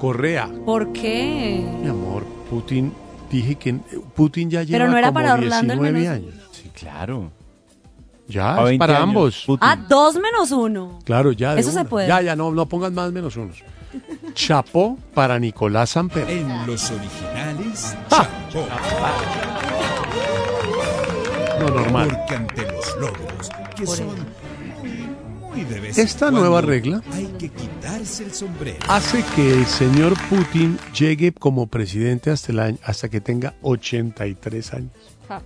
Correa. 0.00 0.48
¿Por 0.66 0.92
qué? 0.92 1.64
Mi 1.82 1.88
amor, 1.88 2.24
Putin 2.48 2.92
Dije 3.30 3.54
que 3.54 3.74
Putin 4.16 4.50
ya 4.50 4.64
lleva 4.64 4.78
Pero 4.80 4.90
no 4.90 4.96
era 4.98 5.08
como 5.08 5.14
para 5.20 5.34
Orlando 5.34 5.72
el 5.74 5.78
19 5.78 5.92
menos 5.92 6.14
años. 6.16 6.34
Sí, 6.50 6.68
claro. 6.74 7.30
Ya, 8.30 8.54
A 8.56 8.58
es 8.60 8.64
20 8.64 8.78
para 8.78 8.96
años, 8.96 9.08
ambos. 9.08 9.42
Putin. 9.46 9.68
Ah, 9.68 9.76
dos 9.88 10.14
menos 10.16 10.50
uno. 10.52 10.98
Claro, 11.04 11.32
ya. 11.32 11.54
de 11.54 11.60
Eso 11.60 11.70
se 11.72 11.80
una. 11.80 11.88
puede. 11.88 12.08
Ya, 12.08 12.22
ya, 12.22 12.36
no, 12.36 12.50
no 12.52 12.66
pongan 12.66 12.94
más 12.94 13.12
menos 13.12 13.36
unos. 13.36 13.56
Chapó 14.34 14.96
para 15.14 15.38
Nicolás 15.38 15.90
Samper. 15.90 16.28
En 16.30 16.66
los 16.66 16.90
originales, 16.90 17.96
chapó. 18.08 18.66
No, 21.60 21.68
normal. 21.68 22.08
Porque 22.08 22.34
ante 22.34 22.62
los 22.62 22.96
logros, 23.00 23.50
que 23.76 23.84
Por 23.84 23.96
son 23.96 24.06
muy, 24.06 25.50
muy 25.50 25.64
de 25.64 25.80
vez 25.80 25.98
en 25.98 26.04
Esta 26.06 26.26
cuando, 26.26 26.40
nueva 26.40 26.60
regla 26.62 27.02
Hay 27.12 27.26
que 27.38 27.48
quitarse 27.50 28.24
el 28.24 28.32
sombrero. 28.32 28.78
hace 28.88 29.22
que 29.36 29.52
el 29.54 29.66
señor 29.66 30.14
Putin 30.30 30.78
llegue 30.98 31.32
como 31.32 31.66
presidente 31.66 32.30
hasta, 32.30 32.52
el 32.52 32.60
año, 32.60 32.78
hasta 32.84 33.08
que 33.08 33.20
tenga 33.20 33.54
83 33.62 34.72
años, 34.74 34.90
Ja. 35.28 35.42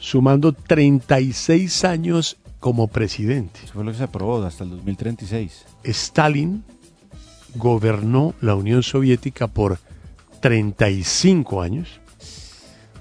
Sumando 0.00 0.52
36 0.52 1.84
años 1.84 2.36
como 2.58 2.88
presidente. 2.88 3.60
Eso 3.62 3.74
fue 3.74 3.84
lo 3.84 3.92
que 3.92 3.98
se 3.98 4.04
aprobó 4.04 4.42
hasta 4.42 4.64
el 4.64 4.70
2036. 4.70 5.64
Stalin 5.84 6.64
gobernó 7.54 8.34
la 8.40 8.54
Unión 8.56 8.82
Soviética 8.82 9.46
por 9.46 9.78
35 10.40 11.62
años, 11.62 12.00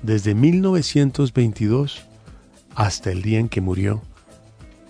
desde 0.04 0.34
1922 0.36 2.06
hasta 2.76 3.12
el 3.12 3.22
día 3.22 3.40
en 3.40 3.50
que 3.50 3.62
murió. 3.62 4.02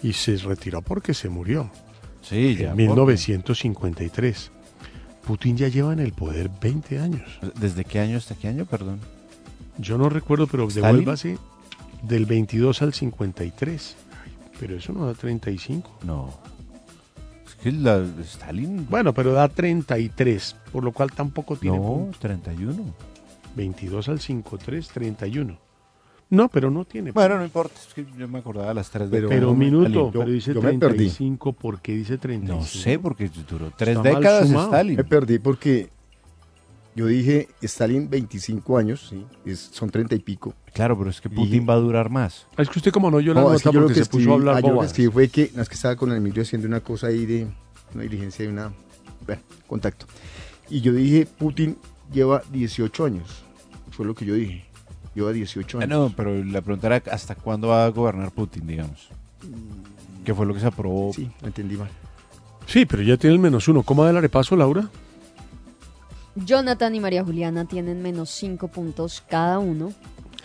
Y 0.02 0.14
se 0.14 0.38
retiró 0.38 0.82
porque 0.82 1.14
se 1.14 1.28
murió, 1.30 1.70
Sí, 2.22 2.56
ya. 2.56 2.72
en 2.72 2.78
1953. 2.78 4.52
Putin 5.26 5.58
ya 5.58 5.68
lleva 5.68 5.92
en 5.94 6.00
el 6.00 6.14
poder 6.14 6.50
20 6.62 7.00
años. 7.00 7.22
¿Desde 7.60 7.84
qué 7.84 8.00
año 8.00 8.18
hasta 8.18 8.34
qué 8.36 8.48
año, 8.48 8.66
perdón? 8.66 9.00
Yo 9.78 9.98
no 9.98 10.10
recuerdo, 10.10 10.48
pero 10.48 10.68
¿Stalin? 10.68 11.00
devuélvase 11.02 11.38
del 12.04 12.26
22 12.26 12.82
al 12.82 12.94
53. 12.94 13.96
Ay, 14.26 14.32
Pero 14.60 14.76
eso 14.78 14.94
no 14.94 15.06
da 15.06 15.14
35. 15.14 16.00
No. 16.04 16.30
Es 17.48 17.56
que 17.56 17.72
la 17.72 18.06
Stalin. 18.24 18.88
Bueno, 18.90 19.14
pero 19.14 19.34
da 19.34 19.48
33, 19.48 20.56
por 20.72 20.84
lo 20.84 20.92
cual 20.92 21.12
tampoco 21.12 21.56
tiene 21.56 21.78
no, 21.78 21.84
puntos. 21.84 22.20
31. 22.20 22.76
22 23.56 24.10
al 24.10 24.20
53, 24.20 24.88
31. 24.90 25.58
No, 26.32 26.48
pero 26.48 26.70
no 26.70 26.86
tiene. 26.86 27.12
Bueno, 27.12 27.38
no 27.40 27.44
importa. 27.44 27.74
Es 27.88 27.92
que 27.94 28.06
yo 28.18 28.28
me 28.28 28.38
acordaba 28.40 28.70
a 28.70 28.74
las 28.76 28.92
3 28.92 29.10
de 29.10 29.18
Pero, 29.18 29.28
cuando 29.30 29.54
me- 29.56 29.66
minuto, 29.66 29.88
Stalin. 29.90 30.12
pero 30.12 30.26
dice 30.32 30.54
yo 30.54 30.62
me 30.62 30.74
perdí. 30.78 30.98
35, 30.98 31.54
¿por 31.54 31.82
qué 31.82 31.94
dice 31.94 32.18
35? 32.20 32.60
No 32.60 32.66
sé, 32.66 33.00
porque 33.00 33.30
duró 33.50 33.72
tres 33.76 33.98
Está 33.98 34.10
décadas. 34.10 34.50
Stalin. 34.50 34.96
Me 34.98 35.04
perdí 35.04 35.40
porque 35.40 35.90
yo 37.00 37.06
dije 37.06 37.48
Stalin 37.62 38.10
25 38.10 38.78
años, 38.78 39.08
sí, 39.10 39.26
es- 39.46 39.70
son 39.72 39.90
30 39.90 40.16
y 40.16 40.20
pico. 40.20 40.54
Claro, 40.74 40.98
pero 40.98 41.10
es 41.10 41.22
que 41.22 41.30
Putin 41.30 41.66
va 41.68 41.74
a 41.74 41.78
durar 41.78 42.10
más. 42.10 42.46
Es 42.58 42.70
que 42.70 42.80
usted 42.80 42.92
como 42.92 43.10
no 43.10 43.20
yo 43.22 43.34
la 43.34 43.40
No, 43.42 43.48
nota 43.48 43.56
es 43.58 43.64
que 43.64 43.70
yo 43.72 43.80
lo 43.80 43.86
porque 43.88 44.00
que 44.00 44.06
se 44.06 44.10
puso 44.12 44.32
a 44.32 44.34
hablar 44.34 44.56
ah, 44.58 44.60
yo 44.60 44.74
lo 44.74 44.80
que 44.82 44.86
escribí 44.88 45.12
fue 45.12 45.28
que, 45.30 45.52
no, 45.56 45.62
es 45.62 45.70
que 45.70 45.76
estaba 45.76 45.96
con 45.96 46.12
el 46.12 46.18
Emilio 46.18 46.42
haciendo 46.44 46.68
una 46.68 46.82
cosa 46.82 47.08
ahí 47.08 47.26
de 47.26 47.48
una 47.94 48.04
diligencia 48.04 48.44
de 48.46 48.52
una, 48.52 48.72
bueno, 49.26 49.42
contacto. 49.68 50.06
Y 50.70 50.82
yo 50.82 50.92
dije, 50.94 51.26
Putin 51.26 51.78
lleva 52.12 52.42
18 52.52 53.06
años, 53.06 53.44
fue 53.92 54.06
lo 54.06 54.14
que 54.14 54.26
yo 54.26 54.34
dije, 54.36 54.66
lleva 55.16 55.32
18 55.32 55.80
Ah, 55.80 55.84
años. 55.84 55.98
no, 55.98 56.14
pero 56.16 56.44
la 56.44 56.62
pregunta 56.62 56.88
era 56.88 57.02
hasta 57.12 57.34
cuándo 57.36 57.70
va 57.70 57.86
a 57.86 57.90
gobernar 57.90 58.32
Putin, 58.32 58.68
digamos. 58.68 59.10
¿Qué 60.26 60.34
fue 60.36 60.46
lo 60.46 60.54
que 60.54 60.60
se 60.60 60.68
aprobó? 60.68 61.14
Sí, 61.14 61.32
entendí 61.44 61.78
mal. 61.78 61.90
Sí, 62.68 62.86
pero 62.86 63.02
ya 63.02 63.18
tiene 63.18 63.34
el 63.36 63.40
menos 63.42 63.68
uno. 63.68 63.82
¿Cómo 63.84 64.06
del 64.06 64.18
arepaso, 64.18 64.56
Laura? 64.56 64.90
Jonathan 66.46 66.96
y 66.96 67.00
María 67.00 67.24
Juliana 67.24 67.66
tienen 67.66 68.02
menos 68.02 68.30
5 68.32 68.68
puntos 68.68 69.24
cada 69.28 69.60
uno. 69.60 69.94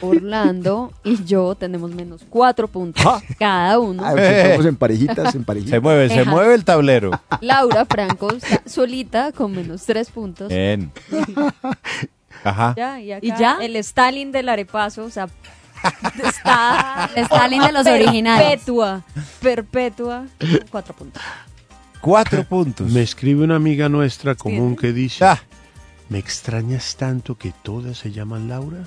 Orlando 0.01 0.93
y 1.05 1.23
yo 1.25 1.55
tenemos 1.55 1.93
menos 1.93 2.27
4 2.29 2.67
puntos 2.69 3.05
cada 3.39 3.79
uno. 3.79 4.03
Ah, 4.05 4.11
pues 4.13 4.25
estamos 4.29 4.67
en 4.67 4.77
parejitas, 4.77 5.35
en 5.35 5.45
parejitas. 5.45 5.71
Se 5.71 5.81
mueve, 5.81 6.09
se 6.09 6.25
mueve 6.25 6.55
el 6.55 6.65
tablero. 6.65 7.11
Laura 7.41 7.87
Franco 7.87 8.33
está 8.33 8.63
solita 8.67 9.31
con 9.33 9.53
menos 9.53 9.85
3 9.85 10.11
puntos. 10.11 10.49
Bien. 10.49 10.91
Ajá. 12.45 12.75
Ya, 12.77 13.01
y, 13.01 13.13
acá 13.13 13.27
¿Y 13.27 13.29
ya? 13.39 13.59
el 13.63 13.77
Stalin 13.77 14.33
del 14.33 14.49
arepaso, 14.49 15.05
o 15.05 15.11
sea, 15.11 15.29
está 16.23 17.09
El 17.15 17.25
Stalin 17.25 17.63
de 17.63 17.73
los 17.73 17.87
originales. 17.87 18.49
Perpetua, 18.49 19.03
perpetua, 19.41 20.27
4 20.71 20.95
puntos. 20.95 21.23
Cuatro 22.01 22.45
puntos. 22.45 22.91
Me 22.91 23.01
escribe 23.01 23.45
una 23.45 23.57
amiga 23.57 23.89
nuestra 23.89 24.35
común 24.35 24.77
que 24.77 24.93
dice, 24.93 25.25
Ah, 25.25 25.41
me 26.09 26.19
extrañas 26.19 26.97
tanto 26.97 27.37
que 27.39 27.53
todas 27.63 27.99
se 27.99 28.13
llaman 28.13 28.49
Laura. 28.49 28.85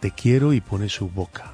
Te 0.00 0.10
quiero 0.10 0.52
y 0.52 0.60
pone 0.60 0.88
su 0.88 1.08
boca. 1.08 1.52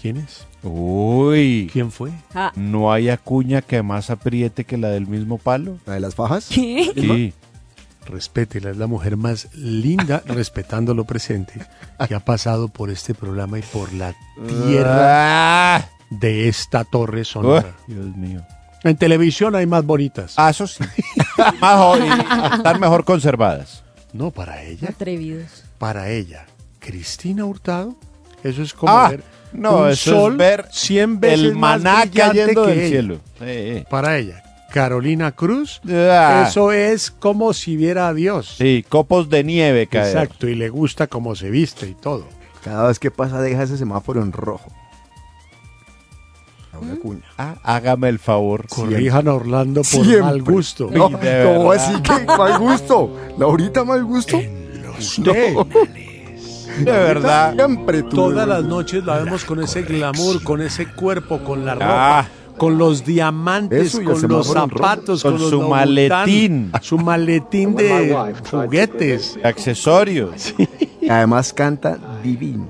¿Quién 0.00 0.16
es? 0.16 0.46
uy. 0.64 1.68
¿Quién 1.72 1.90
fue? 1.90 2.10
Ah, 2.34 2.52
¿No 2.56 2.92
hay 2.92 3.08
acuña 3.08 3.62
que 3.62 3.82
más 3.82 4.10
apriete 4.10 4.64
que 4.64 4.76
la 4.76 4.88
del 4.88 5.06
mismo 5.06 5.38
palo? 5.38 5.78
¿La 5.86 5.94
de 5.94 6.00
las 6.00 6.14
fajas? 6.14 6.48
¿Qué? 6.48 6.92
Sí. 6.94 7.34
Respétela, 8.06 8.70
es 8.70 8.76
la 8.76 8.88
mujer 8.88 9.16
más 9.16 9.48
linda, 9.54 10.22
respetando 10.26 10.92
lo 10.92 11.04
presente, 11.04 11.54
que 12.08 12.14
ha 12.16 12.20
pasado 12.20 12.66
por 12.68 12.90
este 12.90 13.14
programa 13.14 13.60
y 13.60 13.62
por 13.62 13.92
la 13.92 14.12
tierra 14.48 15.76
Ah, 15.76 15.88
de 16.10 16.48
esta 16.48 16.82
torre 16.84 17.24
sonora. 17.24 17.74
Dios 17.86 18.16
mío. 18.16 18.42
En 18.82 18.96
televisión 18.96 19.54
hay 19.54 19.66
más 19.66 19.84
bonitas. 19.84 20.34
Ah, 20.36 20.50
eso 20.50 20.66
sí. 20.66 20.82
Más 21.60 22.00
están 22.56 22.80
mejor 22.80 23.04
conservadas. 23.04 23.84
No, 24.12 24.30
para 24.30 24.62
ella, 24.62 24.88
atrevidos. 24.90 25.64
para 25.78 26.10
ella. 26.10 26.46
Cristina 26.78 27.44
Hurtado, 27.44 27.94
eso 28.42 28.62
es 28.62 28.74
como 28.74 28.92
Ah, 28.92 29.08
ver 29.10 29.22
no, 29.52 29.82
un 29.82 29.88
eso 29.90 30.10
sol 30.12 30.32
es 30.32 30.38
ver 30.38 30.66
100 30.70 31.20
veces 31.20 31.40
el 31.40 31.54
más 31.56 31.80
maná 31.82 32.04
brillante 32.04 32.18
cayendo 32.40 32.64
que 32.64 32.70
del 32.70 32.78
ella. 32.80 32.88
cielo. 32.88 33.20
Sí, 33.38 33.84
Para 33.88 34.18
ella. 34.18 34.42
Carolina 34.72 35.32
Cruz, 35.32 35.80
Ah. 35.88 36.46
eso 36.48 36.72
es 36.72 37.10
como 37.10 37.52
si 37.52 37.76
viera 37.76 38.08
a 38.08 38.14
Dios. 38.14 38.54
sí, 38.58 38.84
copos 38.88 39.28
de 39.28 39.44
nieve 39.44 39.86
caer. 39.86 40.06
Exacto, 40.16 40.48
y 40.48 40.54
le 40.54 40.70
gusta 40.70 41.06
cómo 41.06 41.34
se 41.36 41.50
viste 41.50 41.86
y 41.88 41.94
todo. 41.94 42.26
Cada 42.64 42.88
vez 42.88 42.98
que 42.98 43.10
pasa 43.10 43.40
deja 43.40 43.62
ese 43.64 43.76
semáforo 43.76 44.22
en 44.22 44.32
rojo. 44.32 44.70
Ah, 47.38 47.54
hágame 47.62 48.08
el 48.08 48.18
favor. 48.18 48.66
Corrijan 48.68 49.28
a 49.28 49.34
Orlando 49.34 49.82
por 49.82 50.04
Siempre. 50.04 50.20
mal 50.22 50.42
gusto. 50.42 50.88
No, 50.92 51.06
Uy, 51.08 51.14
de 51.16 51.44
¿cómo 51.44 51.68
verdad. 51.68 51.86
así 51.94 52.02
que 52.02 52.24
mal 52.26 52.58
gusto? 52.58 53.16
¿Laurita 53.38 53.84
mal 53.84 54.04
gusto? 54.04 54.38
Usted, 54.98 55.54
De 56.78 56.84
verdad. 56.92 57.54
Siempre 57.54 58.02
tú. 58.04 58.16
todas 58.16 58.48
las 58.48 58.64
noches 58.64 59.04
la 59.04 59.18
vemos 59.18 59.44
con 59.44 59.62
ese 59.62 59.82
glamour, 59.82 60.42
con 60.42 60.62
ese 60.62 60.86
cuerpo, 60.86 61.40
con 61.44 61.64
la 61.64 61.74
ropa, 61.74 62.20
Ah. 62.20 62.28
con 62.56 62.78
los 62.78 63.04
diamantes, 63.04 63.88
Eso 63.94 64.02
con 64.04 64.28
los 64.28 64.46
zapatos, 64.48 65.22
Con 65.22 65.32
con, 65.32 65.40
los 65.42 65.50
su 65.50 65.62
maletín. 65.68 66.72
su 66.80 66.96
maletín 66.98 67.74
de 67.76 68.34
juguetes. 68.50 69.38
Accesorios. 69.44 70.54
Y 71.00 71.08
Además 71.08 71.52
canta 71.52 71.98
divino. 72.22 72.68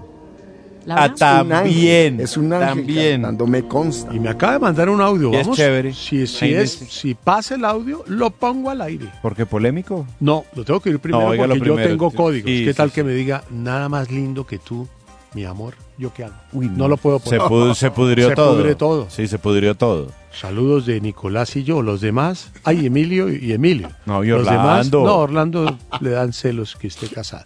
Ah, 0.89 1.13
también. 1.15 2.21
Es 2.21 2.37
un 2.37 2.53
ángel 2.53 2.69
También. 2.79 3.23
cantando, 3.23 3.47
me 3.47 3.63
consta. 3.69 4.15
Y 4.15 4.19
me 4.21 4.29
acaba 4.29 4.55
de 4.55 4.59
mandar 4.59 4.89
un 4.89 5.01
audio, 5.01 5.31
Y 5.33 5.37
es 5.37 5.43
vamos. 5.43 5.57
chévere. 5.57 5.93
Si, 5.95 6.27
si, 6.27 6.45
Ahí 6.45 6.55
es, 6.55 6.81
dice. 6.81 6.93
si 6.93 7.15
pasa 7.15 7.55
el 7.55 7.65
audio, 7.65 8.05
lo 8.07 8.31
pongo 8.31 8.71
al 8.71 8.81
aire. 8.83 9.07
¿Por 9.23 9.35
qué 9.37 9.47
polémico? 9.47 10.07
No, 10.21 10.45
lo 10.55 10.65
tengo 10.65 10.81
que 10.81 10.91
ir 10.91 10.99
primero 10.99 11.31
No, 11.31 11.37
porque 11.37 11.59
yo 11.59 11.65
primero. 11.65 11.89
tengo 11.89 12.11
códigos. 12.11 12.51
Sí, 12.51 12.65
¿Qué 12.65 12.71
sí, 12.73 12.77
tal 12.77 12.91
sí. 12.91 12.95
que 12.97 13.05
me 13.05 13.13
diga 13.13 13.45
nada 13.51 13.89
más 13.89 14.11
lindo 14.11 14.47
que 14.47 14.59
tú, 14.59 14.89
mi 15.35 15.45
amor? 15.45 15.75
¿Yo 15.99 16.13
qué 16.13 16.25
hago? 16.25 16.35
Uy, 16.53 16.69
no. 16.69 16.89
lo 16.89 16.97
puedo 16.97 17.19
Se, 17.21 17.37
poner. 17.39 17.43
pu- 17.43 17.75
se 17.75 17.91
pudrió 17.91 18.29
Se 18.31 18.35
todo. 18.35 18.57
pudre 18.57 18.75
todo. 18.75 19.07
Sí, 19.11 19.29
se 19.29 19.39
pudrió 19.39 19.77
todo. 19.77 20.11
Saludos 20.33 20.87
de 20.87 21.01
Nicolás 21.01 21.55
y 21.57 21.63
yo. 21.63 21.83
Los 21.83 22.01
demás, 22.01 22.51
ay, 22.65 22.87
Emilio 22.87 23.29
y 23.33 23.53
Emilio. 23.53 23.91
No, 24.07 24.25
y 24.25 24.29
Los 24.29 24.47
demás, 24.47 24.87
Orlando. 24.89 25.05
no, 25.05 25.17
Orlando 25.19 25.79
le 26.01 26.11
dan 26.11 26.33
celos 26.33 26.75
que 26.75 26.89
esté 26.89 27.07
casada. 27.09 27.45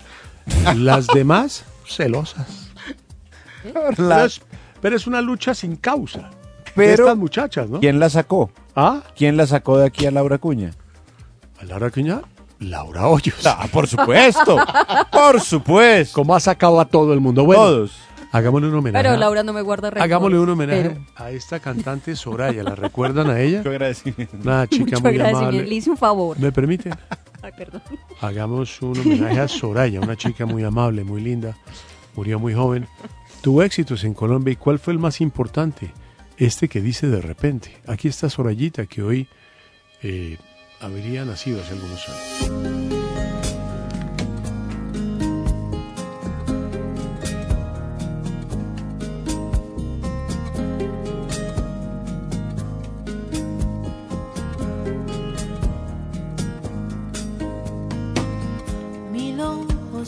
Las 0.76 1.08
demás, 1.08 1.64
celosas. 1.86 2.65
Pero 3.72 4.24
es, 4.24 4.40
pero 4.80 4.96
es 4.96 5.06
una 5.06 5.20
lucha 5.20 5.54
sin 5.54 5.76
causa. 5.76 6.30
Pero- 6.74 6.88
de 6.88 6.94
estas 6.94 7.16
muchachas, 7.16 7.68
¿no? 7.70 7.80
¿Quién 7.80 7.98
la 7.98 8.10
sacó? 8.10 8.50
¿Ah? 8.74 9.02
¿Quién 9.16 9.36
la 9.36 9.46
sacó 9.46 9.78
de 9.78 9.86
aquí 9.86 10.06
a 10.06 10.10
Laura 10.10 10.38
Cuña? 10.38 10.72
¿A 11.60 11.64
Laura 11.64 11.90
Cuña? 11.90 12.20
Laura 12.58 13.06
Hoyos. 13.08 13.46
Ah, 13.46 13.66
por 13.72 13.86
supuesto. 13.86 14.56
por 15.12 15.40
supuesto. 15.40 16.14
Como 16.14 16.34
ha 16.34 16.40
sacado 16.40 16.80
a 16.80 16.84
todo 16.86 17.12
el 17.14 17.20
mundo. 17.20 17.44
Bueno, 17.44 17.62
Todos. 17.62 17.92
hagámosle 18.32 18.68
un 18.68 18.74
homenaje. 18.74 19.02
Pero 19.04 19.16
Laura 19.18 19.42
no 19.42 19.52
me 19.54 19.62
guarda 19.62 19.88
rencores. 19.90 20.04
Hagámosle 20.04 20.38
un 20.38 20.48
homenaje 20.50 20.82
Pero- 20.90 21.00
a 21.16 21.30
esta 21.30 21.60
cantante 21.60 22.14
Soraya. 22.16 22.62
¿La 22.62 22.74
recuerdan 22.74 23.30
a 23.30 23.40
ella? 23.40 23.58
Mucho 23.58 23.70
agradecimiento. 23.70 24.36
Una 24.42 24.66
chica 24.66 24.84
Mucho 24.84 25.00
muy 25.00 25.10
agradecimiento. 25.10 25.52
Le 25.52 25.58
amable. 25.60 25.74
hice 25.74 25.90
un 25.90 25.96
favor. 25.96 26.38
¿Me 26.38 26.52
permiten? 26.52 26.94
Ay, 27.42 27.52
perdón. 27.56 27.82
Hagamos 28.20 28.80
un 28.82 28.98
homenaje 29.00 29.40
a 29.40 29.48
Soraya, 29.48 30.00
una 30.00 30.16
chica 30.16 30.44
muy 30.46 30.62
amable, 30.64 31.04
muy 31.04 31.20
linda. 31.22 31.56
Murió 32.14 32.38
muy 32.38 32.54
joven. 32.54 32.86
Tuvo 33.46 33.62
éxitos 33.62 34.02
en 34.02 34.12
Colombia 34.12 34.50
y 34.50 34.56
cuál 34.56 34.80
fue 34.80 34.92
el 34.92 34.98
más 34.98 35.20
importante? 35.20 35.92
Este 36.36 36.68
que 36.68 36.80
dice 36.80 37.06
de 37.06 37.20
repente. 37.20 37.76
Aquí 37.86 38.08
está 38.08 38.28
Sorayita 38.28 38.86
que 38.86 39.04
hoy 39.04 39.28
eh, 40.02 40.36
habría 40.80 41.24
nacido 41.24 41.60
hace 41.62 41.74
algunos 41.74 42.08
años. 42.08 42.76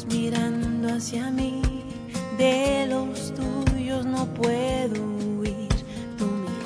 mirando 0.08 0.88
hacia 0.88 1.30
mí 1.30 1.62
de 2.38 2.86
los 2.88 3.27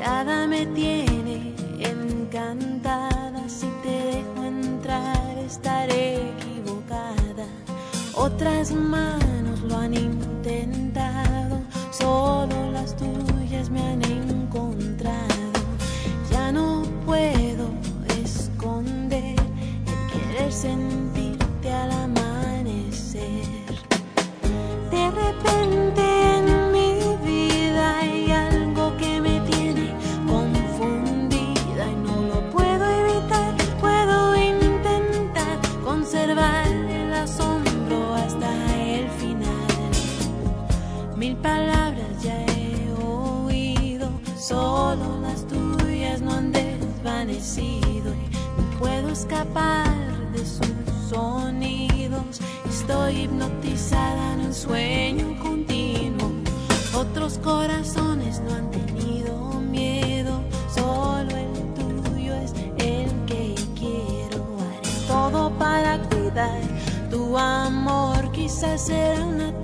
mirada 0.02 0.48
me 0.48 0.66
tiene 0.66 1.54
encantada, 1.78 3.48
si 3.48 3.68
te 3.84 3.90
dejo 3.90 4.44
entrar 4.44 5.38
estaré 5.38 6.30
equivocada. 6.30 7.46
Otras 8.16 8.72
manos 8.72 9.60
lo 9.60 9.76
han 9.76 9.94
intentado, 9.94 11.60
solo 11.92 12.72
las 12.72 12.96
tuyas 12.96 13.70
me 13.70 13.80
han 13.80 14.02
encontrado. 14.02 15.52
Ya 16.32 16.50
no 16.50 16.82
puedo 17.06 17.68
esconder 18.24 19.36
el 19.38 20.00
querer 20.10 20.52
sentirte 20.52 21.11
escapar 49.32 50.30
de 50.32 50.44
sus 50.44 51.08
sonidos. 51.08 52.40
Estoy 52.68 53.22
hipnotizada 53.22 54.34
en 54.34 54.40
un 54.40 54.54
sueño 54.54 55.38
continuo. 55.42 56.30
Otros 56.94 57.38
corazones 57.38 58.40
no 58.40 58.54
han 58.54 58.70
tenido 58.70 59.60
miedo, 59.60 60.42
solo 60.74 61.30
el 61.30 61.74
tuyo 61.74 62.34
es 62.34 62.52
el 62.76 63.10
que 63.26 63.54
quiero. 63.74 64.44
Haré 64.60 65.06
todo 65.08 65.50
para 65.58 65.98
cuidar 66.08 66.60
tu 67.10 67.36
amor. 67.38 68.30
Quizás 68.32 68.82
será 68.82 69.24
una 69.24 69.61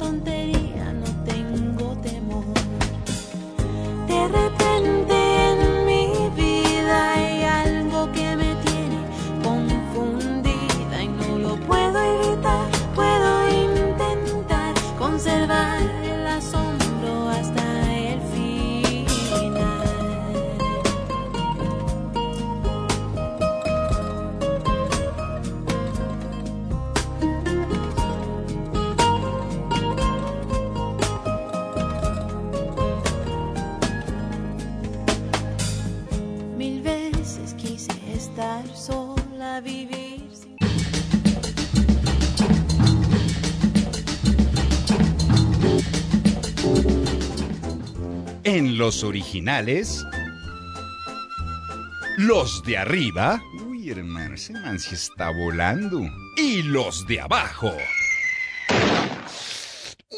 los 48.79 49.03
originales, 49.03 50.07
los 52.17 52.63
de 52.63 52.79
arriba. 52.79 53.43
Uy, 53.67 53.91
hermano, 53.91 54.37
ese 54.37 54.53
man 54.53 54.79
sí 54.79 54.95
está 54.95 55.31
volando. 55.31 56.01
Y 56.37 56.63
los 56.63 57.05
de 57.09 57.21
abajo. 57.21 57.73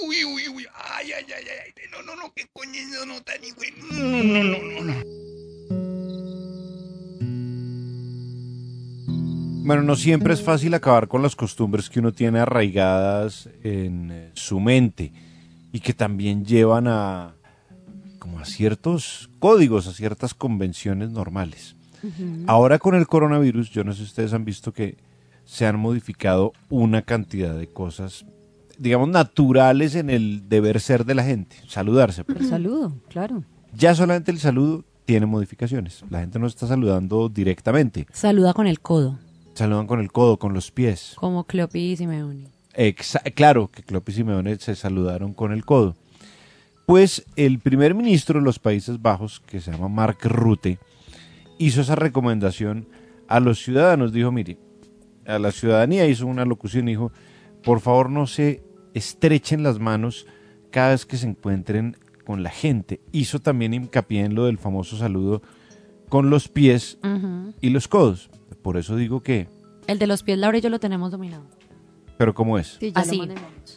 Uy, 0.07 0.25
uy, 0.27 0.49
uy. 0.49 0.67
Ay, 0.75 1.11
ay, 1.11 1.25
ay, 1.35 1.45
ay. 1.49 1.73
No, 1.91 2.03
no, 2.03 2.15
no, 2.15 2.35
qué 2.35 2.47
coño 2.53 2.81
no, 2.91 3.07
no, 3.07 3.23
tan 3.23 3.41
güey. 3.57 3.73
No, 3.93 4.23
no, 4.23 4.45
no, 4.45 4.59
no, 4.59 4.81
no. 4.85 5.21
Bueno, 9.65 9.83
no 9.83 9.97
siempre 9.97 10.35
es 10.35 10.43
fácil 10.43 10.75
acabar 10.75 11.09
con 11.09 11.23
las 11.23 11.35
costumbres 11.35 11.89
que 11.89 12.01
uno 12.01 12.13
tiene 12.13 12.41
arraigadas 12.41 13.49
en 13.63 14.11
eh, 14.11 14.31
su 14.35 14.61
mente 14.61 15.13
y 15.73 15.81
que 15.81 15.95
también 15.95 16.45
llevan 16.45 16.89
a 16.89 17.40
como 18.21 18.39
a 18.39 18.45
ciertos 18.45 19.29
códigos, 19.41 19.89
a 19.89 19.93
ciertas 19.93 20.35
convenciones 20.35 21.11
normales. 21.11 21.75
Ahora 22.47 22.79
con 22.79 22.95
el 22.95 23.07
coronavirus, 23.09 23.71
yo 23.71 23.83
no 23.85 23.93
sé 23.93 23.99
si 23.99 24.05
ustedes 24.05 24.33
han 24.33 24.45
visto 24.45 24.73
que 24.73 24.97
se 25.45 25.67
han 25.67 25.79
modificado 25.79 26.53
una 26.69 27.03
cantidad 27.03 27.55
de 27.59 27.67
cosas, 27.67 28.25
digamos, 28.79 29.09
naturales 29.09 29.95
en 29.97 30.09
el 30.09 30.49
deber 30.49 30.81
ser 30.81 31.05
de 31.05 31.15
la 31.15 31.25
gente. 31.25 31.57
Saludarse. 31.67 32.23
por 32.25 32.37
El 32.39 32.49
saludo, 32.49 32.95
claro. 33.09 33.43
Ya 33.75 33.95
solamente 33.95 34.31
el 34.31 34.39
saludo 34.39 34.85
tiene 35.05 35.27
modificaciones. 35.27 36.05
La 36.09 36.21
gente 36.21 36.39
no 36.39 36.47
está 36.47 36.67
saludando 36.67 37.29
directamente. 37.29 38.07
Saluda 38.13 38.55
con 38.55 38.67
el 38.67 38.81
codo, 38.81 39.19
Saludan 39.55 39.87
con 39.87 40.01
el 40.01 40.11
codo, 40.13 40.39
con 40.39 40.55
los 40.55 40.71
pies. 40.71 41.15
como 41.17 41.45
Cleopi 41.45 41.81
y 41.93 41.97
Simeone. 41.97 42.49
Exa- 42.75 43.35
claro 43.35 43.69
que 43.71 43.83
Klopp 43.83 44.09
y 44.09 44.13
Simeone 44.13 44.57
se 44.59 44.75
saludaron 44.77 45.35
con 45.35 45.53
el 45.53 45.65
codo. 45.65 45.97
Pues 46.91 47.25
el 47.37 47.61
primer 47.61 47.95
ministro 47.95 48.41
de 48.41 48.45
los 48.45 48.59
Países 48.59 49.01
Bajos, 49.01 49.39
que 49.39 49.61
se 49.61 49.71
llama 49.71 49.87
Mark 49.87 50.19
Rutte, 50.25 50.81
hizo 51.57 51.83
esa 51.83 51.95
recomendación 51.95 52.89
a 53.29 53.39
los 53.39 53.63
ciudadanos. 53.63 54.13
Dijo, 54.13 54.33
mire, 54.33 54.59
a 55.25 55.39
la 55.39 55.53
ciudadanía 55.53 56.09
hizo 56.09 56.27
una 56.27 56.45
locución 56.45 56.87
dijo, 56.87 57.13
por 57.63 57.79
favor 57.79 58.11
no 58.11 58.27
se 58.27 58.65
estrechen 58.93 59.63
las 59.63 59.79
manos 59.79 60.27
cada 60.73 60.91
vez 60.91 61.07
que 61.07 61.17
se 61.17 61.29
encuentren 61.29 61.97
con 62.27 62.43
la 62.43 62.51
gente. 62.51 63.01
Hizo 63.13 63.39
también 63.39 63.73
hincapié 63.73 64.25
en 64.25 64.35
lo 64.35 64.47
del 64.47 64.59
famoso 64.59 64.97
saludo 64.97 65.43
con 66.09 66.29
los 66.29 66.49
pies 66.49 66.99
Ujú. 67.05 67.55
y 67.61 67.71
los 67.71 67.87
codos. 67.87 68.31
Por 68.63 68.77
eso 68.77 68.97
digo 68.97 69.23
que, 69.23 69.47
El 69.87 70.01
de 70.01 70.09
los 70.09 70.25
pies, 70.25 70.39
Laura 70.39 70.59
y 70.59 70.61
yo 70.61 70.71
lo 70.71 70.81
tenemos 70.81 71.13
dominado. 71.13 71.45
Pero 72.21 72.35
¿cómo 72.35 72.59
es? 72.59 72.79
Así, 72.93 73.19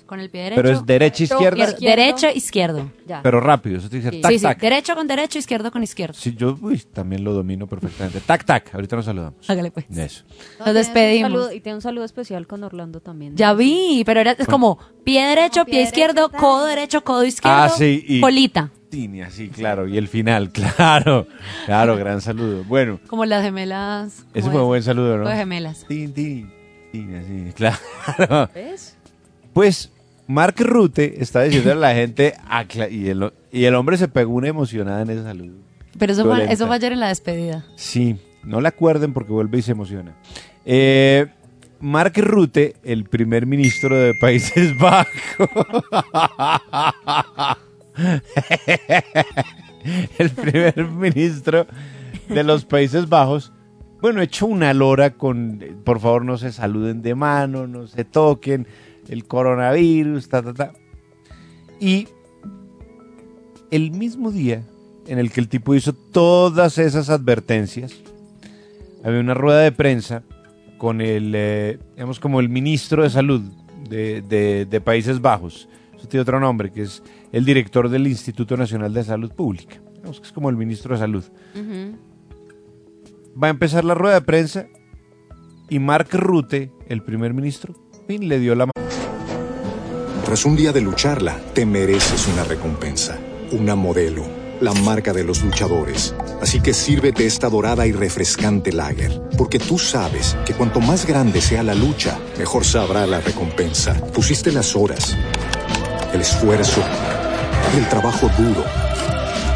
con 0.05 0.19
el 0.19 0.29
pie 0.29 0.41
derecho. 0.41 0.61
Pero 0.61 0.75
es 0.75 0.85
derecha, 0.85 1.23
izquierda. 1.23 1.65
izquier- 1.69 1.79
Derecho, 1.95 2.27
izquierdo. 2.35 2.91
Pero 3.23 3.39
rápido, 3.39 3.77
eso 3.77 3.89
te 3.89 3.95
dice 3.95 4.09
Sí, 4.11 4.19
tac, 4.19 4.31
sí, 4.33 4.37
sí. 4.39 4.43
tac. 4.43 4.59
Derecho 4.59 4.95
con 4.95 5.07
derecho, 5.07 5.39
izquierdo 5.39 5.71
con 5.71 5.81
izquierdo. 5.81 6.13
Sí, 6.13 6.35
yo 6.37 6.57
uy, 6.61 6.77
también 6.91 7.23
lo 7.23 7.31
domino 7.31 7.67
perfectamente. 7.67 8.19
Tac, 8.19 8.43
tac. 8.43 8.75
Ahorita 8.75 8.97
nos 8.97 9.05
saludamos. 9.05 9.49
Hágale 9.49 9.71
pues. 9.71 9.85
Eso. 9.89 10.25
Nos 10.59 10.73
despedimos. 10.73 11.31
Un 11.31 11.37
saludo- 11.37 11.53
y 11.53 11.61
tiene 11.61 11.75
un 11.77 11.81
saludo 11.81 12.03
especial 12.03 12.45
con 12.47 12.65
Orlando 12.65 12.99
también. 12.99 13.37
Ya 13.37 13.53
vi, 13.53 14.03
pero 14.05 14.19
era, 14.19 14.31
es 14.33 14.45
como 14.45 14.77
pie 15.05 15.25
derecho, 15.25 15.63
pie, 15.63 15.83
izquierdo, 15.83 16.29
codo 16.29 16.65
derecho, 16.65 17.01
codo 17.05 17.23
izquierdo, 17.23 17.57
Ah, 17.57 17.69
sí, 17.69 18.03
y- 18.05 18.19
colita. 18.19 18.71
Tinia, 18.89 19.31
sí, 19.31 19.47
claro. 19.47 19.87
Y 19.87 19.97
el 19.97 20.09
final, 20.09 20.51
claro. 20.51 21.27
Claro, 21.65 21.95
gran 21.95 22.19
saludo. 22.19 22.65
Bueno, 22.65 22.99
Como 23.07 23.23
las 23.23 23.41
gemelas. 23.41 24.25
ese 24.33 24.41
¿cómo 24.41 24.51
fue 24.51 24.59
es? 24.59 24.61
un 24.63 24.67
buen 24.67 24.83
saludo, 24.83 25.17
¿no? 25.17 25.23
Las 25.23 25.37
gemelas. 25.37 25.85
Tin, 25.87 26.13
tin, 26.13 26.53
así, 27.01 27.51
claro. 27.55 27.77
¿Ves? 28.53 28.95
Pues 29.53 29.91
Mark 30.27 30.55
Rutte 30.59 31.21
está 31.21 31.41
diciendo 31.43 31.71
a 31.71 31.75
la 31.75 31.93
gente, 31.93 32.33
acla- 32.49 32.89
y, 32.89 33.09
el, 33.09 33.31
y 33.51 33.65
el 33.65 33.75
hombre 33.75 33.97
se 33.97 34.07
pegó 34.07 34.33
una 34.33 34.47
emocionada 34.47 35.01
en 35.01 35.09
ese 35.09 35.23
saludo. 35.23 35.55
Pero 35.97 36.13
eso 36.13 36.25
fue, 36.25 36.51
eso 36.51 36.65
fue 36.67 36.75
ayer 36.77 36.93
en 36.93 36.99
la 36.99 37.09
despedida. 37.09 37.65
Sí, 37.75 38.17
no 38.43 38.61
la 38.61 38.69
acuerden 38.69 39.13
porque 39.13 39.31
vuelve 39.31 39.59
y 39.59 39.61
se 39.61 39.71
emociona. 39.73 40.15
Eh, 40.65 41.27
Mark 41.79 42.13
Rutte, 42.15 42.75
el 42.83 43.03
primer 43.03 43.45
ministro 43.45 43.95
de 43.95 44.13
Países 44.19 44.75
Bajos. 44.79 45.11
el 50.17 50.29
primer 50.31 50.83
ministro 50.87 51.67
de 52.29 52.43
los 52.43 52.65
Países 52.65 53.09
Bajos. 53.09 53.51
Bueno, 54.03 54.21
hecho 54.21 54.47
una 54.47 54.73
lora 54.73 55.11
con, 55.11 55.63
por 55.85 56.01
favor, 56.01 56.25
no 56.25 56.37
se 56.37 56.51
saluden 56.51 57.01
de 57.01 57.15
mano, 57.15 57.67
no 57.67 57.87
se 57.87 58.03
toquen, 58.03 58.67
el 59.07 59.23
coronavirus, 59.23 60.27
ta, 60.27 60.41
ta, 60.41 60.53
ta. 60.53 60.73
Y 61.79 62.09
el 63.71 63.91
mismo 63.91 64.29
día 64.29 64.61
en 65.07 65.19
el 65.19 65.31
que 65.31 65.39
el 65.39 65.47
tipo 65.47 65.73
hizo 65.73 65.93
todas 65.93 66.79
esas 66.79 67.09
advertencias, 67.09 67.93
había 69.05 69.21
una 69.21 69.35
rueda 69.35 69.61
de 69.61 69.71
prensa 69.71 70.23
con 70.77 70.99
el, 70.99 71.31
eh, 71.33 71.79
digamos, 71.95 72.19
como 72.19 72.41
el 72.41 72.49
ministro 72.49 73.03
de 73.03 73.09
salud 73.09 73.41
de 73.87 74.81
Países 74.83 75.21
Bajos. 75.21 75.69
Eso 75.95 76.09
tiene 76.09 76.23
otro 76.23 76.41
nombre, 76.41 76.73
que 76.73 76.81
es 76.81 77.01
el 77.31 77.45
director 77.45 77.87
del 77.87 78.05
Instituto 78.05 78.57
Nacional 78.57 78.93
de 78.93 79.05
Salud 79.05 79.31
Pública. 79.31 79.77
Digamos 79.93 80.19
que 80.19 80.27
es 80.27 80.33
como 80.33 80.49
el 80.49 80.57
ministro 80.57 80.93
de 80.93 80.99
salud. 80.99 81.23
Va 83.41 83.47
a 83.47 83.49
empezar 83.49 83.83
la 83.83 83.95
rueda 83.95 84.15
de 84.15 84.21
prensa 84.21 84.67
y 85.69 85.79
Mark 85.79 86.09
Rutte, 86.11 86.71
el 86.87 87.03
primer 87.03 87.33
ministro, 87.33 87.73
le 88.07 88.39
dio 88.39 88.53
la 88.53 88.67
mano. 88.67 88.89
Tras 90.23 90.45
un 90.45 90.55
día 90.55 90.71
de 90.71 90.81
lucharla, 90.81 91.39
te 91.53 91.65
mereces 91.65 92.27
una 92.27 92.43
recompensa, 92.43 93.17
una 93.51 93.75
modelo, 93.75 94.23
la 94.61 94.73
marca 94.73 95.13
de 95.13 95.23
los 95.23 95.43
luchadores. 95.43 96.15
Así 96.41 96.61
que 96.61 96.73
sírvete 96.73 97.25
esta 97.25 97.49
dorada 97.49 97.87
y 97.87 97.91
refrescante 97.91 98.71
lager, 98.71 99.19
porque 99.35 99.57
tú 99.57 99.79
sabes 99.79 100.37
que 100.45 100.53
cuanto 100.53 100.79
más 100.79 101.07
grande 101.07 101.41
sea 101.41 101.63
la 101.63 101.73
lucha, 101.73 102.19
mejor 102.37 102.65
sabrá 102.65 103.07
la 103.07 103.19
recompensa. 103.19 103.95
Pusiste 104.13 104.51
las 104.51 104.75
horas, 104.75 105.17
el 106.13 106.21
esfuerzo, 106.21 106.83
el 107.75 107.89
trabajo 107.89 108.29
duro. 108.37 108.63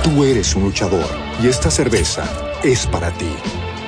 Tú 0.04 0.24
eres 0.24 0.56
un 0.56 0.64
luchador 0.64 1.06
y 1.44 1.48
esta 1.48 1.70
cerveza 1.70 2.24
es 2.64 2.88
para 2.88 3.12
ti. 3.12 3.30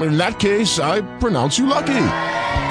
In 0.00 0.16
that 0.18 0.38
case, 0.40 0.78
I 0.78 1.02
pronounce 1.18 1.58
you 1.58 1.66
lucky. 1.66 2.04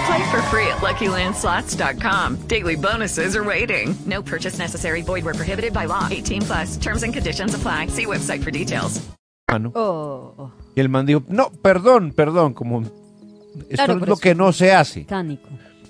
Play 0.06 0.32
for 0.32 0.42
free 0.50 0.68
at 0.68 0.78
LuckyLandSlots.com. 0.82 2.48
Daily 2.48 2.76
bonuses 2.76 3.36
are 3.36 3.44
waiting. 3.44 3.96
No 4.06 4.22
purchase 4.22 4.58
necessary. 4.58 5.02
Void 5.04 5.24
where 5.24 5.36
prohibited 5.36 5.74
by 5.74 5.86
law. 5.86 6.08
18 6.12 6.42
plus. 6.42 6.78
Terms 6.78 7.04
and 7.04 7.14
conditions 7.14 7.54
apply. 7.54 7.88
See 7.88 8.06
website 8.06 8.44
for 8.44 8.52
details. 8.52 9.00
mano. 9.52 9.72
Oh, 9.76 10.52
Y 10.76 10.80
el 10.80 10.88
man 10.90 11.06
dijo, 11.06 11.24
no, 11.28 11.52
perdón, 11.62 12.14
perdón, 12.14 12.54
como 12.54 12.82
esto 12.82 13.76
Claro, 13.76 13.98
es 13.98 14.08
lo 14.08 14.16
que 14.16 14.34
no 14.34 14.54
se 14.54 14.72
hace. 14.72 15.04
Tánico. 15.04 15.50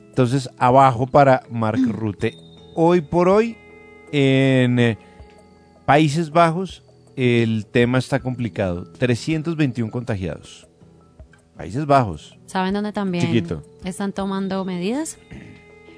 Entonces, 0.10 0.50
abajo 0.58 1.06
para 1.06 1.44
Mark 1.52 1.80
Rutte. 1.88 2.36
Hoy 2.76 3.02
por 3.02 3.30
hoy, 3.30 3.56
en 4.12 4.80
eh, 4.80 4.98
Países 5.86 6.32
Bajos, 6.32 6.84
el 7.16 7.68
tema 7.68 8.00
está 8.00 8.20
complicado. 8.20 8.92
321 8.98 9.92
contagiados. 9.92 10.68
Países 11.56 11.86
Bajos. 11.86 12.38
¿Saben 12.46 12.74
dónde 12.74 12.92
también 12.92 13.26
Chiquito. 13.26 13.64
están 13.84 14.14
tomando 14.14 14.64
medidas? 14.66 15.18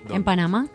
¿Dónde? 0.04 0.16
En 0.16 0.24
Panamá. 0.24 0.68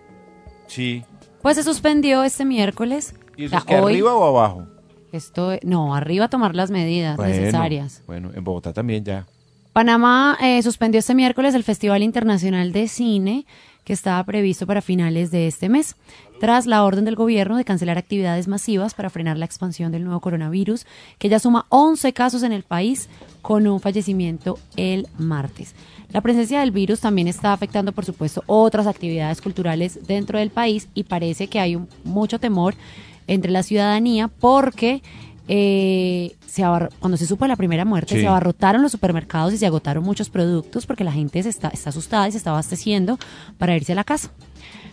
Sí. 0.66 1.04
Pues 1.42 1.56
se 1.56 1.62
suspendió 1.62 2.22
este 2.24 2.44
miércoles. 2.44 3.14
¿Y 3.36 3.44
O 3.44 3.46
eso 3.46 3.50
sea, 3.50 3.58
es 3.60 3.64
que 3.64 3.76
hoy- 3.76 3.92
arriba 3.94 4.14
o 4.14 4.24
abajo? 4.38 4.66
Esto, 5.12 5.52
no, 5.62 5.94
arriba 5.94 6.28
tomar 6.28 6.54
las 6.54 6.70
medidas 6.70 7.16
Bueno, 7.16 7.34
necesarias. 7.34 8.02
Bueno, 8.06 8.30
en 8.34 8.44
Bogotá 8.44 8.72
también 8.72 9.04
ya. 9.04 9.26
Panamá 9.72 10.36
eh, 10.40 10.62
suspendió 10.62 10.98
este 10.98 11.14
miércoles 11.14 11.54
el 11.54 11.64
Festival 11.64 12.02
Internacional 12.02 12.72
de 12.72 12.88
Cine 12.88 13.46
que 13.88 13.94
estaba 13.94 14.22
previsto 14.22 14.66
para 14.66 14.82
finales 14.82 15.30
de 15.30 15.46
este 15.46 15.70
mes, 15.70 15.96
tras 16.40 16.66
la 16.66 16.84
orden 16.84 17.06
del 17.06 17.16
gobierno 17.16 17.56
de 17.56 17.64
cancelar 17.64 17.96
actividades 17.96 18.46
masivas 18.46 18.92
para 18.92 19.08
frenar 19.08 19.38
la 19.38 19.46
expansión 19.46 19.92
del 19.92 20.04
nuevo 20.04 20.20
coronavirus, 20.20 20.84
que 21.16 21.30
ya 21.30 21.38
suma 21.38 21.64
11 21.70 22.12
casos 22.12 22.42
en 22.42 22.52
el 22.52 22.64
país 22.64 23.08
con 23.40 23.66
un 23.66 23.80
fallecimiento 23.80 24.58
el 24.76 25.08
martes. 25.16 25.74
La 26.12 26.20
presencia 26.20 26.60
del 26.60 26.70
virus 26.70 27.00
también 27.00 27.28
está 27.28 27.54
afectando, 27.54 27.92
por 27.92 28.04
supuesto, 28.04 28.44
otras 28.44 28.86
actividades 28.86 29.40
culturales 29.40 30.00
dentro 30.06 30.38
del 30.38 30.50
país 30.50 30.88
y 30.92 31.04
parece 31.04 31.46
que 31.46 31.58
hay 31.58 31.80
mucho 32.04 32.38
temor 32.38 32.74
entre 33.26 33.50
la 33.50 33.62
ciudadanía 33.62 34.28
porque 34.28 35.02
eh, 35.48 36.36
se 36.46 36.62
cuando 37.00 37.16
se 37.16 37.26
supo 37.26 37.44
de 37.44 37.48
la 37.48 37.56
primera 37.56 37.84
muerte 37.84 38.14
Sí. 38.14 38.20
se 38.20 38.26
abarrotaron 38.26 38.82
los 38.82 38.92
supermercados 38.92 39.52
y 39.54 39.58
se 39.58 39.66
agotaron 39.66 40.04
muchos 40.04 40.28
productos 40.30 40.86
porque 40.86 41.04
la 41.04 41.12
gente 41.12 41.42
se 41.42 41.48
está, 41.48 41.68
está 41.68 41.90
asustada 41.90 42.28
y 42.28 42.32
se 42.32 42.38
está 42.38 42.50
abasteciendo 42.50 43.18
para 43.58 43.74
irse 43.76 43.92
a 43.92 43.94
la 43.96 44.04
casa. 44.04 44.30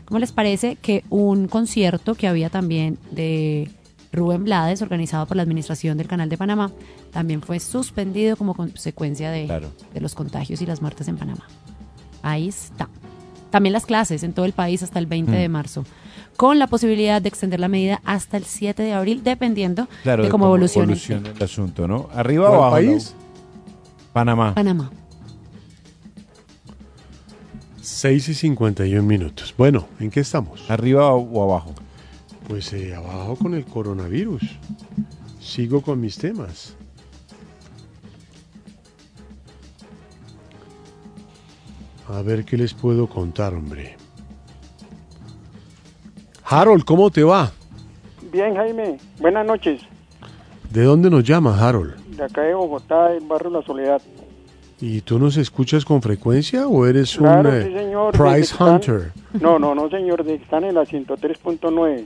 ¿Cómo 0.06 0.20
les 0.20 0.32
parece 0.32 0.76
que 0.78 1.04
un 1.10 1.48
concierto 1.48 2.16
que 2.16 2.28
había 2.28 2.50
también 2.50 2.98
de 3.12 3.70
Rubén 4.14 4.44
Blades, 4.46 4.82
organizado 4.82 5.26
por 5.26 5.36
la 5.36 5.44
Administración 5.44 5.98
del 5.98 6.08
Canal 6.08 6.30
de 6.30 6.38
Panamá, 6.38 6.72
también 7.12 7.42
fue 7.42 7.60
suspendido 7.60 8.38
como 8.38 8.54
consecuencia 8.54 9.32
de, 9.32 9.46
Claro. 9.46 9.72
de 9.94 10.00
los 10.02 10.14
contagios 10.16 10.62
y 10.62 10.66
las 10.66 10.82
muertes 10.82 11.08
en 11.08 11.18
Panamá? 11.18 11.46
Ahí 12.22 12.48
está. 12.48 12.88
También 13.50 13.74
las 13.74 13.86
clases 13.86 14.24
en 14.24 14.34
todo 14.34 14.46
el 14.46 14.54
país 14.54 14.84
hasta 14.84 15.00
el 15.00 15.06
20 15.06 15.32
de 15.32 15.50
Mm. 15.50 15.52
marzo, 15.52 15.86
con 16.36 16.60
la 16.60 16.68
posibilidad 16.68 17.22
de 17.22 17.30
extender 17.30 17.60
la 17.60 17.68
medida 17.68 18.02
hasta 18.06 18.38
el 18.38 18.46
7 18.46 18.84
de 18.84 18.94
abril, 18.94 19.24
dependiendo 19.24 19.88
Claro, 20.04 20.24
de 20.24 20.30
cómo 20.30 20.46
evolucione 20.46 20.86
evolucione 20.94 21.30
el 21.30 21.44
asunto, 21.44 21.88
¿no? 21.88 22.10
¿Arriba 22.14 22.46
o 22.46 22.50
¿Cuál 22.50 22.60
abajo? 22.62 22.72
país? 22.76 23.16
Panamá. 24.14 24.54
Panamá. 24.56 24.92
6 27.82 28.30
y 28.30 28.34
51 28.34 29.04
minutos. 29.04 29.54
Bueno, 29.58 29.88
¿en 30.00 30.10
qué 30.10 30.20
estamos? 30.22 30.70
¿Arriba 30.70 31.14
o 31.14 31.44
abajo? 31.44 31.74
Pues 32.48 32.74
eh, 32.74 32.96
abajo 32.96 33.36
con 33.36 33.54
el 33.54 33.66
coronavirus. 33.66 34.42
Sigo 35.40 35.82
con 35.82 36.00
mis 36.02 36.18
temas. 36.18 36.76
A 42.08 42.22
ver 42.22 42.46
qué 42.46 42.58
les 42.58 42.74
puedo 42.74 43.08
contar, 43.08 43.54
hombre. 43.54 43.98
Harold, 46.48 46.84
¿cómo 46.84 47.10
te 47.10 47.24
va? 47.24 47.52
Bien, 48.32 48.56
Jaime. 48.56 48.98
Buenas 49.20 49.46
noches. 49.46 49.82
¿De 50.70 50.84
dónde 50.84 51.10
nos 51.10 51.24
llama 51.24 51.58
Harold? 51.58 51.96
De 52.18 52.24
acá 52.24 52.42
de 52.42 52.54
Bogotá, 52.54 53.10
del 53.10 53.24
barrio 53.26 53.50
La 53.50 53.62
Soledad. 53.64 54.02
¿Y 54.82 55.02
tú 55.02 55.18
nos 55.20 55.38
escuchas 55.38 55.86
con 55.86 56.02
frecuencia 56.02 56.68
o 56.68 56.86
eres 56.86 57.16
Claro, 57.16 57.50
un 57.50 57.56
eh, 57.56 57.64
sí, 57.66 57.74
señor. 57.74 58.12
prize 58.12 58.40
están- 58.42 58.74
hunter? 58.76 59.12
No, 59.40 59.58
no, 59.58 59.74
no, 59.74 59.90
señor. 59.90 60.24
De 60.24 60.36
están 60.36 60.66
en 60.66 60.76
la 60.76 60.84
103.9. 60.86 62.06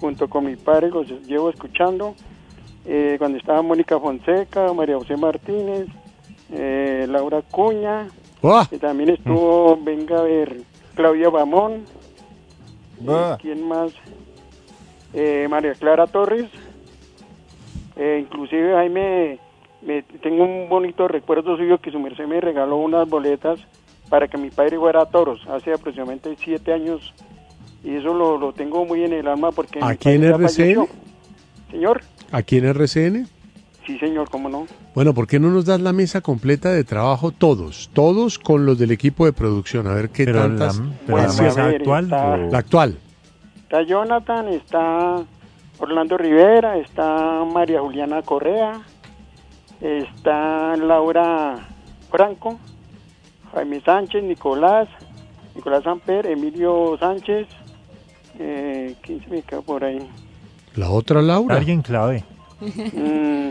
Junto 0.00 0.28
con 0.28 0.44
mi 0.46 0.56
padre 0.56 0.90
los 0.90 1.06
llevo 1.26 1.50
escuchando. 1.50 2.14
eh, 2.86 3.16
cuando 3.18 3.38
estaba 3.38 3.62
Mónica 3.62 3.98
Fonseca, 3.98 4.70
María 4.74 4.98
José 4.98 5.16
Martínez, 5.16 5.86
eh, 6.52 7.06
Laura 7.08 7.40
Cuña. 7.50 8.06
¡Ah! 8.42 8.68
Y 8.70 8.76
también 8.76 9.08
estuvo, 9.08 9.78
venga 9.82 10.18
a 10.18 10.22
ver, 10.22 10.60
Claudia 10.94 11.30
Bamón. 11.30 11.84
Ah. 13.08 13.34
Eh, 13.34 13.42
¿Quién 13.42 13.68
más? 13.68 13.92
Eh, 15.12 15.46
María 15.48 15.74
Clara 15.74 16.06
Torres. 16.06 16.46
Eh, 17.96 18.18
inclusive 18.20 18.72
Jaime, 18.72 19.38
me, 19.82 20.02
tengo 20.02 20.44
un 20.44 20.68
bonito 20.68 21.06
recuerdo 21.06 21.56
suyo 21.56 21.78
que 21.78 21.92
su 21.92 22.00
merced 22.00 22.26
me 22.26 22.40
regaló 22.40 22.76
unas 22.76 23.08
boletas 23.08 23.60
para 24.08 24.26
que 24.26 24.36
mi 24.36 24.50
padre 24.50 24.78
fuera 24.78 25.02
a 25.02 25.06
toros 25.06 25.40
hace 25.48 25.72
aproximadamente 25.72 26.34
siete 26.38 26.72
años. 26.72 27.14
Y 27.84 27.96
eso 27.96 28.14
lo, 28.14 28.38
lo 28.38 28.52
tengo 28.52 28.84
muy 28.84 29.04
en 29.04 29.12
el 29.12 29.28
alma 29.28 29.52
porque... 29.52 29.78
¿Aquí 29.82 30.10
en 30.10 30.24
RCN? 30.24 30.48
falleció. 30.48 30.88
Señor, 31.70 32.00
¿Aquí 32.32 32.58
en 32.58 32.64
RCN? 32.64 33.28
Sí 33.86 33.98
señor, 33.98 34.28
cómo 34.30 34.48
no. 34.48 34.66
Bueno, 34.94 35.12
¿por 35.14 35.26
qué 35.26 35.38
no 35.40 35.50
nos 35.50 35.64
das 35.66 35.80
la 35.80 35.92
mesa 35.92 36.20
completa 36.20 36.70
de 36.70 36.84
trabajo 36.84 37.30
todos? 37.30 37.90
Todos 37.92 38.38
con 38.38 38.64
los 38.66 38.78
del 38.78 38.90
equipo 38.92 39.24
de 39.26 39.32
producción. 39.32 39.86
A 39.86 39.94
ver 39.94 40.10
qué 40.10 40.24
Pero 40.24 40.40
tantas... 40.40 40.78
la- 40.78 40.84
pero 41.06 41.16
la 41.18 41.26
Bueno, 41.26 41.42
mesa 41.42 41.66
ver, 41.66 41.76
actual 41.80 42.04
está- 42.04 42.34
o- 42.34 42.36
La 42.50 42.58
actual. 42.58 42.98
Está 43.62 43.82
Jonathan, 43.82 44.48
está 44.48 45.16
Orlando 45.78 46.16
Rivera, 46.16 46.76
está 46.78 47.44
María 47.44 47.80
Juliana 47.80 48.22
Correa, 48.22 48.80
está 49.80 50.76
Laura 50.76 51.66
Franco, 52.10 52.58
Jaime 53.52 53.80
Sánchez, 53.80 54.22
Nicolás, 54.22 54.88
Nicolás 55.54 55.82
Samper, 55.84 56.26
Emilio 56.26 56.96
Sánchez, 56.98 57.46
eh, 58.38 58.94
¿quién 59.02 59.22
se 59.24 59.30
me 59.30 59.42
quedó 59.42 59.62
por 59.62 59.84
ahí? 59.84 59.98
La 60.76 60.90
otra 60.90 61.22
Laura. 61.22 61.56
Alguien 61.56 61.82
clave. 61.82 62.24
Mm, 62.60 63.50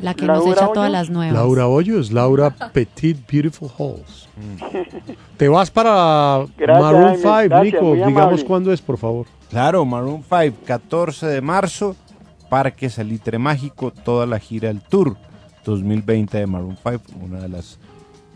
La 0.00 0.14
que 0.14 0.26
nos 0.26 0.38
Laura 0.38 0.52
echa 0.52 0.72
todas 0.72 0.90
las 0.90 1.10
nuevas. 1.10 1.34
Laura 1.34 1.66
Hoyos, 1.68 2.10
Laura 2.12 2.50
Petit 2.72 3.16
Beautiful 3.30 3.70
Halls. 3.78 4.28
Te 5.36 5.48
vas 5.48 5.70
para 5.70 6.44
Gracias, 6.56 6.82
Maroon 6.82 7.22
Jaime, 7.22 7.22
5, 7.22 7.48
gracias, 7.48 7.64
Nico. 7.64 7.94
Digamos 7.94 8.16
amable. 8.16 8.44
cuándo 8.44 8.72
es, 8.72 8.80
por 8.82 8.98
favor. 8.98 9.26
Claro, 9.50 9.84
Maroon 9.84 10.24
5, 10.28 10.58
14 10.66 11.26
de 11.26 11.40
marzo, 11.40 11.94
Parque 12.48 12.90
Salitre 12.90 13.38
Mágico, 13.38 13.92
toda 13.92 14.26
la 14.26 14.38
gira 14.40 14.68
del 14.68 14.80
Tour 14.80 15.16
2020 15.64 16.38
de 16.38 16.46
Maroon 16.46 16.76
5, 16.82 17.00
una 17.22 17.40
de 17.40 17.48
las 17.48 17.78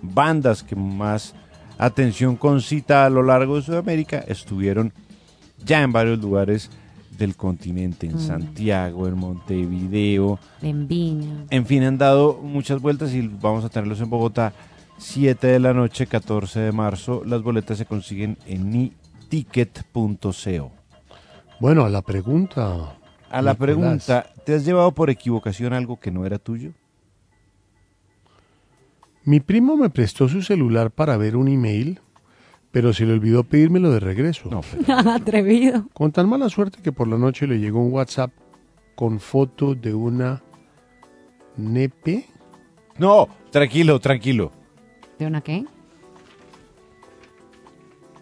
bandas 0.00 0.62
que 0.62 0.76
más 0.76 1.34
atención 1.76 2.36
concita 2.36 3.04
a 3.04 3.10
lo 3.10 3.22
largo 3.22 3.56
de 3.56 3.62
Sudamérica, 3.62 4.18
estuvieron 4.28 4.92
ya 5.64 5.82
en 5.82 5.92
varios 5.92 6.20
lugares 6.20 6.70
del 7.18 7.36
continente, 7.36 8.06
en 8.06 8.16
Mm. 8.16 8.20
Santiago, 8.20 9.06
en 9.08 9.18
Montevideo, 9.18 10.38
En 10.62 10.86
Viña. 10.88 11.44
en 11.50 11.66
fin, 11.66 11.82
han 11.82 11.98
dado 11.98 12.38
muchas 12.42 12.80
vueltas 12.80 13.12
y 13.12 13.26
vamos 13.26 13.64
a 13.64 13.68
tenerlos 13.68 14.00
en 14.00 14.08
Bogotá 14.08 14.52
7 14.98 15.46
de 15.46 15.58
la 15.60 15.74
noche, 15.74 16.06
14 16.06 16.60
de 16.60 16.72
marzo. 16.72 17.22
Las 17.24 17.42
boletas 17.42 17.78
se 17.78 17.86
consiguen 17.86 18.38
en 18.46 18.74
iticket.co. 18.74 20.70
Bueno, 21.60 21.84
a 21.84 21.88
la 21.90 22.02
pregunta 22.02 22.94
a 23.30 23.42
la 23.42 23.52
Nicolás. 23.52 23.56
pregunta, 23.58 24.26
¿te 24.46 24.54
has 24.54 24.64
llevado 24.64 24.92
por 24.92 25.10
equivocación 25.10 25.72
algo 25.74 25.98
que 26.00 26.10
no 26.10 26.24
era 26.24 26.38
tuyo? 26.38 26.70
Mi 29.24 29.40
primo 29.40 29.76
me 29.76 29.90
prestó 29.90 30.28
su 30.28 30.40
celular 30.42 30.90
para 30.90 31.16
ver 31.18 31.36
un 31.36 31.48
email, 31.48 32.00
pero 32.70 32.92
se 32.92 33.04
le 33.06 33.12
olvidó 33.14 33.44
pedírmelo 33.44 33.90
de 33.90 34.00
regreso. 34.00 34.48
Atrevido. 34.88 35.86
Con 35.92 36.12
tan 36.12 36.28
mala 36.28 36.48
suerte 36.48 36.80
que 36.82 36.92
por 36.92 37.08
la 37.08 37.16
noche 37.18 37.46
le 37.46 37.58
llegó 37.58 37.80
un 37.80 37.92
WhatsApp 37.92 38.30
con 38.94 39.20
foto 39.20 39.74
de 39.74 39.94
una 39.94 40.42
nepe. 41.56 42.26
No, 42.98 43.28
tranquilo, 43.50 44.00
tranquilo. 44.00 44.52
¿De 45.18 45.26
una 45.26 45.40
qué? 45.40 45.64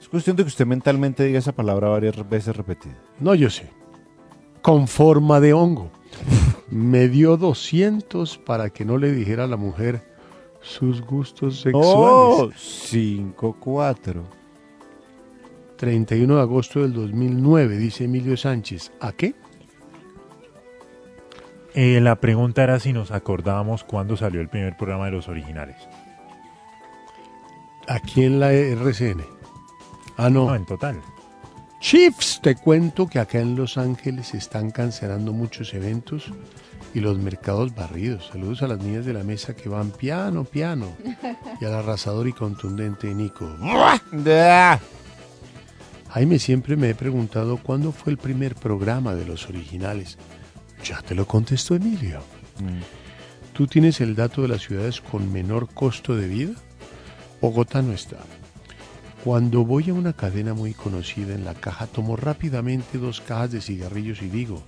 Es 0.00 0.08
cuestión 0.08 0.36
de 0.36 0.44
que 0.44 0.48
usted 0.48 0.66
mentalmente 0.66 1.24
diga 1.24 1.38
esa 1.38 1.52
palabra 1.52 1.88
varias 1.88 2.28
veces 2.28 2.56
repetida. 2.56 2.96
No, 3.18 3.34
yo 3.34 3.50
sé. 3.50 3.68
Con 4.62 4.86
forma 4.88 5.40
de 5.40 5.52
hongo. 5.52 5.90
me 6.70 7.08
dio 7.08 7.36
200 7.36 8.38
para 8.38 8.70
que 8.70 8.84
no 8.84 8.98
le 8.98 9.12
dijera 9.12 9.44
a 9.44 9.48
la 9.48 9.56
mujer 9.56 10.02
sus 10.60 11.02
gustos 11.02 11.64
Oh, 11.72 12.50
sexuales. 12.52 12.92
5-4. 13.36 14.22
31 15.76 16.36
de 16.36 16.40
agosto 16.40 16.80
del 16.80 16.92
2009, 16.92 17.76
dice 17.76 18.04
Emilio 18.04 18.36
Sánchez. 18.36 18.92
¿A 19.00 19.12
qué? 19.12 19.34
Eh, 21.74 22.00
la 22.00 22.16
pregunta 22.16 22.62
era 22.62 22.80
si 22.80 22.92
nos 22.92 23.10
acordábamos 23.10 23.84
cuándo 23.84 24.16
salió 24.16 24.40
el 24.40 24.48
primer 24.48 24.76
programa 24.76 25.06
de 25.06 25.10
los 25.10 25.28
originales. 25.28 25.76
Aquí 27.86 28.24
en 28.24 28.40
la 28.40 28.52
RCN. 28.52 29.24
Ah, 30.16 30.30
no. 30.30 30.46
No, 30.46 30.54
en 30.54 30.64
total. 30.64 31.00
Chiefs, 31.80 32.40
te 32.42 32.56
cuento 32.56 33.06
que 33.06 33.18
acá 33.18 33.38
en 33.38 33.54
Los 33.54 33.76
Ángeles 33.76 34.28
se 34.28 34.38
están 34.38 34.70
cancelando 34.70 35.32
muchos 35.32 35.74
eventos 35.74 36.32
y 36.94 37.00
los 37.00 37.18
mercados 37.18 37.74
barridos. 37.74 38.28
Saludos 38.32 38.62
a 38.62 38.68
las 38.68 38.78
niñas 38.78 39.04
de 39.04 39.12
la 39.12 39.22
mesa 39.22 39.54
que 39.54 39.68
van 39.68 39.90
piano, 39.90 40.44
piano. 40.44 40.88
Y 41.60 41.64
al 41.64 41.74
arrasador 41.74 42.26
y 42.26 42.32
contundente 42.32 43.14
Nico. 43.14 43.46
Jaime, 46.16 46.38
siempre 46.38 46.76
me 46.76 46.88
he 46.88 46.94
preguntado 46.94 47.58
cuándo 47.58 47.92
fue 47.92 48.10
el 48.10 48.16
primer 48.16 48.54
programa 48.54 49.14
de 49.14 49.26
los 49.26 49.50
originales. 49.50 50.16
Ya 50.82 51.02
te 51.02 51.14
lo 51.14 51.26
contestó 51.26 51.74
Emilio. 51.74 52.20
¿Tú 53.52 53.66
tienes 53.66 54.00
el 54.00 54.16
dato 54.16 54.40
de 54.40 54.48
las 54.48 54.62
ciudades 54.62 55.02
con 55.02 55.30
menor 55.30 55.68
costo 55.74 56.16
de 56.16 56.26
vida? 56.26 56.52
Bogotá 57.42 57.82
no 57.82 57.92
está. 57.92 58.16
Cuando 59.24 59.66
voy 59.66 59.90
a 59.90 59.92
una 59.92 60.14
cadena 60.14 60.54
muy 60.54 60.72
conocida 60.72 61.34
en 61.34 61.44
la 61.44 61.52
caja, 61.52 61.86
tomo 61.86 62.16
rápidamente 62.16 62.96
dos 62.96 63.20
cajas 63.20 63.52
de 63.52 63.60
cigarrillos 63.60 64.22
y 64.22 64.28
digo, 64.30 64.62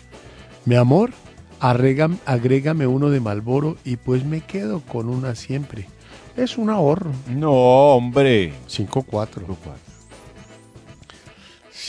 mi 0.67 0.75
amor, 0.75 1.13
arregam- 1.61 2.19
agrégame 2.27 2.87
uno 2.87 3.09
de 3.09 3.21
Malboro 3.21 3.79
y 3.87 3.97
pues 3.97 4.23
me 4.23 4.43
quedo 4.43 4.81
con 4.81 5.09
una 5.09 5.35
siempre. 5.35 5.87
Es 6.37 6.59
un 6.59 6.69
ahorro. 6.69 7.11
No, 7.31 7.53
hombre. 7.53 8.53
5-4. 8.69 9.47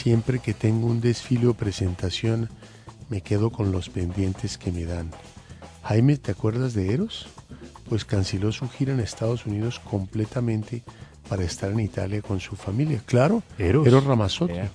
Siempre 0.02 0.38
que 0.38 0.54
tengo 0.54 0.86
un 0.86 1.02
desfile 1.02 1.46
o 1.48 1.52
presentación, 1.52 2.48
me 3.10 3.20
quedo 3.20 3.50
con 3.50 3.70
los 3.70 3.90
pendientes 3.90 4.56
que 4.56 4.72
me 4.72 4.86
dan. 4.86 5.10
Jaime, 5.82 6.16
¿te 6.16 6.30
acuerdas 6.30 6.72
de 6.72 6.94
Eros? 6.94 7.28
Pues 7.86 8.06
canceló 8.06 8.50
su 8.50 8.66
gira 8.70 8.94
en 8.94 9.00
Estados 9.00 9.44
Unidos 9.44 9.78
completamente 9.78 10.84
para 11.28 11.44
estar 11.44 11.70
en 11.70 11.80
Italia 11.80 12.22
con 12.22 12.40
su 12.40 12.56
familia. 12.56 13.02
Claro, 13.04 13.42
Eros. 13.58 13.86
Eros 13.86 14.04
Ramazzotti. 14.04 14.54
Yeah. 14.54 14.70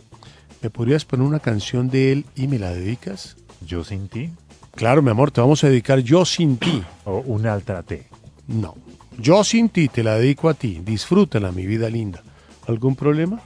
¿Me 0.61 0.69
podrías 0.69 1.05
poner 1.05 1.25
una 1.25 1.39
canción 1.39 1.89
de 1.89 2.11
él 2.11 2.25
y 2.35 2.47
me 2.47 2.59
la 2.59 2.71
dedicas? 2.71 3.35
Yo 3.65 3.83
sin 3.83 4.09
ti. 4.09 4.29
Claro, 4.75 5.01
mi 5.01 5.09
amor, 5.09 5.31
te 5.31 5.41
vamos 5.41 5.63
a 5.63 5.69
dedicar 5.69 6.01
Yo 6.01 6.23
sin 6.25 6.57
ti. 6.57 6.83
O 7.03 7.17
un 7.25 7.47
altra 7.47 7.81
T. 7.81 8.05
No. 8.47 8.75
Yo 9.17 9.43
sin 9.43 9.69
ti 9.69 9.87
te 9.87 10.03
la 10.03 10.19
dedico 10.19 10.49
a 10.49 10.53
ti. 10.53 10.81
Disfrútala, 10.85 11.51
mi 11.51 11.65
vida 11.65 11.89
linda. 11.89 12.21
¿Algún 12.67 12.95
problema? 12.95 13.41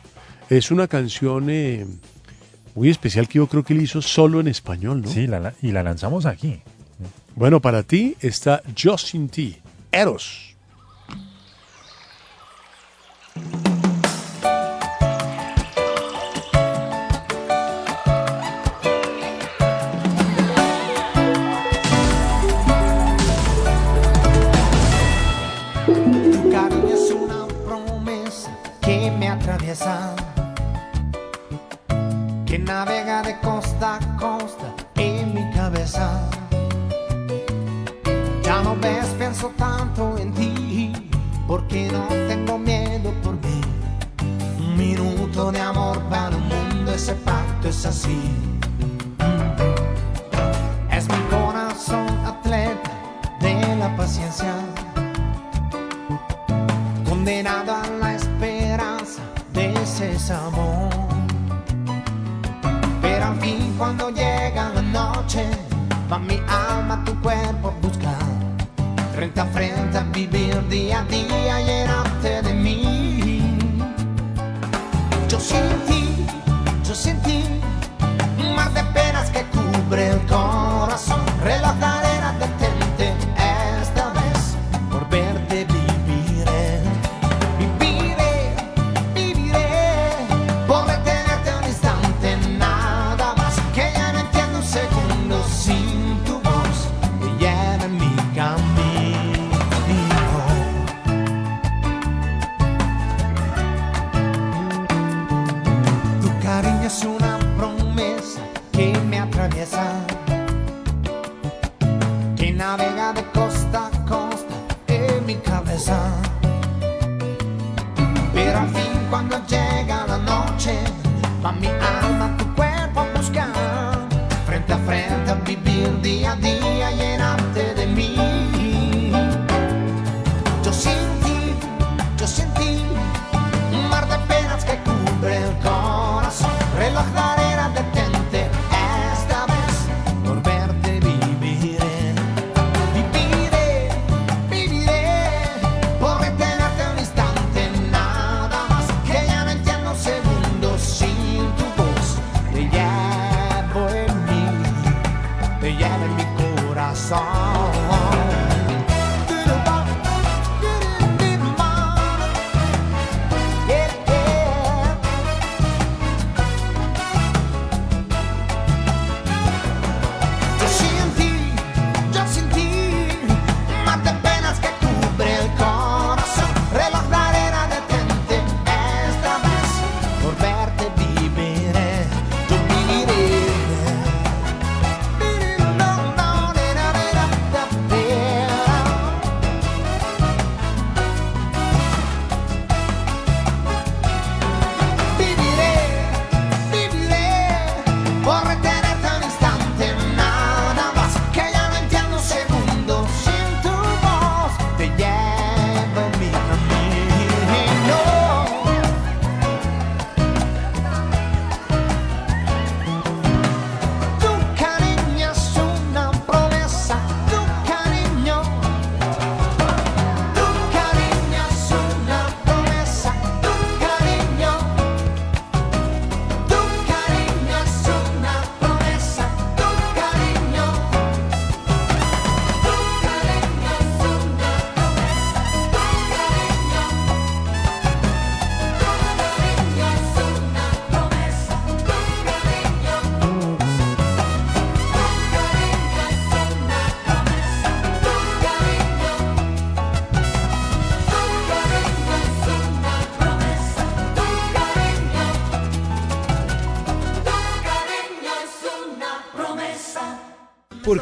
Es 0.50 0.72
una 0.72 0.88
canción 0.88 1.50
eh, 1.50 1.86
muy 2.76 2.90
especial 2.90 3.28
que 3.28 3.36
yo 3.38 3.48
creo 3.48 3.64
que 3.64 3.74
él 3.74 3.82
hizo 3.82 4.02
solo 4.02 4.40
en 4.40 4.48
español, 4.48 5.02
¿no? 5.02 5.10
Sí, 5.10 5.28
la- 5.28 5.54
y 5.62 5.72
la 5.72 5.84
lanzamos 5.84 6.26
aquí. 6.26 6.62
Bueno, 7.36 7.60
para 7.62 7.84
ti 7.84 8.16
está 8.22 8.62
sin 8.98 9.30
ti. 9.30 9.58
Eros. 9.92 10.49
Porque 41.70 41.88
no 41.92 42.08
tengo 42.28 42.58
miedo 42.58 43.14
por 43.24 43.34
mí. 43.34 43.62
Un 44.58 44.76
minuto 44.76 45.52
de 45.52 45.60
amor 45.60 46.00
para 46.10 46.36
un 46.36 46.48
mundo, 46.48 46.92
ese 46.92 47.14
pacto 47.14 47.70
es 47.70 47.86
así. 47.86 48.20
Es 50.92 51.08
mi 51.08 51.22
corazón 51.30 52.08
atleta 52.26 52.92
de 53.40 53.76
la 53.76 53.96
paciencia 53.96 54.54
condenado 57.08 57.76
a 57.76 57.88
la 58.00 58.16
esperanza 58.16 59.22
de 59.54 59.72
ese 59.74 60.34
amor. 60.34 60.90
Pero 63.02 63.26
al 63.26 63.40
fin 63.40 63.76
cuando 63.78 64.10
llega 64.10 64.72
la 64.74 64.82
noche, 64.82 65.46
va 66.12 66.18
mi 66.18 66.40
alma 66.48 67.04
tu 67.06 67.14
cuerpo 67.22 67.68
a 67.68 67.86
buscar. 67.86 67.99
Frente 69.30 69.42
a 69.42 69.46
frente 69.46 69.98
vivir 70.12 70.68
día 70.70 71.02
a 71.02 71.04
día, 71.04 71.62
llenarte 71.62 72.09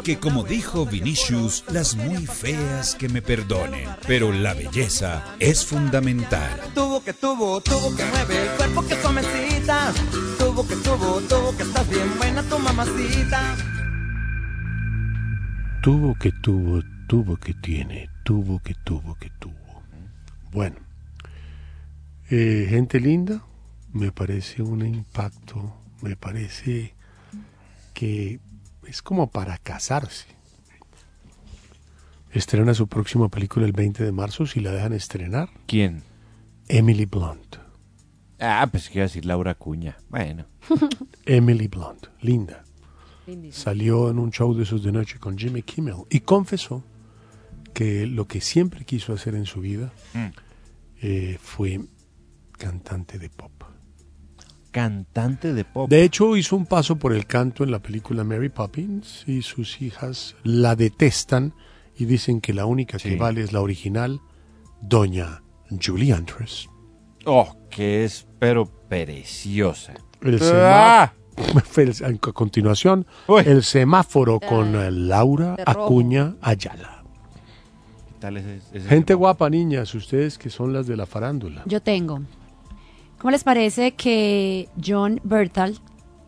Porque 0.08 0.20
como 0.20 0.42
dijo 0.42 0.86
Vinicius, 0.86 1.64
las 1.70 1.94
muy 1.94 2.24
feas 2.24 2.94
que 2.94 3.10
me 3.10 3.20
perdonen, 3.20 3.86
pero 4.06 4.32
la 4.32 4.54
belleza 4.54 5.22
es 5.38 5.66
fundamental. 5.66 6.58
Tuvo 6.74 7.04
que 7.04 7.12
tuvo, 7.12 7.60
tuvo 7.60 7.94
que 7.94 8.06
mueve 8.06 8.42
el 8.42 8.56
cuerpo 8.56 8.86
que 8.86 8.96
suavecita. 9.02 9.92
Tuvo 10.38 10.66
que 10.66 10.76
tuvo, 10.76 11.20
tuvo 11.20 11.54
que 11.54 11.62
estás 11.62 11.90
bien 11.90 12.08
buena 12.16 12.42
tu 12.42 12.58
mamacita. 12.58 13.54
Tuvo 15.82 16.14
que 16.14 16.32
tuvo, 16.32 16.80
tuvo 17.06 17.36
que 17.36 17.52
tiene, 17.52 18.08
tuvo 18.24 18.60
que 18.60 18.72
tuvo 18.86 19.14
que 19.16 19.28
tuvo. 19.38 19.82
Bueno, 20.52 20.76
eh, 22.30 22.66
gente 22.70 22.98
linda, 22.98 23.44
me 23.92 24.10
parece 24.10 24.62
un 24.62 24.86
impacto, 24.86 25.74
me 26.00 26.16
parece 26.16 26.94
que 27.92 28.40
es 28.88 29.02
como 29.02 29.28
para 29.30 29.58
casarse. 29.58 30.26
Estrena 32.32 32.74
su 32.74 32.88
próxima 32.88 33.28
película 33.28 33.64
el 33.66 33.72
20 33.72 34.04
de 34.04 34.12
marzo, 34.12 34.46
si 34.46 34.60
la 34.60 34.70
dejan 34.72 34.92
estrenar. 34.92 35.48
¿Quién? 35.66 36.02
Emily 36.68 37.06
Blunt. 37.06 37.56
Ah, 38.38 38.68
pues 38.70 38.88
que 38.88 38.98
iba 38.98 39.04
a 39.04 39.08
decir 39.08 39.24
Laura 39.24 39.54
Cuña. 39.54 39.96
Bueno. 40.10 40.46
Emily 41.26 41.68
Blunt, 41.68 42.06
linda. 42.20 42.64
Salió 43.50 44.10
en 44.10 44.18
un 44.18 44.30
show 44.30 44.54
de 44.54 44.62
esos 44.62 44.82
de 44.82 44.92
noche 44.92 45.18
con 45.18 45.36
Jimmy 45.36 45.62
Kimmel 45.62 45.96
y 46.08 46.20
confesó 46.20 46.82
que 47.74 48.06
lo 48.06 48.26
que 48.26 48.40
siempre 48.40 48.84
quiso 48.84 49.12
hacer 49.12 49.34
en 49.34 49.44
su 49.46 49.60
vida 49.60 49.92
Mm. 50.14 50.26
eh, 51.02 51.38
fue 51.40 51.80
cantante 52.52 53.18
de 53.18 53.28
pop. 53.28 53.52
Cantante 54.70 55.54
de 55.54 55.64
pop. 55.64 55.88
De 55.88 56.04
hecho, 56.04 56.36
hizo 56.36 56.54
un 56.56 56.66
paso 56.66 56.96
por 56.96 57.12
el 57.12 57.26
canto 57.26 57.64
en 57.64 57.70
la 57.70 57.78
película 57.80 58.24
Mary 58.24 58.48
Poppins 58.48 59.24
y 59.26 59.42
sus 59.42 59.80
hijas 59.80 60.36
la 60.44 60.76
detestan 60.76 61.54
y 61.96 62.04
dicen 62.04 62.40
que 62.40 62.52
la 62.52 62.66
única 62.66 62.98
que 62.98 63.16
vale 63.16 63.42
es 63.42 63.52
la 63.52 63.60
original, 63.60 64.20
Doña 64.80 65.42
Julie 65.82 66.12
Andrews. 66.12 66.68
Oh, 67.24 67.56
que 67.70 68.04
es, 68.04 68.26
pero 68.38 68.66
preciosa. 68.88 69.94
El 70.22 70.38
Ah. 70.42 71.12
semá- 71.12 71.14
a 72.28 72.32
continuación, 72.32 73.06
el 73.44 73.62
semáforo 73.62 74.40
con 74.40 74.74
eh, 74.76 74.90
Laura. 74.90 75.56
Acuña 75.66 76.34
Ayala. 76.40 77.04
¿Qué 78.08 78.14
tal 78.20 78.36
ese- 78.36 78.60
ese 78.72 78.88
Gente 78.88 79.14
guapa, 79.14 79.48
niñas, 79.48 79.94
ustedes 79.94 80.36
que 80.38 80.50
son 80.50 80.72
las 80.72 80.86
de 80.86 80.96
la 80.96 81.06
farándula. 81.06 81.62
Yo 81.66 81.80
tengo. 81.80 82.20
¿Cómo 83.18 83.30
les 83.32 83.44
parece 83.44 83.92
que 83.92 84.68
John 84.84 85.20
Bertal, 85.24 85.78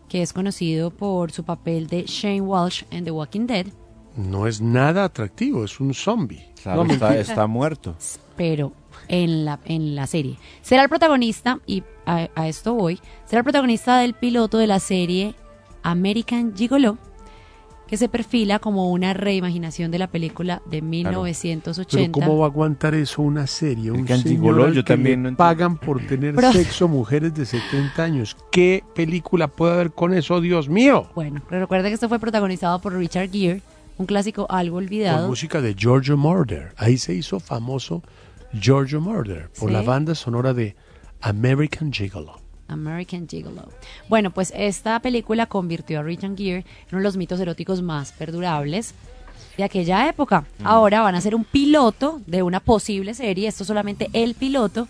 que 0.08 0.22
es 0.22 0.32
conocido 0.32 0.90
por 0.90 1.30
su 1.30 1.44
papel 1.44 1.86
de 1.86 2.04
Shane 2.06 2.40
Walsh 2.40 2.82
en 2.90 3.04
The 3.04 3.10
Walking 3.12 3.46
Dead, 3.46 3.66
No 4.16 4.46
es 4.48 4.60
nada 4.60 5.04
atractivo, 5.04 5.64
es 5.64 5.78
un 5.78 5.94
zombie. 5.94 6.52
Claro, 6.62 6.84
No, 6.84 6.92
está, 6.92 7.10
mentira. 7.10 7.20
está 7.20 7.46
muerto. 7.46 7.94
pero 8.36 8.72
en 9.08 9.44
la, 9.44 9.60
en 9.66 9.94
la 9.94 10.06
serie. 10.06 10.36
Será 10.62 10.82
el 10.82 10.88
protagonista, 10.88 11.60
y 11.66 11.84
a, 12.06 12.28
a 12.34 12.48
esto 12.48 12.74
voy, 12.74 12.98
será 13.24 13.38
el 13.40 13.44
protagonista 13.44 13.98
del 13.98 14.14
piloto 14.14 14.58
de 14.58 14.66
la 14.66 14.80
serie 14.80 15.34
American 15.82 16.54
Gigolo, 16.56 16.98
que 17.90 17.96
se 17.96 18.08
perfila 18.08 18.60
como 18.60 18.90
una 18.92 19.12
reimaginación 19.14 19.90
de 19.90 19.98
la 19.98 20.06
película 20.06 20.62
de 20.70 20.80
1980. 20.80 21.96
Pero 21.96 22.12
¿cómo 22.12 22.38
va 22.38 22.46
a 22.46 22.48
aguantar 22.48 22.94
eso 22.94 23.20
una 23.20 23.48
serie? 23.48 23.90
Un 23.90 24.06
señor 24.06 24.22
Gigolo, 24.22 24.64
al 24.66 24.74
yo 24.74 24.84
que 24.84 24.94
también 24.94 25.24
le 25.24 25.32
no 25.32 25.36
pagan 25.36 25.76
por 25.76 26.00
tener 26.06 26.36
Pero- 26.36 26.52
sexo 26.52 26.86
mujeres 26.86 27.34
de 27.34 27.44
70 27.44 28.02
años. 28.02 28.36
¿Qué 28.52 28.84
película 28.94 29.48
puede 29.48 29.72
haber 29.74 29.90
con 29.90 30.14
eso, 30.14 30.40
Dios 30.40 30.68
mío? 30.68 31.08
Bueno, 31.16 31.42
pero 31.48 31.62
recuerda 31.62 31.88
que 31.88 31.94
esto 31.94 32.08
fue 32.08 32.20
protagonizado 32.20 32.80
por 32.80 32.94
Richard 32.94 33.28
Gere, 33.30 33.60
un 33.98 34.06
clásico 34.06 34.46
algo 34.48 34.76
Con 34.76 34.84
olvidado. 34.84 35.26
música 35.28 35.60
de 35.60 35.74
Giorgio 35.74 36.16
Moroder. 36.16 36.72
Ahí 36.76 36.96
se 36.96 37.12
hizo 37.12 37.40
famoso 37.40 38.02
Giorgio 38.52 39.00
Moroder 39.00 39.50
por 39.58 39.68
Sí. 39.68 39.74
la 39.74 39.82
banda 39.82 40.14
sonora 40.14 40.54
de 40.54 40.76
American 41.20 41.92
Gigolo. 41.92 42.38
American 42.72 43.28
Gigolo. 43.28 43.68
Bueno, 44.09 44.30
pues 44.30 44.52
esta 44.56 45.01
película 45.01 45.47
convirtió 45.47 46.01
a 46.01 46.02
Richard 46.02 46.36
Gere 46.36 46.59
en 46.59 46.64
uno 46.92 46.98
de 46.98 47.05
los 47.05 47.16
mitos 47.16 47.40
eróticos 47.40 47.82
más 47.82 48.12
perdurables 48.12 48.94
de 49.56 49.64
aquella 49.64 50.09
época. 50.09 50.42
Mm. 50.59 50.66
Ahora 50.66 51.02
van 51.02 51.14
a 51.14 51.20
ser 51.20 51.34
un 51.34 51.44
piloto 51.44 52.20
de 52.26 52.42
una 52.42 52.60
posible 52.60 53.14
serie, 53.14 53.48
esto 53.48 53.64
es 53.64 53.68
solamente 53.68 54.09
el 54.12 54.34
piloto, 54.34 54.88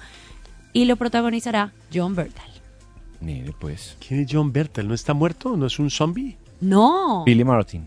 y 0.73 0.85
lo 0.85 0.97
protagonizará 0.97 1.73
John 1.93 2.15
Bertal. 2.15 2.51
Mire, 3.21 3.53
pues. 3.59 3.97
¿Quién 4.07 4.21
es 4.21 4.29
John 4.31 4.53
Bertal? 4.53 4.89
¿No 4.89 4.95
está 4.95 5.13
muerto? 5.13 5.57
¿No 5.57 5.67
es 5.67 5.79
un 5.79 5.91
zombie? 5.91 6.39
No. 6.61 7.25
Billy 7.25 7.45
Martin. 7.45 7.85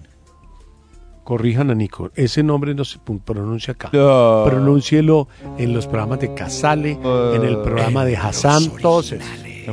Corrijan 1.24 1.72
a 1.72 1.76
Nico. 1.76 2.12
Ese 2.16 2.44
nombre 2.44 2.76
no 2.76 2.84
se 2.84 3.00
pronuncia 3.00 3.74
acá. 3.74 3.90
No. 3.94 4.44
Pronúncielo 4.46 5.30
en 5.58 5.74
los 5.74 5.88
programas 5.88 6.20
de 6.20 6.34
Casale, 6.34 7.00
en 7.02 7.44
el 7.44 7.62
programa 7.62 8.04
de 8.04 8.18
Hassan, 8.18 8.74
todos. 8.82 9.14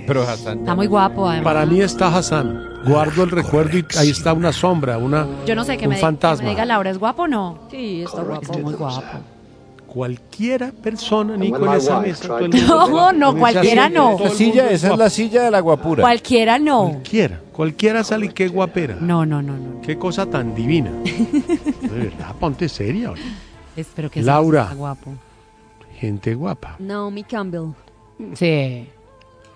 Pero 0.06 0.22
Hassan. 0.22 0.60
Está 0.60 0.74
muy 0.74 0.86
guapo, 0.86 1.28
además. 1.28 1.44
Para 1.44 1.66
mí 1.66 1.80
está 1.80 2.14
Hassan. 2.16 2.68
Guardo 2.86 3.24
el 3.24 3.30
recuerdo 3.30 3.76
y 3.78 3.84
ahí 3.98 4.10
está 4.10 4.32
una 4.32 4.52
sombra, 4.52 4.96
una, 4.98 5.26
Yo 5.46 5.54
no 5.54 5.64
sé 5.64 5.76
que 5.76 5.84
un 5.84 5.90
me, 5.90 5.94
que 5.96 6.00
fantasma. 6.00 6.44
me 6.44 6.50
diga 6.50 6.64
Laura, 6.64 6.90
¿es 6.90 6.98
guapo 6.98 7.22
o 7.22 7.28
no? 7.28 7.58
Sí, 7.70 8.02
está 8.02 8.22
guapo. 8.22 8.58
muy 8.58 8.74
guapo. 8.74 9.18
Cualquiera 9.86 10.70
persona, 10.70 11.36
Nico, 11.36 11.66
en 11.66 11.72
esa 11.72 11.98
mesa. 12.00 12.20
tried 12.22 12.28
todo 12.28 12.44
el 12.46 12.50
to- 12.50 12.56
mundo- 12.88 12.88
No, 12.88 13.12
no, 13.12 13.30
en 13.30 13.36
esa 13.36 13.38
cualquiera 13.40 13.86
silla, 13.88 13.88
no. 13.88 14.10
todo 14.10 14.10
el 14.10 14.14
Esa 14.14 14.22
mundo 14.22 14.36
silla, 14.38 14.66
es 14.66 14.72
esa 14.72 14.74
es 14.86 14.90
guapo. 14.90 15.02
la 15.02 15.10
silla 15.10 15.42
de 15.42 15.50
la 15.50 15.60
guapura. 15.60 16.02
Cualquiera 16.02 16.58
no. 16.60 16.88
Cualquiera, 16.90 17.40
cualquiera 17.52 18.04
sale 18.04 18.28
qué 18.28 18.48
guapera. 18.48 18.96
No, 19.00 19.26
no, 19.26 19.42
no, 19.42 19.52
no. 19.56 19.80
Qué 19.82 19.98
cosa 19.98 20.26
tan 20.26 20.54
divina. 20.54 20.90
De 21.02 21.88
verdad, 21.88 22.34
ponte 22.38 22.68
seria. 22.68 23.10
oye. 23.10 23.22
Espero 23.76 24.10
que 24.10 24.22
Laura. 24.22 24.72
guapo. 24.76 25.12
Gente 25.98 26.34
guapa. 26.34 26.76
Naomi 26.78 27.24
Campbell. 27.24 27.72
Sí. 28.34 28.86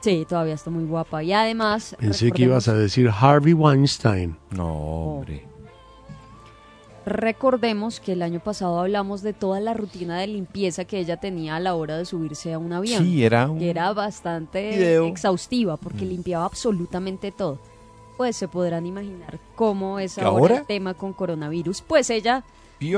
Sí, 0.05 0.27
todavía 0.29 0.53
está 0.53 0.69
muy 0.71 0.85
guapa. 0.85 1.23
Y 1.23 1.33
además. 1.33 1.97
Pensé 1.99 2.31
que 2.31 2.43
ibas 2.43 2.69
a 2.69 2.75
decir 2.75 3.09
Harvey 3.09 3.55
Weinstein. 3.55 4.37
No, 4.51 4.69
hombre. 4.75 5.47
Recordemos 7.07 8.01
que 8.01 8.13
el 8.13 8.23
año 8.23 8.41
pasado 8.41 8.81
hablamos 8.81 9.23
de 9.23 9.33
toda 9.35 9.61
la 9.61 9.75
rutina 9.75 10.19
de 10.19 10.27
limpieza 10.27 10.85
que 10.87 10.99
ella 10.99 11.19
tenía 11.19 11.57
a 11.57 11.61
la 11.61 11.75
hora 11.75 11.99
de 11.99 12.05
subirse 12.07 12.53
a 12.53 12.59
un 12.59 12.73
avión. 12.73 13.03
Sí, 13.03 13.25
era 13.25 13.51
un 13.51 13.59
que 13.59 13.69
era 13.71 13.93
bastante 13.93 14.71
video. 14.71 15.07
exhaustiva 15.07 15.77
porque 15.79 16.05
Mm. 16.05 16.09
limpiaba 16.09 16.45
absolutamente 16.47 17.31
todo. 17.33 17.59
Pues 18.17 18.37
se 18.37 18.47
podrán 18.49 18.87
imaginar 18.87 19.39
cómo 19.55 19.99
es 19.99 20.15
¿Que 20.17 20.21
ahora, 20.23 20.41
ahora? 20.43 20.57
el 20.59 20.67
tema 20.67 20.95
con 20.95 21.13
coronavirus. 21.15 21.83
Pues 21.83 22.09
ella 22.11 22.43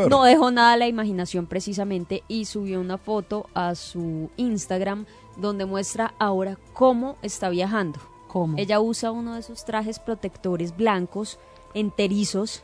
no 0.09 0.24
dejó 0.24 0.51
nada 0.51 0.73
a 0.73 0.77
la 0.77 0.87
imaginación 0.89 1.47
precisamente 1.47 2.23
y 2.28 2.45
subió 2.47 2.81
una 2.81 2.99
foto 2.99 3.47
a 3.55 3.74
su 3.77 4.31
Instagram 4.37 5.07
donde 5.36 5.64
muestra 5.66 6.14
ahora 6.18 6.56
cómo 6.72 7.16
está 7.22 7.48
viajando. 7.48 7.98
¿Cómo? 8.28 8.56
Ella 8.58 8.80
usa 8.80 9.10
uno 9.12 9.34
de 9.34 9.40
esos 9.40 9.64
trajes 9.64 9.98
protectores 9.98 10.76
blancos, 10.76 11.38
enterizos, 11.74 12.62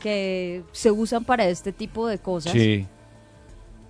que 0.00 0.64
se 0.72 0.90
usan 0.90 1.24
para 1.24 1.44
este 1.46 1.72
tipo 1.72 2.06
de 2.06 2.18
cosas, 2.18 2.52
Sí. 2.52 2.86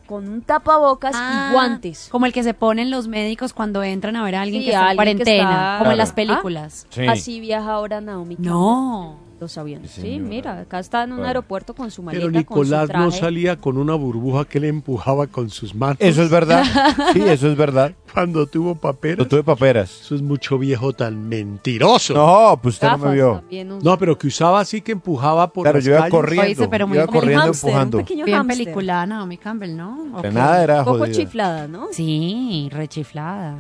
con 0.07 0.29
un 0.29 0.43
tapabocas 0.43 1.15
Ah, 1.17 1.49
y 1.49 1.53
guantes. 1.55 2.09
Como 2.11 2.27
el 2.27 2.33
que 2.33 2.43
se 2.43 2.55
ponen 2.55 2.91
los 2.91 3.09
médicos 3.09 3.53
cuando 3.53 3.83
entran 3.83 4.17
a 4.17 4.25
ver 4.25 4.35
a 4.37 4.43
alguien 4.43 4.63
Sí, 4.63 4.69
que 4.69 4.75
está 4.75 4.91
en 4.91 4.97
cuarentena, 4.97 5.43
está- 5.51 5.79
como 5.79 5.91
en 5.93 5.99
las 5.99 6.13
Claro. 6.13 6.29
películas. 6.29 6.87
Sí. 6.91 7.07
Así 7.07 7.41
viaja 7.41 7.73
ahora 7.73 8.01
Naomi. 8.01 8.37
No. 8.39 9.17
Los 9.43 9.59
aviones. 9.59 9.91
Sí, 9.91 10.21
mira, 10.21 10.61
acá 10.61 10.79
está 10.79 11.03
en 11.03 11.11
un 11.11 11.17
Bueno. 11.17 11.27
aeropuerto 11.29 11.75
con 11.75 11.91
su 11.91 12.01
maleta, 12.03 12.21
Pero 12.27 12.31
Nicolás 12.39 12.89
con 12.89 12.97
su 12.97 13.03
no 13.03 13.11
salía 13.11 13.57
con 13.57 13.77
una 13.77 13.95
burbuja 13.97 14.45
que 14.45 14.61
le 14.61 14.69
empujaba 14.69 15.27
con 15.27 15.51
sus 15.51 15.75
manos. 15.75 15.97
Eso 15.99 16.23
es 16.23 16.31
verdad. 16.31 16.65
Sí, 17.13 17.21
eso 17.23 17.49
es 17.51 17.57
verdad. 17.57 17.93
Cuando 18.15 18.47
tuvo 18.47 18.77
paperas. 18.77 19.19
No 19.19 19.27
tuve 19.27 19.43
paperas. 19.43 20.03
Eso 20.03 20.15
es 20.15 20.23
mucho 20.23 20.59
viejo 20.59 20.93
tan 20.93 21.29
mentiroso. 21.29 22.15
No, 22.15 22.57
pues 22.63 22.77
usted 22.77 22.89
no 22.93 22.99
me 22.99 23.15
vio. 23.15 23.33
también. 23.41 23.79
No, 23.83 23.99
pero 23.99 24.17
que 24.17 24.29
usaba 24.29 24.61
así 24.61 24.81
que 24.81 24.93
empujaba 24.93 25.53
por 25.53 25.65
Claro, 25.65 25.79
las 25.79 25.85
yo 25.85 25.91
iba 25.91 25.99
calles. 26.03 26.11
corriendo. 26.13 26.47
Oíste, 26.47 26.69
pero 26.69 26.87
muy 26.87 26.97
iba 26.99 27.07
como 27.07 27.19
el 27.19 27.21
corriendo 27.23 27.45
hámster, 27.47 27.65
un 27.65 27.71
empujando. 27.71 27.99
pequeño 27.99 28.25
Bien 28.27 28.39
hámster. 28.39 28.59
película, 28.65 29.07
Naomi 29.07 29.39
Campbell, 29.39 29.77
¿no? 29.77 30.21
De 30.23 30.31
nada 30.31 30.63
era 30.63 30.79
Un 30.81 30.85
poco 30.85 30.99
jodida. 30.99 31.15
chiflada, 31.17 31.67
¿no? 31.67 31.89
Sí, 31.91 32.69
rechiflada. 32.71 33.57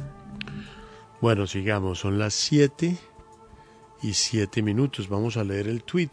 Bueno, 1.21 1.47
sigamos. 1.47 1.99
Son 2.01 2.19
las 2.19 2.35
7 2.35 2.97
y 4.03 4.15
7 4.15 4.63
minutos. 4.63 5.09
Vamos 5.09 5.37
a 5.37 5.45
leer 5.45 5.69
el 5.69 5.83
tweet. 5.85 6.11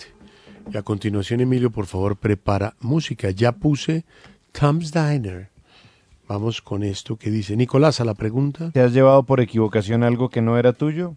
Y 0.71 0.77
a 0.77 0.83
continuación, 0.83 1.41
Emilio, 1.41 1.71
por 1.71 1.87
favor, 1.87 2.17
prepara 2.17 2.75
música. 2.79 3.31
Ya 3.31 3.51
puse 3.51 4.05
Tom's 4.51 4.91
Diner. 4.91 5.49
Vamos 6.27 6.61
con 6.61 6.83
esto 6.83 7.17
que 7.17 7.31
dice 7.31 7.55
Nicolás 7.55 7.99
a 8.01 8.05
la 8.05 8.13
pregunta. 8.13 8.71
¿Te 8.71 8.81
has 8.81 8.93
llevado 8.93 9.23
por 9.23 9.39
equivocación 9.39 10.03
algo 10.03 10.29
que 10.29 10.41
no 10.41 10.57
era 10.57 10.73
tuyo? 10.73 11.15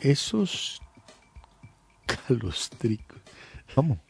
Esos 0.00 0.82
calostricos. 2.06 3.20
¿Cómo? 3.74 4.00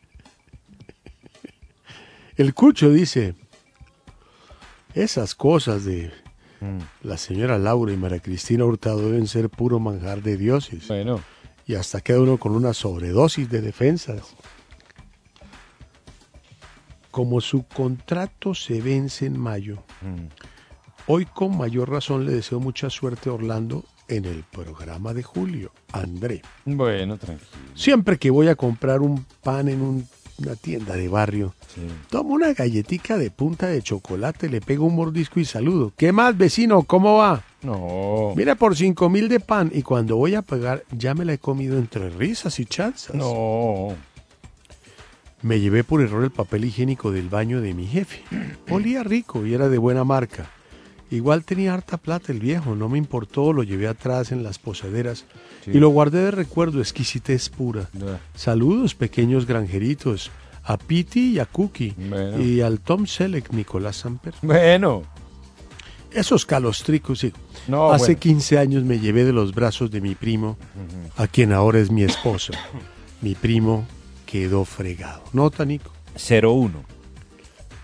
El 2.36 2.54
Cucho 2.54 2.90
dice, 2.90 3.34
esas 4.94 5.34
cosas 5.34 5.84
de 5.84 6.10
Mm. 6.66 7.06
la 7.08 7.16
señora 7.16 7.58
Laura 7.58 7.92
y 7.92 7.96
María 7.96 8.20
Cristina 8.20 8.64
Hurtado 8.64 8.98
deben 9.02 9.26
ser 9.26 9.48
puro 9.50 9.78
manjar 9.78 10.22
de 10.22 10.36
dioses. 10.36 10.88
Bueno. 10.88 11.20
y 11.68 11.74
hasta 11.74 12.00
queda 12.00 12.20
uno 12.20 12.38
con 12.38 12.52
una 12.52 12.72
sobredosis 12.74 13.48
de 13.50 13.60
defensas. 13.60 14.22
Como 17.10 17.40
su 17.40 17.64
contrato 17.64 18.54
se 18.54 18.80
vence 18.82 19.26
en 19.26 19.38
mayo, 19.38 19.82
hoy 21.06 21.24
con 21.24 21.56
mayor 21.56 21.90
razón 21.90 22.26
le 22.26 22.32
deseo 22.32 22.60
mucha 22.60 22.90
suerte 22.90 23.30
a 23.30 23.32
Orlando 23.32 23.84
en 24.08 24.26
el 24.26 24.44
programa 24.44 25.14
de 25.14 25.22
julio. 25.22 25.72
André. 25.92 26.42
Bueno, 26.66 27.16
tranquilo. 27.16 27.48
Siempre 27.74 28.18
que 28.18 28.30
voy 28.30 28.48
a 28.48 28.54
comprar 28.54 29.00
un 29.00 29.24
pan 29.42 29.68
en 29.68 29.80
un- 29.80 30.08
una 30.38 30.54
tienda 30.56 30.94
de 30.94 31.08
barrio, 31.08 31.54
tomo 32.10 32.34
una 32.34 32.52
galletica 32.52 33.16
de 33.16 33.30
punta 33.30 33.68
de 33.68 33.82
chocolate, 33.82 34.48
le 34.48 34.60
pego 34.60 34.86
un 34.86 34.96
mordisco 34.96 35.40
y 35.40 35.44
saludo. 35.44 35.92
¿Qué 35.96 36.12
más, 36.12 36.36
vecino? 36.36 36.82
¿Cómo 36.82 37.16
va? 37.16 37.42
No. 37.62 38.32
Mira, 38.36 38.54
por 38.54 38.76
cinco 38.76 39.08
mil 39.08 39.28
de 39.28 39.40
pan 39.40 39.70
y 39.72 39.82
cuando 39.82 40.16
voy 40.16 40.34
a 40.34 40.42
pagar 40.42 40.84
ya 40.90 41.14
me 41.14 41.24
la 41.24 41.34
he 41.34 41.38
comido 41.38 41.78
entre 41.78 42.10
risas 42.10 42.60
y 42.60 42.66
chanzas. 42.66 43.16
No. 43.16 43.94
Me 45.42 45.60
llevé 45.60 45.84
por 45.84 46.00
error 46.00 46.24
el 46.24 46.30
papel 46.30 46.64
higiénico 46.64 47.12
del 47.12 47.28
baño 47.28 47.60
de 47.60 47.74
mi 47.74 47.86
jefe. 47.86 48.22
Olía 48.70 49.02
rico 49.02 49.46
y 49.46 49.54
era 49.54 49.68
de 49.68 49.78
buena 49.78 50.04
marca. 50.04 50.50
Igual 51.10 51.44
tenía 51.44 51.72
harta 51.72 51.96
plata 51.98 52.32
el 52.32 52.40
viejo, 52.40 52.74
no 52.74 52.88
me 52.88 52.98
importó, 52.98 53.52
lo 53.52 53.62
llevé 53.62 53.86
atrás 53.86 54.32
en 54.32 54.42
las 54.42 54.58
posaderas 54.58 55.24
Sí. 55.64 55.70
y 55.74 55.78
lo 55.78 55.88
guardé 55.90 56.24
de 56.24 56.30
recuerdo, 56.32 56.80
exquisitez 56.80 57.48
pura. 57.48 57.88
Saludos, 58.34 58.94
pequeños 58.94 59.46
granjeritos, 59.46 60.30
a 60.64 60.76
Piti 60.76 61.32
y 61.34 61.38
a 61.38 61.46
Cookie 61.46 61.94
Bueno. 61.96 62.40
y 62.42 62.60
al 62.60 62.80
Tom 62.80 63.06
Selleck, 63.06 63.52
Nicolás 63.52 63.96
Samper. 63.96 64.34
Bueno. 64.42 65.02
Esos 66.12 66.46
calostricos, 66.46 67.18
sí. 67.20 67.32
No, 67.68 67.92
Hace 67.92 68.06
bueno. 68.06 68.20
15 68.20 68.58
años 68.58 68.84
me 68.84 68.98
llevé 68.98 69.24
de 69.24 69.32
los 69.32 69.54
brazos 69.54 69.90
de 69.90 70.00
mi 70.00 70.14
primo, 70.14 70.56
a 71.16 71.26
quien 71.26 71.52
ahora 71.52 71.78
es 71.78 71.90
mi 71.90 72.02
esposo. 72.04 72.52
mi 73.20 73.34
primo 73.34 73.86
quedó 74.24 74.64
fregado. 74.64 75.22
¿Nota, 75.32 75.64
Nico? 75.64 75.92
01. 76.16 76.72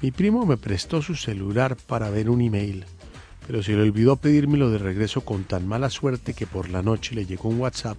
Mi 0.00 0.10
primo 0.10 0.46
me 0.46 0.56
prestó 0.56 1.02
su 1.02 1.14
celular 1.14 1.76
para 1.86 2.10
ver 2.10 2.30
un 2.30 2.40
email, 2.40 2.84
pero 3.46 3.62
se 3.62 3.72
le 3.72 3.82
olvidó 3.82 4.16
pedírmelo 4.16 4.70
de 4.70 4.78
regreso 4.78 5.22
con 5.22 5.44
tan 5.44 5.66
mala 5.66 5.90
suerte 5.90 6.34
que 6.34 6.46
por 6.46 6.70
la 6.70 6.82
noche 6.82 7.14
le 7.14 7.26
llegó 7.26 7.48
un 7.48 7.60
WhatsApp 7.60 7.98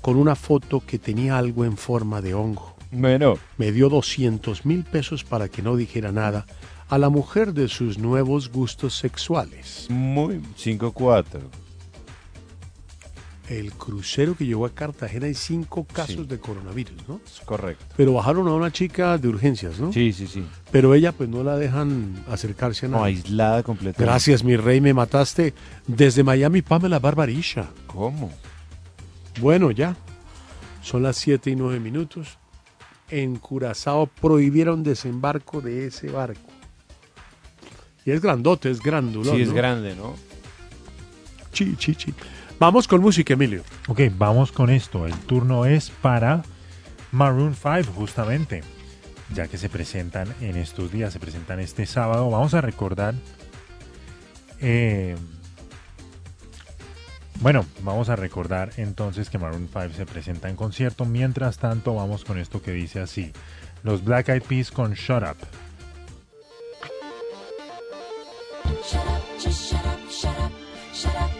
con 0.00 0.16
una 0.16 0.34
foto 0.34 0.82
que 0.86 0.98
tenía 0.98 1.38
algo 1.38 1.64
en 1.64 1.76
forma 1.76 2.20
de 2.22 2.34
hongo. 2.34 2.74
Bueno. 2.90 3.38
Me 3.56 3.72
dio 3.72 3.88
200 3.88 4.66
mil 4.66 4.84
pesos 4.84 5.24
para 5.24 5.48
que 5.48 5.62
no 5.62 5.76
dijera 5.76 6.12
nada 6.12 6.46
a 6.88 6.98
la 6.98 7.08
mujer 7.08 7.52
de 7.52 7.68
sus 7.68 7.98
nuevos 7.98 8.50
gustos 8.50 8.96
sexuales. 8.96 9.86
Muy 9.90 10.40
5-4. 10.58 11.40
El 13.50 13.72
crucero 13.72 14.36
que 14.36 14.46
llegó 14.46 14.64
a 14.64 14.70
Cartagena 14.70 15.26
hay 15.26 15.34
cinco 15.34 15.84
casos 15.84 16.28
de 16.28 16.38
coronavirus, 16.38 17.08
¿no? 17.08 17.20
Es 17.26 17.40
correcto. 17.44 17.84
Pero 17.96 18.12
bajaron 18.12 18.46
a 18.46 18.52
una 18.54 18.70
chica 18.70 19.18
de 19.18 19.26
urgencias, 19.26 19.80
¿no? 19.80 19.92
Sí, 19.92 20.12
sí, 20.12 20.28
sí. 20.28 20.44
Pero 20.70 20.94
ella 20.94 21.10
pues 21.10 21.28
no 21.28 21.42
la 21.42 21.56
dejan 21.56 22.24
acercarse 22.28 22.86
a 22.86 22.88
No, 22.90 22.94
nada. 22.98 23.06
aislada 23.08 23.64
completamente. 23.64 24.04
Gracias, 24.04 24.44
mi 24.44 24.54
rey, 24.56 24.80
me 24.80 24.94
mataste. 24.94 25.52
Desde 25.88 26.22
Miami, 26.22 26.62
Pamela 26.62 27.00
Barbarisha. 27.00 27.70
¿Cómo? 27.88 28.30
Bueno, 29.40 29.72
ya. 29.72 29.96
Son 30.80 31.02
las 31.02 31.16
7 31.16 31.50
y 31.50 31.56
9 31.56 31.80
minutos. 31.80 32.38
En 33.08 33.34
Curazao 33.34 34.06
prohibieron 34.06 34.84
desembarco 34.84 35.60
de 35.60 35.88
ese 35.88 36.08
barco. 36.08 36.48
Y 38.04 38.12
es 38.12 38.20
grandote, 38.22 38.70
es 38.70 38.78
grandulón. 38.80 39.34
Sí, 39.34 39.42
es 39.42 39.48
¿no? 39.48 39.54
grande, 39.54 39.96
¿no? 39.96 40.14
Chi, 41.52 41.74
chi, 41.74 41.96
chi. 41.96 42.14
Vamos 42.60 42.86
con 42.86 43.00
música, 43.00 43.32
Emilio. 43.32 43.62
Ok, 43.88 44.02
vamos 44.18 44.52
con 44.52 44.68
esto. 44.68 45.06
El 45.06 45.14
turno 45.20 45.64
es 45.64 45.88
para 45.88 46.42
Maroon 47.10 47.54
5, 47.54 47.90
justamente. 47.94 48.62
Ya 49.34 49.48
que 49.48 49.56
se 49.56 49.70
presentan 49.70 50.28
en 50.42 50.56
estos 50.58 50.92
días, 50.92 51.14
se 51.14 51.18
presentan 51.20 51.58
este 51.58 51.86
sábado. 51.86 52.28
Vamos 52.28 52.52
a 52.52 52.60
recordar. 52.60 53.14
eh, 54.60 55.16
bueno, 57.36 57.64
vamos 57.82 58.10
a 58.10 58.16
recordar 58.16 58.72
entonces 58.76 59.30
que 59.30 59.38
Maroon 59.38 59.70
5 59.72 59.94
se 59.96 60.04
presenta 60.04 60.50
en 60.50 60.56
concierto. 60.56 61.06
Mientras 61.06 61.56
tanto, 61.56 61.94
vamos 61.94 62.26
con 62.26 62.38
esto 62.38 62.60
que 62.60 62.72
dice 62.72 63.00
así: 63.00 63.32
Los 63.82 64.04
Black 64.04 64.28
Eyed 64.28 64.42
Peas 64.42 64.70
con 64.70 64.92
Shut 64.92 65.22
Up. 65.22 65.38
Shut 68.84 69.00
up, 69.06 69.22
just 69.42 69.72
shut 69.72 69.80
up, 69.86 70.10
shut 70.10 70.38
up, 70.38 70.52
shut 70.92 71.14
up, 71.14 71.39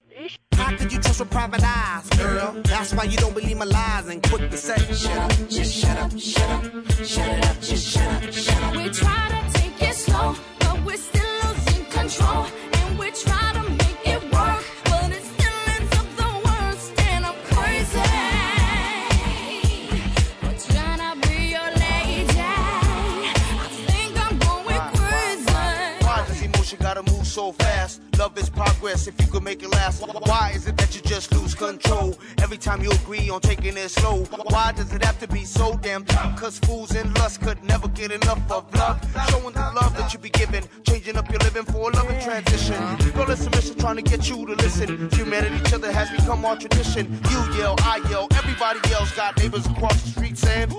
How 0.53 0.75
could 0.77 0.91
you 0.91 0.99
trust 0.99 1.19
with 1.19 1.29
private 1.31 1.63
eyes, 1.63 2.07
girl? 2.09 2.61
That's 2.63 2.93
why 2.93 3.05
you 3.05 3.17
don't 3.17 3.33
believe 3.33 3.57
my 3.57 3.65
lies 3.65 4.07
and 4.07 4.21
quick 4.21 4.51
to 4.51 4.57
say, 4.57 4.77
shut 4.93 5.17
up, 5.17 5.31
just 5.49 5.73
shut 5.73 5.97
up, 5.97 6.19
shut 6.19 6.49
up, 6.49 6.63
shut 7.05 7.27
it 7.27 7.45
up, 7.45 7.61
just 7.61 7.87
shut 7.87 8.23
up, 8.23 8.31
shut 8.31 8.63
up. 8.63 8.75
We 8.75 8.89
try 8.89 9.29
to 9.29 9.59
take 9.59 9.81
it 9.89 9.95
slow, 9.95 10.35
but 10.59 10.83
we're 10.85 10.97
still 10.97 11.23
losing 11.43 11.85
control. 11.85 12.45
And 12.73 12.99
we 12.99 13.11
try 13.11 13.53
to 13.53 13.80
Emotion 26.71 26.85
gotta 26.85 27.11
move 27.11 27.27
so 27.27 27.51
fast? 27.51 28.01
Love 28.17 28.37
is 28.37 28.49
progress 28.49 29.07
if 29.07 29.19
you 29.19 29.27
could 29.27 29.43
make 29.43 29.61
it 29.61 29.69
last. 29.71 30.01
Why 30.25 30.53
is 30.55 30.67
it 30.67 30.77
that 30.77 30.95
you 30.95 31.01
just 31.01 31.33
lose 31.33 31.53
control 31.53 32.17
every 32.41 32.57
time 32.57 32.81
you 32.81 32.89
agree 32.91 33.29
on 33.29 33.41
taking 33.41 33.75
it 33.75 33.89
slow? 33.89 34.23
Why 34.49 34.71
does 34.71 34.93
it 34.93 35.03
have 35.03 35.19
to 35.19 35.27
be 35.27 35.43
so 35.43 35.77
damn 35.81 36.05
tough? 36.05 36.39
Cause 36.39 36.59
fools 36.59 36.95
and 36.95 37.13
lust 37.17 37.41
could 37.41 37.61
never 37.63 37.89
get 37.89 38.11
enough 38.11 38.39
of 38.49 38.73
love. 38.73 39.01
Showing 39.29 39.53
the 39.53 39.71
love 39.81 39.97
that 39.97 40.13
you 40.13 40.19
be 40.19 40.29
giving, 40.29 40.63
changing 40.83 41.17
up 41.17 41.29
your 41.29 41.39
living 41.39 41.65
for 41.65 41.89
a 41.89 41.93
loving 41.93 42.21
transition. 42.21 42.77
Girl, 43.11 43.29
it's 43.29 43.45
a 43.45 43.49
mission 43.49 43.75
trying 43.77 43.97
to 43.97 44.03
get 44.03 44.29
you 44.29 44.45
to 44.45 44.53
listen. 44.53 45.09
Humanity, 45.11 45.57
each 45.57 45.73
other 45.73 45.91
has 45.91 46.09
become 46.11 46.45
our 46.45 46.55
tradition. 46.55 47.19
You 47.29 47.39
yell, 47.57 47.75
I 47.79 48.01
yell, 48.09 48.27
everybody 48.35 48.79
yells. 48.89 49.11
Got 49.11 49.37
neighbors 49.37 49.65
across 49.65 50.01
the 50.03 50.09
street 50.11 50.37
saying, 50.37 50.69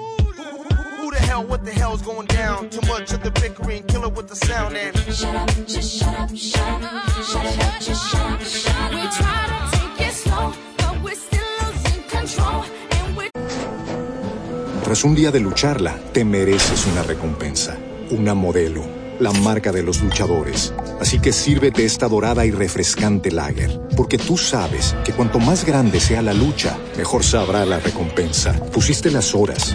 Who 1.03 1.11
the 1.11 1.19
hell, 1.19 1.43
what 1.43 1.65
the 1.65 1.73
hell's 1.73 2.01
going 2.01 2.29
down? 2.29 2.71
Too 2.71 2.81
much 2.87 3.13
of 3.13 3.25
the 3.25 3.33
bickering, 3.33 3.83
kill 3.89 4.05
it 4.05 4.13
with 4.15 4.29
the 4.29 4.37
sound 4.37 4.77
and 4.77 4.97
Shut 5.13 5.35
up, 5.35 5.49
just 5.67 5.99
shut 5.99 6.15
up, 6.15 6.31
shut 6.33 6.63
up, 6.63 7.09
shut 7.27 7.45
up, 7.45 7.81
just 7.81 8.09
shut 8.09 8.31
up, 8.31 8.41
shut 8.41 8.77
up. 8.77 8.93
We 8.93 9.03
try 9.11 9.41
to 9.51 9.79
take 9.79 10.07
it 10.07 10.15
slow, 10.15 10.53
but 10.79 11.03
we're 11.03 11.17
still 11.17 11.43
losing 11.59 12.03
control. 12.09 12.63
And 12.93 14.85
Tras 14.85 15.03
un 15.03 15.17
día 15.17 15.33
de 15.33 15.41
lucharla, 15.41 15.99
te 16.13 16.25
mereces 16.25 16.87
una 16.87 17.03
recompensa, 17.03 17.77
una 18.11 18.35
modelo, 18.35 18.85
la 19.19 19.33
marca 19.33 19.73
de 19.73 19.83
los 19.83 20.03
luchadores. 20.03 20.73
Así 21.01 21.19
que 21.19 21.33
sírvete 21.33 21.85
esta 21.85 22.07
dorada 22.07 22.47
y 22.47 22.53
refrescante 22.53 23.33
lager, 23.33 23.81
porque 23.97 24.19
tú 24.19 24.39
sabes 24.39 24.95
que 25.05 25.13
cuanto 25.13 25.41
más 25.41 25.65
grande 25.65 25.99
sea 25.99 26.23
la 26.23 26.33
lucha, 26.33 26.79
mejor 26.97 27.25
sabrá 27.25 27.67
la 27.67 27.81
recompensa. 27.81 28.53
Pusiste 28.73 29.11
las 29.11 29.35
horas, 29.35 29.75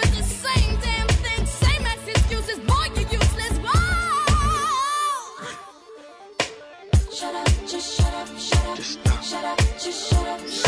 just 7.71 7.97
shut 7.97 8.13
up, 8.13 8.27
shut 8.37 8.67
up. 8.67 8.75
Just 8.75 8.91
stop. 8.91 9.23
Shut 9.23 9.45
up, 9.45 9.57
just 9.79 10.09
shut 10.09 10.27
up. 10.27 10.60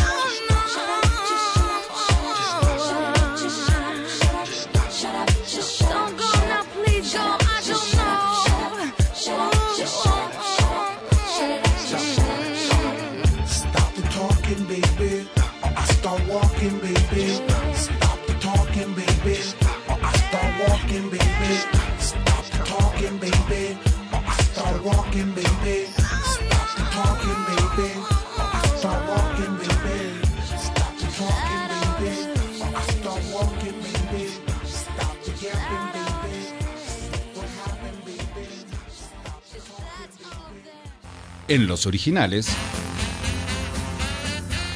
En 41.47 41.67
los 41.67 41.85
originales. 41.85 42.47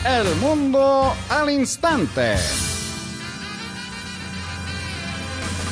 El 0.06 0.36
mundo 0.42 1.14
al 1.30 1.50
instante. 1.50 2.36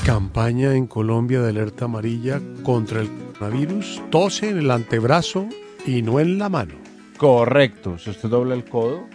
Campaña 0.05 0.73
en 0.73 0.87
Colombia 0.87 1.41
de 1.41 1.49
alerta 1.49 1.85
amarilla 1.85 2.39
contra 2.63 3.01
el 3.01 3.09
coronavirus. 3.09 4.03
Tose 4.09 4.49
en 4.49 4.59
el 4.59 4.71
antebrazo 4.71 5.47
y 5.85 6.01
no 6.01 6.19
en 6.19 6.37
la 6.37 6.47
mano. 6.47 6.75
Correcto. 7.17 7.97
Si 7.97 8.09
usted 8.09 8.29
dobla 8.29 8.55
el 8.55 8.63
codo. 8.63 9.07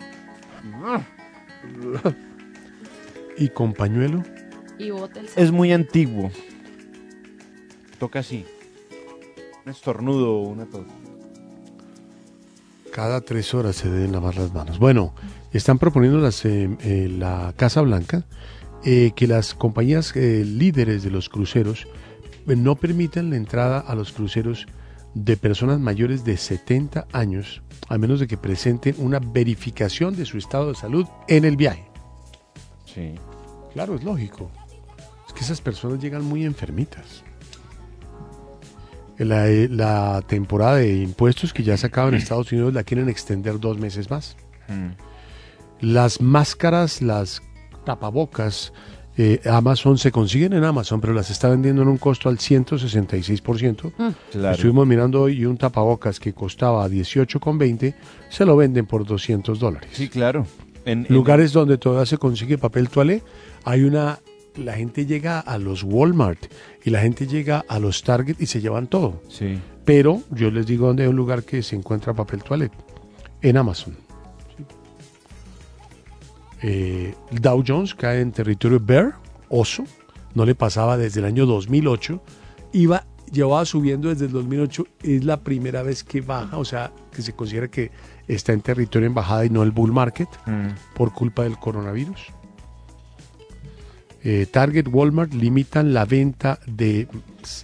Y 3.38 3.48
con 3.48 3.72
pañuelo. 3.72 4.22
Y 4.78 4.90
bota 4.90 5.20
el 5.20 5.28
Es 5.34 5.50
muy 5.50 5.72
antiguo. 5.72 6.30
Toca 7.98 8.18
así. 8.18 8.44
Un 9.64 9.70
estornudo 9.70 10.34
o 10.34 10.48
una 10.48 10.66
tos. 10.66 10.86
Cada 12.92 13.20
tres 13.20 13.54
horas 13.54 13.76
se 13.76 13.88
deben 13.88 14.12
lavar 14.12 14.36
las 14.36 14.52
manos. 14.52 14.78
Bueno, 14.78 15.14
están 15.52 15.78
proponiendo 15.78 16.18
las, 16.18 16.44
eh, 16.44 16.68
eh, 16.80 17.08
la 17.10 17.54
Casa 17.56 17.82
Blanca 17.82 18.24
eh, 18.84 19.12
que 19.14 19.26
las 19.26 19.54
compañías 19.54 20.14
líderes 20.16 21.02
de 21.02 21.10
los 21.10 21.28
cruceros 21.28 21.86
no 22.46 22.76
permitan 22.76 23.30
la 23.30 23.36
entrada 23.36 23.78
a 23.78 23.94
los 23.94 24.12
cruceros 24.12 24.66
de 25.14 25.36
personas 25.36 25.78
mayores 25.78 26.24
de 26.24 26.36
70 26.36 27.06
años, 27.12 27.62
a 27.88 27.98
menos 27.98 28.20
de 28.20 28.26
que 28.26 28.36
presenten 28.36 28.94
una 28.98 29.18
verificación 29.18 30.16
de 30.16 30.24
su 30.24 30.38
estado 30.38 30.68
de 30.68 30.74
salud 30.74 31.06
en 31.28 31.44
el 31.44 31.56
viaje. 31.56 31.84
Sí. 32.86 33.14
Claro, 33.72 33.94
es 33.94 34.02
lógico. 34.02 34.50
Es 35.26 35.32
que 35.32 35.40
esas 35.40 35.60
personas 35.60 36.00
llegan 36.00 36.24
muy 36.24 36.44
enfermitas. 36.44 37.22
La, 39.24 39.48
eh, 39.48 39.68
la 39.70 40.22
temporada 40.26 40.76
de 40.76 40.96
impuestos 40.96 41.52
que 41.52 41.62
ya 41.62 41.76
se 41.76 41.86
acaba 41.86 42.08
en 42.08 42.14
Estados 42.16 42.50
Unidos 42.52 42.74
la 42.74 42.82
quieren 42.84 43.08
extender 43.08 43.60
dos 43.60 43.78
meses 43.78 44.10
más. 44.10 44.36
Las 45.80 46.20
máscaras, 46.20 47.00
las 47.02 47.42
tapabocas, 47.84 48.72
eh, 49.16 49.40
Amazon 49.50 49.98
se 49.98 50.12
consiguen 50.12 50.52
en 50.52 50.64
Amazon, 50.64 51.00
pero 51.00 51.12
las 51.14 51.30
está 51.30 51.48
vendiendo 51.48 51.82
en 51.82 51.88
un 51.88 51.96
costo 51.98 52.28
al 52.28 52.38
166%. 52.38 53.92
Claro. 54.30 54.54
Estuvimos 54.54 54.86
mirando 54.86 55.22
hoy 55.22 55.40
y 55.40 55.44
un 55.46 55.56
tapabocas 55.56 56.20
que 56.20 56.32
costaba 56.32 56.86
18,20 56.88 57.94
se 58.28 58.44
lo 58.44 58.56
venden 58.56 58.86
por 58.86 59.04
200 59.06 59.58
dólares. 59.58 59.90
Sí, 59.92 60.08
claro. 60.08 60.46
En, 60.84 61.06
en- 61.06 61.14
Lugares 61.14 61.52
donde 61.52 61.76
todavía 61.78 62.06
se 62.06 62.18
consigue 62.18 62.56
papel 62.58 62.88
toalé, 62.88 63.22
hay 63.64 63.82
una 63.84 64.18
la 64.60 64.74
gente 64.74 65.06
llega 65.06 65.40
a 65.40 65.58
los 65.58 65.82
Walmart 65.82 66.46
y 66.84 66.90
la 66.90 67.00
gente 67.00 67.26
llega 67.26 67.64
a 67.68 67.78
los 67.78 68.02
Target 68.02 68.36
y 68.38 68.46
se 68.46 68.60
llevan 68.60 68.86
todo. 68.86 69.22
Sí. 69.28 69.58
Pero 69.84 70.22
yo 70.30 70.50
les 70.50 70.66
digo 70.66 70.86
dónde 70.86 71.04
hay 71.04 71.08
un 71.08 71.16
lugar 71.16 71.42
que 71.42 71.62
se 71.62 71.76
encuentra 71.76 72.14
papel 72.14 72.42
toilet. 72.42 72.72
En 73.42 73.56
Amazon. 73.56 73.96
Eh, 76.62 77.14
Dow 77.30 77.64
Jones 77.66 77.94
cae 77.94 78.20
en 78.20 78.32
territorio 78.32 78.78
bear, 78.80 79.14
oso. 79.48 79.84
No 80.34 80.44
le 80.44 80.54
pasaba 80.54 80.96
desde 80.96 81.20
el 81.20 81.26
año 81.26 81.46
2008. 81.46 82.22
Iba, 82.72 83.06
llevaba 83.32 83.64
subiendo 83.64 84.10
desde 84.10 84.26
el 84.26 84.32
2008. 84.32 84.86
Es 85.02 85.24
la 85.24 85.40
primera 85.40 85.82
vez 85.82 86.04
que 86.04 86.20
baja, 86.20 86.58
o 86.58 86.64
sea, 86.64 86.92
que 87.12 87.22
se 87.22 87.32
considera 87.32 87.68
que 87.68 87.90
está 88.28 88.52
en 88.52 88.60
territorio 88.60 89.08
en 89.08 89.14
bajada 89.14 89.44
y 89.46 89.50
no 89.50 89.62
el 89.62 89.70
bull 89.70 89.92
market 89.92 90.28
por 90.94 91.12
culpa 91.12 91.42
del 91.44 91.58
coronavirus. 91.58 92.32
Eh, 94.22 94.46
Target, 94.50 94.86
Walmart 94.88 95.32
limitan 95.32 95.94
la 95.94 96.04
venta 96.04 96.58
de 96.66 97.08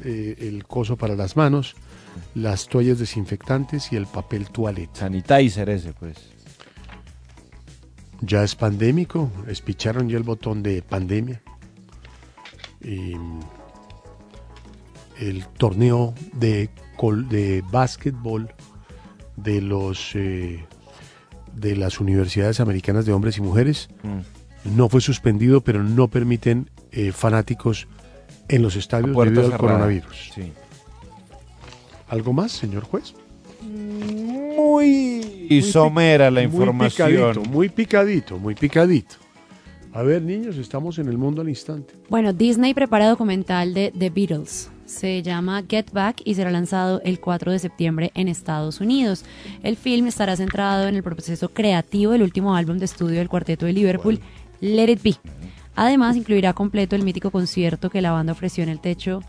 eh, 0.05 0.37
el 0.41 0.65
coso 0.67 0.97
para 0.97 1.15
las 1.15 1.37
manos, 1.37 1.75
las 2.35 2.67
toallas 2.69 2.99
desinfectantes 2.99 3.93
y 3.93 3.97
el 3.97 4.07
papel 4.07 4.49
toilet. 4.51 4.89
Sanitizer 4.95 5.69
ese, 5.69 5.93
pues. 5.93 6.17
Ya 8.23 8.43
es 8.43 8.55
pandémico, 8.55 9.31
espicharon 9.47 10.09
ya 10.09 10.17
el 10.17 10.23
botón 10.23 10.63
de 10.63 10.81
pandemia. 10.83 11.43
Y, 12.83 13.15
mm, 13.17 13.41
el 15.21 15.47
torneo 15.59 16.15
de, 16.33 16.71
col- 16.97 17.29
de 17.29 17.63
básquetbol 17.71 18.51
de 19.37 19.61
los 19.61 20.15
eh, 20.15 20.65
de 21.55 21.75
las 21.77 22.01
universidades 22.01 22.61
americanas 22.61 23.07
de 23.07 23.13
hombres 23.15 23.39
y 23.39 23.41
mujeres 23.41 23.89
no 24.75 24.89
fue 24.89 25.01
suspendido, 25.01 25.61
pero 25.61 25.83
no 25.83 26.09
permiten 26.09 26.71
eh, 26.93 27.13
fanáticos 27.13 27.87
en 28.49 28.63
los 28.63 28.77
estadios 28.77 29.13
puerta 29.13 29.35
debido 29.35 29.47
al 29.47 29.59
cerrada. 29.59 29.75
coronavirus. 29.75 30.31
Sí. 30.35 30.53
¿Algo 32.09 32.33
más, 32.33 32.53
señor 32.53 32.85
juez? 32.85 33.15
Muy, 33.63 35.47
y 35.51 35.63
somera 35.63 36.31
la 36.31 36.41
Muy 36.43 36.51
información. 36.51 37.09
picadito, 37.09 37.51
muy 37.51 37.69
picadito, 37.69 38.39
muy 38.39 38.55
picadito. 38.55 39.17
A 39.93 40.03
ver, 40.03 40.21
niños, 40.23 40.57
estamos 40.59 40.99
en 40.99 41.09
el 41.09 41.17
mundo 41.17 41.41
al 41.41 41.49
instante. 41.49 41.95
Bueno, 42.11 42.33
Disney 42.33 42.75
prepara 42.75 43.09
documental 43.09 43.73
de 43.73 43.93
The 43.99 44.11
Beatles. 44.11 44.71
Se 44.85 45.23
llama 45.23 45.65
Get 45.69 45.91
Back 45.93 46.21
y 46.25 46.35
será 46.35 46.51
lanzado 46.51 47.01
el 47.03 47.19
4 47.19 47.51
de 47.51 47.59
septiembre 47.59 48.13
en 48.15 48.29
Estados 48.29 48.81
Unidos. 48.81 49.25
El 49.63 49.77
film 49.77 50.07
estará 50.07 50.37
centrado 50.37 50.87
en 50.87 50.95
el 50.97 51.03
proceso 51.03 51.49
creativo 51.49 52.13
del 52.13 52.23
último 52.23 52.55
álbum 52.55 52.79
de 52.79 52.85
estudio 52.85 53.19
del 53.19 53.29
cuarteto 53.29 53.67
de 53.67 53.73
Liverpool, 53.73 54.21
Let 54.61 54.91
It 54.91 55.03
Be. 55.03 55.17
Además, 55.75 56.17
incluirá 56.17 56.53
completo 56.53 56.97
el 56.97 57.03
mítico 57.03 57.31
concierto 57.31 57.91
que 57.91 58.01
la 58.01 58.13
banda 58.13 58.33
ofreció 58.33 58.63
en 58.63 58.71
el 58.71 58.81
techo 58.81 59.21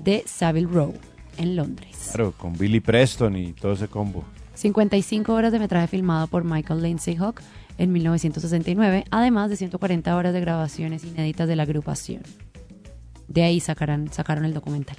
de 0.00 0.22
Savile 0.26 0.68
Row, 0.68 0.94
en 1.36 1.56
Londres. 1.56 2.10
Claro, 2.12 2.32
con 2.32 2.52
Billy 2.52 2.80
Preston 2.80 3.36
y 3.36 3.52
todo 3.52 3.72
ese 3.72 3.88
combo. 3.88 4.24
55 4.54 5.32
horas 5.32 5.52
de 5.52 5.58
metraje 5.58 5.88
filmado 5.88 6.28
por 6.28 6.44
Michael 6.44 6.82
Lindsay 6.82 7.16
Hawk 7.16 7.42
en 7.78 7.92
1969, 7.92 9.04
además 9.10 9.50
de 9.50 9.56
140 9.56 10.16
horas 10.16 10.32
de 10.32 10.40
grabaciones 10.40 11.04
inéditas 11.04 11.48
de 11.48 11.56
la 11.56 11.64
agrupación. 11.64 12.22
De 13.28 13.42
ahí 13.42 13.60
sacarán, 13.60 14.10
sacaron 14.12 14.44
el 14.44 14.54
documental. 14.54 14.96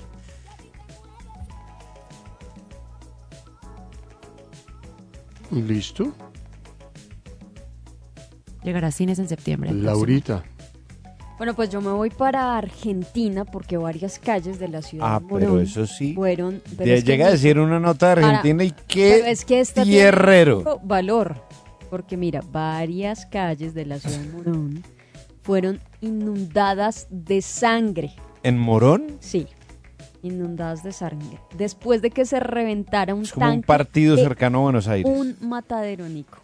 ¿Listo? 5.49 6.13
Llegará 8.67 8.87
a 8.87 8.91
cines 8.91 9.17
en 9.17 9.29
septiembre. 9.29 9.71
Laurita. 9.71 10.43
Bueno, 11.37 11.53
pues 11.55 11.69
yo 11.69 11.79
me 11.79 11.91
voy 11.91 12.09
para 12.09 12.57
Argentina 12.57 13.45
porque 13.45 13.77
varias 13.77 14.19
calles 14.19 14.59
de 14.59 14.67
la 14.67 14.81
ciudad 14.81 15.07
Ah, 15.15 15.19
de 15.21 15.25
pero 15.33 15.49
Morón 15.51 15.63
eso 15.63 15.85
sí. 15.87 16.13
fueron... 16.13 16.61
pero 16.77 16.93
es 16.93 17.05
que 17.05 17.11
llega 17.11 17.27
a 17.27 17.31
decir 17.31 17.59
una 17.59 17.79
nota 17.79 18.09
de 18.09 18.15
para- 18.15 18.27
Argentina 18.39 18.65
y 18.65 18.73
qué 18.89 19.31
es 19.31 19.45
que 19.45 19.61
esta 19.61 19.83
tierrero. 19.83 20.81
valor, 20.83 21.41
porque 21.89 22.17
mira, 22.17 22.41
varias 22.51 23.25
calles 23.27 23.73
de 23.73 23.85
la 23.85 23.99
ciudad 23.99 24.19
de 24.19 24.31
Morón 24.33 24.83
fueron 25.43 25.79
inundadas 26.01 27.07
de 27.09 27.41
sangre. 27.41 28.11
¿En 28.43 28.57
Morón? 28.57 29.05
Sí, 29.21 29.47
inundadas 30.23 30.83
de 30.83 30.91
sangre. 30.91 31.39
Después 31.57 32.01
de 32.01 32.09
que 32.11 32.25
se 32.25 32.41
reventara 32.41 33.15
un 33.15 33.25
Como 33.27 33.45
un 33.45 33.51
tanque 33.53 33.65
partido 33.67 34.17
de 34.17 34.23
cercano 34.23 34.57
a 34.57 34.61
Buenos 34.63 34.89
Aires. 34.89 35.09
un 35.09 35.37
matadero, 35.39 36.09
Nico. 36.09 36.39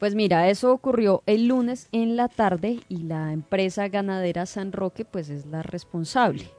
Pues 0.00 0.14
mira, 0.14 0.48
eso 0.48 0.72
ocurrió 0.72 1.22
el 1.26 1.46
lunes 1.46 1.90
en 1.92 2.16
la 2.16 2.28
tarde 2.28 2.80
y 2.88 3.02
la 3.02 3.34
empresa 3.34 3.86
ganadera 3.88 4.46
San 4.46 4.72
Roque 4.72 5.04
pues 5.04 5.28
es 5.28 5.44
la 5.44 5.62
responsable, 5.62 6.50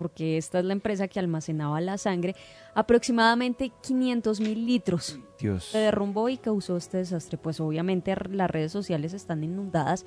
porque 0.00 0.36
esta 0.36 0.58
es 0.58 0.64
la 0.64 0.72
empresa 0.72 1.06
que 1.06 1.20
almacenaba 1.20 1.80
la 1.80 1.96
sangre, 1.96 2.34
aproximadamente 2.74 3.70
500 3.82 4.40
mil 4.40 4.66
litros. 4.66 5.20
Dios. 5.38 5.66
Se 5.66 5.78
derrumbó 5.78 6.28
y 6.28 6.38
causó 6.38 6.76
este 6.76 6.96
desastre. 6.96 7.38
Pues 7.38 7.60
obviamente 7.60 8.16
las 8.32 8.50
redes 8.50 8.72
sociales 8.72 9.12
están 9.12 9.44
inundadas 9.44 10.04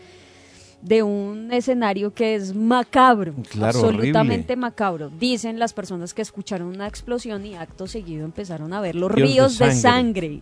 de 0.81 1.03
un 1.03 1.51
escenario 1.51 2.13
que 2.13 2.33
es 2.35 2.55
macabro, 2.55 3.33
Claro, 3.49 3.79
absolutamente 3.79 4.53
horrible. 4.53 4.55
macabro. 4.55 5.09
Dicen 5.09 5.59
las 5.59 5.73
personas 5.73 6.13
que 6.13 6.21
escucharon 6.23 6.67
una 6.67 6.87
explosión 6.87 7.45
y 7.45 7.55
acto 7.55 7.85
seguido 7.87 8.25
empezaron 8.25 8.73
a 8.73 8.81
ver 8.81 8.95
los 8.95 9.11
Ríos 9.11 9.27
de 9.27 9.33
ríos 9.33 9.59
de 9.59 9.65
sangre. 9.75 9.81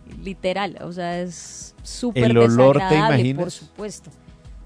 literal. 0.22 0.78
O 0.82 0.92
sea, 0.92 1.20
es 1.20 1.74
súper 1.82 2.24
El 2.30 2.38
olor, 2.38 2.78
¿te 2.78 2.84
desagradable, 2.84 3.34
por 3.34 3.50
supuesto. 3.50 4.10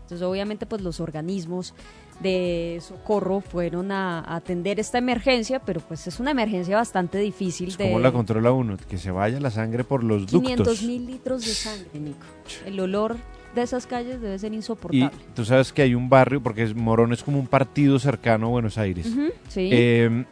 Entonces, 0.02 0.22
obviamente, 0.22 0.66
pues 0.66 0.82
los 0.82 1.00
organismos 1.00 1.74
de 2.20 2.78
socorro 2.80 3.40
fueron 3.40 3.90
a, 3.90 4.20
a 4.20 4.36
atender 4.36 4.78
esta 4.78 4.98
emergencia, 4.98 5.58
pero 5.58 5.80
pues 5.80 6.06
es 6.06 6.20
una 6.20 6.30
emergencia 6.30 6.76
bastante 6.76 7.18
difícil 7.18 7.76
de 7.76 7.86
¿Cómo 7.86 7.98
la 7.98 8.12
controla 8.12 8.52
uno? 8.52 8.76
Que 8.88 8.98
se 8.98 9.10
vaya 9.10 9.40
la 9.40 9.50
sangre 9.50 9.82
por 9.82 10.04
los 10.04 10.26
500 10.26 10.66
ductos. 10.66 10.82
mil 10.86 11.06
litros 11.06 11.44
de 11.44 11.52
sangre, 11.52 11.98
Nico. 11.98 12.24
El 12.64 12.78
olor 12.78 13.16
de 13.54 13.62
esas 13.62 13.86
calles 13.86 14.20
debe 14.20 14.38
ser 14.38 14.52
Y 14.52 14.56
insoportable. 14.56 15.10
tú 15.34 15.44
sabes 15.44 15.72
que 15.72 15.82
hay 15.82 15.94
un 15.94 16.08
barrio, 16.08 16.42
porque 16.42 16.66
Morón 16.74 17.12
es 17.12 17.22
como 17.22 17.38
un 17.38 17.46
partido 17.46 17.98
cercano 17.98 18.46
a 18.46 18.50
Buenos 18.50 18.78
Aires. 18.78 19.06
Sí. 19.48 19.68
Eh, 19.72 20.24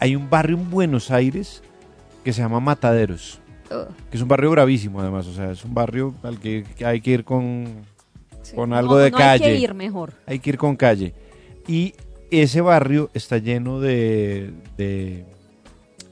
hay 0.00 0.16
un 0.16 0.28
barrio 0.28 0.56
en 0.56 0.70
Buenos 0.70 1.10
Aires 1.10 1.62
que 2.24 2.32
se 2.32 2.42
llama 2.42 2.60
Mataderos, 2.60 3.40
que 4.10 4.16
es 4.16 4.22
un 4.22 4.28
barrio 4.28 4.50
gravísimo 4.50 5.00
además, 5.00 5.26
o 5.26 5.32
sea, 5.34 5.50
es 5.50 5.64
un 5.64 5.74
barrio 5.74 6.14
al 6.22 6.38
que 6.40 6.64
hay 6.84 7.00
que 7.00 7.10
ir 7.12 7.24
con, 7.24 7.64
con 8.54 8.72
algo 8.72 8.94
No, 8.94 8.98
de 9.00 9.10
no 9.10 9.18
calle. 9.18 9.44
hay 9.44 9.52
que 9.56 9.58
ir 9.60 9.74
mejor. 9.74 10.12
Hay 10.26 10.38
que 10.38 10.50
ir 10.50 10.58
con 10.58 10.76
calle. 10.76 11.14
Y 11.68 11.94
ese 12.30 12.60
barrio 12.60 13.10
está 13.14 13.38
lleno 13.38 13.80
de, 13.80 14.52
de, 14.76 15.24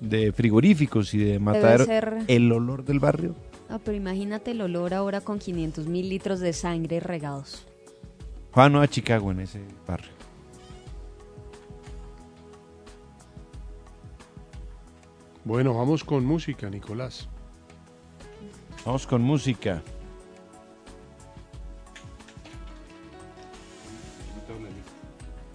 de 0.01 0.33
frigoríficos 0.33 1.13
y 1.15 1.19
de 1.19 1.39
mataderos. 1.39 1.87
ser- 1.87 2.19
El 2.29 2.51
olor 2.53 2.85
del 2.85 3.01
barrio. 3.01 3.35
Ah, 3.73 3.81
pero 3.83 3.97
imagínate 3.97 4.51
el 4.51 4.61
olor 4.61 4.93
ahora 4.93 5.23
con 5.23 5.39
500 5.39 5.87
mil 5.87 6.07
litros 6.11 6.41
de 6.41 6.53
sangre 6.53 7.01
regados. 7.01 7.67
Juan 8.51 8.77
a 8.77 8.87
Chicago 8.87 9.31
en 9.31 9.41
ese 9.41 9.63
barrio. 9.89 10.11
Bueno, 15.43 15.73
vamos 15.73 16.05
con 16.05 16.23
música, 16.27 16.69
Nicolás. 16.69 17.31
Vamos 18.85 19.07
con 19.07 19.23
música. 19.23 19.83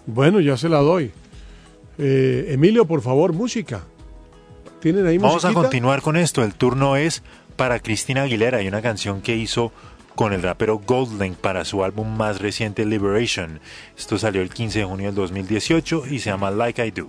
Bueno, 0.06 0.40
ya 0.40 0.56
se 0.56 0.68
la 0.68 0.78
doy. 0.78 1.12
Eh, 1.98 2.46
Emilio, 2.48 2.84
por 2.84 3.00
favor, 3.00 3.32
música. 3.32 3.84
¿Tienen 4.80 5.06
ahí 5.06 5.18
Vamos 5.18 5.44
a 5.44 5.52
continuar 5.52 6.02
con 6.02 6.16
esto. 6.16 6.42
El 6.42 6.54
turno 6.54 6.96
es 6.96 7.22
para 7.58 7.80
Cristina 7.80 8.22
Aguilera 8.22 8.62
y 8.62 8.68
una 8.68 8.80
canción 8.80 9.20
que 9.20 9.34
hizo 9.34 9.72
con 10.14 10.32
el 10.32 10.42
rapero 10.42 10.78
Goldlink 10.78 11.36
para 11.36 11.64
su 11.64 11.82
álbum 11.82 12.16
más 12.16 12.40
reciente 12.40 12.86
Liberation. 12.86 13.60
Esto 13.98 14.16
salió 14.16 14.42
el 14.42 14.50
15 14.50 14.78
de 14.78 14.84
junio 14.84 15.06
del 15.08 15.16
2018 15.16 16.04
y 16.08 16.20
se 16.20 16.30
llama 16.30 16.52
Like 16.52 16.86
I 16.86 16.92
Do. 16.92 17.08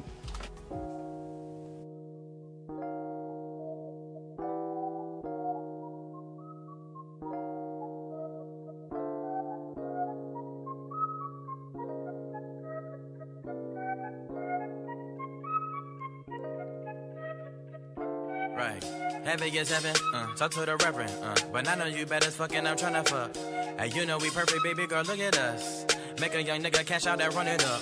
Heaven 19.29 19.53
is 19.53 19.69
heaven, 19.69 19.95
uh, 20.11 20.25
talk 20.33 20.49
to 20.53 20.65
the 20.65 20.75
reverend, 20.77 21.13
uh, 21.21 21.35
but 21.53 21.67
I 21.67 21.75
know 21.75 21.85
you 21.85 22.03
better 22.07 22.31
fucking 22.31 22.65
I'm 22.65 22.75
tryna 22.75 23.07
fuck. 23.07 23.29
And 23.77 23.93
you 23.93 24.07
know 24.07 24.17
we 24.17 24.31
perfect, 24.31 24.63
baby 24.63 24.87
girl, 24.87 25.03
look 25.03 25.19
at 25.19 25.37
us. 25.37 25.85
Make 26.19 26.33
a 26.33 26.41
young 26.41 26.63
nigga 26.63 26.83
cash 26.83 27.05
out 27.05 27.21
and 27.21 27.31
run 27.35 27.47
it 27.47 27.63
up. 27.63 27.81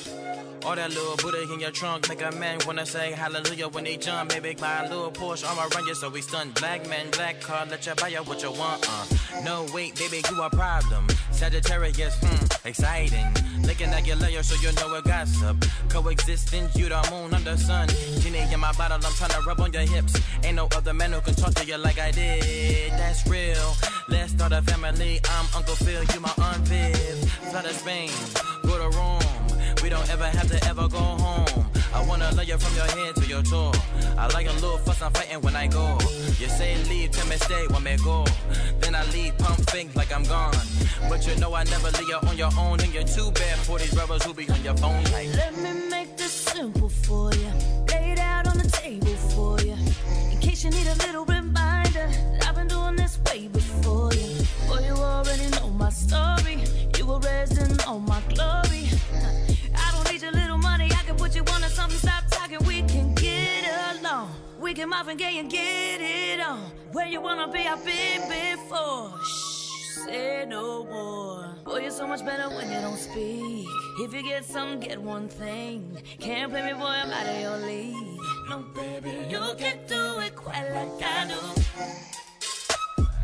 All 0.66 0.76
that 0.76 0.90
little 0.90 1.16
booty 1.16 1.54
in 1.54 1.62
your 1.62 1.72
trunk 1.72 2.10
make 2.10 2.22
a 2.22 2.32
man 2.34 2.60
wanna 2.68 2.86
say 2.86 3.14
hallelujah 3.14 3.70
when 3.70 3.86
they 3.86 3.96
jump. 3.96 4.32
Baby, 4.32 4.56
buy 4.60 4.84
a 4.84 4.90
little 4.90 5.10
Porsche, 5.10 5.50
I'ma 5.50 5.70
run 5.74 5.88
you 5.88 5.96
so 5.96 6.10
we 6.10 6.22
stun. 6.22 6.52
Black 6.52 6.86
man, 6.90 7.10
black 7.12 7.40
car, 7.40 7.66
let 7.66 7.86
you 7.86 7.96
buy 7.96 8.10
you 8.10 8.18
what 8.18 8.44
you 8.44 8.52
want. 8.52 8.86
Uh. 8.86 9.06
No, 9.46 9.66
wait, 9.74 9.98
baby, 9.98 10.22
you 10.30 10.42
a 10.42 10.50
problem. 10.50 11.08
Sagittarius, 11.32 12.16
hmm, 12.20 12.68
exciting. 12.68 13.34
Looking 13.62 13.90
at 13.90 14.06
your 14.06 14.18
layer 14.18 14.44
so 14.44 14.56
you 14.62 14.74
know 14.76 14.96
it 14.96 15.06
gossip. 15.06 15.64
Coexistence, 15.90 16.76
you 16.76 16.90
the 16.90 17.08
moon, 17.12 17.34
I'm 17.34 17.44
the 17.44 17.56
sun. 17.58 17.88
Genie 18.20 18.40
in 18.52 18.60
my 18.60 18.72
bottle, 18.74 18.98
I'm 18.98 19.14
tryna 19.14 19.46
rub 19.46 19.62
on 19.62 19.72
your 19.72 19.84
hips. 19.84 20.20
Ain't 20.44 20.56
no 20.56 20.68
other 20.76 20.94
man 20.94 21.14
who 21.14 21.22
can 21.22 21.36
talk 21.38 21.54
to 21.56 21.66
you 21.66 21.78
like 21.78 22.00
I 22.00 22.12
did. 22.12 22.92
That's 22.94 23.26
real. 23.28 23.76
Let's 24.10 24.32
start 24.32 24.52
a 24.52 24.62
family. 24.62 25.20
I'm 25.30 25.46
Uncle 25.56 25.76
Phil, 25.76 26.04
you 26.14 26.20
my 26.20 26.34
Aunt 26.42 26.68
Viv. 26.68 27.32
Fly 27.50 27.62
to 27.62 27.74
Spain, 27.74 28.12
go 28.64 28.78
to 28.78 28.98
Rome. 28.98 29.22
We 29.82 29.90
don't 29.90 30.10
ever 30.10 30.26
have 30.26 30.50
to 30.50 30.68
ever 30.68 30.88
go 30.88 30.98
home. 30.98 31.66
I 31.94 32.04
wanna 32.06 32.30
love 32.32 32.48
you 32.48 32.58
from 32.58 32.76
your 32.76 32.88
head 32.98 33.16
to 33.16 33.26
your 33.26 33.44
toe. 33.44 33.72
I 34.18 34.28
like 34.34 34.48
a 34.48 34.54
little 34.54 34.78
fuss, 34.80 35.02
I'm 35.02 35.12
fighting 35.14 35.42
when 35.42 35.56
I 35.56 35.68
go. 35.68 35.98
You 36.40 36.48
say 36.50 36.78
leave, 36.90 37.12
tell 37.12 37.28
me 37.28 37.38
stay, 37.38 37.68
want 37.70 37.86
me 37.86 37.96
go. 38.04 38.26
Then 38.80 38.96
I 38.96 39.04
leave, 39.12 39.38
pump 39.38 39.70
fake 39.70 39.96
like 39.96 40.12
I'm 40.14 40.24
gone. 40.24 40.56
But 41.10 41.26
you 41.28 41.36
know 41.40 41.54
I 41.54 41.64
never 41.66 41.90
leave 41.92 42.10
you 42.10 42.20
on 42.30 42.38
your 42.38 42.52
own. 42.58 42.80
And 42.82 42.94
you're 42.94 43.04
too 43.04 43.32
bad 43.32 43.58
for 43.60 43.78
these 43.80 43.94
brothers 43.94 44.24
who 44.24 44.34
be 44.34 44.50
on 44.50 44.64
your 44.64 44.78
phone 44.78 45.04
like. 45.06 45.30
Let 45.34 45.58
me 45.58 45.72
make 45.90 46.18
this 46.18 46.32
simple 46.32 46.90
for 46.90 47.34
you. 47.34 47.52
Lay 47.90 48.12
it 48.12 48.20
out 48.20 48.48
on 48.48 48.58
the 48.58 48.70
table 48.70 49.16
for 49.34 49.60
you. 49.62 49.67
Case 50.58 50.64
you 50.64 50.72
need 50.72 50.88
a 50.88 50.96
little 51.06 51.24
reminder, 51.26 52.10
I've 52.48 52.56
been 52.56 52.68
doing 52.68 52.96
this 52.96 53.20
way 53.28 53.48
before 53.48 54.12
you. 54.14 54.44
Boy, 54.68 54.88
you 54.88 54.94
already 54.94 55.50
know 55.52 55.70
my 55.70 55.90
story. 55.90 56.64
You 56.98 57.06
were 57.06 57.20
raised 57.20 57.60
in 57.60 57.80
all 57.82 58.00
my 58.00 58.20
glory. 58.34 58.90
I 59.76 59.92
don't 59.92 60.12
need 60.12 60.24
your 60.24 60.32
little 60.32 60.58
money. 60.58 60.86
I 60.86 61.04
can 61.06 61.16
put 61.16 61.36
you 61.36 61.42
on 61.42 61.62
to 61.62 61.70
something. 61.70 62.00
Stop 62.00 62.24
talking. 62.32 62.58
We 62.66 62.82
can 62.84 63.14
get 63.14 63.66
along. 64.00 64.32
We 64.60 64.74
can 64.74 64.92
and 64.92 65.20
gay 65.20 65.38
and 65.38 65.52
get 65.52 66.02
it 66.02 66.40
on. 66.40 66.72
Where 66.92 67.08
you 67.08 67.22
wanna 67.22 67.52
be, 67.52 67.60
I've 67.60 67.86
been 67.86 68.22
before. 68.28 69.14
Shh, 69.24 69.57
say 70.08 70.46
no 70.48 70.86
more. 70.86 71.56
Boy, 71.66 71.80
you're 71.82 71.92
so 71.92 72.08
much 72.08 72.24
better 72.26 72.50
when 72.50 72.72
you 72.72 72.80
don't 72.80 72.98
speak. 72.98 73.68
If 74.00 74.14
you 74.14 74.24
get 74.24 74.46
some, 74.46 74.80
get 74.80 75.02
one 75.02 75.28
thing. 75.28 76.02
Can't 76.20 76.52
play 76.52 76.64
me, 76.66 76.74
boy, 76.74 76.86
I'm 76.86 77.12
out 77.12 77.28
of 77.28 77.40
your 77.42 77.58
league. 77.58 78.20
No, 78.50 78.64
baby, 78.76 79.14
you 79.30 79.42
can 79.58 79.78
do 79.88 80.20
it 80.20 80.36
quite 80.36 80.70
like 80.78 81.02
I 81.04 81.28
do. 81.34 81.42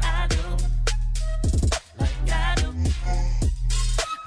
I 0.02 0.28
do. 0.36 0.46
Like 2.00 2.32
I 2.32 2.56
do. 2.62 2.70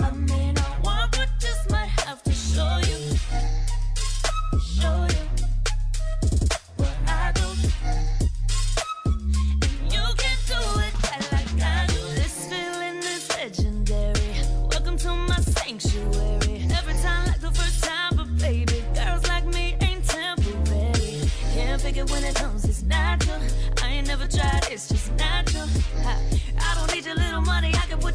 I 0.00 0.10
may 0.10 0.52
not 0.52 0.84
want, 0.84 1.12
but 1.12 1.28
just 1.38 1.70
might 1.70 1.92
have 2.06 2.22
to 2.22 2.32
show 2.32 2.78
you. 2.90 3.16
Show 4.80 5.06
you 5.10 5.25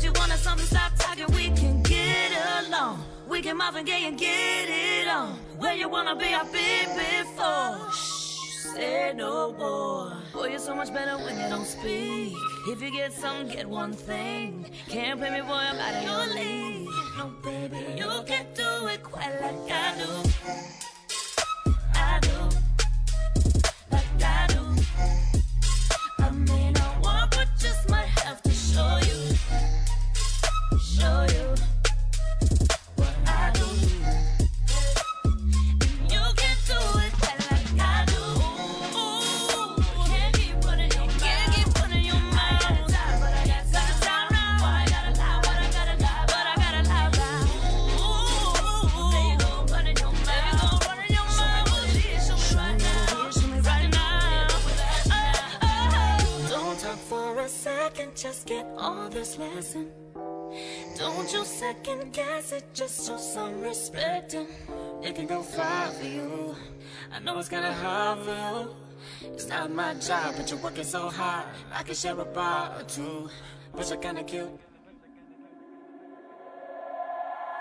what 0.02 0.15
you 0.15 0.19
wanna, 0.19 0.38
something, 0.38 0.65
stop 0.65 0.91
talking. 0.98 1.28
We 1.36 1.52
can 1.52 1.84
get 1.84 2.32
along. 2.66 3.03
We 3.27 3.42
can 3.42 3.58
muff 3.58 3.75
and 3.75 3.85
gay 3.85 4.08
and 4.08 4.17
get 4.17 4.67
it 4.67 5.08
on. 5.08 5.34
Where 5.59 5.75
you 5.75 5.90
wanna 5.90 6.16
be, 6.16 6.34
I've 6.34 6.51
been 6.51 6.90
before. 6.98 7.92
Shh, 7.92 8.74
say 8.74 9.14
no 9.16 9.53
more. 9.53 10.17
Boy, 10.34 10.50
you're 10.50 10.59
so 10.59 10.74
much 10.74 10.92
better 10.92 11.17
when 11.24 11.40
you 11.40 11.48
don't 11.50 11.66
speak. 11.66 12.34
If 12.67 12.82
you 12.82 12.92
get 12.92 13.14
something, 13.14 13.56
get 13.56 13.69
one 13.69 13.93
thing. 13.93 14.72
Can't 14.90 15.19
play 15.19 15.30
me, 15.30 15.42
boy, 15.42 15.53
I'm 15.69 15.77
out 15.77 15.93
of 15.93 16.03
your 16.03 16.25
league. 16.35 16.88
No, 17.17 17.32
baby, 17.43 17.85
you 17.95 18.09
can 18.25 18.45
do 18.56 18.88
it 18.88 19.03
quite 19.03 19.40
like 19.40 19.69
I 19.69 19.93
do. 20.01 20.11
I 21.93 22.19
do. 22.22 22.32
I 26.19 26.30
may 26.32 26.72
not 26.72 27.03
want, 27.03 27.32
but 27.32 27.48
just 27.59 27.90
might 27.90 28.08
have 28.24 28.42
to 28.42 28.51
show 28.51 29.00
you. 29.03 29.70
Show 31.01 31.25
you 31.33 31.70
not 69.61 69.72
my 69.72 69.93
job, 69.99 70.33
but 70.38 70.49
you're 70.49 70.59
working 70.59 70.83
so 70.83 71.09
hard. 71.09 71.45
I 71.72 71.83
can 71.83 71.93
share 71.93 72.19
a 72.19 72.25
bar 72.25 72.72
or 72.80 72.83
two, 72.83 73.30
but 73.75 73.88
you're 73.90 73.99
kinda 73.99 74.23
cute. 74.23 74.49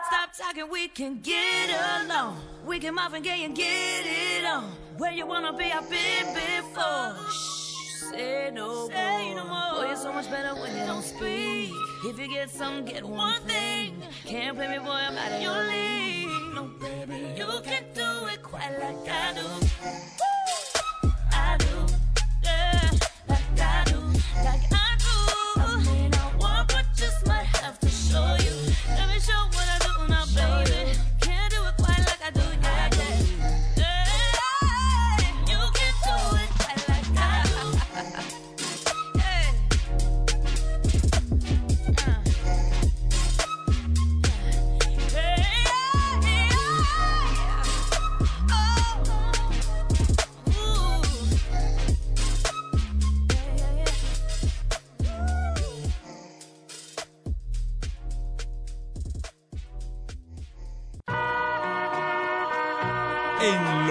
Stop 0.08 0.30
talking, 0.32 0.68
we 0.70 0.88
can 0.88 1.20
get 1.20 1.68
along. 1.68 2.40
We 2.64 2.78
can 2.78 2.94
muff 2.94 3.12
and 3.12 3.22
gay 3.22 3.44
and 3.44 3.54
get 3.54 4.06
it 4.06 4.44
on. 4.46 4.64
Where 4.96 5.12
you 5.12 5.26
wanna 5.26 5.52
be, 5.52 5.64
I've 5.64 5.90
been 5.90 6.26
before. 6.34 7.16
Shh, 7.30 8.10
say 8.10 8.50
no 8.50 8.88
more. 8.88 9.74
Boy, 9.74 9.86
you're 9.88 9.96
so 9.96 10.12
much 10.12 10.30
better 10.30 10.54
when 10.60 10.74
you 10.78 10.86
don't 10.86 11.02
speak. 11.04 11.70
If 12.04 12.18
you 12.18 12.28
get 12.28 12.48
some, 12.48 12.86
get 12.86 13.04
one 13.04 13.42
thing. 13.42 14.02
Can't 14.24 14.56
play 14.56 14.68
me, 14.68 14.78
boy, 14.78 15.00
I'm 15.06 15.18
out 15.18 15.32
of 15.32 15.42
your 15.42 15.62
league. 15.72 16.54
No, 16.54 16.62
baby, 16.80 17.34
you 17.36 17.60
can 17.62 17.84
do 17.94 18.26
it 18.32 18.42
quite 18.42 18.72
like 18.80 19.06
I 19.06 19.34
do. 19.34 19.46
I 19.84 20.69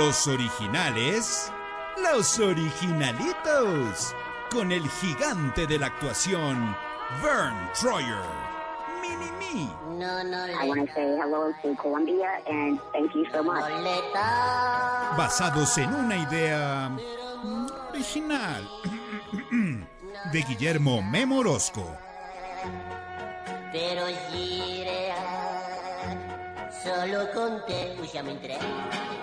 los 0.09 0.27
originales, 0.27 1.51
los 1.97 2.39
originalitos, 2.39 4.15
con 4.49 4.71
el 4.71 4.81
gigante 4.89 5.67
de 5.67 5.77
la 5.77 5.85
actuación, 5.85 6.75
Vern 7.21 7.55
Troyer. 7.79 8.17
Mini 9.03 9.29
Me. 9.37 9.69
No, 9.99 10.23
no, 10.23 10.47
I 10.47 10.67
want 10.67 10.87
to 10.87 10.93
say 10.95 11.15
hello 11.15 11.53
to 11.61 11.75
Colombia 11.75 12.41
and 12.47 12.79
thank 12.91 13.13
you 13.13 13.23
so 13.31 13.43
much. 13.43 13.69
basados 15.15 15.77
en 15.77 15.93
una 15.93 16.17
idea 16.17 16.89
mm, 16.89 17.67
original 17.91 18.67
de 20.33 20.41
Guillermo 20.41 21.03
Memorosco. 21.03 21.85
Però 23.71 24.07
gira 24.31 24.89
solo 26.83 27.29
con 27.31 27.63
te 27.67 27.95
usciamo 28.01 28.31
in 28.31 28.39
tre. 28.39 29.18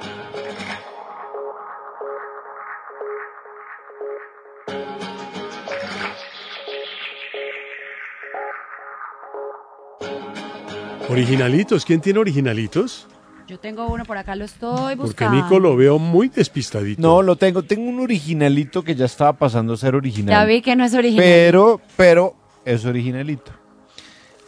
Originalitos, 11.09 11.85
¿quién 11.85 12.01
tiene 12.01 12.19
originalitos? 12.19 13.07
Yo 13.47 13.61
tengo 13.61 13.87
uno 13.87 14.05
por 14.05 14.19
acá, 14.19 14.35
lo 14.35 14.45
estoy 14.45 14.97
Porque 14.97 14.97
buscando. 14.97 15.37
Nico 15.37 15.61
lo 15.61 15.77
veo 15.77 16.01
muy 16.01 16.29
despistadito. 16.29 17.01
No, 17.01 17.23
lo 17.23 17.37
tengo. 17.37 17.63
Tengo 17.63 17.89
un 17.89 18.01
originalito 18.01 18.83
que 18.83 18.97
ya 18.97 19.05
estaba 19.05 19.33
pasando 19.35 19.75
a 19.75 19.77
ser 19.77 19.95
original. 19.95 20.35
Ya 20.35 20.45
vi 20.45 20.63
que 20.63 20.75
no 20.75 20.85
es 20.85 20.95
original. 20.95 21.25
Pero, 21.25 21.81
pero 21.97 22.35
es 22.65 22.85
originalito. 22.85 23.53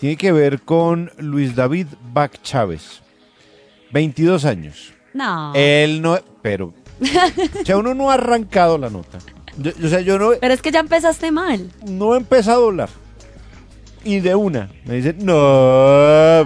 Tiene 0.01 0.17
que 0.17 0.33
ver 0.33 0.62
con 0.62 1.12
Luis 1.19 1.55
David 1.55 1.87
Bach 2.12 2.33
Chávez. 2.43 3.03
22 3.93 4.45
años. 4.45 4.93
No. 5.15 5.53
Él 5.55 6.01
no, 6.03 6.19
pero, 6.43 6.75
o 7.01 7.65
sea, 7.65 7.77
uno 7.78 7.95
no 7.95 8.11
ha 8.11 8.15
arrancado 8.15 8.78
la 8.78 8.91
nota. 8.91 9.19
Yo- 9.57 9.73
o 9.85 9.89
sea, 9.89 10.01
yo 10.01 10.19
no, 10.19 10.31
Pero 10.41 10.55
es 10.55 10.62
que 10.62 10.70
ya 10.70 10.81
empezaste 10.81 11.31
mal. 11.33 11.70
no 11.87 12.15
he 12.15 12.19
empezado 12.19 12.65
a 12.65 12.69
hablar. 12.69 12.89
Y 14.05 14.20
de 14.20 14.35
una, 14.35 14.70
me 14.85 14.95
dicen, 14.95 15.19
no, 15.19 15.33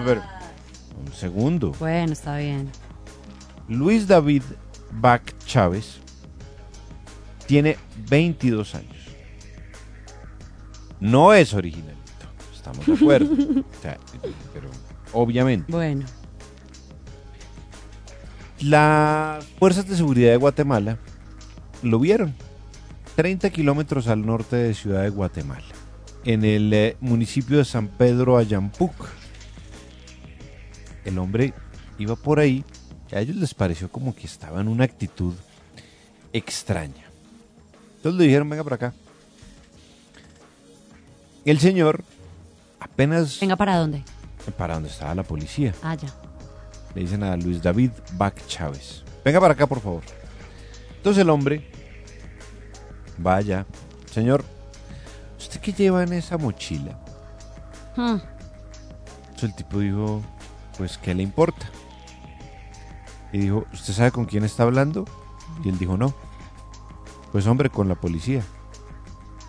pero, 0.05 0.23
un 1.07 1.13
segundo. 1.15 1.73
Bueno, 1.79 2.13
está 2.13 2.37
bien. 2.39 2.71
Luis 3.69 4.07
David 4.09 4.43
Bach 4.91 5.23
Chávez 5.47 5.99
tiene 7.47 7.77
22 8.09 8.75
años. 8.75 8.89
No 11.01 11.33
es 11.35 11.53
originalito, 11.55 11.97
estamos 12.55 12.87
de 12.87 12.95
acuerdo. 12.95 13.35
O 13.79 13.83
sea, 13.83 13.99
pero 14.55 14.69
obviamente. 15.13 15.71
Bueno. 15.71 16.07
Las 18.63 19.45
fuerzas 19.59 19.89
de 19.89 19.97
seguridad 19.97 20.31
de 20.31 20.37
Guatemala 20.37 20.99
lo 21.83 21.99
vieron 21.99 22.33
30 23.17 23.51
kilómetros 23.51 24.07
al 24.07 24.25
norte 24.25 24.55
de 24.57 24.75
Ciudad 24.75 25.03
de 25.03 25.09
Guatemala, 25.11 25.65
en 26.25 26.45
el 26.45 26.73
eh, 26.73 26.97
municipio 27.01 27.59
de 27.59 27.65
San 27.65 27.89
Pedro 27.89 28.37
Ayampuc. 28.39 28.93
El 31.05 31.19
hombre 31.19 31.53
iba 31.99 32.15
por 32.15 32.39
ahí 32.39 32.65
y 33.11 33.15
a 33.17 33.21
ellos 33.21 33.37
les 33.37 33.53
pareció 33.53 33.91
como 33.91 34.15
que 34.15 34.27
estaba 34.27 34.61
en 34.61 34.69
una 34.69 34.85
actitud 34.85 35.35
extraña. 36.33 37.05
Entonces 37.97 38.19
le 38.19 38.27
dijeron, 38.27 38.49
venga 38.49 38.63
para 38.65 38.77
acá. 38.77 38.95
El 41.45 41.59
señor 41.59 42.05
apenas 42.79 43.41
Venga, 43.41 43.57
¿para 43.57 43.77
dónde? 43.77 44.05
para 44.57 44.75
donde 44.75 44.89
estaba 44.89 45.15
la 45.17 45.25
policía. 45.25 45.75
Ah, 45.83 45.97
ya. 45.97 46.09
Le 46.95 47.03
dicen 47.03 47.23
a 47.23 47.37
Luis 47.37 47.63
David 47.63 47.91
Bach 48.13 48.35
Chávez. 48.47 49.03
Venga 49.25 49.41
para 49.41 49.55
acá, 49.55 49.67
por 49.67 49.81
favor. 49.81 50.03
Entonces 50.97 51.23
el 51.23 51.31
hombre 51.31 51.71
vaya. 53.19 53.67
Señor, 54.11 54.45
¿usted 55.39 55.61
qué 55.61 55.73
lleva 55.73 56.03
en 56.03 56.13
esa 56.13 56.37
mochila? 56.37 56.99
Hmm. 57.97 58.19
Entonces 59.23 59.43
el 59.45 59.55
tipo 59.55 59.79
dijo, 59.79 60.23
pues, 60.77 60.99
¿qué 60.99 61.15
le 61.15 61.23
importa? 61.23 61.71
Y 63.33 63.39
dijo, 63.39 63.65
¿usted 63.73 63.95
sabe 63.95 64.11
con 64.11 64.27
quién 64.27 64.45
está 64.45 64.65
hablando? 64.65 65.07
Y 65.65 65.71
él 65.71 65.79
dijo, 65.79 65.97
no. 65.97 66.15
Pues 67.33 67.47
hombre, 67.47 67.71
con 67.71 67.89
la 67.89 67.95
policía. 67.95 68.43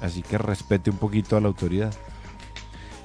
Así 0.01 0.21
que 0.21 0.37
respete 0.37 0.89
un 0.89 0.97
poquito 0.97 1.35
a 1.35 1.41
la 1.41 1.47
autoridad. 1.47 1.93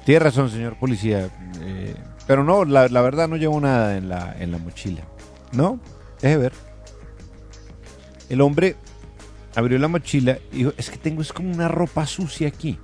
Tiene 0.04 0.20
razón, 0.20 0.50
señor 0.50 0.78
policía. 0.78 1.30
eh, 1.60 1.96
pero 2.28 2.44
no, 2.44 2.64
la, 2.64 2.86
verdad 2.88 3.26
no 3.26 3.36
llevo 3.36 3.60
nada 3.60 3.96
en 3.96 4.08
la, 4.08 4.36
en 4.38 4.52
la 4.52 4.58
mochila. 4.58 5.02
¿No? 5.50 5.80
Deje 6.20 6.36
ver. 6.36 6.52
El 8.28 8.42
hombre 8.42 8.76
abrió 9.56 9.78
la 9.78 9.88
mochila 9.88 10.38
y 10.52 10.58
dijo, 10.58 10.72
es 10.76 10.90
que 10.90 10.98
tengo 10.98 11.22
es 11.22 11.32
como 11.32 11.50
una 11.50 11.66
ropa 11.66 12.06
sucia 12.06 12.46
aquí. 12.46 12.78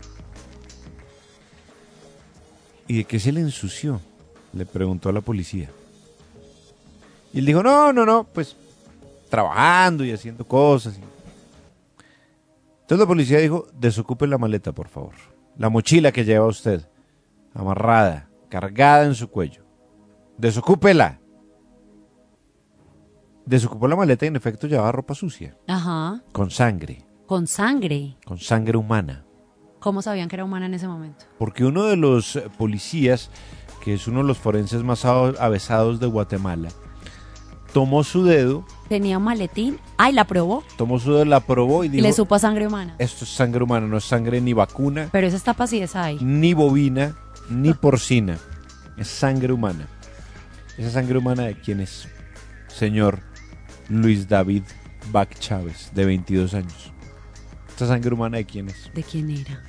¿y 2.87 2.99
de 2.99 3.05
qué 3.05 3.19
se 3.19 3.33
le 3.33 3.41
ensució? 3.41 4.01
Le 4.53 4.67
preguntó 4.67 5.09
a 5.09 5.13
la 5.13 5.21
policía. 5.21 5.71
Y 7.33 7.41
él 7.41 7.47
dijo, 7.47 7.63
no, 7.63 7.93
no, 7.93 8.07
no, 8.07 8.25
pues 8.25 8.57
trabajando 9.29 10.05
y 10.05 10.13
haciendo 10.13 10.47
cosas. 10.47 10.95
Entonces 12.83 12.99
la 12.99 13.07
policía 13.07 13.39
dijo, 13.39 13.67
desocupe 13.75 14.27
la 14.27 14.39
maleta, 14.39 14.73
por 14.73 14.89
favor. 14.89 15.15
La 15.59 15.69
mochila 15.69 16.13
que 16.13 16.25
lleva 16.25 16.47
usted, 16.47 16.87
amarrada, 17.55 18.29
cargada 18.61 19.05
en 19.05 19.17
su 19.17 19.29
cuello. 19.29 19.65
Desocúpela. 20.39 21.19
Desocupó 23.47 23.89
la 23.89 23.97
maleta 23.97 24.25
y 24.25 24.29
en 24.29 24.37
efecto 24.37 24.69
llevaba 24.69 24.93
ropa 24.93 25.15
sucia, 25.15 25.57
Ajá. 25.67 26.23
con 26.33 26.51
sangre, 26.53 27.05
Con 27.27 27.47
sangre. 27.49 28.17
con 28.25 28.39
sangre 28.39 28.79
humana. 28.79 29.25
¿Cómo 29.81 30.01
sabían 30.03 30.29
que 30.29 30.37
era 30.37 30.45
humana 30.45 30.67
en 30.67 30.75
ese 30.75 30.87
momento? 30.89 31.25
Porque 31.37 31.65
uno 31.65 31.83
de 31.85 31.97
los 31.97 32.37
eh, 32.37 32.45
policías, 32.57 33.29
que 33.83 33.95
es 33.95 34.07
uno 34.07 34.21
de 34.21 34.29
los 34.29 34.39
forenses 34.39 34.83
más 34.85 35.05
avesados 35.05 35.99
de 36.01 36.07
Guatemala, 36.07 36.69
tomó 37.73 38.05
su 38.05 38.25
dedo, 38.25 38.65
Tenía 38.89 39.19
un 39.19 39.25
maletín. 39.25 39.79
Ay, 39.99 40.13
la 40.13 40.25
probó. 40.27 40.63
tomó 40.79 40.99
su 41.01 41.13
dedo, 41.13 41.25
la 41.25 41.41
probó 41.41 41.83
y 41.85 41.89
Y 41.89 41.91
dijo, 41.91 42.03
le 42.07 42.13
supo 42.13 42.37
a 42.37 42.39
sangre 42.39 42.67
humana. 42.69 42.95
esto 42.99 43.25
es 43.25 43.31
sangre 43.35 43.65
humana, 43.65 43.87
no 43.89 43.97
es 43.99 44.05
sangre 44.05 44.41
ni 44.41 44.53
vacuna, 44.55 45.09
Pero 45.13 45.27
esa 45.27 45.39
tapa 45.41 45.67
sí 45.67 45.81
es 45.81 45.97
ahí. 45.97 46.19
ni 46.23 46.55
bovina, 46.55 47.17
ni 47.49 47.75
porcina. 47.75 48.39
Es 48.97 49.09
sangre 49.09 49.53
humana. 49.53 49.89
Esa 50.79 50.91
sangre 50.91 51.19
humana 51.19 51.45
de 51.45 51.55
quién 51.55 51.81
es? 51.81 52.09
Señor 52.69 53.21
Luis 53.89 54.29
David 54.29 54.63
Bach 55.13 55.29
Chávez, 55.39 55.91
de 55.95 56.05
22 56.05 56.55
años. 56.55 56.93
¿Esta 57.69 57.87
sangre 57.87 58.15
humana 58.15 58.39
de 58.39 58.45
quién 58.45 58.69
es? 58.69 58.91
¿De 58.95 59.03
quién 59.03 59.31
era? 59.31 59.63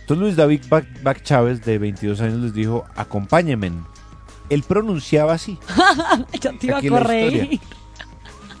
Entonces 0.00 0.22
Luis 0.22 0.36
David 0.36 0.62
Bach, 0.68 0.84
Bach 1.02 1.22
Chávez, 1.22 1.64
de 1.64 1.78
22 1.78 2.20
años, 2.20 2.38
les 2.40 2.54
dijo, 2.54 2.84
acompáñenme. 2.94 3.72
Él 4.50 4.62
pronunciaba 4.62 5.32
así. 5.32 5.58
Yo 6.40 6.56
te 6.58 6.66
iba 6.66 6.76
a 6.76 6.78
Aquí 6.78 6.90
la 6.90 6.98
correr. 6.98 7.60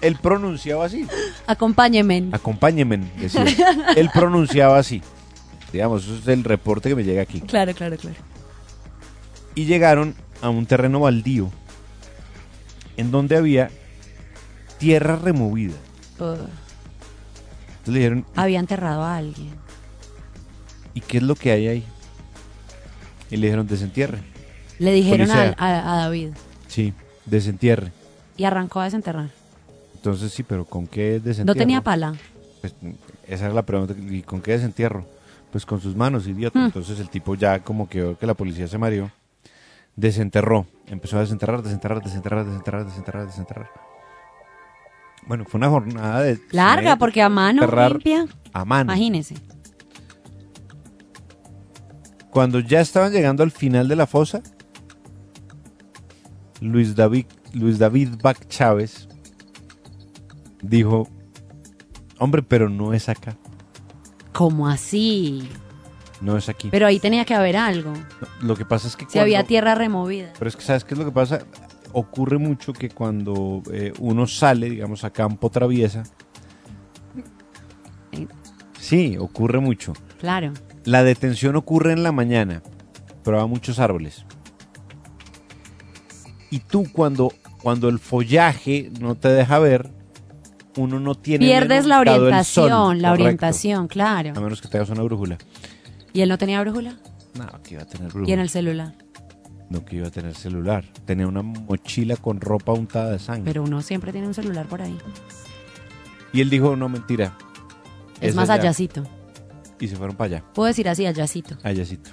Él 0.00 0.16
pronunciaba 0.20 0.86
así. 0.86 1.06
Acompáñeme. 1.46 2.28
Acompáñenme, 2.32 2.98
decía. 3.18 3.44
Él 3.96 4.10
pronunciaba 4.12 4.78
así. 4.78 5.02
Digamos, 5.74 6.04
eso 6.04 6.14
es 6.14 6.28
el 6.28 6.44
reporte 6.44 6.88
que 6.88 6.94
me 6.94 7.02
llega 7.02 7.20
aquí. 7.22 7.40
Claro, 7.40 7.74
claro, 7.74 7.96
claro. 7.96 8.14
Y 9.56 9.64
llegaron 9.64 10.14
a 10.40 10.48
un 10.48 10.66
terreno 10.66 11.00
baldío 11.00 11.50
en 12.96 13.10
donde 13.10 13.36
había 13.36 13.70
tierra 14.78 15.16
removida. 15.16 15.74
Entonces 16.12 16.48
le 17.86 17.98
dijeron, 17.98 18.24
había 18.36 18.60
enterrado 18.60 19.02
a 19.02 19.16
alguien. 19.16 19.50
¿y 20.94 21.00
qué 21.00 21.16
es 21.16 21.24
lo 21.24 21.34
que 21.34 21.50
hay 21.50 21.66
ahí? 21.66 21.84
Y 23.32 23.36
le 23.36 23.48
dijeron, 23.48 23.66
desentierre. 23.66 24.18
Le 24.78 24.92
dijeron 24.92 25.28
a, 25.32 25.34
Policía. 25.34 25.56
a- 25.58 25.92
a 25.94 25.96
David. 26.02 26.28
Sí, 26.68 26.94
desentierre. 27.26 27.90
Y 28.36 28.44
arrancó 28.44 28.78
a 28.78 28.84
desenterrar. 28.84 29.30
Entonces 29.96 30.30
sí, 30.32 30.44
pero 30.44 30.66
¿con 30.66 30.86
qué 30.86 31.18
desentierro? 31.18 31.46
No 31.46 31.54
tenía 31.56 31.80
pala. 31.80 32.14
Pues, 32.60 32.74
esa 33.26 33.46
era 33.46 33.54
la 33.54 33.62
pregunta. 33.66 33.92
¿Y 33.98 34.22
con 34.22 34.40
qué 34.40 34.52
desentierro? 34.52 35.04
Pues 35.54 35.64
con 35.64 35.80
sus 35.80 35.94
manos, 35.94 36.26
idiota. 36.26 36.58
Hmm. 36.58 36.64
Entonces 36.64 36.98
el 36.98 37.08
tipo 37.08 37.36
ya 37.36 37.60
como 37.60 37.88
que 37.88 38.16
que 38.18 38.26
la 38.26 38.34
policía 38.34 38.66
se 38.66 38.76
mareó. 38.76 39.12
Desenterró. 39.94 40.66
Empezó 40.88 41.16
a 41.16 41.20
desenterrar, 41.20 41.62
desenterrar, 41.62 42.02
desenterrar, 42.02 42.44
desenterrar, 42.44 42.84
desenterrar, 42.84 43.26
desenterrar. 43.28 43.70
Bueno, 45.28 45.44
fue 45.44 45.58
una 45.58 45.68
jornada 45.68 46.22
de... 46.22 46.40
Larga, 46.50 46.96
porque 46.96 47.22
a 47.22 47.28
mano 47.28 47.64
limpia. 47.68 48.26
A 48.52 48.64
mano. 48.64 48.90
Imagínese. 48.90 49.36
Cuando 52.30 52.58
ya 52.58 52.80
estaban 52.80 53.12
llegando 53.12 53.44
al 53.44 53.52
final 53.52 53.86
de 53.86 53.94
la 53.94 54.08
fosa, 54.08 54.42
Luis 56.60 56.96
David, 56.96 57.26
Luis 57.52 57.78
David 57.78 58.16
Bach 58.20 58.44
Chávez 58.48 59.06
dijo, 60.62 61.08
hombre, 62.18 62.42
pero 62.42 62.68
no 62.68 62.92
es 62.92 63.08
acá, 63.08 63.36
¿Cómo 64.34 64.68
así? 64.68 65.48
no 66.24 66.36
es 66.36 66.48
aquí. 66.48 66.68
Pero 66.70 66.86
ahí 66.86 66.98
tenía 66.98 67.24
que 67.24 67.34
haber 67.34 67.56
algo. 67.56 67.92
Lo 68.40 68.56
que 68.56 68.64
pasa 68.64 68.88
es 68.88 68.96
que 68.96 69.06
Si 69.08 69.18
había 69.18 69.44
tierra 69.44 69.74
removida. 69.74 70.32
Pero 70.38 70.48
es 70.48 70.56
que, 70.56 70.62
¿sabes 70.62 70.84
qué 70.84 70.94
es 70.94 70.98
lo 70.98 71.04
que 71.04 71.12
pasa? 71.12 71.40
Ocurre 71.92 72.38
mucho 72.38 72.72
que 72.72 72.88
cuando 72.88 73.62
eh, 73.72 73.92
uno 74.00 74.26
sale, 74.26 74.70
digamos, 74.70 75.04
a 75.04 75.10
campo 75.10 75.50
traviesa. 75.50 76.02
Sí, 78.78 79.16
ocurre 79.18 79.60
mucho. 79.60 79.92
Claro. 80.18 80.52
La 80.84 81.04
detención 81.04 81.56
ocurre 81.56 81.92
en 81.92 82.02
la 82.02 82.12
mañana, 82.12 82.62
pero 83.22 83.40
a 83.40 83.46
muchos 83.46 83.78
árboles. 83.78 84.24
Y 86.50 86.60
tú 86.60 86.86
cuando, 86.92 87.32
cuando 87.62 87.88
el 87.88 87.98
follaje 87.98 88.90
no 89.00 89.14
te 89.14 89.28
deja 89.28 89.58
ver, 89.58 89.90
uno 90.76 91.00
no 91.00 91.14
tiene... 91.14 91.46
Pierdes 91.46 91.86
la 91.86 92.00
orientación, 92.00 92.68
sol, 92.68 93.02
la 93.02 93.10
correcto. 93.10 93.22
orientación, 93.24 93.88
claro. 93.88 94.32
A 94.36 94.40
menos 94.40 94.60
que 94.60 94.68
tengas 94.68 94.90
una 94.90 95.02
brújula. 95.02 95.38
¿Y 96.12 96.20
él 96.20 96.28
no 96.28 96.38
tenía 96.38 96.60
brújula? 96.60 96.96
No, 97.34 97.46
que 97.62 97.74
iba 97.74 97.82
a 97.82 97.86
tener 97.86 98.08
¿Y 98.08 98.12
brújula. 98.12 98.32
en 98.34 98.40
el 98.40 98.48
celular? 98.48 98.94
No, 99.70 99.84
que 99.84 99.96
iba 99.96 100.06
a 100.08 100.10
tener 100.10 100.34
celular. 100.34 100.84
Tenía 101.04 101.26
una 101.26 101.42
mochila 101.42 102.16
con 102.16 102.40
ropa 102.40 102.72
untada 102.72 103.10
de 103.10 103.18
sangre. 103.18 103.44
Pero 103.44 103.62
uno 103.62 103.82
siempre 103.82 104.12
tiene 104.12 104.26
un 104.26 104.34
celular 104.34 104.66
por 104.66 104.82
ahí. 104.82 104.96
Y 106.32 106.40
él 106.40 106.50
dijo, 106.50 106.76
no, 106.76 106.88
mentira. 106.88 107.36
Es, 108.20 108.34
más 108.34 108.50
allá. 108.50 108.62
allácito. 108.62 109.04
Y 109.80 109.88
se 109.88 109.96
fueron 109.96 110.16
para 110.16 110.36
allá. 110.36 110.44
Puedo 110.54 110.66
decir 110.68 110.88
así, 110.88 111.06
allácito. 111.06 111.56
Allácito. 111.62 112.10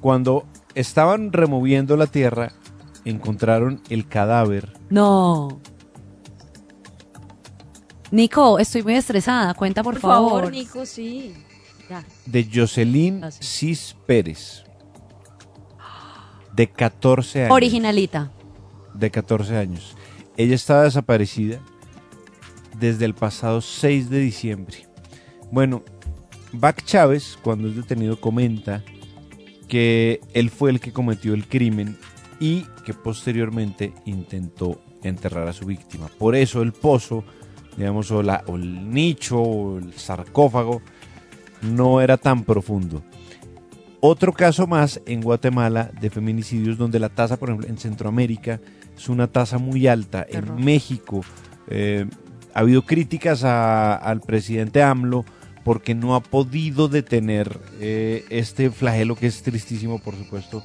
Cuando 0.00 0.46
estaban 0.74 1.32
removiendo 1.32 1.96
la 1.96 2.06
tierra, 2.06 2.52
encontraron 3.04 3.80
el 3.90 4.06
cadáver. 4.06 4.72
No. 4.90 5.60
Nico, 8.14 8.60
estoy 8.60 8.84
muy 8.84 8.94
estresada. 8.94 9.54
Cuenta, 9.54 9.82
por, 9.82 9.94
Por 9.94 10.02
favor, 10.02 10.30
favor. 10.42 10.52
Nico, 10.52 10.86
sí. 10.86 11.34
Ya. 11.90 12.04
de 12.26 12.48
Jocelyn 12.54 13.20
Cis 13.42 13.96
Pérez, 14.06 14.62
de 16.54 16.70
14 16.70 17.40
años. 17.42 17.52
Originalita. 17.52 18.30
De 18.94 19.10
14 19.10 19.56
años. 19.56 19.96
Ella 20.36 20.54
estaba 20.54 20.84
desaparecida 20.84 21.58
desde 22.78 23.04
el 23.04 23.14
pasado 23.14 23.60
6 23.60 24.08
de 24.10 24.20
diciembre. 24.20 24.86
Bueno, 25.50 25.82
Bach 26.52 26.80
Chávez, 26.84 27.36
cuando 27.42 27.66
es 27.68 27.74
detenido, 27.74 28.20
comenta 28.20 28.84
que 29.66 30.20
él 30.34 30.50
fue 30.50 30.70
el 30.70 30.78
que 30.78 30.92
cometió 30.92 31.34
el 31.34 31.48
crimen 31.48 31.98
y 32.38 32.62
que 32.84 32.94
posteriormente 32.94 33.92
intentó 34.06 34.80
enterrar 35.02 35.48
a 35.48 35.52
su 35.52 35.66
víctima. 35.66 36.06
Por 36.16 36.36
eso 36.36 36.62
el 36.62 36.72
pozo, 36.72 37.24
digamos, 37.76 38.10
o, 38.10 38.22
la- 38.22 38.44
o 38.46 38.56
el 38.56 38.90
nicho, 38.90 39.40
o 39.40 39.78
el 39.78 39.92
sarcófago, 39.94 40.82
no 41.62 42.00
era 42.00 42.16
tan 42.16 42.44
profundo. 42.44 43.02
Otro 44.00 44.32
caso 44.32 44.66
más 44.66 45.00
en 45.06 45.22
Guatemala 45.22 45.90
de 46.00 46.10
feminicidios 46.10 46.76
donde 46.76 46.98
la 46.98 47.08
tasa, 47.08 47.38
por 47.38 47.48
ejemplo, 47.48 47.68
en 47.68 47.78
Centroamérica 47.78 48.60
es 48.96 49.08
una 49.08 49.28
tasa 49.28 49.56
muy 49.58 49.86
alta. 49.86 50.26
En 50.28 50.62
México 50.62 51.22
eh, 51.68 52.04
ha 52.52 52.60
habido 52.60 52.82
críticas 52.82 53.44
a- 53.44 53.94
al 53.96 54.20
presidente 54.20 54.82
AMLO 54.82 55.24
porque 55.64 55.94
no 55.94 56.14
ha 56.14 56.20
podido 56.22 56.88
detener 56.88 57.58
eh, 57.80 58.26
este 58.28 58.70
flagelo 58.70 59.16
que 59.16 59.26
es 59.26 59.42
tristísimo, 59.42 59.98
por 59.98 60.14
supuesto, 60.14 60.62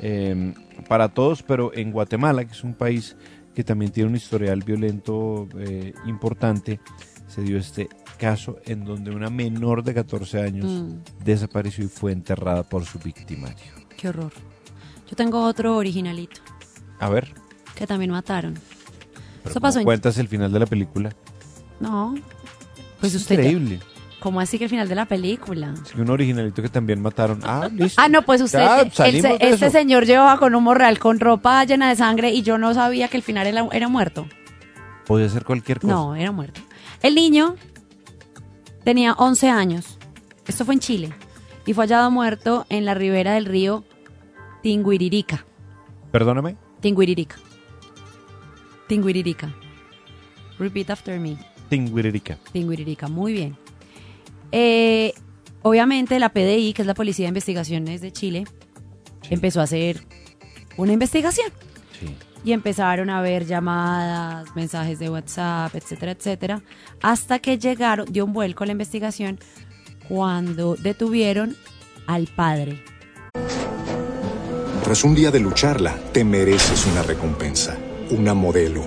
eh, 0.00 0.54
para 0.88 1.10
todos, 1.10 1.42
pero 1.42 1.74
en 1.74 1.92
Guatemala, 1.92 2.46
que 2.46 2.52
es 2.52 2.64
un 2.64 2.72
país 2.72 3.16
que 3.58 3.64
también 3.64 3.90
tiene 3.90 4.08
un 4.10 4.14
historial 4.14 4.62
violento 4.62 5.48
eh, 5.58 5.92
importante, 6.06 6.78
se 7.26 7.42
dio 7.42 7.58
este 7.58 7.88
caso 8.16 8.58
en 8.66 8.84
donde 8.84 9.10
una 9.10 9.30
menor 9.30 9.82
de 9.82 9.94
14 9.94 10.40
años 10.42 10.66
Mm. 10.66 10.98
desapareció 11.24 11.84
y 11.84 11.88
fue 11.88 12.12
enterrada 12.12 12.62
por 12.62 12.84
su 12.84 13.00
victimario. 13.00 13.72
Qué 13.96 14.10
horror. 14.10 14.30
Yo 15.10 15.16
tengo 15.16 15.42
otro 15.42 15.76
originalito 15.76 16.40
A 17.00 17.08
ver, 17.08 17.34
que 17.74 17.84
también 17.84 18.12
mataron. 18.12 18.54
pero 18.54 19.50
Eso 19.50 19.54
¿cómo 19.54 19.62
pasó 19.62 19.80
en... 19.80 19.84
cuentas 19.86 20.16
el 20.18 20.28
final 20.28 20.52
de 20.52 20.60
la 20.60 20.66
película? 20.66 21.10
No. 21.80 22.14
Pues 23.00 23.12
Es 23.16 23.22
usted... 23.22 23.38
ya- 23.42 23.42
increíble. 23.50 23.80
¿Cómo 24.20 24.40
así 24.40 24.58
que 24.58 24.64
el 24.64 24.70
final 24.70 24.88
de 24.88 24.94
la 24.96 25.06
película? 25.06 25.74
Que 25.94 26.00
un 26.00 26.10
originalito 26.10 26.60
que 26.60 26.68
también 26.68 27.00
mataron. 27.00 27.40
Ah, 27.44 27.68
listo. 27.72 28.00
Ah, 28.02 28.08
no, 28.08 28.22
pues 28.22 28.40
usted, 28.40 28.58
Ya, 28.58 29.06
el 29.06 29.36
este 29.40 29.70
señor 29.70 30.06
llevaba 30.06 30.38
con 30.38 30.54
un 30.56 30.64
morral 30.64 30.98
con 30.98 31.20
ropa 31.20 31.64
llena 31.64 31.88
de 31.88 31.96
sangre 31.96 32.30
y 32.32 32.42
yo 32.42 32.58
no 32.58 32.74
sabía 32.74 33.08
que 33.08 33.16
el 33.16 33.22
final 33.22 33.46
era, 33.46 33.66
era 33.72 33.88
muerto. 33.88 34.26
Podía 35.06 35.28
ser 35.28 35.44
cualquier 35.44 35.78
cosa. 35.78 35.92
No, 35.94 36.16
era 36.16 36.32
muerto. 36.32 36.60
El 37.00 37.14
niño 37.14 37.54
tenía 38.82 39.12
11 39.12 39.50
años. 39.50 39.98
Esto 40.46 40.64
fue 40.64 40.74
en 40.74 40.80
Chile. 40.80 41.12
Y 41.64 41.74
fue 41.74 41.84
hallado 41.84 42.10
muerto 42.10 42.66
en 42.70 42.84
la 42.84 42.94
ribera 42.94 43.34
del 43.34 43.44
río 43.44 43.84
Tinguiririca. 44.62 45.44
Perdóname. 46.10 46.56
Tinguiririca. 46.80 47.36
Tinguiririca. 48.88 49.54
Repeat 50.58 50.90
after 50.90 51.20
me. 51.20 51.36
Tinguiririca. 51.68 52.36
Tinguiririca, 52.52 53.06
muy 53.06 53.32
bien. 53.34 53.56
Eh, 54.52 55.12
Obviamente 55.62 56.18
la 56.18 56.30
PDI, 56.30 56.72
que 56.72 56.82
es 56.82 56.86
la 56.86 56.94
Policía 56.94 57.24
de 57.24 57.28
Investigaciones 57.28 58.00
de 58.00 58.12
Chile, 58.12 58.44
empezó 59.28 59.60
a 59.60 59.64
hacer 59.64 60.00
una 60.76 60.92
investigación. 60.92 61.50
Y 62.44 62.52
empezaron 62.52 63.10
a 63.10 63.20
ver 63.20 63.44
llamadas, 63.44 64.54
mensajes 64.54 65.00
de 65.00 65.10
WhatsApp, 65.10 65.74
etcétera, 65.74 66.12
etcétera, 66.12 66.62
hasta 67.02 67.40
que 67.40 67.58
llegaron, 67.58 68.10
dio 68.10 68.24
un 68.24 68.32
vuelco 68.32 68.62
a 68.62 68.66
la 68.66 68.72
investigación 68.72 69.40
cuando 70.08 70.76
detuvieron 70.76 71.56
al 72.06 72.28
padre. 72.28 72.82
Tras 74.84 75.02
un 75.02 75.16
día 75.16 75.32
de 75.32 75.40
lucharla, 75.40 75.98
te 76.12 76.24
mereces 76.24 76.86
una 76.86 77.02
recompensa, 77.02 77.76
una 78.10 78.32
modelo, 78.32 78.86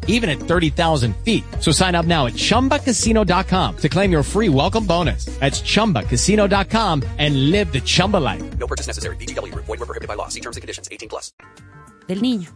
even 0.07 0.29
at 0.29 0.39
30,000 0.39 1.13
feet. 1.25 1.43
So 1.59 1.71
sign 1.73 1.93
up 1.95 2.05
now 2.05 2.27
at 2.27 2.33
chumbacasino.com 2.35 3.75
to 3.77 3.89
claim 3.89 4.11
your 4.11 4.23
free 4.23 4.47
welcome 4.49 4.85
bonus. 4.85 5.25
That's 5.39 5.61
chumbacasino.com 5.61 7.03
and 7.17 7.51
live 7.51 7.71
the 7.73 7.81
Chumba 7.81 8.17
life. 8.17 8.41
No 8.57 8.67
purchase 8.67 8.87
necessary. 8.87 9.17
BGW. 9.17 9.53
Void 9.55 9.67
were 9.67 9.85
prohibited 9.85 10.07
by 10.07 10.15
law. 10.15 10.29
See 10.29 10.39
terms 10.41 10.55
and 10.57 10.61
conditions. 10.61 10.87
18 10.91 11.09
plus. 11.09 11.33
del 12.07 12.21
niño. 12.21 12.49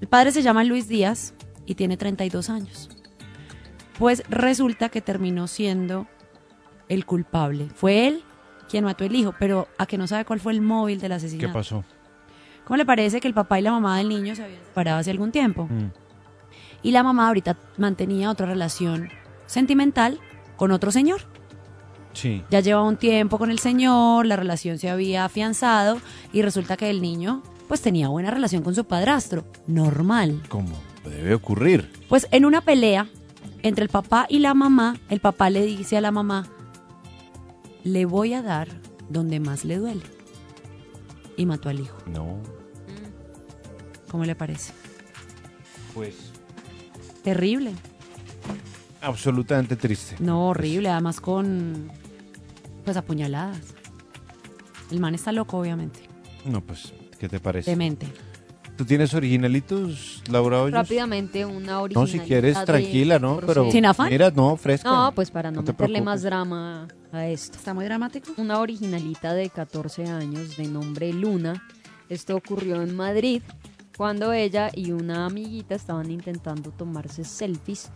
El 0.00 0.08
padre 0.08 0.32
se 0.32 0.42
llama 0.42 0.64
Luis 0.64 0.88
Díaz 0.88 1.34
y 1.66 1.74
tiene 1.76 1.96
32 1.96 2.50
años. 2.50 2.88
Pues 3.98 4.24
resulta 4.28 4.88
que 4.88 5.00
terminó 5.00 5.46
siendo 5.46 6.06
el 6.88 7.06
culpable. 7.06 7.68
Fue 7.74 8.08
él 8.08 8.24
quien 8.68 8.84
mató 8.84 9.04
el 9.04 9.14
hijo, 9.14 9.34
pero 9.38 9.68
a 9.78 9.86
que 9.86 9.96
no 9.98 10.06
sabe 10.08 10.24
cuál 10.24 10.40
fue 10.40 10.52
el 10.52 10.62
móvil 10.62 11.00
del 11.00 11.10
¿Qué 11.10 11.14
asesinato. 11.14 11.52
pasó? 11.52 11.84
¿Cómo 12.64 12.76
le 12.76 12.84
parece 12.84 13.20
que 13.20 13.28
el 13.28 13.34
papá 13.34 13.60
y 13.60 13.62
la 13.62 13.70
mamá 13.70 13.98
del 13.98 14.08
niño 14.08 14.34
se 14.34 14.42
habían 14.42 14.58
separado 14.64 14.98
hace 14.98 15.10
algún 15.12 15.30
tiempo? 15.30 15.66
Mm. 15.70 15.90
Y 16.84 16.92
la 16.92 17.02
mamá 17.02 17.26
ahorita 17.26 17.56
mantenía 17.78 18.30
otra 18.30 18.46
relación 18.46 19.08
sentimental 19.46 20.20
con 20.56 20.70
otro 20.70 20.92
señor. 20.92 21.22
Sí. 22.12 22.44
Ya 22.50 22.60
llevaba 22.60 22.86
un 22.86 22.98
tiempo 22.98 23.38
con 23.38 23.50
el 23.50 23.58
señor, 23.58 24.26
la 24.26 24.36
relación 24.36 24.78
se 24.78 24.90
había 24.90 25.24
afianzado 25.24 25.98
y 26.32 26.42
resulta 26.42 26.76
que 26.76 26.90
el 26.90 27.02
niño 27.02 27.42
pues 27.66 27.80
tenía 27.80 28.08
buena 28.08 28.30
relación 28.30 28.62
con 28.62 28.74
su 28.74 28.84
padrastro, 28.84 29.46
normal. 29.66 30.42
¿Cómo 30.48 30.76
debe 31.04 31.34
ocurrir? 31.34 31.90
Pues 32.08 32.28
en 32.30 32.44
una 32.44 32.60
pelea 32.60 33.08
entre 33.62 33.82
el 33.82 33.88
papá 33.88 34.26
y 34.28 34.40
la 34.40 34.52
mamá, 34.52 34.96
el 35.08 35.20
papá 35.20 35.48
le 35.48 35.64
dice 35.64 35.96
a 35.96 36.02
la 36.02 36.12
mamá, 36.12 36.46
le 37.82 38.04
voy 38.04 38.34
a 38.34 38.42
dar 38.42 38.68
donde 39.08 39.40
más 39.40 39.64
le 39.64 39.78
duele. 39.78 40.02
Y 41.36 41.46
mató 41.46 41.70
al 41.70 41.80
hijo. 41.80 41.96
No. 42.06 42.38
¿Cómo 44.10 44.24
le 44.24 44.36
parece? 44.36 44.72
Pues 45.94 46.33
Terrible. 47.24 47.72
absolutamente 49.00 49.76
triste. 49.76 50.16
No, 50.20 50.48
horrible, 50.48 50.88
además 50.90 51.20
con 51.20 51.90
pues 52.84 52.96
apuñaladas. 52.96 53.58
El 54.90 55.00
man 55.00 55.14
está 55.14 55.32
loco, 55.32 55.58
obviamente. 55.58 56.00
No, 56.44 56.60
pues, 56.60 56.92
¿qué 57.18 57.28
te 57.28 57.40
parece? 57.40 57.70
Demente. 57.70 58.06
¿Tú 58.76 58.84
tienes 58.84 59.14
originalitos, 59.14 60.22
Laura 60.30 60.60
Hoyos? 60.62 60.74
Rápidamente 60.74 61.46
una 61.46 61.74
No, 61.74 61.82
originalidad. 61.82 62.12
si 62.12 62.28
quieres, 62.28 62.64
tranquila, 62.64 63.18
¿no? 63.18 63.38
Pero 63.46 63.70
¿Sin 63.70 63.86
afán? 63.86 64.10
mira, 64.10 64.30
no, 64.30 64.56
fresca. 64.56 64.90
No, 64.90 65.12
pues 65.14 65.30
para 65.30 65.50
no, 65.50 65.58
No 65.60 65.64
te 65.64 65.72
meterle 65.72 66.02
más 66.02 66.22
drama 66.22 66.88
a 67.12 67.26
esto. 67.28 67.56
¿Está 67.56 67.72
muy 67.72 67.84
dramático? 67.84 68.32
Una 68.36 68.58
originalita 68.58 69.32
de 69.32 69.48
14 69.48 70.06
años 70.06 70.56
de 70.56 70.66
nombre 70.66 71.12
Luna. 71.12 71.62
Esto 72.08 72.36
ocurrió 72.36 72.82
en 72.82 72.94
Madrid 72.96 73.42
cuando 73.96 74.32
ella 74.32 74.70
y 74.74 74.92
una 74.92 75.26
amiguita 75.26 75.74
estaban 75.74 76.10
intentando 76.10 76.70
tomarse 76.70 77.24
selfies 77.24 77.90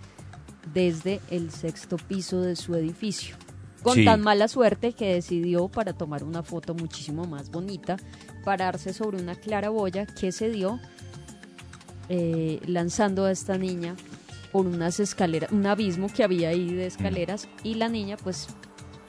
desde 0.73 1.21
el 1.31 1.51
sexto 1.51 1.97
piso 1.97 2.41
de 2.41 2.57
su 2.57 2.75
edificio. 2.75 3.37
Con 3.83 3.95
Sí. 3.95 4.05
tan 4.05 4.21
mala 4.21 4.49
suerte 4.49 4.93
que 4.93 5.15
decidió, 5.15 5.69
para 5.69 5.93
tomar 5.93 6.25
una 6.25 6.43
foto 6.43 6.75
muchísimo 6.75 7.25
más 7.27 7.51
bonita, 7.51 7.97
pararse 8.45 8.93
sobre 8.93 9.23
una 9.23 9.35
claraboya 9.37 10.05
que 10.07 10.33
se 10.33 10.51
dio 10.51 10.81
eh, 12.09 12.61
lanzando 12.67 13.25
a 13.27 13.31
esta 13.31 13.59
niña 13.59 13.95
por 14.51 14.67
unas 14.67 14.99
escaleras, 14.99 15.53
un 15.53 15.67
abismo 15.67 16.09
que 16.09 16.25
había 16.25 16.49
ahí 16.49 16.73
de 16.73 16.87
escaleras 16.87 17.49
y 17.63 17.75
la 17.75 17.89
niña 17.89 18.17
pues 18.17 18.49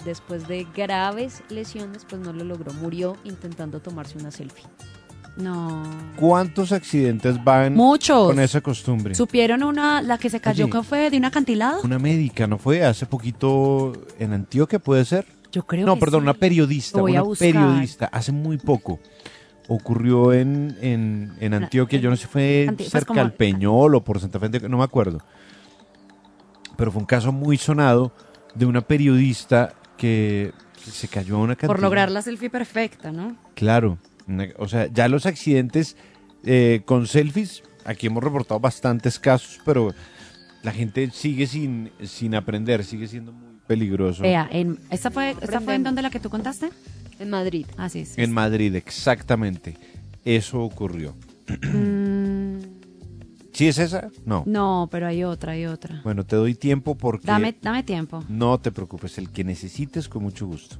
después 0.05 0.47
de 0.47 0.67
graves 0.75 1.41
lesiones 1.49 2.05
pues 2.07 2.21
no 2.21 2.33
lo 2.33 2.43
logró, 2.43 2.73
murió 2.73 3.15
intentando 3.23 3.79
tomarse 3.81 4.17
una 4.17 4.31
selfie. 4.31 4.65
No. 5.39 5.83
¿Cuántos 6.17 6.71
accidentes 6.71 7.41
van 7.43 7.73
Muchos. 7.75 8.27
con 8.27 8.39
esa 8.39 8.61
costumbre? 8.61 9.15
¿Supieron 9.15 9.63
una, 9.63 10.01
la 10.01 10.17
que 10.17 10.29
se 10.29 10.39
cayó 10.41 10.65
Oye. 10.65 10.71
que 10.73 10.83
fue 10.83 11.09
de 11.09 11.17
un 11.17 11.25
acantilado? 11.25 11.81
Una 11.83 11.97
médica, 11.99 12.45
¿no 12.47 12.57
fue? 12.57 12.83
Hace 12.83 13.05
poquito 13.05 13.93
en 14.19 14.33
Antioquia, 14.33 14.79
¿puede 14.79 15.05
ser? 15.05 15.25
Yo 15.51 15.65
creo 15.65 15.85
No, 15.85 15.95
que 15.95 16.01
perdón, 16.01 16.21
sí. 16.21 16.23
una 16.23 16.33
periodista. 16.33 16.99
Voy 17.01 17.15
a 17.15 17.21
una 17.21 17.29
buscar. 17.29 17.51
periodista, 17.53 18.05
hace 18.11 18.31
muy 18.31 18.57
poco. 18.57 18.99
Ocurrió 19.67 20.33
en, 20.33 20.75
en, 20.81 21.33
en 21.39 21.53
Antioquia, 21.53 21.99
yo 21.99 22.09
no 22.09 22.15
sé 22.15 22.23
si 22.23 22.27
fue 22.27 22.71
pues 22.75 22.89
cerca 22.89 23.07
como- 23.07 23.21
al 23.21 23.33
Peñol 23.33 23.95
o 23.95 24.03
por 24.03 24.19
Santa 24.19 24.39
Fe, 24.39 24.49
no 24.67 24.77
me 24.77 24.83
acuerdo. 24.83 25.19
Pero 26.75 26.91
fue 26.91 26.99
un 27.01 27.05
caso 27.05 27.31
muy 27.31 27.57
sonado 27.57 28.11
de 28.55 28.65
una 28.65 28.81
periodista 28.81 29.73
que 29.97 30.53
se 30.75 31.07
cayó 31.07 31.35
a 31.35 31.39
una 31.39 31.53
Por 31.55 31.67
cantidad. 31.67 31.81
lograr 31.83 32.11
la 32.11 32.21
selfie 32.21 32.49
perfecta, 32.49 33.11
¿no? 33.11 33.35
Claro, 33.53 33.97
o 34.57 34.67
sea, 34.67 34.87
ya 34.87 35.07
los 35.07 35.25
accidentes 35.25 35.95
eh, 36.43 36.81
con 36.85 37.07
selfies, 37.07 37.63
aquí 37.85 38.07
hemos 38.07 38.23
reportado 38.23 38.59
bastantes 38.59 39.19
casos, 39.19 39.59
pero 39.65 39.93
la 40.63 40.71
gente 40.71 41.09
sigue 41.11 41.47
sin, 41.47 41.91
sin 42.03 42.35
aprender, 42.35 42.83
sigue 42.83 43.07
siendo 43.07 43.31
muy 43.31 43.59
peligroso. 43.67 44.23
Vea, 44.23 44.47
en, 44.51 44.79
¿esta, 44.89 45.11
fue, 45.11 45.35
¿esta 45.41 45.61
fue 45.61 45.75
en 45.75 45.83
donde 45.83 46.01
la 46.01 46.09
que 46.09 46.19
tú 46.19 46.29
contaste? 46.29 46.69
En 47.19 47.29
Madrid. 47.29 47.65
Así 47.77 47.99
es. 47.99 48.17
En 48.17 48.31
Madrid, 48.31 48.73
exactamente. 48.75 49.77
Eso 50.25 50.61
ocurrió. 50.61 51.15
¿Sí 53.59 53.67
es 53.67 53.77
esa? 53.77 54.09
No. 54.25 54.43
No, 54.45 54.87
pero 54.89 55.05
hay 55.05 55.25
otra, 55.25 55.51
hay 55.51 55.65
otra. 55.65 55.99
Bueno, 56.05 56.25
te 56.25 56.37
doy 56.37 56.55
tiempo 56.55 56.95
porque 56.95 57.27
Dame, 57.27 57.53
dame 57.61 57.83
tiempo. 57.83 58.23
no 58.29 58.57
te 58.57 58.71
preocupes, 58.71 59.17
el 59.17 59.31
que 59.31 59.43
necesites 59.43 60.07
con 60.07 60.23
mucho 60.23 60.47
gusto. 60.47 60.77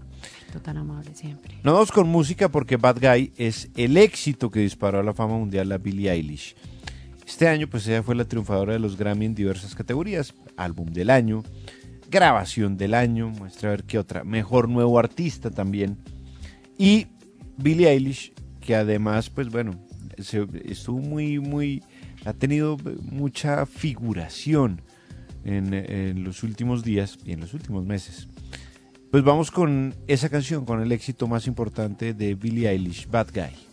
Tú 0.54 0.62
tan 0.62 0.78
amable 0.78 1.14
siempre. 1.14 1.56
Nos 1.62 1.74
vamos 1.74 1.92
con 1.92 2.08
música 2.08 2.48
porque 2.48 2.78
Bad 2.78 3.00
Guy 3.02 3.34
es 3.36 3.70
el 3.76 3.98
éxito 3.98 4.50
que 4.50 4.62
disparó 4.62 5.00
a 5.02 5.04
la 5.04 5.14
fama 5.14 5.38
mundial 5.38 5.70
a 5.74 5.78
Billie 5.78 6.10
Eilish. 6.10 6.56
Este 7.28 7.50
año, 7.50 7.68
pues 7.70 7.86
ella 7.86 8.02
fue 8.02 8.16
la 8.16 8.24
triunfadora 8.24 8.72
de 8.72 8.80
los 8.80 8.96
Grammy 8.96 9.26
en 9.26 9.36
diversas 9.36 9.76
categorías: 9.76 10.34
álbum 10.56 10.88
del 10.88 11.10
año, 11.10 11.44
grabación 12.10 12.78
del 12.78 12.94
año, 12.94 13.28
muestra 13.28 13.68
a 13.68 13.72
ver 13.72 13.84
qué 13.84 14.00
otra, 14.00 14.24
mejor 14.24 14.70
nuevo 14.70 14.98
artista 14.98 15.52
también. 15.52 15.98
Y 16.78 17.08
Billie 17.58 17.90
Eilish, 17.90 18.32
que 18.62 18.74
además, 18.78 19.30
pues 19.30 19.50
bueno, 19.50 19.74
se- 20.18 20.48
estuvo 20.64 21.00
muy, 21.00 21.40
muy, 21.40 21.84
ha 22.26 22.34
tenido 22.34 22.78
mucha 23.02 23.66
figuración 23.66 24.82
en, 25.44 25.74
en 25.74 26.24
los 26.24 26.44
últimos 26.44 26.84
días 26.84 27.18
y 27.26 27.32
en 27.32 27.40
los 27.40 27.54
últimos 27.54 27.86
meses. 27.86 28.28
Pues 29.12 29.24
vamos 29.24 29.50
con 29.50 29.96
esa 30.08 30.30
canción, 30.30 30.66
con 30.66 30.82
el 30.82 30.92
éxito 30.92 31.28
más 31.28 31.48
importante 31.48 32.14
de 32.14 32.36
Billie 32.36 32.70
Eilish, 32.70 33.10
Bad 33.10 33.30
Guy. 33.34 33.69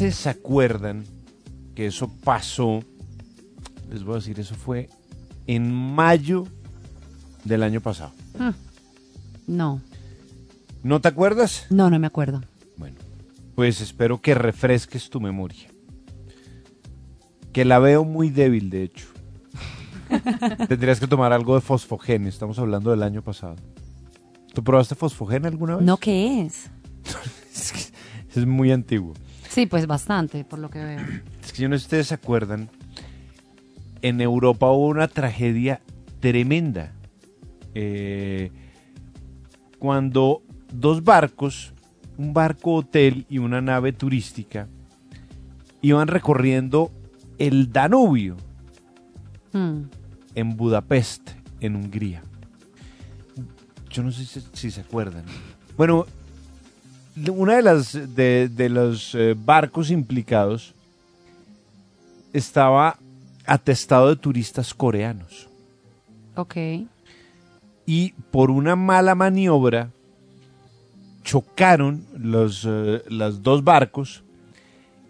Ustedes 0.03 0.17
se 0.17 0.31
acuerdan 0.31 1.05
que 1.75 1.87
eso 1.87 2.09
pasó, 2.25 2.83
les 3.91 4.03
voy 4.03 4.15
a 4.15 4.17
decir, 4.19 4.39
eso 4.41 4.55
fue 4.55 4.89
en 5.47 5.73
mayo 5.73 6.47
del 7.45 7.63
año 7.63 7.81
pasado. 7.81 8.13
Hmm. 8.39 8.51
No, 9.47 9.81
¿No 10.83 11.01
te 11.01 11.09
acuerdas? 11.09 11.67
no, 11.71 11.89
no 11.91 11.99
me 11.99 12.07
acuerdo. 12.07 12.43
Pues 13.55 13.83
espero 13.83 14.21
que 14.21 14.35
refresques 14.35 15.11
tu 15.11 15.21
memoria. 15.21 15.69
Que 17.53 17.67
la 17.67 17.79
veo 17.79 18.03
muy 18.03 18.31
débil, 18.31 18.71
de 18.71 18.85
hecho. 18.85 19.07
Tendrías 20.69 20.99
que 20.99 21.07
tomar 21.07 21.35
algo 21.35 21.55
de 21.55 21.61
fosfogene, 21.61 22.31
estamos 22.31 22.59
hablando 22.59 22.91
del 22.91 23.03
año 23.03 23.21
pasado. 23.23 23.57
¿Tú 24.55 24.65
probaste 24.65 24.95
fosfogene 24.95 25.49
alguna 25.49 25.77
vez? 25.77 25.85
No, 25.85 25.97
¿qué 25.99 26.43
es? 26.43 26.71
Es 28.35 28.47
muy 28.47 28.73
antiguo. 28.73 29.13
Sí, 29.53 29.67
pues 29.67 29.87
bastante, 29.87 30.45
por 30.45 30.59
lo 30.59 30.71
que 30.71 30.83
veo. 30.83 31.01
Es 31.43 31.53
que 31.53 31.61
yo 31.63 31.69
no 31.69 31.75
sé 31.77 31.81
si 31.81 31.85
ustedes 31.87 32.07
se 32.07 32.15
acuerdan. 32.15 32.71
En 34.01 34.21
Europa 34.23 34.71
hubo 34.71 34.87
una 34.87 35.09
tragedia 35.09 35.83
tremenda. 36.21 36.93
Eh, 37.75 38.51
cuando 39.79 40.43
dos 40.73 41.05
barcos, 41.05 41.75
un 42.17 42.33
barco 42.33 42.77
hotel 42.77 43.27
y 43.29 43.39
una 43.39 43.61
nave 43.61 43.93
turística, 43.93 44.69
iban 45.83 46.09
recorriendo 46.09 46.91
el 47.39 47.71
Danubio 47.73 48.37
Hmm. 49.53 49.83
en 50.35 50.57
Budapest, 50.57 51.33
en 51.61 51.77
Hungría. 51.77 52.23
Yo 53.91 54.03
no 54.03 54.11
sé 54.11 54.25
si, 54.25 54.41
si 54.55 54.71
se 54.71 54.81
acuerdan. 54.81 55.25
Bueno, 55.77 56.07
una 57.31 57.57
de 57.57 57.63
las 57.63 57.93
de, 58.15 58.49
de 58.49 58.69
los 58.69 59.15
eh, 59.15 59.35
barcos 59.37 59.91
implicados 59.91 60.75
estaba 62.33 62.97
atestado 63.47 64.09
de 64.09 64.17
turistas 64.17 64.73
coreanos 64.73 65.49
Ok. 66.37 66.57
y 67.87 68.13
por 68.31 68.51
una 68.51 68.77
mala 68.77 69.15
maniobra 69.15 69.91
chocaron 71.23 72.05
los, 72.17 72.65
eh, 72.67 73.03
los 73.09 73.43
dos 73.43 73.63
barcos 73.65 74.23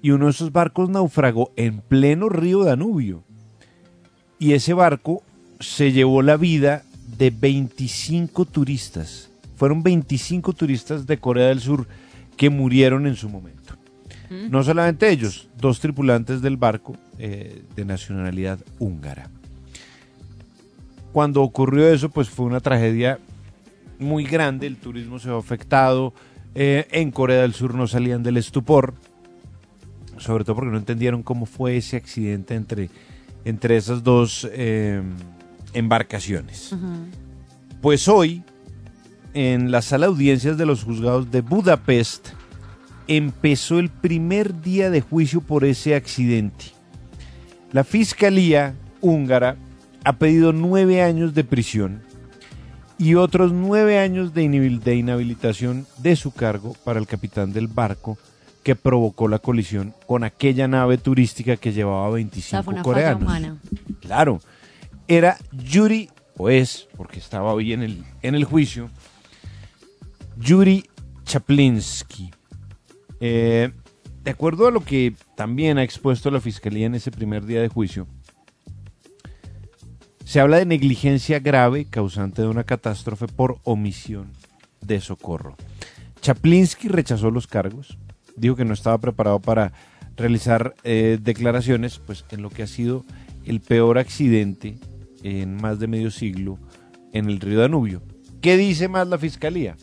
y 0.03 0.11
uno 0.11 0.25
de 0.27 0.33
esos 0.33 0.51
barcos 0.53 0.89
naufragó 0.89 1.53
en 1.57 1.81
pleno 1.81 2.29
río 2.29 2.65
Danubio 2.65 3.23
y 4.39 4.55
ese 4.55 4.73
barco 4.75 5.23
se 5.61 5.93
llevó 5.93 6.23
la 6.23 6.37
vida 6.37 6.83
de 7.17 7.31
25 7.31 8.45
turistas. 8.47 9.29
Fueron 9.63 9.85
25 9.85 10.55
turistas 10.55 11.07
de 11.07 11.19
Corea 11.19 11.47
del 11.47 11.61
Sur 11.61 11.87
que 12.37 12.51
murieron 12.51 13.07
en 13.07 13.15
su 13.15 13.29
momento. 13.29 13.77
No 14.51 14.65
solamente 14.65 15.09
ellos, 15.09 15.49
dos 15.57 15.79
tripulantes 15.79 16.43
del 16.43 16.57
barco 16.57 16.97
eh, 17.17 17.63
de 17.77 17.85
nacionalidad 17.85 18.59
húngara. 18.81 19.31
Cuando 21.13 21.43
ocurrió 21.43 21.87
eso, 21.87 22.09
pues 22.09 22.29
fue 22.29 22.47
una 22.47 22.59
tragedia 22.59 23.21
muy 24.01 24.25
grande, 24.25 24.67
el 24.67 24.79
turismo 24.79 25.21
se 25.21 25.29
vio 25.29 25.39
afectado, 25.39 26.13
eh, 26.57 26.89
en 26.91 27.13
Corea 27.13 27.43
del 27.43 27.55
Sur 27.55 27.77
no 27.77 27.87
salían 27.87 28.25
del 28.25 28.39
estupor, 28.39 28.95
sobre 30.19 30.43
todo 30.43 30.57
porque 30.57 30.73
no 30.73 30.79
entendieron 30.79 31.23
cómo 31.23 31.47
fue 31.47 31.77
ese 31.77 31.97
accidente 31.97 32.57
entre, 32.57 32.91
entre 33.45 33.77
esas 33.77 34.03
dos 34.03 34.45
eh, 34.51 35.01
embarcaciones. 35.73 36.75
Pues 37.81 38.09
hoy, 38.09 38.43
en 39.35 39.71
la 39.71 39.83
sala 39.83 40.07
de 40.07 40.13
audiencias 40.13 40.59
de 40.59 40.67
los 40.67 40.85
juzgados 40.85 41.31
de 41.31 41.41
Budapest, 41.41 42.29
empezó 43.09 43.79
el 43.79 43.89
primer 43.91 44.61
día 44.63 44.91
de 44.91 45.01
juicio 45.01 45.41
por 45.41 45.65
ese 45.65 45.95
accidente. 45.95 46.67
La 47.73 47.85
fiscalía 47.85 48.75
húngara 49.01 49.57
ha 50.05 50.15
pedido 50.15 50.53
nueve 50.53 51.03
años 51.03 51.35
de 51.35 51.45
prisión 51.45 52.03
y 52.99 53.15
otros 53.15 53.53
nueve 53.53 53.99
años 53.99 54.35
de, 54.35 54.45
inhabil- 54.45 54.81
de 54.81 54.97
inhabilitación 54.97 55.87
de 55.99 56.15
su 56.17 56.33
cargo 56.33 56.77
para 56.85 57.01
el 57.01 57.07
capitán 57.07 57.53
del 57.53 57.69
barco 57.69 58.19
que 58.63 58.77
provocó 58.77 59.27
la 59.27 59.39
colisión 59.41 59.93
con 60.07 60.23
aquella 60.23 60.69
nave 60.69 60.99
turística 60.99 61.57
que 61.57 61.73
llevaba 61.73 62.09
O 62.09 62.13
25 62.13 62.51
sea, 62.51 62.63
fue 62.63 62.75
una 62.75 62.85
falla 62.85 62.95
coreanos. 62.95 63.23
humana. 63.23 63.57
Claro, 64.01 64.41
era 65.09 65.37
Yuri, 65.53 66.11
o 66.37 66.49
es, 66.49 66.87
porque 66.97 67.19
estaba 67.19 67.53
hoy 67.53 67.73
en 67.73 67.83
el, 67.83 68.05
en 68.23 68.35
el 68.37 68.45
juicio, 68.45 68.89
Yuri 70.43 70.85
Chaplinsky. 71.25 72.31
Eh, 73.21 73.71
de 74.25 74.31
acuerdo 74.31 74.67
a 74.67 74.73
lo 74.73 74.81
que 74.81 75.15
también 75.37 75.79
ha 75.79 75.85
expuesto 75.85 76.31
la 76.31 76.41
fiscalía 76.41 76.87
en 76.87 76.97
ese 76.97 77.13
primer 77.13 77.45
día 77.47 77.61
de 77.61 77.69
juicio, 77.69 78.09
se 80.25 80.41
habla 80.41 80.59
de 80.59 80.67
negligencia 80.67 81.39
grave 81.39 81.85
causante 81.85 82.43
de 82.43 82.49
una 82.49 82.65
catástrofe 82.65 83.29
por 83.29 83.59
omisión 83.63 84.33
de 84.81 85.01
socorro. 85.01 85.57
Chaplinsky 86.21 86.89
rechazó 86.89 87.31
los 87.31 87.47
cargos, 87.47 87.97
dijo 88.37 88.57
que 88.57 88.65
no 88.65 88.75
estaba 88.75 88.99
preparado 88.99 89.41
para 89.41 89.73
realizar 90.17 90.75
eh, 90.83 91.19
declaraciones, 91.23 92.01
pues 92.01 92.25
en 92.31 92.43
lo 92.43 92.51
que 92.51 92.65
ha 92.65 92.67
sido 92.67 93.05
el 93.45 93.61
peor 93.61 93.99
accidente 93.99 94.79
en 95.23 95.57
más 95.57 95.79
de 95.79 95.87
medio 95.87 96.11
siglo 96.11 96.59
en 97.13 97.29
el 97.29 97.39
río 97.39 97.61
Danubio. 97.61 98.03
¿Qué 98.41 98.57
dice 98.57 98.89
más 98.89 99.07
la 99.07 99.19
fiscalía? 99.19 99.77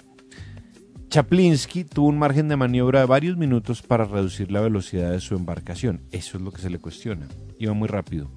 Chaplinsky 1.10 1.84
tuvo 1.86 2.08
un 2.10 2.20
margen 2.20 2.48
de 2.48 2.56
maniobra 2.56 3.00
de 3.00 3.06
varios 3.08 3.36
minutos 3.36 3.82
para 3.82 4.06
reducir 4.06 4.52
la 4.52 4.62
velocidad 4.62 5.12
de 5.12 5.20
su 5.20 5.36
embarcación. 5.36 6.02
Eso 6.12 6.38
es 6.38 6.44
lo 6.44 6.52
que 6.52 6.62
se 6.62 6.70
le 6.70 6.78
cuestiona. 6.80 7.28
Iba 7.58 7.74
muy 7.74 7.88
rápido. 7.88 8.30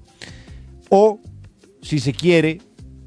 O, 0.89 1.19
si 1.81 1.99
se 1.99 2.13
quiere, 2.13 2.61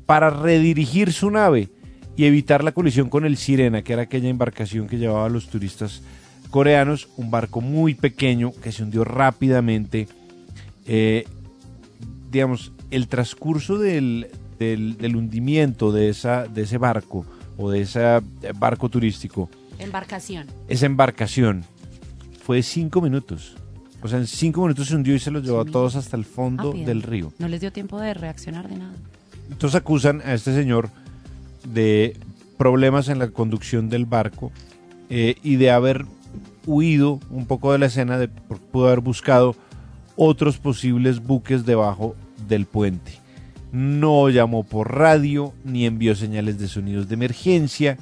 para 0.07 0.31
redirigir 0.31 1.13
su 1.13 1.31
nave 1.31 1.69
y 2.17 2.25
evitar 2.25 2.63
la 2.63 2.73
colisión 2.73 3.09
con 3.09 3.25
el 3.25 3.37
Sirena, 3.37 3.83
que 3.83 3.93
era 3.93 4.03
aquella 4.03 4.29
embarcación 4.29 4.87
que 4.87 4.99
llevaba 4.99 5.27
a 5.27 5.31
los 5.31 5.49
turistas 5.49 6.03
coreanos, 6.51 7.09
un 7.17 7.31
barco 7.31 7.61
muy 7.61 7.95
pequeño 7.95 8.53
que 8.63 8.71
se 8.73 8.85
hundió 8.85 9.03
rápidamente. 9.05 10.07
Eh, 10.87 11.27
digamos, 12.31 12.73
el 12.93 13.09
transcurso 13.09 13.79
del, 13.79 14.29
del- 14.61 14.97
del 14.97 15.17
hundimiento 15.17 15.91
de, 15.91 16.09
esa, 16.09 16.47
de 16.47 16.63
ese 16.63 16.79
barco 16.79 17.27
o 17.57 17.71
de 17.71 17.81
ese 17.83 18.01
eh, 18.03 18.21
barco 18.59 18.89
turístico, 18.89 19.49
Embarcación. 19.79 20.47
esa 20.69 20.87
embarcación, 20.87 21.65
fue 22.45 22.57
de 22.57 22.63
cinco 22.63 23.01
minutos. 23.01 23.57
O 24.03 24.09
sea, 24.09 24.19
en 24.19 24.27
cinco 24.27 24.63
minutos 24.63 24.89
se 24.89 24.95
hundió 24.95 25.15
y 25.15 25.19
se 25.19 25.31
los 25.31 25.43
llevó 25.43 25.61
a 25.61 25.65
todos 25.65 25.97
hasta 25.97 26.17
el 26.17 26.25
fondo 26.25 26.65
Rápido. 26.71 26.87
del 26.87 27.03
río. 27.03 27.33
No 27.39 27.49
les 27.49 27.61
dio 27.61 27.73
tiempo 27.73 27.99
de 28.01 28.15
reaccionar 28.15 28.69
de 28.69 28.77
nada. 28.77 28.95
Entonces 29.51 29.75
acusan 29.81 30.21
a 30.25 30.35
este 30.35 30.55
señor 30.55 30.91
de 31.65 32.17
problemas 32.59 33.09
en 33.09 33.19
la 33.19 33.29
conducción 33.29 33.89
del 33.89 34.07
barco 34.07 34.53
eh, 35.11 35.37
y 35.43 35.57
de 35.57 35.71
haber 35.71 36.05
huido 36.67 37.21
un 37.31 37.47
poco 37.47 37.73
de 37.73 37.79
la 37.79 37.87
escena, 37.87 38.19
de 38.19 38.29
pudo 38.29 38.87
haber 38.87 39.01
buscado 39.01 39.57
otros 40.17 40.59
posibles 40.59 41.21
buques 41.23 41.65
debajo 41.67 42.15
del 42.49 42.67
puente. 42.67 43.19
No 43.77 44.31
llamó 44.31 44.65
por 44.65 44.97
radio 44.97 45.53
ni 45.63 45.85
envió 45.85 46.15
señales 46.15 46.59
de 46.59 46.67
sonidos 46.67 47.09
de 47.09 47.15
emergencia. 47.15 47.99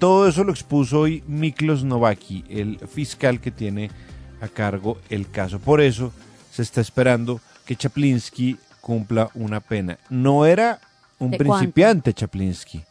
Todo 0.00 0.26
eso 0.26 0.42
lo 0.42 0.50
expuso 0.50 0.98
hoy 0.98 1.22
Miklos 1.28 1.84
Novaki, 1.84 2.42
el 2.48 2.80
fiscal 2.88 3.40
que 3.40 3.52
tiene 3.52 3.88
a 4.40 4.48
cargo 4.48 4.98
el 5.08 5.30
caso. 5.30 5.60
Por 5.60 5.80
eso 5.80 6.12
se 6.50 6.62
está 6.62 6.80
esperando 6.80 7.40
que 7.64 7.76
Chaplinsky 7.76 8.56
cumpla 8.80 9.30
una 9.34 9.60
pena. 9.60 9.96
No 10.10 10.44
era 10.44 10.80
un 11.20 11.30
principiante 11.30 12.12
Chaplinsky. 12.12 12.82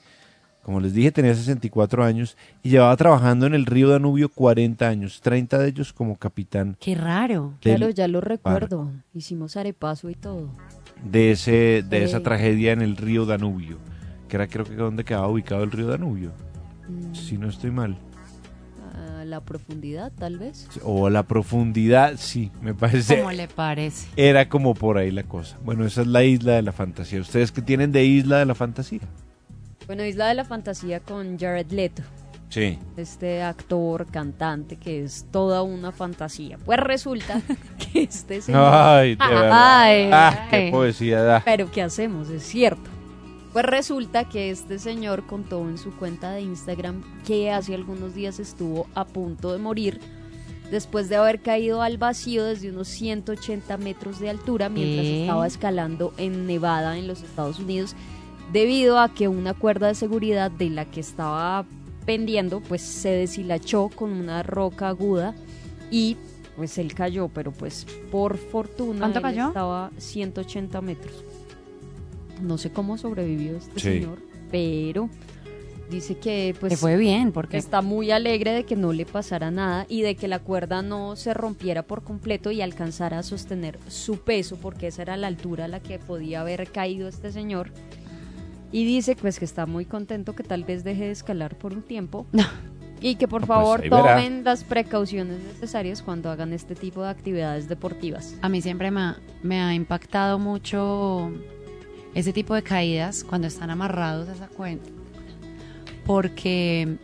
Como 0.64 0.80
les 0.80 0.94
dije, 0.94 1.12
tenía 1.12 1.36
64 1.36 2.02
años 2.02 2.38
y 2.64 2.70
llevaba 2.70 2.96
trabajando 2.96 3.46
en 3.46 3.56
el 3.56 3.66
río 3.66 3.90
Danubio 3.90 4.30
40 4.30 4.88
años, 4.88 5.20
30 5.22 5.58
de 5.58 5.68
ellos 5.68 5.92
como 5.92 6.16
capitán 6.16 6.78
Qué 6.80 6.96
raro. 6.96 7.56
Claro, 7.60 7.90
ya 7.90 8.08
lo 8.08 8.22
recuerdo. 8.22 8.90
Hicimos 9.14 9.58
arepaso 9.58 10.10
y 10.10 10.16
todo. 10.16 10.50
De, 11.06 11.32
ese, 11.32 11.84
de 11.88 12.04
esa 12.04 12.22
tragedia 12.22 12.74
en 12.74 12.82
el 12.82 12.98
río 12.98 13.26
Danubio, 13.26 13.78
que 14.28 14.36
era 14.36 14.48
creo 14.48 14.66
que 14.66 14.76
donde 14.76 15.06
quedaba 15.06 15.28
ubicado 15.30 15.64
el 15.64 15.72
río 15.72 15.88
Danubio, 15.88 16.32
Mm, 16.88 17.16
si 17.16 17.38
no 17.40 17.48
estoy 17.50 17.72
mal. 17.72 17.98
a 19.20 19.26
la 19.26 19.42
profundidad, 19.42 20.12
tal 20.18 20.38
vez. 20.38 20.68
O 20.84 21.10
la 21.10 21.24
profundidad, 21.24 22.14
sí, 22.18 22.52
me 22.62 22.74
parece. 22.76 23.18
¿Cómo 23.18 23.32
le 23.32 23.48
parece? 23.48 24.08
Era 24.16 24.48
como 24.50 24.74
por 24.76 24.98
ahí 25.00 25.10
la 25.10 25.24
cosa. 25.24 25.58
Bueno, 25.66 25.84
esa 25.86 26.02
es 26.02 26.08
la 26.08 26.24
isla 26.24 26.52
de 26.54 26.62
la 26.62 26.72
fantasía. 26.72 27.20
¿Ustedes 27.22 27.52
qué 27.52 27.62
tienen 27.64 27.92
de 27.92 28.04
isla 28.06 28.38
de 28.38 28.46
la 28.46 28.54
fantasía? 28.56 29.00
Bueno, 29.88 30.04
Isla 30.06 30.28
de 30.28 30.34
la 30.34 30.46
Fantasía 30.46 31.00
con 31.00 31.38
Jared 31.38 31.72
Leto. 31.72 32.02
Sí. 32.50 32.80
Este 32.96 33.42
actor, 33.42 34.06
cantante, 34.06 34.78
que 34.78 35.04
es 35.04 35.26
toda 35.32 35.62
una 35.62 35.92
fantasía. 35.92 36.58
Pues 36.64 36.80
resulta 36.80 37.42
que 37.94 38.04
este 38.04 38.42
señor... 38.42 38.70
Ay, 38.74 39.16
de 39.16 39.28
verdad. 39.28 39.82
Ay, 39.82 40.10
ah, 40.12 40.48
qué 40.50 40.70
poesía 40.72 41.22
da. 41.22 41.42
Pero 41.44 41.70
¿qué 41.72 41.82
hacemos? 41.82 42.30
Es 42.30 42.44
cierto. 42.44 42.90
Pues 43.52 43.66
resulta 43.66 44.28
que 44.28 44.50
este 44.50 44.80
señor 44.80 45.26
contó 45.26 45.62
en 45.68 45.78
su 45.78 45.96
cuenta 45.96 46.32
de 46.32 46.42
Instagram 46.42 47.04
que 47.26 47.52
hace 47.52 47.74
algunos 47.74 48.14
días 48.14 48.40
estuvo 48.40 48.88
a 48.96 49.06
punto 49.06 49.54
de 49.54 49.60
morir 49.60 50.02
después 50.72 51.10
de 51.10 51.16
haber 51.16 51.40
caído 51.40 51.82
al 51.82 51.98
vacío 51.98 52.44
desde 52.44 52.70
unos 52.70 52.88
180 52.88 53.78
metros 53.78 54.20
de 54.20 54.30
altura 54.30 54.70
mientras 54.70 55.06
estaba 55.06 55.48
escalando 55.48 56.14
en 56.18 56.48
Nevada, 56.48 56.98
en 56.98 57.08
los 57.08 57.22
Estados 57.22 57.60
Unidos, 57.60 57.96
debido 58.52 59.00
a 59.00 59.14
que 59.14 59.28
una 59.28 59.54
cuerda 59.54 59.88
de 59.88 59.96
seguridad 59.96 60.52
de 60.52 60.70
la 60.70 60.86
que 60.86 61.00
estaba 61.00 61.66
pendiendo 62.06 62.62
pues 62.62 62.82
se 62.82 63.10
deshilachó 63.10 63.90
con 63.90 64.12
una 64.12 64.44
roca 64.44 64.90
aguda 64.90 65.34
y 65.92 66.18
pues 66.56 66.78
él 66.78 66.94
cayó, 66.94 67.28
pero 67.28 67.52
pues 67.52 67.86
por 68.12 68.38
fortuna 68.38 69.00
¿Cuánto 69.00 69.20
él 69.20 69.24
cayó? 69.24 69.48
estaba 69.48 69.92
180 69.98 70.82
metros. 70.82 71.24
No 72.42 72.58
sé 72.58 72.72
cómo 72.72 72.98
sobrevivió 72.98 73.58
este 73.58 73.80
Sí. 73.80 74.00
señor, 74.00 74.20
pero 74.52 75.10
dice 75.90 76.18
que 76.18 76.56
pues 76.60 76.74
Le 76.74 76.78
fue 76.78 76.98
bien, 76.98 77.32
porque- 77.32 77.58
está 77.58 77.82
muy 77.82 78.12
alegre 78.12 78.52
de 78.52 78.64
que 78.64 78.76
no 78.76 78.92
le 78.94 79.06
pasara 79.06 79.52
nada 79.52 79.86
y 79.90 80.02
de 80.02 80.16
que 80.16 80.28
la 80.28 80.40
cuerda 80.40 80.82
no 80.82 81.16
se 81.16 81.34
rompiera 81.34 81.84
por 81.84 82.04
completo 82.04 82.52
y 82.52 82.62
alcanzara 82.62 83.20
a 83.20 83.24
sostener 83.24 83.78
su 83.88 84.18
peso, 84.20 84.58
porque 84.58 84.88
esa 84.88 85.02
era 85.04 85.18
la 85.18 85.28
altura 85.28 85.66
a 85.66 85.68
la 85.68 85.82
que 85.82 86.00
podía 86.00 86.42
haber 86.42 86.72
caído 86.72 87.08
este 87.08 87.32
señor. 87.32 87.72
Y 88.76 88.84
dice 88.84 89.16
pues 89.16 89.40
que 89.40 89.46
está 89.46 89.66
muy 89.66 89.86
contento 89.86 90.36
que 90.36 90.44
tal 90.44 90.66
vez 90.66 90.84
deje 90.84 91.06
de 91.06 91.12
escalar 91.12 91.56
por 91.56 91.72
un 91.72 91.82
tiempo. 91.82 92.28
Y 93.00 93.16
que 93.16 93.26
por 93.26 93.40
No, 93.40 93.48
pues, 93.48 93.58
favor 93.58 93.82
tomen 93.90 94.44
las 94.44 94.66
precauciones 94.66 95.40
necesarias 95.42 96.02
cuando 96.02 96.30
hagan 96.30 96.52
este 96.52 96.76
tipo 96.76 97.02
de 97.02 97.10
actividades 97.10 97.70
deportivas. 97.70 98.36
A 98.42 98.50
mí 98.50 98.62
siempre 98.62 98.92
me 98.92 99.00
ha, 99.00 99.18
me 99.44 99.62
ha 99.62 99.74
impactado 99.74 100.40
mucho 100.40 101.32
ese 102.14 102.34
tipo 102.34 102.54
de 102.54 102.64
caídas 102.64 103.24
cuando 103.24 103.48
están 103.48 103.70
amarrados 103.70 104.28
a 104.28 104.34
esa 104.34 104.50
cuenta. 104.50 104.90
Porque 106.06 106.98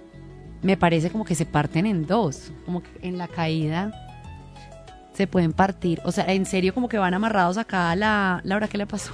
me 0.62 0.76
parece 0.76 1.10
como 1.10 1.24
que 1.24 1.36
se 1.36 1.46
parten 1.46 1.86
en 1.86 2.06
dos. 2.06 2.52
Como 2.66 2.84
que 2.84 2.90
en 3.02 3.18
la 3.18 3.30
caída 3.30 3.94
se 5.14 5.26
pueden 5.26 5.54
partir. 5.54 6.02
O 6.04 6.12
sea, 6.12 6.26
en 6.34 6.46
serio 6.46 6.74
como 6.74 6.90
que 6.90 6.98
van 6.98 7.14
amarrados 7.14 7.58
acá 7.58 7.92
a 7.92 7.96
la... 7.96 8.42
Laura, 8.44 8.68
¿qué 8.68 8.78
le 8.78 8.88
pasó? 8.88 9.14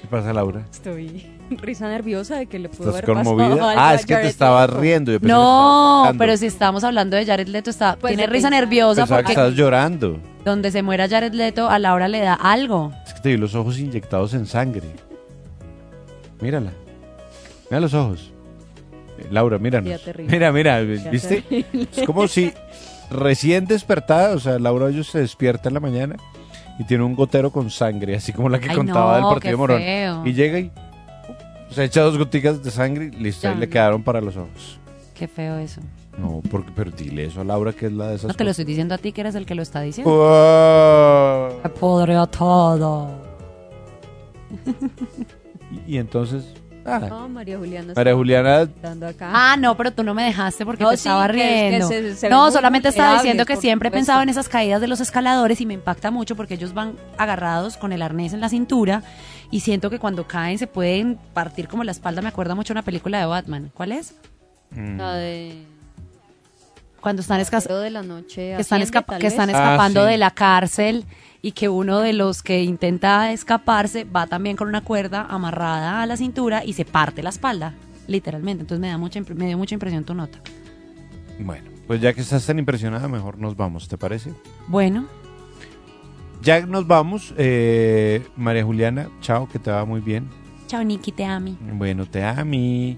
¿Qué 0.00 0.08
pasa, 0.08 0.32
Laura? 0.32 0.64
Estoy 0.70 1.39
risa 1.62 1.88
nerviosa 1.88 2.36
de 2.36 2.46
que 2.46 2.58
le 2.58 2.68
pudo 2.68 2.90
¿Estás 2.90 3.02
haber 3.04 3.14
pasado 3.16 3.36
conmovida? 3.36 3.70
algo 3.70 3.80
Ah, 3.82 3.94
es 3.94 4.06
que 4.06 4.16
te 4.16 4.28
estabas 4.28 4.68
Leto. 4.70 4.80
riendo. 4.80 5.12
yo 5.12 5.20
pensé 5.20 5.32
que 5.34 5.40
estabas 5.40 6.12
No, 6.12 6.18
pero 6.18 6.36
si 6.36 6.46
estamos 6.46 6.84
hablando 6.84 7.16
de 7.16 7.26
Jared 7.26 7.48
Leto, 7.48 7.70
está, 7.70 7.96
Pues 7.96 8.12
tiene 8.16 8.26
risa 8.26 8.48
pensar. 8.48 8.62
nerviosa 8.64 9.02
Pensaba 9.02 9.20
que 9.20 9.22
porque 9.24 9.32
estabas 9.32 9.54
llorando. 9.54 10.18
donde 10.44 10.70
se 10.70 10.82
muera 10.82 11.08
Jared 11.08 11.32
Leto, 11.34 11.68
a 11.68 11.78
Laura 11.78 12.08
le 12.08 12.20
da 12.20 12.34
algo. 12.34 12.92
Es 13.06 13.14
que 13.14 13.20
te 13.20 13.28
vi 13.30 13.36
los 13.36 13.54
ojos 13.54 13.78
inyectados 13.78 14.34
en 14.34 14.46
sangre. 14.46 14.88
Mírala. 16.40 16.72
Mira 17.70 17.80
los 17.80 17.94
ojos. 17.94 18.30
Eh, 19.18 19.26
Laura, 19.30 19.58
míranos. 19.58 20.02
Terrible. 20.02 20.32
Mira, 20.32 20.52
mira, 20.52 20.80
¿viste? 20.80 21.44
Es 21.96 22.06
como 22.06 22.26
si 22.28 22.52
recién 23.10 23.66
despertada, 23.66 24.34
o 24.34 24.38
sea, 24.38 24.58
Laura 24.58 24.86
Hoyos 24.86 25.08
se 25.08 25.18
despierta 25.18 25.68
en 25.68 25.74
la 25.74 25.80
mañana 25.80 26.16
y 26.78 26.84
tiene 26.84 27.04
un 27.04 27.14
gotero 27.14 27.50
con 27.50 27.68
sangre, 27.70 28.16
así 28.16 28.32
como 28.32 28.48
la 28.48 28.58
que 28.58 28.70
Ay, 28.70 28.76
contaba 28.76 29.16
del 29.16 29.24
partido 29.24 29.40
qué 29.40 29.50
de 29.50 29.56
Morón. 29.56 29.78
feo. 29.80 30.22
Y 30.26 30.32
llega 30.32 30.58
y 30.58 30.70
Se 31.70 31.84
echa 31.84 32.02
dos 32.02 32.18
goticas 32.18 32.62
de 32.62 32.70
sangre 32.70 33.06
y 33.06 33.10
listo, 33.22 33.46
ahí 33.48 33.54
Ya. 33.54 33.60
le 33.60 33.68
quedaron 33.68 34.02
para 34.02 34.20
los 34.20 34.36
ojos. 34.36 34.78
Qué 35.14 35.28
feo 35.28 35.56
eso. 35.58 35.80
No, 36.18 36.42
porque, 36.50 36.70
pero 36.74 36.90
dile 36.90 37.24
eso 37.26 37.40
a 37.40 37.44
Laura, 37.44 37.72
que 37.72 37.86
es 37.86 37.92
la 37.92 38.08
de 38.08 38.14
esas 38.16 38.28
No 38.28 38.34
te 38.34 38.42
lo 38.44 38.48
cosas. 38.48 38.58
estoy 38.60 38.64
diciendo 38.66 38.94
a 38.94 38.98
ti 38.98 39.12
que 39.12 39.20
eres 39.20 39.34
el 39.36 39.46
que 39.46 39.54
lo 39.54 39.62
está 39.62 39.80
diciendo. 39.80 40.10
Wow. 40.12 41.60
Me 41.62 41.70
podrió 41.70 42.26
todo. 42.26 43.10
Y, 45.86 45.94
y 45.94 45.98
entonces, 45.98 46.44
ah, 46.84 46.98
No, 47.08 47.28
María 47.28 47.56
Juliana. 47.56 47.92
María 47.94 48.10
está 48.10 48.16
Juliana, 48.16 48.68
dando 48.82 49.06
acá. 49.06 49.30
Ah, 49.32 49.56
no, 49.56 49.76
pero 49.76 49.92
tú 49.92 50.02
no 50.02 50.14
me 50.14 50.24
dejaste 50.24 50.64
porque 50.66 50.82
No, 50.82 50.90
te 50.90 50.96
sí, 50.96 51.02
estaba 51.08 51.28
que- 51.28 51.34
que 51.34 51.68
riendo. 51.68 51.86
se- 51.86 52.16
se 52.16 52.26
ve 52.26 52.30
no, 52.34 52.42
muy 52.46 52.52
solamente 52.52 52.88
estaba 52.88 53.14
diciendo 53.14 53.46
que 53.46 53.54
por 53.54 53.60
siempre 53.62 53.86
he 53.88 53.90
supuesto. 53.90 54.00
pensado 54.06 54.22
en 54.22 54.28
esas 54.30 54.48
caídas 54.48 54.80
de 54.80 54.88
los 54.88 55.00
escaladores 55.00 55.60
y 55.60 55.66
me 55.66 55.74
impacta 55.74 56.10
mucho 56.10 56.34
porque 56.34 56.54
ellos 56.54 56.74
van 56.74 56.94
agarrados 57.18 57.76
con 57.76 57.92
el 57.92 58.02
arnés 58.02 58.32
en 58.32 58.40
la 58.40 58.48
cintura 58.48 59.04
y 59.50 59.60
siento 59.60 59.90
que 59.90 59.98
cuando 59.98 60.26
caen 60.26 60.58
se 60.58 60.66
pueden 60.66 61.18
partir 61.34 61.68
como 61.68 61.84
la 61.84 61.92
espalda. 61.92 62.22
Me 62.22 62.28
acuerda 62.28 62.54
mucho 62.54 62.72
una 62.72 62.82
película 62.82 63.18
de 63.18 63.26
Batman. 63.26 63.70
¿Cuál 63.74 63.92
es? 63.92 64.14
La 64.74 65.14
de... 65.14 65.64
Cuando 67.00 67.22
están, 67.22 67.42
Caballero 67.44 67.78
de 67.80 67.90
la 67.90 68.02
noche 68.02 68.54
que 68.56 68.60
están, 68.60 68.82
escapa- 68.82 69.18
que 69.18 69.26
están 69.26 69.48
escapando 69.48 70.02
Ah, 70.02 70.04
sí. 70.06 70.10
de 70.10 70.18
la 70.18 70.30
cárcel 70.32 71.04
y 71.40 71.52
que 71.52 71.70
uno 71.70 72.00
de 72.00 72.12
los 72.12 72.42
que 72.42 72.62
intenta 72.62 73.32
escaparse 73.32 74.04
va 74.04 74.26
también 74.26 74.54
con 74.56 74.68
una 74.68 74.82
cuerda 74.82 75.26
amarrada 75.30 76.02
a 76.02 76.06
la 76.06 76.18
cintura 76.18 76.62
y 76.62 76.74
se 76.74 76.84
parte 76.84 77.22
la 77.22 77.30
espalda, 77.30 77.72
literalmente. 78.06 78.60
Entonces 78.62 78.80
me 78.82 78.88
da 78.88 78.98
mucha 78.98 79.18
me 79.34 79.46
dio 79.46 79.56
mucha 79.56 79.74
impresión 79.74 80.04
tu 80.04 80.12
nota. 80.12 80.40
bueno, 81.38 81.70
pues 81.86 82.02
ya 82.02 82.12
que 82.12 82.20
estás 82.20 82.44
tan 82.44 82.58
impresionada, 82.58 83.08
mejor 83.08 83.38
nos 83.38 83.56
vamos, 83.56 83.88
¿te 83.88 83.96
parece? 83.96 84.34
Bueno, 84.68 85.06
Ya 86.42 86.64
nos 86.66 86.86
vamos. 86.86 87.34
eh, 87.36 88.22
María 88.36 88.64
Juliana, 88.64 89.08
chao, 89.20 89.48
que 89.48 89.58
te 89.58 89.70
va 89.70 89.84
muy 89.84 90.00
bien. 90.00 90.28
chao 90.66 90.82
Niki, 90.84 91.12
te 91.12 91.24
ami. 91.24 91.56
Bueno, 91.74 92.06
te 92.06 92.22
ami. 92.24 92.96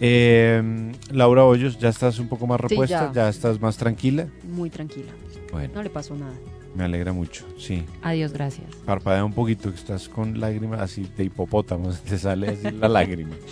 Eh, 0.00 0.92
Laura 1.10 1.44
Hoyos, 1.44 1.78
ya 1.78 1.88
estás 1.88 2.18
un 2.18 2.28
poco 2.28 2.46
más 2.46 2.60
Sí, 2.60 2.66
repuesta, 2.68 3.06
ya. 3.08 3.24
ya. 3.24 3.28
estás 3.28 3.60
más 3.60 3.76
tranquila. 3.76 4.26
Muy 4.44 4.70
tranquila. 4.70 5.10
Bueno, 5.50 5.72
No 5.74 5.82
le 5.82 5.90
pasó 5.90 6.14
nada. 6.14 6.34
me 6.76 6.84
alegra 6.84 7.12
mucho, 7.12 7.44
sí. 7.58 7.84
Adiós, 8.02 8.32
gracias. 8.32 8.66
Parpadea 8.86 9.24
un 9.24 9.32
poquito, 9.32 9.70
que 9.70 9.76
estás 9.76 10.08
con 10.08 10.38
lágrimas 10.38 10.80
así 10.80 11.08
de 11.16 11.24
hipopótamo, 11.24 11.90
te 12.08 12.18
sale 12.18 12.50
así 12.50 12.70
la 12.70 12.88
lágrima. 12.88 13.34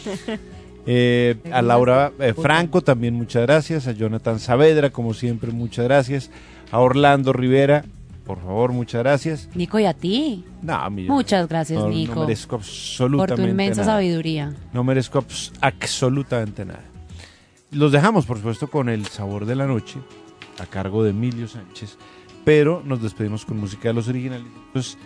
Eh, 0.88 1.34
a 1.50 1.62
Laura 1.62 2.12
eh, 2.20 2.32
Franco 2.32 2.80
también 2.80 3.12
muchas 3.14 3.42
gracias, 3.42 3.88
a 3.88 3.90
Jonathan 3.90 4.38
Saavedra 4.38 4.90
como 4.90 5.14
siempre 5.14 5.50
muchas 5.50 5.84
gracias, 5.84 6.30
a 6.70 6.78
Orlando 6.78 7.32
Rivera, 7.32 7.84
por 8.26 8.40
favor 8.40 8.72
muchas 8.72 9.02
gracias. 9.02 9.48
Nico, 9.54 9.78
y 9.78 9.84
a 9.86 9.94
ti. 9.94 10.44
No, 10.62 10.90
mí- 10.90 11.08
Muchas 11.08 11.48
gracias, 11.48 11.80
no, 11.80 11.88
Nico. 11.88 12.14
No 12.16 12.20
merezco 12.22 12.56
por 12.56 12.60
absolutamente 12.60 13.42
tu 13.42 13.48
inmensa 13.48 13.80
nada. 13.82 13.92
sabiduría. 13.94 14.54
No 14.72 14.84
merezco 14.84 15.20
abs- 15.22 15.52
absolutamente 15.60 16.64
nada. 16.64 16.84
Los 17.70 17.92
dejamos, 17.92 18.26
por 18.26 18.36
supuesto, 18.38 18.68
con 18.68 18.88
el 18.88 19.06
sabor 19.06 19.46
de 19.46 19.54
la 19.56 19.66
noche, 19.66 19.98
a 20.58 20.66
cargo 20.66 21.02
de 21.04 21.10
Emilio 21.10 21.48
Sánchez, 21.48 21.96
pero 22.44 22.82
nos 22.84 23.02
despedimos 23.02 23.44
con 23.44 23.58
música 23.58 23.88
de 23.88 23.94
los 23.94 24.08
originales. 24.08 24.46
Entonces, 24.66 24.98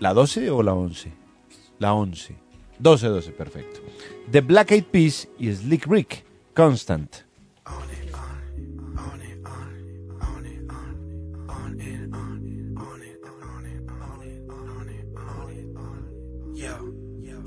¿la 0.00 0.12
12 0.14 0.50
o 0.50 0.62
la 0.62 0.74
11? 0.74 1.12
La 1.78 1.94
11. 1.94 2.36
12, 2.78 3.06
12, 3.06 3.30
perfecto. 3.32 3.80
The 4.30 4.40
Black 4.40 4.72
Eyed 4.72 4.84
Peas 4.84 5.28
y 5.38 5.52
Slick 5.52 5.86
Rick, 5.86 6.24
Constant. 6.54 7.23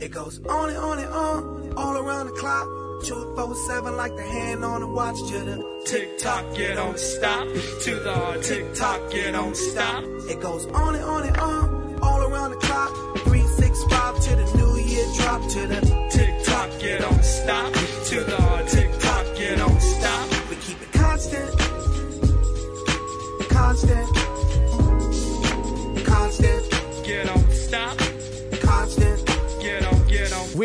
It 0.08 0.14
goes 0.14 0.40
on 0.48 0.70
and 0.70 0.78
on 0.78 1.00
and 1.00 1.10
on, 1.10 1.74
all 1.76 1.98
around 1.98 2.28
the 2.28 2.32
clock. 2.32 2.66
Two, 3.04 3.36
four, 3.36 3.54
seven, 3.68 3.98
like 3.98 4.16
the 4.16 4.24
hand 4.24 4.64
on 4.64 4.80
the 4.80 4.88
watch 4.88 5.18
to 5.18 5.40
the 5.40 5.82
tick 5.84 6.18
tock, 6.18 6.46
you 6.58 6.74
don't 6.76 6.98
stop. 6.98 7.46
To 7.84 7.96
the 7.96 8.40
tick 8.42 8.74
tock, 8.74 9.14
you 9.14 9.30
don't 9.34 9.58
stop. 9.58 10.06
It 10.32 10.40
goes 10.40 10.66
on 10.68 10.96
and 10.96 11.04
on 11.04 11.24
and 11.28 11.38
on, 11.38 12.00
all 12.02 12.22
around 12.22 12.52
the 12.52 12.56
clock. 12.56 13.18
Three, 13.26 13.46
six, 13.60 13.84
five 13.84 14.18
to 14.22 14.36
the 14.38 14.58
new 14.58 14.78
year 14.78 15.06
drop 15.18 15.42
to 15.42 15.68
the 15.68 15.82
tick 16.10 16.46
tock, 16.46 16.70
you 16.82 16.98
don't 17.00 17.26
stop. 17.26 17.74
To 17.74 18.24
the 18.24 18.47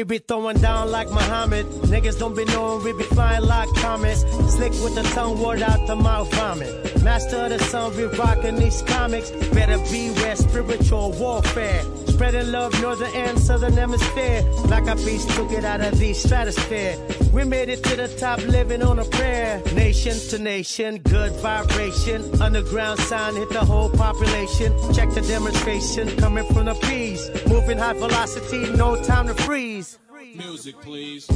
We 0.03 0.19
be 0.19 0.19
throwing 0.19 0.57
down 0.57 0.91
like 0.91 1.09
Muhammad. 1.11 1.65
Niggas 1.87 2.19
don't 2.19 2.35
be 2.35 2.45
knowing 2.47 2.83
we 2.83 2.93
be 2.93 3.05
flying 3.05 3.45
like 3.45 3.73
comets. 3.75 4.23
Slick 4.53 4.73
with 4.83 4.97
the 4.97 5.05
tongue, 5.15 5.41
word 5.41 5.63
out 5.63 5.87
the 5.87 5.95
mouth 5.95 6.29
vomit. 6.35 7.05
Master 7.05 7.45
of 7.45 7.51
the 7.51 7.61
sun, 7.61 7.97
we 7.97 8.07
rocking 8.07 8.57
these 8.57 8.83
comics. 8.83 9.31
Better 9.55 9.79
beware 9.93 10.35
spiritual 10.35 11.13
warfare. 11.13 11.85
Spreading 12.09 12.51
love, 12.51 12.73
northern 12.83 13.15
and 13.15 13.39
southern 13.39 13.75
hemisphere. 13.75 14.43
Like 14.65 14.89
a 14.89 14.97
beast 14.97 15.31
took 15.37 15.53
it 15.53 15.65
out 15.65 15.81
of 15.81 15.97
the 15.97 16.13
stratosphere. 16.15 16.99
We 17.33 17.45
made 17.45 17.69
it 17.69 17.85
to 17.85 17.95
the 17.95 18.09
top, 18.09 18.41
living 18.41 18.83
on 18.83 18.99
a 18.99 19.05
prayer. 19.05 19.63
Nation 19.73 20.19
to 20.31 20.39
nation, 20.41 20.99
good 20.99 21.33
vibration. 21.37 22.43
Underground 22.43 22.99
sound 22.99 23.37
hit 23.37 23.51
the 23.51 23.65
whole 23.65 23.89
population. 23.89 24.73
Check 24.93 25.11
the 25.11 25.21
demonstration 25.21 26.09
coming 26.17 26.47
from 26.53 26.65
the 26.65 26.75
peas. 26.75 27.31
Moving 27.47 27.79
high 27.79 27.93
velocity, 27.93 28.69
no 28.73 29.01
time 29.05 29.29
to 29.29 29.35
freeze. 29.35 29.92
Music, 30.35 30.81
please. 30.81 31.27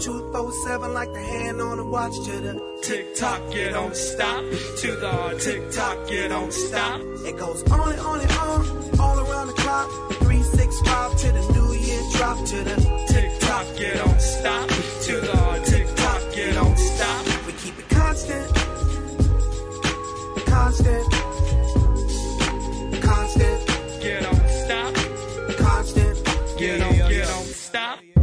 Two, 0.00 0.30
four, 0.32 0.52
seven, 0.64 0.94
like 0.94 1.12
the 1.12 1.20
hand 1.20 1.60
on 1.60 1.78
the 1.78 1.84
watch 1.84 2.14
to 2.24 2.40
the 2.40 2.78
tick 2.82 3.16
tock, 3.16 3.42
you 3.52 3.68
don't 3.70 3.96
stop. 3.96 4.44
To 4.44 4.92
the 4.92 5.38
tick 5.40 5.70
tock, 5.72 6.10
you 6.10 6.28
don't 6.28 6.52
stop. 6.52 7.00
It 7.26 7.36
goes 7.36 7.64
on 7.64 7.92
and 7.92 8.00
on 8.00 8.20
and 8.20 8.30
on, 8.30 9.00
all 9.00 9.18
around 9.18 9.48
the 9.48 9.54
clock. 9.54 9.90
Three, 10.22 10.42
six, 10.42 10.80
five 10.82 11.16
to 11.18 11.32
the 11.32 11.52
new 11.52 11.72
year 11.74 12.00
drop 12.14 12.38
to 12.46 12.62
the 12.62 12.76
tick 13.08 13.40
tock, 13.40 13.66
you 13.80 13.92
don't 13.94 14.20
stop. 14.20 14.68
To 14.68 15.20
the 15.20 15.62
tick 15.66 15.88
tock, 15.96 16.36
you 16.36 16.52
don't 16.52 16.78
stop. 16.78 17.26
We 17.46 17.52
keep 17.54 17.78
it 17.78 17.88
constant, 17.88 18.54
constant, 20.46 21.12
constant. 23.02 23.66
Get 24.00 24.26
on, 24.26 24.48
stop. 24.64 24.94
Constant. 25.58 26.56
Get 26.56 26.82
on. 26.82 26.97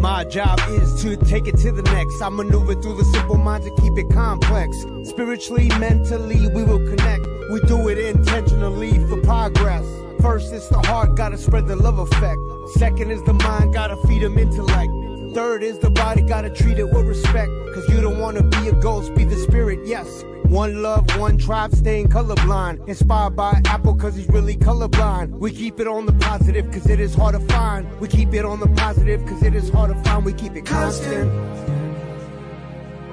My 0.06 0.24
job 0.24 0.60
is 0.70 1.02
to 1.02 1.18
take 1.18 1.48
it 1.48 1.58
to 1.58 1.72
the 1.72 1.82
next. 1.82 2.22
I 2.22 2.30
maneuver 2.30 2.76
through 2.80 2.98
the 2.98 3.06
simple 3.06 3.38
mind 3.38 3.64
to 3.64 3.72
keep 3.82 3.98
it 3.98 4.08
complex. 4.14 4.86
Spiritually, 5.02 5.68
mentally, 5.80 6.48
we 6.50 6.64
will 6.64 6.78
connect. 6.78 7.26
We 7.52 7.60
do 7.62 7.90
it 7.90 7.98
intentionally 7.98 9.00
for 9.08 9.20
progress. 9.22 9.84
First, 10.22 10.54
it's 10.54 10.68
the 10.68 10.78
heart, 10.78 11.16
gotta 11.16 11.40
spread 11.40 11.66
the 11.66 11.76
love 11.76 11.98
effect. 11.98 12.40
Second 12.76 13.10
is 13.10 13.24
the 13.24 13.34
mind, 13.34 13.74
gotta 13.74 13.98
feed 14.06 14.22
them 14.22 14.38
intellect. 14.38 14.92
Third 15.34 15.64
is 15.64 15.80
the 15.80 15.90
body, 15.90 16.22
gotta 16.22 16.52
treat 16.52 16.78
it 16.78 16.88
with 16.88 17.08
respect. 17.08 17.52
Cause 17.74 17.90
you 17.90 18.00
don't 18.00 18.20
wanna 18.20 18.44
be 18.44 18.68
a 18.68 18.74
ghost, 18.74 19.16
be 19.16 19.24
the 19.24 19.38
spirit, 19.38 19.80
yes. 19.88 20.24
One 20.50 20.84
love, 20.84 21.06
one 21.18 21.38
tribe, 21.38 21.74
staying 21.74 22.10
colorblind. 22.10 22.88
Inspired 22.88 23.36
by 23.36 23.62
Apple, 23.66 23.96
cause 23.96 24.16
he's 24.16 24.28
really 24.30 24.56
colorblind. 24.56 25.30
We 25.32 25.52
keep 25.52 25.80
it 25.80 25.88
on 25.88 26.06
the 26.06 26.14
positive, 26.14 26.72
cause 26.72 26.88
it 26.88 27.00
is 27.00 27.16
hard 27.16 27.34
to 27.34 27.40
find. 27.48 28.00
We 28.00 28.08
keep 28.08 28.34
it 28.34 28.46
on 28.46 28.60
the 28.60 28.68
positive, 28.70 29.26
cause 29.26 29.42
it 29.44 29.56
is 29.56 29.70
hard 29.70 29.94
to 29.94 30.04
find. 30.04 30.24
We 30.24 30.34
keep 30.34 30.56
it 30.56 30.66
constant. 30.66 31.32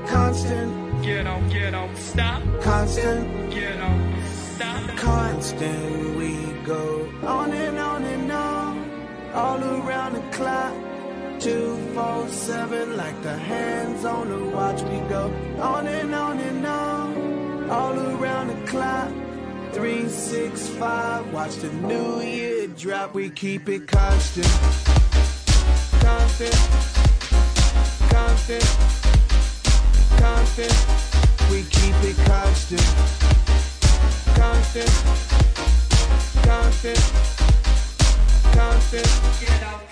Constant. 0.07 1.03
Get 1.03 1.27
on, 1.27 1.49
get 1.49 1.75
on, 1.75 1.97
stop. 1.97 2.43
Constant. 2.61 3.51
Get 3.51 3.81
on, 3.81 4.23
stop. 4.55 4.97
Constant. 4.97 6.17
We 6.17 6.37
go 6.65 7.11
on 7.25 7.51
and 7.53 7.79
on 7.79 8.05
and 8.05 8.31
on, 8.31 9.33
all 9.35 9.65
around 9.65 10.15
the 10.15 10.37
clock. 10.37 10.92
Two, 11.43 11.77
four, 11.93 12.29
seven, 12.29 12.97
like 12.97 13.21
the 13.25 13.37
hands 13.37 14.05
on 14.05 14.29
the 14.29 14.57
watch. 14.57 14.81
We 14.83 15.01
go 15.09 15.25
on 15.59 15.89
and 15.89 16.15
on 16.15 16.39
and 16.39 16.65
on, 16.65 17.69
all 17.69 17.99
around 17.99 18.47
the 18.47 18.67
clock. 18.71 19.11
Three, 19.73 20.09
six, 20.09 20.69
five, 20.69 21.33
watch 21.33 21.57
the 21.57 21.73
new 21.73 22.21
year 22.21 22.69
drop. 22.69 23.15
We 23.15 23.29
keep 23.29 23.69
it 23.69 23.89
constant. 23.89 24.47
Constant. 26.01 26.55
Constant. 28.09 28.65
Constant. 30.23 30.77
We 31.51 31.65
keep 31.65 31.97
it 32.05 32.19
constant. 32.25 32.87
Constant. 34.39 34.93
Constant. 36.47 37.03
Constant. 38.55 39.33
Bring 39.41 39.92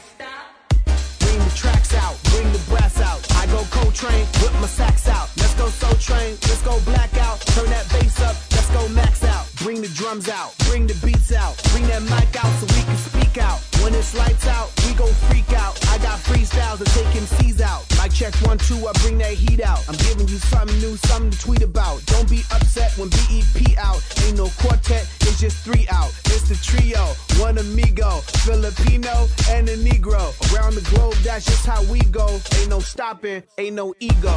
the 1.50 1.56
tracks 1.56 1.94
out, 1.94 2.16
bring 2.24 2.50
the 2.52 2.58
brass 2.68 3.00
out. 3.00 3.20
I 3.36 3.46
go 3.46 3.62
Coltrane, 3.70 4.26
whip 4.42 4.52
my 4.54 4.66
sacks 4.66 5.08
out. 5.08 5.28
Let's 5.36 5.54
go 5.54 5.68
Soul 5.68 5.94
Train, 5.94 6.36
let's 6.42 6.62
go 6.62 6.78
blackout. 6.80 7.40
Turn 7.40 7.66
that 7.66 7.88
bass 7.90 8.20
up, 8.20 8.36
let's 8.52 8.70
go 8.70 8.88
max 8.88 9.24
out. 9.24 9.49
Bring 9.60 9.82
the 9.82 9.88
drums 9.88 10.30
out, 10.30 10.56
bring 10.68 10.86
the 10.86 10.94
beats 11.04 11.32
out. 11.32 11.62
Bring 11.72 11.86
that 11.88 12.00
mic 12.02 12.32
out 12.42 12.50
so 12.60 12.66
we 12.74 12.82
can 12.82 12.96
speak 12.96 13.36
out. 13.36 13.60
When 13.82 13.94
it's 13.94 14.14
lights 14.16 14.46
out, 14.46 14.72
we 14.86 14.94
go 14.94 15.06
freak 15.28 15.52
out. 15.52 15.76
I 15.88 15.98
got 15.98 16.18
freestyles 16.18 16.78
to 16.78 16.84
take 16.96 17.06
MCs 17.12 17.60
out. 17.60 17.84
Mic 18.00 18.10
check 18.10 18.34
one, 18.46 18.56
two, 18.56 18.88
I 18.88 18.92
bring 19.02 19.18
that 19.18 19.34
heat 19.34 19.60
out. 19.60 19.86
I'm 19.86 19.96
giving 19.96 20.26
you 20.28 20.38
something 20.38 20.78
new, 20.80 20.96
something 20.96 21.30
to 21.30 21.38
tweet 21.38 21.62
about. 21.62 22.04
Don't 22.06 22.28
be 22.28 22.40
upset 22.50 22.96
when 22.96 23.10
BEP 23.10 23.76
out. 23.76 24.00
Ain't 24.24 24.38
no 24.38 24.48
quartet, 24.60 25.06
it's 25.28 25.38
just 25.38 25.58
three 25.58 25.86
out. 25.90 26.08
It's 26.32 26.48
the 26.48 26.56
trio, 26.56 27.04
one 27.38 27.58
amigo, 27.58 28.20
Filipino 28.40 29.28
and 29.50 29.68
a 29.68 29.76
Negro. 29.76 30.32
Around 30.54 30.76
the 30.76 30.88
globe, 30.88 31.14
that's 31.22 31.44
just 31.44 31.66
how 31.66 31.84
we 31.92 32.00
go. 32.10 32.40
Ain't 32.56 32.70
no 32.70 32.80
stopping, 32.80 33.42
ain't 33.58 33.76
no 33.76 33.94
ego. 34.00 34.36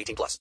18 0.01 0.15
plus. 0.15 0.39